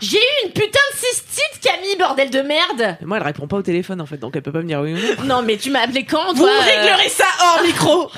J'ai 0.00 0.18
eu 0.18 0.46
une 0.46 0.52
putain 0.52 0.78
de 0.92 0.96
cystite, 0.98 1.60
Camille, 1.62 1.96
bordel 1.98 2.30
de 2.30 2.42
merde. 2.42 2.96
Moi 3.04 3.16
elle 3.16 3.24
répond 3.24 3.48
pas 3.48 3.56
au 3.56 3.62
téléphone 3.62 4.00
en 4.00 4.06
fait, 4.06 4.18
donc 4.18 4.36
elle 4.36 4.42
peut 4.42 4.52
pas 4.52 4.62
me 4.62 4.68
dire 4.68 4.80
oui 4.80 4.92
ou 4.94 5.22
non. 5.22 5.36
Non, 5.38 5.42
mais 5.42 5.56
tu 5.56 5.70
m'as 5.70 5.80
appelé 5.80 6.04
quand, 6.04 6.32
Vous 6.34 6.44
toi? 6.44 6.50
euh, 6.50 6.60
réglerez 6.80 7.08
ça 7.08 7.24
hors 7.42 7.62
micro. 7.64 8.08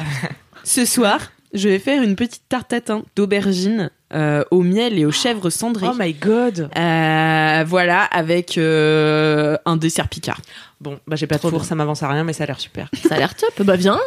Ce 0.64 0.84
soir, 0.84 1.18
je 1.52 1.68
vais 1.68 1.78
faire 1.78 2.02
une 2.02 2.16
petite 2.16 2.42
tarte 2.48 2.68
tatin 2.68 3.02
d'aubergine 3.16 3.90
euh, 4.14 4.42
au 4.50 4.62
miel 4.62 4.98
et 4.98 5.04
aux 5.06 5.10
chèvres 5.12 5.50
cendrées. 5.50 5.86
Oh 5.90 5.94
my 5.98 6.12
god 6.14 6.68
Euh, 6.76 7.64
voilà, 7.66 8.02
avec 8.04 8.58
euh, 8.58 9.56
un 9.64 9.76
dessert 9.76 10.08
picard. 10.08 10.40
Bon, 10.80 10.98
bah 11.06 11.16
j'ai 11.16 11.26
pas 11.26 11.36
de 11.36 11.40
Trop 11.40 11.50
four, 11.50 11.60
bien. 11.60 11.68
ça 11.68 11.74
m'avance 11.74 12.02
à 12.02 12.08
rien, 12.08 12.24
mais 12.24 12.32
ça 12.32 12.44
a 12.44 12.46
l'air 12.46 12.60
super. 12.60 12.88
Ça 13.08 13.14
a 13.14 13.18
l'air 13.18 13.34
top. 13.34 13.62
Bah 13.62 13.76
viens. 13.76 13.98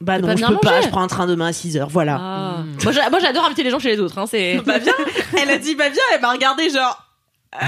Bah 0.00 0.18
non, 0.20 0.28
pas 0.28 0.36
je 0.36 0.44
peux 0.46 0.56
pas, 0.58 0.80
je 0.80 0.88
prends 0.88 1.02
un 1.02 1.06
train 1.08 1.26
demain 1.26 1.48
à 1.48 1.50
6h, 1.50 1.88
voilà. 1.88 2.18
Ah. 2.20 2.56
Moi, 2.84 2.92
j'a- 2.92 3.10
moi, 3.10 3.18
j'adore 3.20 3.44
inviter 3.46 3.64
les 3.64 3.70
gens 3.70 3.78
chez 3.80 3.90
les 3.90 3.98
autres. 4.00 4.16
Hein, 4.18 4.26
c'est. 4.28 4.60
Bah 4.64 4.78
viens 4.78 4.92
Elle 5.42 5.50
a 5.50 5.58
dit 5.58 5.74
bah 5.74 5.88
viens, 5.88 6.02
elle 6.14 6.20
m'a 6.20 6.30
regardé 6.32 6.70
genre... 6.70 7.04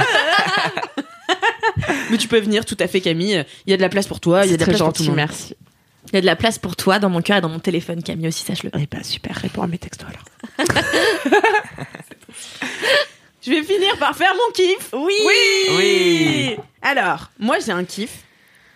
Mais 2.10 2.18
tu 2.18 2.28
peux 2.28 2.38
venir 2.40 2.64
tout 2.64 2.76
à 2.80 2.86
fait 2.86 3.00
Camille, 3.00 3.44
il 3.66 3.70
y 3.70 3.74
a 3.74 3.76
de 3.76 3.82
la 3.82 3.88
place 3.88 4.06
pour 4.06 4.20
toi, 4.20 4.44
il 4.44 4.50
y 4.50 4.54
a 4.54 4.56
de 4.56 4.60
la 4.60 4.66
très 4.66 4.72
place 4.72 4.80
pour 4.82 4.92
tout 4.92 5.02
gentil, 5.04 5.04
le 5.04 5.08
monde. 5.10 5.16
merci. 5.16 5.56
Il 6.08 6.14
y 6.14 6.18
a 6.18 6.20
de 6.20 6.26
la 6.26 6.36
place 6.36 6.58
pour 6.58 6.76
toi 6.76 6.98
dans 6.98 7.10
mon 7.10 7.20
cœur 7.22 7.36
et 7.36 7.40
dans 7.40 7.48
mon 7.48 7.58
téléphone, 7.60 8.02
Camille 8.02 8.28
aussi, 8.28 8.44
sache-le. 8.44 8.70
Eh 8.78 8.86
bah 8.86 9.02
super, 9.02 9.36
réponds 9.36 9.62
à 9.62 9.66
mes 9.66 9.78
textos 9.78 10.08
alors. 10.08 10.66
Je 13.42 13.50
vais 13.50 13.62
finir 13.62 13.96
par 13.98 14.14
faire 14.16 14.32
mon 14.34 14.52
kiff. 14.52 14.90
Oui. 14.92 15.14
Oui. 15.76 16.56
Alors, 16.82 17.30
moi 17.38 17.56
j'ai 17.64 17.72
un 17.72 17.84
kiff. 17.84 18.24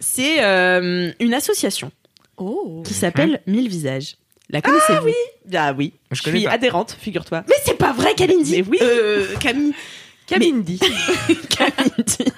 C'est 0.01 0.43
euh, 0.45 1.13
une 1.21 1.35
association 1.35 1.91
Oh. 2.37 2.83
qui 2.85 2.95
s'appelle 2.95 3.41
Mille 3.47 3.69
Visages. 3.69 4.17
La 4.51 4.61
connaissez-vous? 4.61 4.97
Ah 4.99 5.03
oui 5.05 5.15
Ah 5.55 5.73
oui, 5.77 5.93
Je 6.11 6.17
je, 6.17 6.23
suis 6.31 6.45
pas. 6.45 6.51
adhérente, 6.53 6.97
figure-toi. 7.01 7.45
Mais 7.49 7.55
c'est 7.65 7.79
pas 7.79 7.93
vrai, 7.93 8.15
Kalindi. 8.15 8.51
Mais 8.63 8.65
oui. 8.69 8.79
Euh, 8.83 9.35
Camille. 9.39 9.73
Camille 10.27 10.53
Kalindi. 10.53 10.81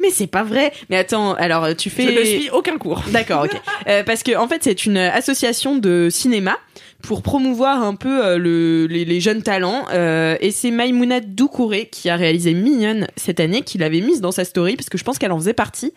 Mais 0.00 0.10
c'est 0.10 0.26
pas 0.26 0.42
vrai. 0.42 0.72
Mais 0.88 0.96
attends, 0.96 1.34
alors 1.34 1.74
tu 1.76 1.90
fais. 1.90 2.04
Je 2.04 2.18
ne 2.20 2.24
suis 2.24 2.50
aucun 2.50 2.78
cours. 2.78 3.02
D'accord, 3.08 3.44
ok. 3.44 3.60
Euh, 3.88 4.02
parce 4.04 4.22
que 4.22 4.36
en 4.36 4.46
fait, 4.48 4.62
c'est 4.62 4.84
une 4.84 4.98
association 4.98 5.76
de 5.76 6.08
cinéma 6.10 6.58
pour 7.02 7.22
promouvoir 7.22 7.82
un 7.82 7.94
peu 7.94 8.24
euh, 8.24 8.38
le, 8.38 8.86
les, 8.86 9.20
jeunes 9.20 9.42
talents. 9.42 9.86
Euh, 9.92 10.36
et 10.40 10.50
c'est 10.50 10.70
Maïmouna 10.70 11.20
Doucouré 11.20 11.88
qui 11.90 12.08
a 12.08 12.16
réalisé 12.16 12.54
Mignonne 12.54 13.06
cette 13.16 13.40
année, 13.40 13.62
qui 13.62 13.78
l'avait 13.78 14.00
mise 14.00 14.20
dans 14.20 14.32
sa 14.32 14.44
story, 14.44 14.76
parce 14.76 14.88
que 14.88 14.98
je 14.98 15.04
pense 15.04 15.18
qu'elle 15.18 15.32
en 15.32 15.38
faisait 15.38 15.54
partie. 15.54 15.92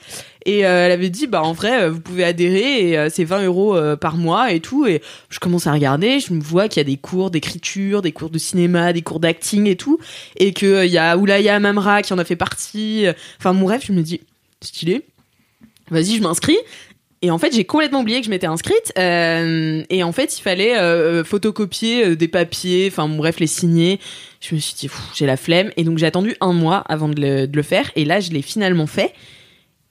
Et 0.45 0.65
euh, 0.65 0.85
elle 0.85 0.91
avait 0.91 1.09
dit, 1.09 1.27
bah 1.27 1.43
en 1.43 1.53
vrai, 1.53 1.89
vous 1.89 2.01
pouvez 2.01 2.23
adhérer, 2.23 2.91
et 2.91 3.09
c'est 3.09 3.23
20 3.23 3.43
euros 3.45 3.77
par 3.99 4.17
mois 4.17 4.51
et 4.51 4.59
tout. 4.59 4.85
Et 4.85 5.01
je 5.29 5.39
commence 5.39 5.67
à 5.67 5.73
regarder, 5.73 6.19
je 6.19 6.33
me 6.33 6.41
vois 6.41 6.67
qu'il 6.67 6.79
y 6.79 6.85
a 6.85 6.89
des 6.89 6.97
cours 6.97 7.31
d'écriture, 7.31 8.01
des 8.01 8.11
cours 8.11 8.29
de 8.29 8.37
cinéma, 8.37 8.93
des 8.93 9.01
cours 9.01 9.19
d'acting 9.19 9.67
et 9.67 9.75
tout. 9.75 9.99
Et 10.37 10.53
qu'il 10.53 10.85
y 10.85 10.97
a 10.97 11.17
Oulaya 11.17 11.59
Mamra 11.59 12.01
qui 12.01 12.13
en 12.13 12.17
a 12.17 12.25
fait 12.25 12.35
partie. 12.35 13.05
Enfin, 13.39 13.53
mon 13.53 13.65
rêve, 13.65 13.83
je 13.85 13.93
me 13.93 14.01
dis, 14.01 14.21
stylé. 14.61 15.05
Vas-y, 15.89 16.17
je 16.17 16.21
m'inscris. 16.21 16.57
Et 17.23 17.31
en 17.31 17.37
fait, 17.37 17.55
j'ai 17.55 17.63
complètement 17.63 18.01
oublié 18.01 18.19
que 18.19 18.25
je 18.25 18.29
m'étais 18.29 18.47
inscrite. 18.47 18.91
Euh, 18.97 19.81
et 19.89 20.03
en 20.03 20.11
fait, 20.11 20.37
il 20.37 20.41
fallait 20.41 20.77
euh, 20.77 21.23
photocopier 21.23 22.05
euh, 22.05 22.15
des 22.17 22.27
papiers, 22.27 22.89
enfin 22.91 23.07
bref, 23.07 23.39
les 23.39 23.47
signer. 23.47 24.01
Je 24.41 24.53
me 24.53 24.59
suis 24.59 24.75
dit, 24.75 24.89
j'ai 25.15 25.25
la 25.25 25.37
flemme. 25.37 25.71
Et 25.77 25.85
donc, 25.85 25.97
j'ai 25.97 26.05
attendu 26.05 26.35
un 26.41 26.51
mois 26.51 26.83
avant 26.89 27.07
de 27.07 27.49
le 27.51 27.63
faire. 27.63 27.89
Et 27.95 28.03
là, 28.03 28.19
je 28.19 28.31
l'ai 28.31 28.41
finalement 28.41 28.87
fait. 28.87 29.13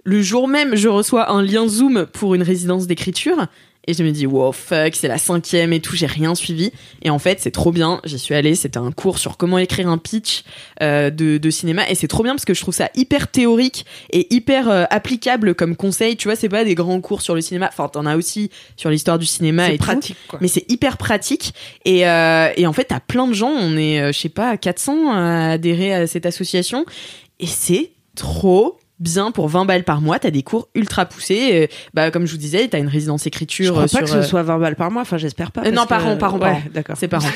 Le 0.04 0.20
jour 0.20 0.48
même, 0.48 0.74
je 0.74 0.88
reçois 0.88 1.30
un 1.30 1.42
lien 1.42 1.68
Zoom 1.68 2.06
pour 2.12 2.34
une 2.34 2.42
résidence 2.42 2.86
d'écriture. 2.86 3.46
Et 3.88 3.94
je 3.94 4.04
me 4.04 4.12
dis, 4.12 4.26
wow, 4.26 4.52
fuck, 4.52 4.94
c'est 4.94 5.08
la 5.08 5.18
cinquième 5.18 5.72
et 5.72 5.80
tout, 5.80 5.96
j'ai 5.96 6.06
rien 6.06 6.36
suivi. 6.36 6.70
Et 7.02 7.10
en 7.10 7.18
fait, 7.18 7.40
c'est 7.40 7.50
trop 7.50 7.72
bien. 7.72 8.00
J'y 8.04 8.18
suis 8.18 8.34
allée, 8.34 8.54
c'était 8.54 8.78
un 8.78 8.92
cours 8.92 9.18
sur 9.18 9.36
comment 9.36 9.58
écrire 9.58 9.88
un 9.88 9.98
pitch 9.98 10.44
euh, 10.80 11.10
de, 11.10 11.36
de 11.36 11.50
cinéma. 11.50 11.88
Et 11.90 11.96
c'est 11.96 12.06
trop 12.06 12.22
bien 12.22 12.32
parce 12.32 12.44
que 12.44 12.54
je 12.54 12.60
trouve 12.60 12.74
ça 12.74 12.90
hyper 12.94 13.28
théorique 13.28 13.84
et 14.10 14.32
hyper 14.32 14.68
euh, 14.70 14.84
applicable 14.90 15.56
comme 15.56 15.74
conseil. 15.74 16.16
Tu 16.16 16.28
vois, 16.28 16.36
c'est 16.36 16.48
pas 16.48 16.64
des 16.64 16.76
grands 16.76 17.00
cours 17.00 17.22
sur 17.22 17.34
le 17.34 17.40
cinéma. 17.40 17.68
Enfin, 17.72 17.88
t'en 17.88 18.06
as 18.06 18.16
aussi 18.16 18.50
sur 18.76 18.88
l'histoire 18.88 19.18
du 19.18 19.26
cinéma 19.26 19.70
et 19.70 19.78
tout. 19.78 19.84
pratique, 19.84 20.16
quoi. 20.28 20.38
Mais 20.40 20.48
c'est 20.48 20.70
hyper 20.70 20.96
pratique. 20.96 21.52
Et, 21.84 22.06
euh, 22.06 22.50
et 22.56 22.68
en 22.68 22.72
fait, 22.72 22.84
t'as 22.84 23.00
plein 23.00 23.26
de 23.26 23.34
gens. 23.34 23.50
On 23.50 23.76
est, 23.76 24.12
je 24.12 24.18
sais 24.18 24.28
pas, 24.28 24.56
400 24.56 25.10
à 25.12 25.50
adhérer 25.50 25.92
à 25.92 26.06
cette 26.06 26.26
association. 26.26 26.86
Et 27.40 27.46
c'est 27.48 27.90
trop 28.14 28.78
bien 29.02 29.30
pour 29.30 29.48
20 29.48 29.64
balles 29.66 29.84
par 29.84 30.00
mois. 30.00 30.18
T'as 30.18 30.30
des 30.30 30.42
cours 30.42 30.68
ultra 30.74 31.04
poussés. 31.06 31.50
Euh, 31.52 31.66
bah, 31.92 32.10
comme 32.10 32.24
je 32.26 32.32
vous 32.32 32.38
disais, 32.38 32.68
t'as 32.68 32.78
une 32.78 32.88
résidence 32.88 33.26
écriture. 33.26 33.66
Je 33.66 33.70
crois 33.72 33.82
euh, 33.82 33.86
pas 33.86 33.88
sur, 33.88 34.00
que 34.00 34.06
ce 34.10 34.16
euh, 34.18 34.22
soit 34.22 34.42
20 34.42 34.58
balles 34.58 34.76
par 34.76 34.90
mois, 34.90 35.02
enfin 35.02 35.18
j'espère 35.18 35.52
pas. 35.52 35.62
euh, 35.66 35.70
non, 35.70 35.86
par 35.86 36.06
an, 36.06 36.16
par 36.16 36.34
an, 36.34 36.38
par 36.38 36.50
Ouais, 36.52 36.56
an. 36.58 36.62
d'accord. 36.72 36.96
C'est 36.98 37.08
par 37.08 37.24
an. 37.24 37.28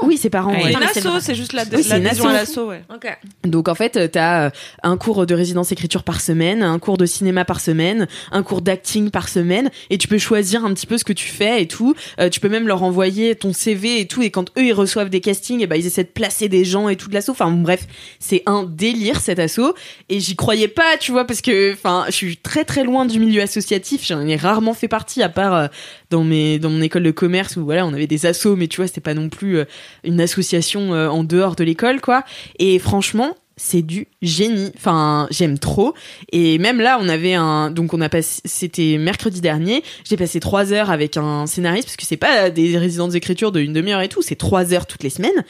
Parents 0.00 0.08
Oui, 0.08 0.16
c'est 0.16 0.30
par 0.30 0.48
an. 0.48 0.52
Ouais, 0.52 0.72
une 0.72 0.78
c'est 0.92 0.98
asso, 1.00 1.08
vrai. 1.10 1.20
c'est 1.20 1.34
juste 1.34 1.52
la 1.52 1.62
Oui, 1.64 1.82
c'est 1.82 1.96
une 1.98 2.04
l'adhésion 2.04 2.26
à 2.28 2.32
asso. 2.32 2.56
l'asso, 2.56 2.68
ouais. 2.68 2.82
Ok. 2.94 3.18
Donc 3.44 3.68
en 3.68 3.74
fait, 3.74 4.10
t'as 4.10 4.46
euh, 4.46 4.50
un 4.82 4.96
cours 4.96 5.26
de 5.26 5.34
résidence 5.34 5.72
écriture 5.72 6.02
par 6.02 6.20
semaine, 6.20 6.62
un 6.62 6.78
cours 6.78 6.96
de 6.96 7.06
cinéma 7.06 7.44
par 7.44 7.60
semaine, 7.60 8.06
un 8.32 8.42
cours 8.42 8.62
d'acting 8.62 9.10
par 9.10 9.28
semaine, 9.28 9.70
et 9.90 9.98
tu 9.98 10.08
peux 10.08 10.18
choisir 10.18 10.64
un 10.64 10.72
petit 10.74 10.86
peu 10.86 10.98
ce 10.98 11.04
que 11.04 11.12
tu 11.12 11.28
fais 11.28 11.62
et 11.62 11.68
tout. 11.68 11.94
Euh, 12.20 12.28
tu 12.28 12.40
peux 12.40 12.48
même 12.48 12.66
leur 12.66 12.82
envoyer 12.82 13.34
ton 13.34 13.52
CV 13.52 14.00
et 14.00 14.06
tout, 14.06 14.22
et 14.22 14.30
quand 14.30 14.50
eux 14.58 14.64
ils 14.64 14.72
reçoivent 14.72 15.10
des 15.10 15.20
castings, 15.20 15.60
et 15.60 15.66
ben 15.66 15.76
ils 15.76 15.86
essaient 15.86 16.04
de 16.04 16.08
placer 16.08 16.48
des 16.48 16.64
gens 16.64 16.88
et 16.88 16.96
tout 16.96 17.08
de 17.08 17.14
l'assaut. 17.14 17.32
Enfin 17.32 17.50
bon, 17.50 17.62
bref, 17.62 17.86
c'est 18.20 18.42
un 18.46 18.64
délire 18.64 19.20
cet 19.20 19.38
assaut, 19.38 19.74
et 20.08 20.20
j'y 20.20 20.36
croyais 20.36 20.68
pas, 20.68 20.96
tu 21.00 21.12
vois, 21.12 21.24
parce 21.26 21.40
que 21.40 21.72
enfin 21.72 22.04
je 22.08 22.12
suis 22.12 22.36
très 22.36 22.64
très 22.64 22.84
loin 22.84 23.06
du 23.06 23.18
milieu 23.18 23.40
associatif. 23.42 24.06
J'en 24.06 24.20
ai 24.26 24.36
rarement 24.36 24.74
fait 24.74 24.88
partie, 24.88 25.22
à 25.22 25.28
part 25.28 25.54
euh, 25.54 25.66
dans 26.10 26.22
mes 26.24 26.58
dans 26.58 26.70
mon 26.70 26.80
école 26.82 27.02
de 27.02 27.10
commerce 27.10 27.56
où 27.56 27.64
voilà 27.64 27.86
on 27.86 27.92
avait 27.92 28.06
des 28.06 28.26
assos, 28.26 28.56
mais 28.56 28.68
tu 28.68 28.76
vois 28.76 28.86
c'était 28.86 29.00
pas 29.00 29.14
non 29.14 29.28
plus 29.28 29.58
euh, 29.58 29.64
une 30.04 30.20
association 30.20 30.94
euh, 30.94 31.08
en 31.08 31.24
dehors 31.24 31.56
de 31.56 31.64
l'école 31.64 32.00
quoi. 32.00 32.24
Et 32.58 32.78
franchement, 32.78 33.34
c'est 33.56 33.82
du 33.82 34.06
génie. 34.20 34.70
Enfin, 34.76 35.28
j'aime 35.30 35.58
trop. 35.58 35.94
Et 36.30 36.58
même 36.58 36.78
là, 36.80 36.98
on 37.00 37.08
avait 37.08 37.34
un, 37.34 37.70
donc 37.70 37.94
on 37.94 38.00
a 38.00 38.08
passé, 38.08 38.42
c'était 38.44 38.98
mercredi 38.98 39.40
dernier. 39.40 39.82
J'ai 40.04 40.16
passé 40.16 40.40
trois 40.40 40.72
heures 40.72 40.90
avec 40.90 41.16
un 41.16 41.46
scénariste 41.46 41.88
parce 41.88 41.96
que 41.96 42.04
c'est 42.04 42.18
pas 42.18 42.50
des 42.50 42.76
résidences 42.76 43.12
d'écriture 43.12 43.52
de 43.52 43.60
une 43.60 43.72
demi-heure 43.72 44.02
et 44.02 44.08
tout, 44.08 44.22
c'est 44.22 44.36
trois 44.36 44.74
heures 44.74 44.86
toutes 44.86 45.02
les 45.02 45.10
semaines 45.10 45.44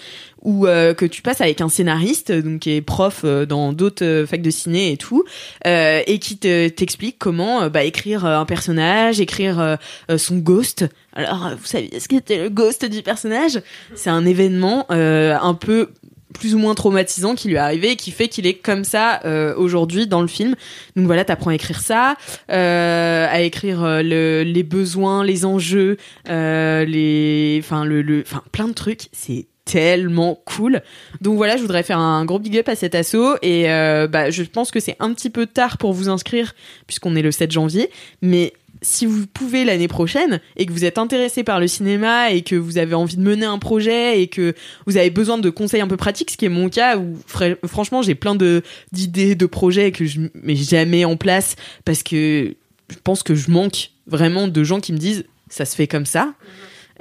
où 0.47 0.66
euh, 0.66 0.94
que 0.94 1.05
tu 1.05 1.20
passes 1.20 1.42
avec 1.42 1.61
un 1.61 1.68
scénariste 1.68 2.30
donc 2.32 2.61
qui 2.61 2.70
est 2.70 2.80
prof 2.80 3.22
euh, 3.24 3.44
dans 3.44 3.72
d'autres 3.72 4.05
euh, 4.05 4.26
facs 4.26 4.40
de 4.40 4.51
ciné 4.51 4.92
et 4.92 4.97
tout 4.97 5.24
euh, 5.66 6.01
et 6.07 6.18
qui 6.20 6.38
te 6.38 6.68
t'explique 6.68 7.18
comment 7.18 7.62
euh, 7.62 7.68
bah, 7.68 7.82
écrire 7.82 8.24
euh, 8.24 8.38
un 8.38 8.47
personnage, 8.47 9.20
écrire 9.20 9.59
euh, 9.59 9.76
euh, 10.09 10.16
son 10.16 10.38
ghost. 10.38 10.86
Alors, 11.12 11.47
euh, 11.47 11.55
vous 11.57 11.66
saviez 11.66 11.99
ce 11.99 12.07
qu'était 12.07 12.38
le 12.38 12.49
ghost 12.49 12.84
du 12.84 13.03
personnage? 13.03 13.61
C'est 13.97 14.09
un 14.09 14.24
événement 14.24 14.86
euh, 14.92 15.36
un 15.36 15.55
peu 15.55 15.90
plus 16.32 16.55
ou 16.55 16.59
moins 16.59 16.74
traumatisant 16.74 17.34
qui 17.34 17.49
lui 17.49 17.55
est 17.55 17.59
arrivé 17.59 17.92
et 17.92 17.97
qui 17.97 18.12
fait 18.12 18.28
qu'il 18.28 18.47
est 18.47 18.55
comme 18.55 18.84
ça 18.84 19.20
euh, 19.24 19.55
aujourd'hui 19.57 20.07
dans 20.07 20.20
le 20.20 20.28
film. 20.28 20.55
Donc 20.94 21.07
voilà, 21.07 21.24
t'apprends 21.24 21.51
à 21.51 21.55
écrire 21.55 21.80
ça, 21.80 22.14
euh, 22.53 23.26
à 23.28 23.40
écrire 23.40 23.82
euh, 23.82 24.03
le, 24.03 24.42
les 24.44 24.62
besoins, 24.62 25.24
les 25.24 25.44
enjeux, 25.44 25.97
euh, 26.28 26.84
les, 26.84 27.61
enfin 27.64 27.84
le, 27.84 28.20
enfin 28.20 28.42
plein 28.53 28.68
de 28.68 28.74
trucs. 28.74 29.09
C'est 29.12 29.47
tellement 29.67 30.41
cool. 30.47 30.81
Donc 31.21 31.37
voilà, 31.37 31.57
je 31.57 31.62
voudrais 31.62 31.83
faire 31.83 31.99
un 31.99 32.25
gros 32.25 32.39
big 32.39 32.57
up 32.57 32.69
à 32.71 32.75
cet 32.77 32.95
assaut 32.95 33.35
et 33.43 33.71
euh, 33.71 34.07
bah, 34.09 34.31
je 34.31 34.43
pense 34.45 34.71
que 34.71 34.81
c'est 34.81 34.97
un 35.01 35.12
petit 35.12 35.29
peu 35.29 35.45
tard 35.47 35.77
pour 35.77 35.93
vous 35.93 36.09
inscrire 36.09 36.55
puisqu'on 36.87 37.14
est 37.17 37.23
le 37.23 37.31
7 37.33 37.51
janvier, 37.53 37.91
mais 38.23 38.53
si 38.83 39.07
vous 39.07 39.27
pouvez 39.27 39.64
l'année 39.64 39.89
prochaine 39.89 40.41
et 40.57 40.67
que 40.67 40.73
vous 40.73 40.85
êtes 40.85 40.99
intéressé 40.99 41.43
par 41.43 41.59
le 41.61 41.67
cinéma 41.67 42.31
et 42.31 42.43
que 42.43 42.55
vous 42.55 42.79
avez 42.79 42.95
envie 42.95 43.17
de 43.17 43.23
mener 43.23 43.47
un 43.47 43.59
projet 43.59 44.21
et 44.21 44.29
que 44.29 44.55
vous 44.87 44.97
avez 44.99 45.11
besoin 45.11 45.39
de 45.39 45.51
conseils 45.51 45.81
un 45.81 45.89
peu 45.89 45.97
pratiques, 45.97 46.31
ce 46.31 46.37
qui 46.37 46.45
est 46.45 46.51
mon 46.51 46.69
cas 46.69 46.97
où 46.99 47.19
fra- 47.27 47.57
franchement 47.67 48.03
j'ai 48.03 48.14
plein 48.14 48.35
de 48.35 48.62
d'idées, 48.93 49.35
de 49.35 49.47
projets 49.47 49.93
que 49.93 50.05
je 50.05 50.21
mets 50.43 50.57
jamais 50.57 51.05
en 51.05 51.17
place 51.17 51.57
parce 51.85 52.03
que 52.03 52.55
je 52.91 52.97
pense 53.03 53.23
que 53.23 53.35
je 53.35 53.51
manque 53.51 53.91
vraiment 54.07 54.47
de 54.47 54.62
gens 54.62 54.79
qui 54.79 54.93
me 54.93 54.99
disent 54.99 55.25
ça 55.49 55.64
se 55.64 55.75
fait 55.75 55.87
comme 55.89 56.07
ça. 56.07 56.35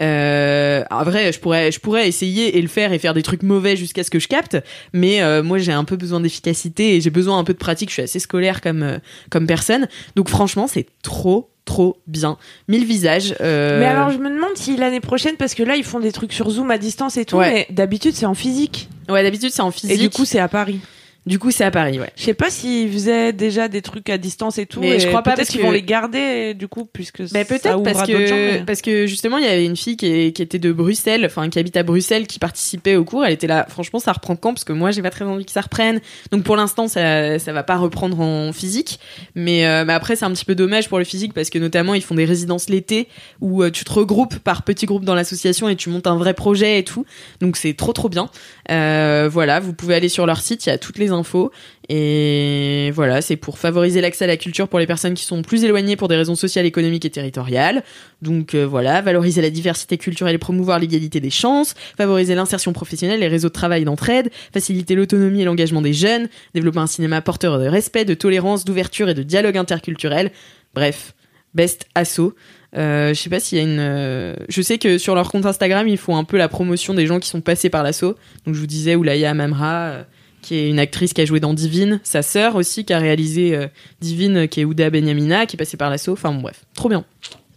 Euh, 0.02 0.84
en 0.92 1.04
vrai, 1.04 1.32
je 1.32 1.40
pourrais, 1.40 1.72
je 1.72 1.80
pourrais 1.80 2.08
essayer 2.08 2.58
et 2.58 2.62
le 2.62 2.68
faire 2.68 2.92
et 2.94 3.00
faire 3.00 3.14
des 3.14 3.24
trucs 3.24 3.44
mauvais 3.44 3.76
jusqu'à 3.76 4.04
ce 4.04 4.10
que 4.12 4.20
je 4.20 4.28
capte, 4.28 4.58
mais 4.94 5.22
euh, 5.22 5.42
moi 5.44 5.58
j'ai 5.58 5.72
un 5.72 5.84
peu 5.84 5.96
besoin 5.96 6.20
d'efficacité 6.20 6.96
et 6.96 7.02
j'ai 7.02 7.10
besoin 7.10 7.38
un 7.40 7.44
peu 7.44 7.54
de 7.54 7.58
pratique. 7.58 7.90
Je 7.90 7.94
suis 7.94 8.02
assez 8.02 8.20
scolaire 8.20 8.62
comme 8.62 8.84
euh, 8.84 8.98
comme 9.30 9.48
personne, 9.48 9.88
donc 10.16 10.30
franchement 10.30 10.68
c'est 10.68 10.86
trop 11.02 11.50
trop 11.66 11.98
bien. 12.08 12.38
Mille 12.68 12.86
visages. 12.86 13.36
euh, 13.42 13.80
Mais 13.80 13.86
alors 13.88 14.12
je 14.12 14.18
me 14.18 14.30
demande 14.30 14.56
si 14.56 14.78
l'année 14.78 15.00
prochaine, 15.00 15.36
parce 15.38 15.56
que 15.56 15.64
là 15.64 15.76
ils 15.76 15.84
font 15.84 16.00
des 16.00 16.12
trucs 16.12 16.34
sur 16.34 16.50
Zoom 16.50 16.70
à 16.72 16.78
distance 16.78 17.18
et 17.18 17.26
tout, 17.26 17.38
Ouais. 17.38 17.52
mais 17.52 17.68
d'habitude 17.76 18.14
c'est 18.14 18.26
en 18.28 18.36
physique. 18.36 18.90
ouais, 19.10 19.24
d'habitude 19.24 19.50
c'est 19.52 19.62
en 19.64 19.72
physique. 19.72 19.96
Et 19.96 19.98
du 19.98 20.10
coup 20.10 20.26
c'est 20.26 20.40
à 20.40 20.48
Paris. 20.48 20.80
Du 21.26 21.40
coup 21.40 21.52
c'est 21.52 21.64
à 21.64 21.72
Paris, 21.72 22.00
ouais. 22.00 22.12
Je 22.16 22.24
sais 22.24 22.34
pas 22.34 22.50
s'ils 22.50 22.92
faisaient 22.92 23.34
déjà 23.34 23.68
des 23.68 23.82
trucs 23.82 24.10
à 24.10 24.18
distance 24.18 24.58
et 24.58 24.66
tout. 24.66 24.80
Mais 24.80 24.96
et 24.96 25.00
je 25.00 25.08
crois 25.08 25.22
pas 25.24 25.32
peut-être 25.32 25.38
parce 25.38 25.50
qu'ils 25.50 25.62
que- 25.62 25.66
vont 25.66 25.72
les 25.72 25.82
garder 25.84 26.54
du 26.54 26.68
coup 26.68 26.86
puisque 26.92 27.22
Bah, 27.32 27.40
ça 27.40 27.46
peut-être 27.46 27.84
parce 27.84 28.00
gens. 28.00 28.06
que 28.06 28.52
mais- 28.60 28.64
parce 28.66 28.82
que 28.82 29.08
justement 29.08 29.38
il 29.38 29.46
y 29.46 29.48
avait 29.48 29.66
une 29.66 29.76
fille 29.78 29.98
qui, 29.98 30.06
est- 30.06 30.32
qui 30.36 30.42
était 30.42 30.60
de 30.60 30.72
Bruxelles, 30.72 31.26
enfin 31.26 31.50
qui 31.50 31.58
habite 31.60 31.78
à 31.78 31.84
Bruxelles, 31.84 32.28
qui 32.28 32.40
participait 32.40 32.96
au 32.96 33.04
cours. 33.04 33.26
Elle 33.26 33.34
était 33.34 33.48
là. 33.48 33.66
Franchement, 33.70 34.00
ça 34.00 34.12
reprend 34.12 34.36
quand? 34.36 34.54
Parce 34.54 34.64
que 34.64 34.74
moi 34.74 34.92
j'ai 34.92 35.02
pas 35.02 35.10
très 35.10 35.26
envie 35.26 35.46
que 35.46 35.52
ça 35.52 35.62
reprenne. 35.62 36.00
Donc 36.32 36.44
pour 36.44 36.56
l'instant 36.56 36.88
ça 36.88 37.40
ça 37.40 37.54
va 37.54 37.64
pas 37.64 37.78
reprendre 37.78 38.20
en 38.20 38.54
physique. 38.54 39.00
Mais, 39.36 39.66
euh, 39.66 39.84
mais 39.86 39.94
après 39.94 40.16
c'est 40.16 40.26
un 40.26 40.32
petit 40.32 40.46
peu 40.46 40.56
dommage 40.56 40.90
pour 40.90 41.00
le 41.00 41.06
physique 41.06 41.34
parce 41.34 41.50
que 41.50 41.58
notamment 41.60 41.94
ils 41.94 42.04
font 42.04 42.16
des 42.16 42.26
résidences 42.26 42.70
l'été 42.70 43.08
où 43.42 43.64
euh, 43.64 43.72
tu 43.72 43.84
te 43.84 43.92
regroupes 43.92 44.36
par 44.40 44.64
petits 44.64 44.86
groupes 44.86 45.06
dans 45.06 45.16
l'association 45.16 45.70
et 45.70 45.76
tu 45.76 45.90
montes 45.90 46.08
un 46.08 46.18
vrai 46.18 46.34
projet 46.34 46.80
et 46.80 46.84
tout. 46.84 47.06
Donc 47.42 47.58
c'est 47.58 47.74
trop 47.74 47.94
trop 47.94 48.10
bien. 48.10 48.30
Euh, 48.72 49.30
voilà, 49.32 49.60
vous 49.60 49.74
pouvez 49.74 49.96
aller 49.96 50.10
sur 50.10 50.26
leur 50.26 50.42
site, 50.42 50.66
il 50.66 50.70
y 50.70 50.72
a 50.72 50.78
toutes 50.78 50.98
les 50.98 51.12
infos. 51.16 51.52
Et 51.90 52.92
voilà, 52.94 53.22
c'est 53.22 53.36
pour 53.36 53.58
favoriser 53.58 54.02
l'accès 54.02 54.26
à 54.26 54.28
la 54.28 54.38
culture 54.38 54.68
pour 54.68 54.80
les 54.80 54.86
personnes 54.86 55.16
qui 55.16 55.24
sont 55.24 55.42
plus 55.42 55.64
éloignées 55.64 55.96
pour 55.96 56.08
des 56.08 56.16
raisons 56.16 56.36
sociales, 56.36 56.66
économiques 56.66 57.06
et 57.06 57.10
territoriales. 57.10 57.84
Donc 58.22 58.54
euh, 58.54 58.66
voilà, 58.66 59.02
valoriser 59.02 59.42
la 59.42 59.50
diversité 59.50 59.98
culturelle 59.98 60.36
et 60.36 60.40
promouvoir 60.40 60.78
l'égalité 60.80 61.20
des 61.20 61.30
chances, 61.32 61.74
favoriser 61.98 62.36
l'insertion 62.36 62.74
professionnelle, 62.74 63.22
les 63.22 63.28
réseaux 63.28 63.48
de 63.50 63.54
travail 63.54 63.86
d'entraide, 63.86 64.30
faciliter 64.54 64.96
l'autonomie 64.96 65.42
et 65.42 65.46
l'engagement 65.46 65.82
des 65.82 65.94
jeunes, 65.94 66.28
développer 66.54 66.80
un 66.80 66.88
cinéma 66.88 67.22
porteur 67.22 67.58
de 67.60 67.68
respect, 67.68 68.06
de 68.06 68.14
tolérance, 68.14 68.66
d'ouverture 68.66 69.10
et 69.10 69.14
de 69.14 69.24
dialogue 69.24 69.58
interculturel. 69.58 70.32
Bref, 70.74 71.14
best 71.54 71.88
asso. 71.96 72.34
Euh, 72.78 73.14
je 73.14 73.22
sais 73.22 73.30
pas 73.30 73.40
s'il 73.40 73.58
y 73.58 73.62
a 73.62 73.64
une. 73.64 73.80
euh, 73.80 74.36
Je 74.50 74.62
sais 74.62 74.78
que 74.78 74.98
sur 74.98 75.16
leur 75.16 75.32
compte 75.32 75.46
Instagram, 75.46 75.88
ils 75.88 75.98
font 75.98 76.18
un 76.18 76.26
peu 76.26 76.36
la 76.38 76.50
promotion 76.50 76.94
des 76.94 77.08
gens 77.08 77.20
qui 77.20 77.30
sont 77.30 77.40
passés 77.40 77.70
par 77.70 77.84
l'assaut. 77.84 78.16
Donc 78.46 78.56
je 78.56 78.60
vous 78.60 78.68
disais 78.68 78.96
Oulaya 78.96 79.34
Mamra, 79.34 80.06
qui 80.46 80.56
est 80.56 80.70
une 80.70 80.80
actrice 80.80 81.14
qui 81.14 81.22
a 81.22 81.26
joué 81.26 81.40
dans 81.40 81.54
Divine, 81.54 82.00
sa 82.04 82.22
sœur 82.22 82.56
aussi 82.56 82.86
qui 82.86 82.94
a 82.94 83.00
réalisé 83.00 83.56
euh, 83.56 83.68
Divine, 84.02 84.48
qui 84.48 84.62
est 84.62 84.66
Ouda 84.66 84.90
Benyamina, 84.90 85.46
qui 85.46 85.56
est 85.56 85.60
passée 85.60 85.78
par 85.78 85.90
l'assaut. 85.90 86.14
Enfin 86.14 86.32
bon, 86.32 86.42
bref, 86.42 86.62
trop 86.76 86.88
bien. 86.90 87.04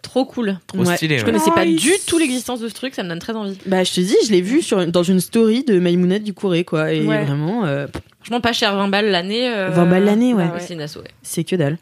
Trop 0.02 0.24
cool. 0.24 0.58
Trop 0.66 0.78
Ouais. 0.78 0.96
stylé. 0.96 1.18
Je 1.18 1.24
ouais. 1.24 1.30
connaissais 1.30 1.50
pas 1.50 1.66
Nice. 1.66 1.80
du 1.82 1.92
tout 2.06 2.18
l'existence 2.18 2.60
de 2.60 2.68
ce 2.68 2.74
truc, 2.74 2.94
ça 2.94 3.02
me 3.02 3.08
donne 3.10 3.18
très 3.18 3.34
envie. 3.34 3.58
Bah 3.66 3.84
je 3.84 3.92
te 3.92 4.00
dis, 4.00 4.16
je 4.26 4.32
l'ai 4.32 4.40
vu 4.40 4.62
sur 4.62 4.86
dans 4.86 5.02
une 5.02 5.20
story 5.20 5.64
de 5.64 5.78
Maïmounette 5.78 6.24
du 6.24 6.32
Couré 6.32 6.64
quoi, 6.64 6.92
et 6.92 7.04
Ouais. 7.04 7.24
vraiment, 7.24 7.66
euh, 7.66 7.86
Franchement, 8.20 8.40
pas 8.40 8.52
cher, 8.52 8.74
20 8.74 8.88
balles 8.88 9.10
l'année. 9.10 9.48
euh, 9.48 9.68
20 9.70 9.86
balles 9.86 10.04
l'année, 10.04 10.34
ouais. 10.34 10.46
C'est 10.60 10.74
une 10.74 10.80
asso, 10.80 10.96
ouais. 10.96 11.04
c'est 11.22 11.44
que 11.44 11.56
dalle. 11.56 11.78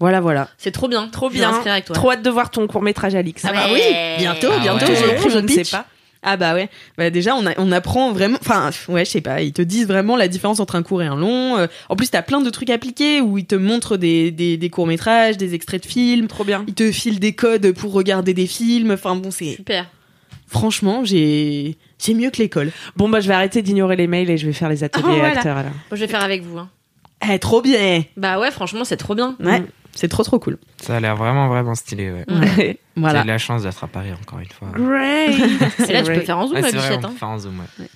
Voilà, 0.00 0.20
voilà. 0.20 0.48
C'est 0.58 0.72
trop 0.72 0.88
bien. 0.88 1.08
Trop 1.08 1.30
bien. 1.30 1.50
avec 1.64 1.86
toi. 1.86 1.94
Trop 1.94 2.10
hâte 2.12 2.22
de 2.22 2.28
voir 2.30 2.50
ton 2.50 2.66
court 2.66 2.82
métrage 2.82 3.14
Alix. 3.14 3.42
Ah 3.46 3.52
bah 3.52 3.66
oui, 3.72 3.80
bientôt, 4.18 4.48
Ah 4.52 4.58
bientôt. 4.60 4.86
je 5.30 5.38
ne 5.38 5.48
sais 5.48 5.64
pas. 5.70 5.86
Ah 6.28 6.36
bah 6.36 6.54
ouais. 6.54 6.68
Bah 6.98 7.08
déjà 7.10 7.34
on, 7.36 7.46
a, 7.46 7.52
on 7.56 7.70
apprend 7.72 8.12
vraiment. 8.12 8.36
Enfin 8.40 8.70
ouais, 8.88 9.04
je 9.04 9.10
sais 9.12 9.20
pas. 9.20 9.42
Ils 9.42 9.52
te 9.52 9.62
disent 9.62 9.86
vraiment 9.86 10.16
la 10.16 10.26
différence 10.28 10.58
entre 10.60 10.74
un 10.74 10.82
court 10.82 11.00
et 11.02 11.06
un 11.06 11.14
long. 11.16 11.56
Euh, 11.56 11.66
en 11.88 11.94
plus 11.96 12.10
t'as 12.10 12.22
plein 12.22 12.40
de 12.40 12.50
trucs 12.50 12.68
appliqués 12.70 13.20
où 13.20 13.38
ils 13.38 13.46
te 13.46 13.54
montrent 13.54 13.96
des, 13.96 14.30
des, 14.32 14.56
des 14.56 14.68
courts 14.70 14.86
métrages, 14.88 15.36
des 15.36 15.54
extraits 15.54 15.82
de 15.84 15.88
films. 15.88 16.26
Trop 16.26 16.44
bien. 16.44 16.64
Ils 16.66 16.74
te 16.74 16.90
filent 16.90 17.20
des 17.20 17.32
codes 17.34 17.72
pour 17.72 17.92
regarder 17.92 18.34
des 18.34 18.46
films. 18.48 18.90
Enfin 18.90 19.14
bon 19.14 19.30
c'est 19.30 19.54
Super. 19.54 19.88
franchement, 20.48 21.04
j'ai 21.04 21.76
c'est 21.98 22.12
mieux 22.14 22.30
que 22.30 22.38
l'école. 22.38 22.72
Bon, 22.96 23.08
bah, 23.08 23.20
je 23.20 23.28
vais 23.28 23.34
arrêter 23.34 23.62
d'ignorer 23.62 23.96
les 23.96 24.06
mails 24.06 24.28
et 24.30 24.36
je 24.36 24.46
vais 24.46 24.52
faire 24.52 24.68
les 24.68 24.84
ateliers 24.84 25.04
Oh, 25.08 25.14
voilà. 25.16 25.36
acteurs 25.38 25.56
alors. 25.56 25.72
Bon, 25.90 25.96
je 25.96 26.00
vais 26.00 26.08
faire 26.08 26.22
avec 26.22 26.42
vous. 26.42 26.58
hein. 26.58 26.68
Eh, 27.32 27.38
trop 27.38 27.62
bien. 27.62 28.02
Bah 28.18 28.38
ouais, 28.38 28.50
franchement, 28.50 28.84
c'est 28.84 28.98
trop 28.98 29.14
bien. 29.14 29.36
Ouais, 29.40 29.62
c'est 29.96 30.06
trop 30.08 30.22
trop 30.22 30.38
cool. 30.38 30.58
Ça 30.80 30.96
a 30.96 31.00
l'air 31.00 31.16
vraiment, 31.16 31.48
vraiment 31.48 31.74
stylé, 31.74 32.12
ouais. 32.12 32.24
Ouais. 32.28 32.78
Voilà. 32.98 33.20
J'ai 33.22 33.24
eu 33.26 33.28
la 33.28 33.38
chance 33.38 33.62
d'être 33.64 33.84
à 33.84 33.88
Paris 33.88 34.12
encore 34.18 34.38
une 34.38 34.48
fois. 34.48 34.68
Great. 34.72 35.38
Et 35.90 35.92
là, 35.92 36.02
tu 36.02 36.12
peux 36.14 36.20
faire 36.20 36.38
en 36.38 36.46
zoom, 36.46 36.54
Ouais, 36.56 36.62
la 36.62 36.70
c'est 36.70 36.76
vrai, 36.76 36.88
bichette. 36.88 37.04
on 37.04 37.08
hein. 37.08 37.14
faire 37.18 37.28
en 37.28 37.38
zoom, 37.38 37.58
ouais. 37.78 37.86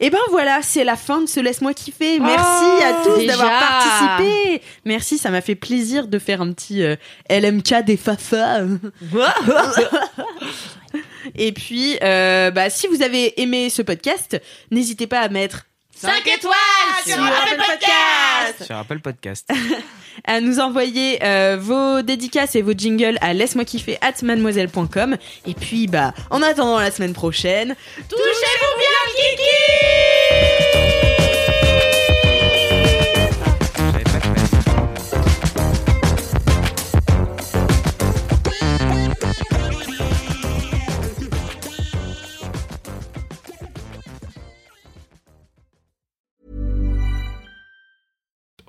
Et 0.00 0.10
ben 0.10 0.18
voilà, 0.30 0.58
c'est 0.60 0.82
la 0.84 0.96
fin 0.96 1.20
de 1.22 1.26
ce 1.26 1.38
Laisse-moi 1.40 1.72
kiffer. 1.72 2.18
Merci 2.18 2.64
Oh, 2.66 2.82
à 2.84 3.04
tous 3.04 3.26
d'avoir 3.26 3.50
participé. 3.58 4.60
Merci, 4.84 5.16
ça 5.18 5.30
m'a 5.30 5.40
fait 5.40 5.54
plaisir 5.54 6.08
de 6.08 6.18
faire 6.18 6.42
un 6.42 6.52
petit 6.52 6.82
euh, 6.82 6.96
LMK 7.30 7.84
des 7.86 7.96
Fafa. 7.96 8.62
Et 11.36 11.52
puis, 11.52 11.96
euh, 12.02 12.50
bah, 12.50 12.70
si 12.70 12.86
vous 12.86 13.02
avez 13.02 13.40
aimé 13.40 13.70
ce 13.70 13.82
podcast, 13.82 14.40
n'hésitez 14.70 15.06
pas 15.06 15.20
à 15.20 15.28
mettre 15.28 15.66
5 15.96 16.26
étoiles 16.26 16.54
sur 17.06 17.22
Apple 17.22 17.56
Podcast, 17.56 18.64
Sur 18.66 18.76
Apple 18.76 18.98
Podcast. 19.00 19.50
à 20.26 20.40
nous 20.40 20.60
envoyer 20.60 21.18
euh, 21.22 21.56
vos 21.60 22.02
dédicaces 22.02 22.54
et 22.56 22.62
vos 22.62 22.72
jingles 22.72 23.18
à 23.20 23.32
laisse-moi 23.32 23.64
kiffer 23.64 23.98
at 24.00 24.14
mademoiselle.com. 24.22 25.16
Et 25.46 25.54
puis, 25.54 25.86
bah, 25.86 26.12
en 26.30 26.42
attendant 26.42 26.78
la 26.78 26.90
semaine 26.90 27.14
prochaine, 27.14 27.74
touchez-vous 28.08 28.78
bien 28.78 28.88
kiki 29.16 31.13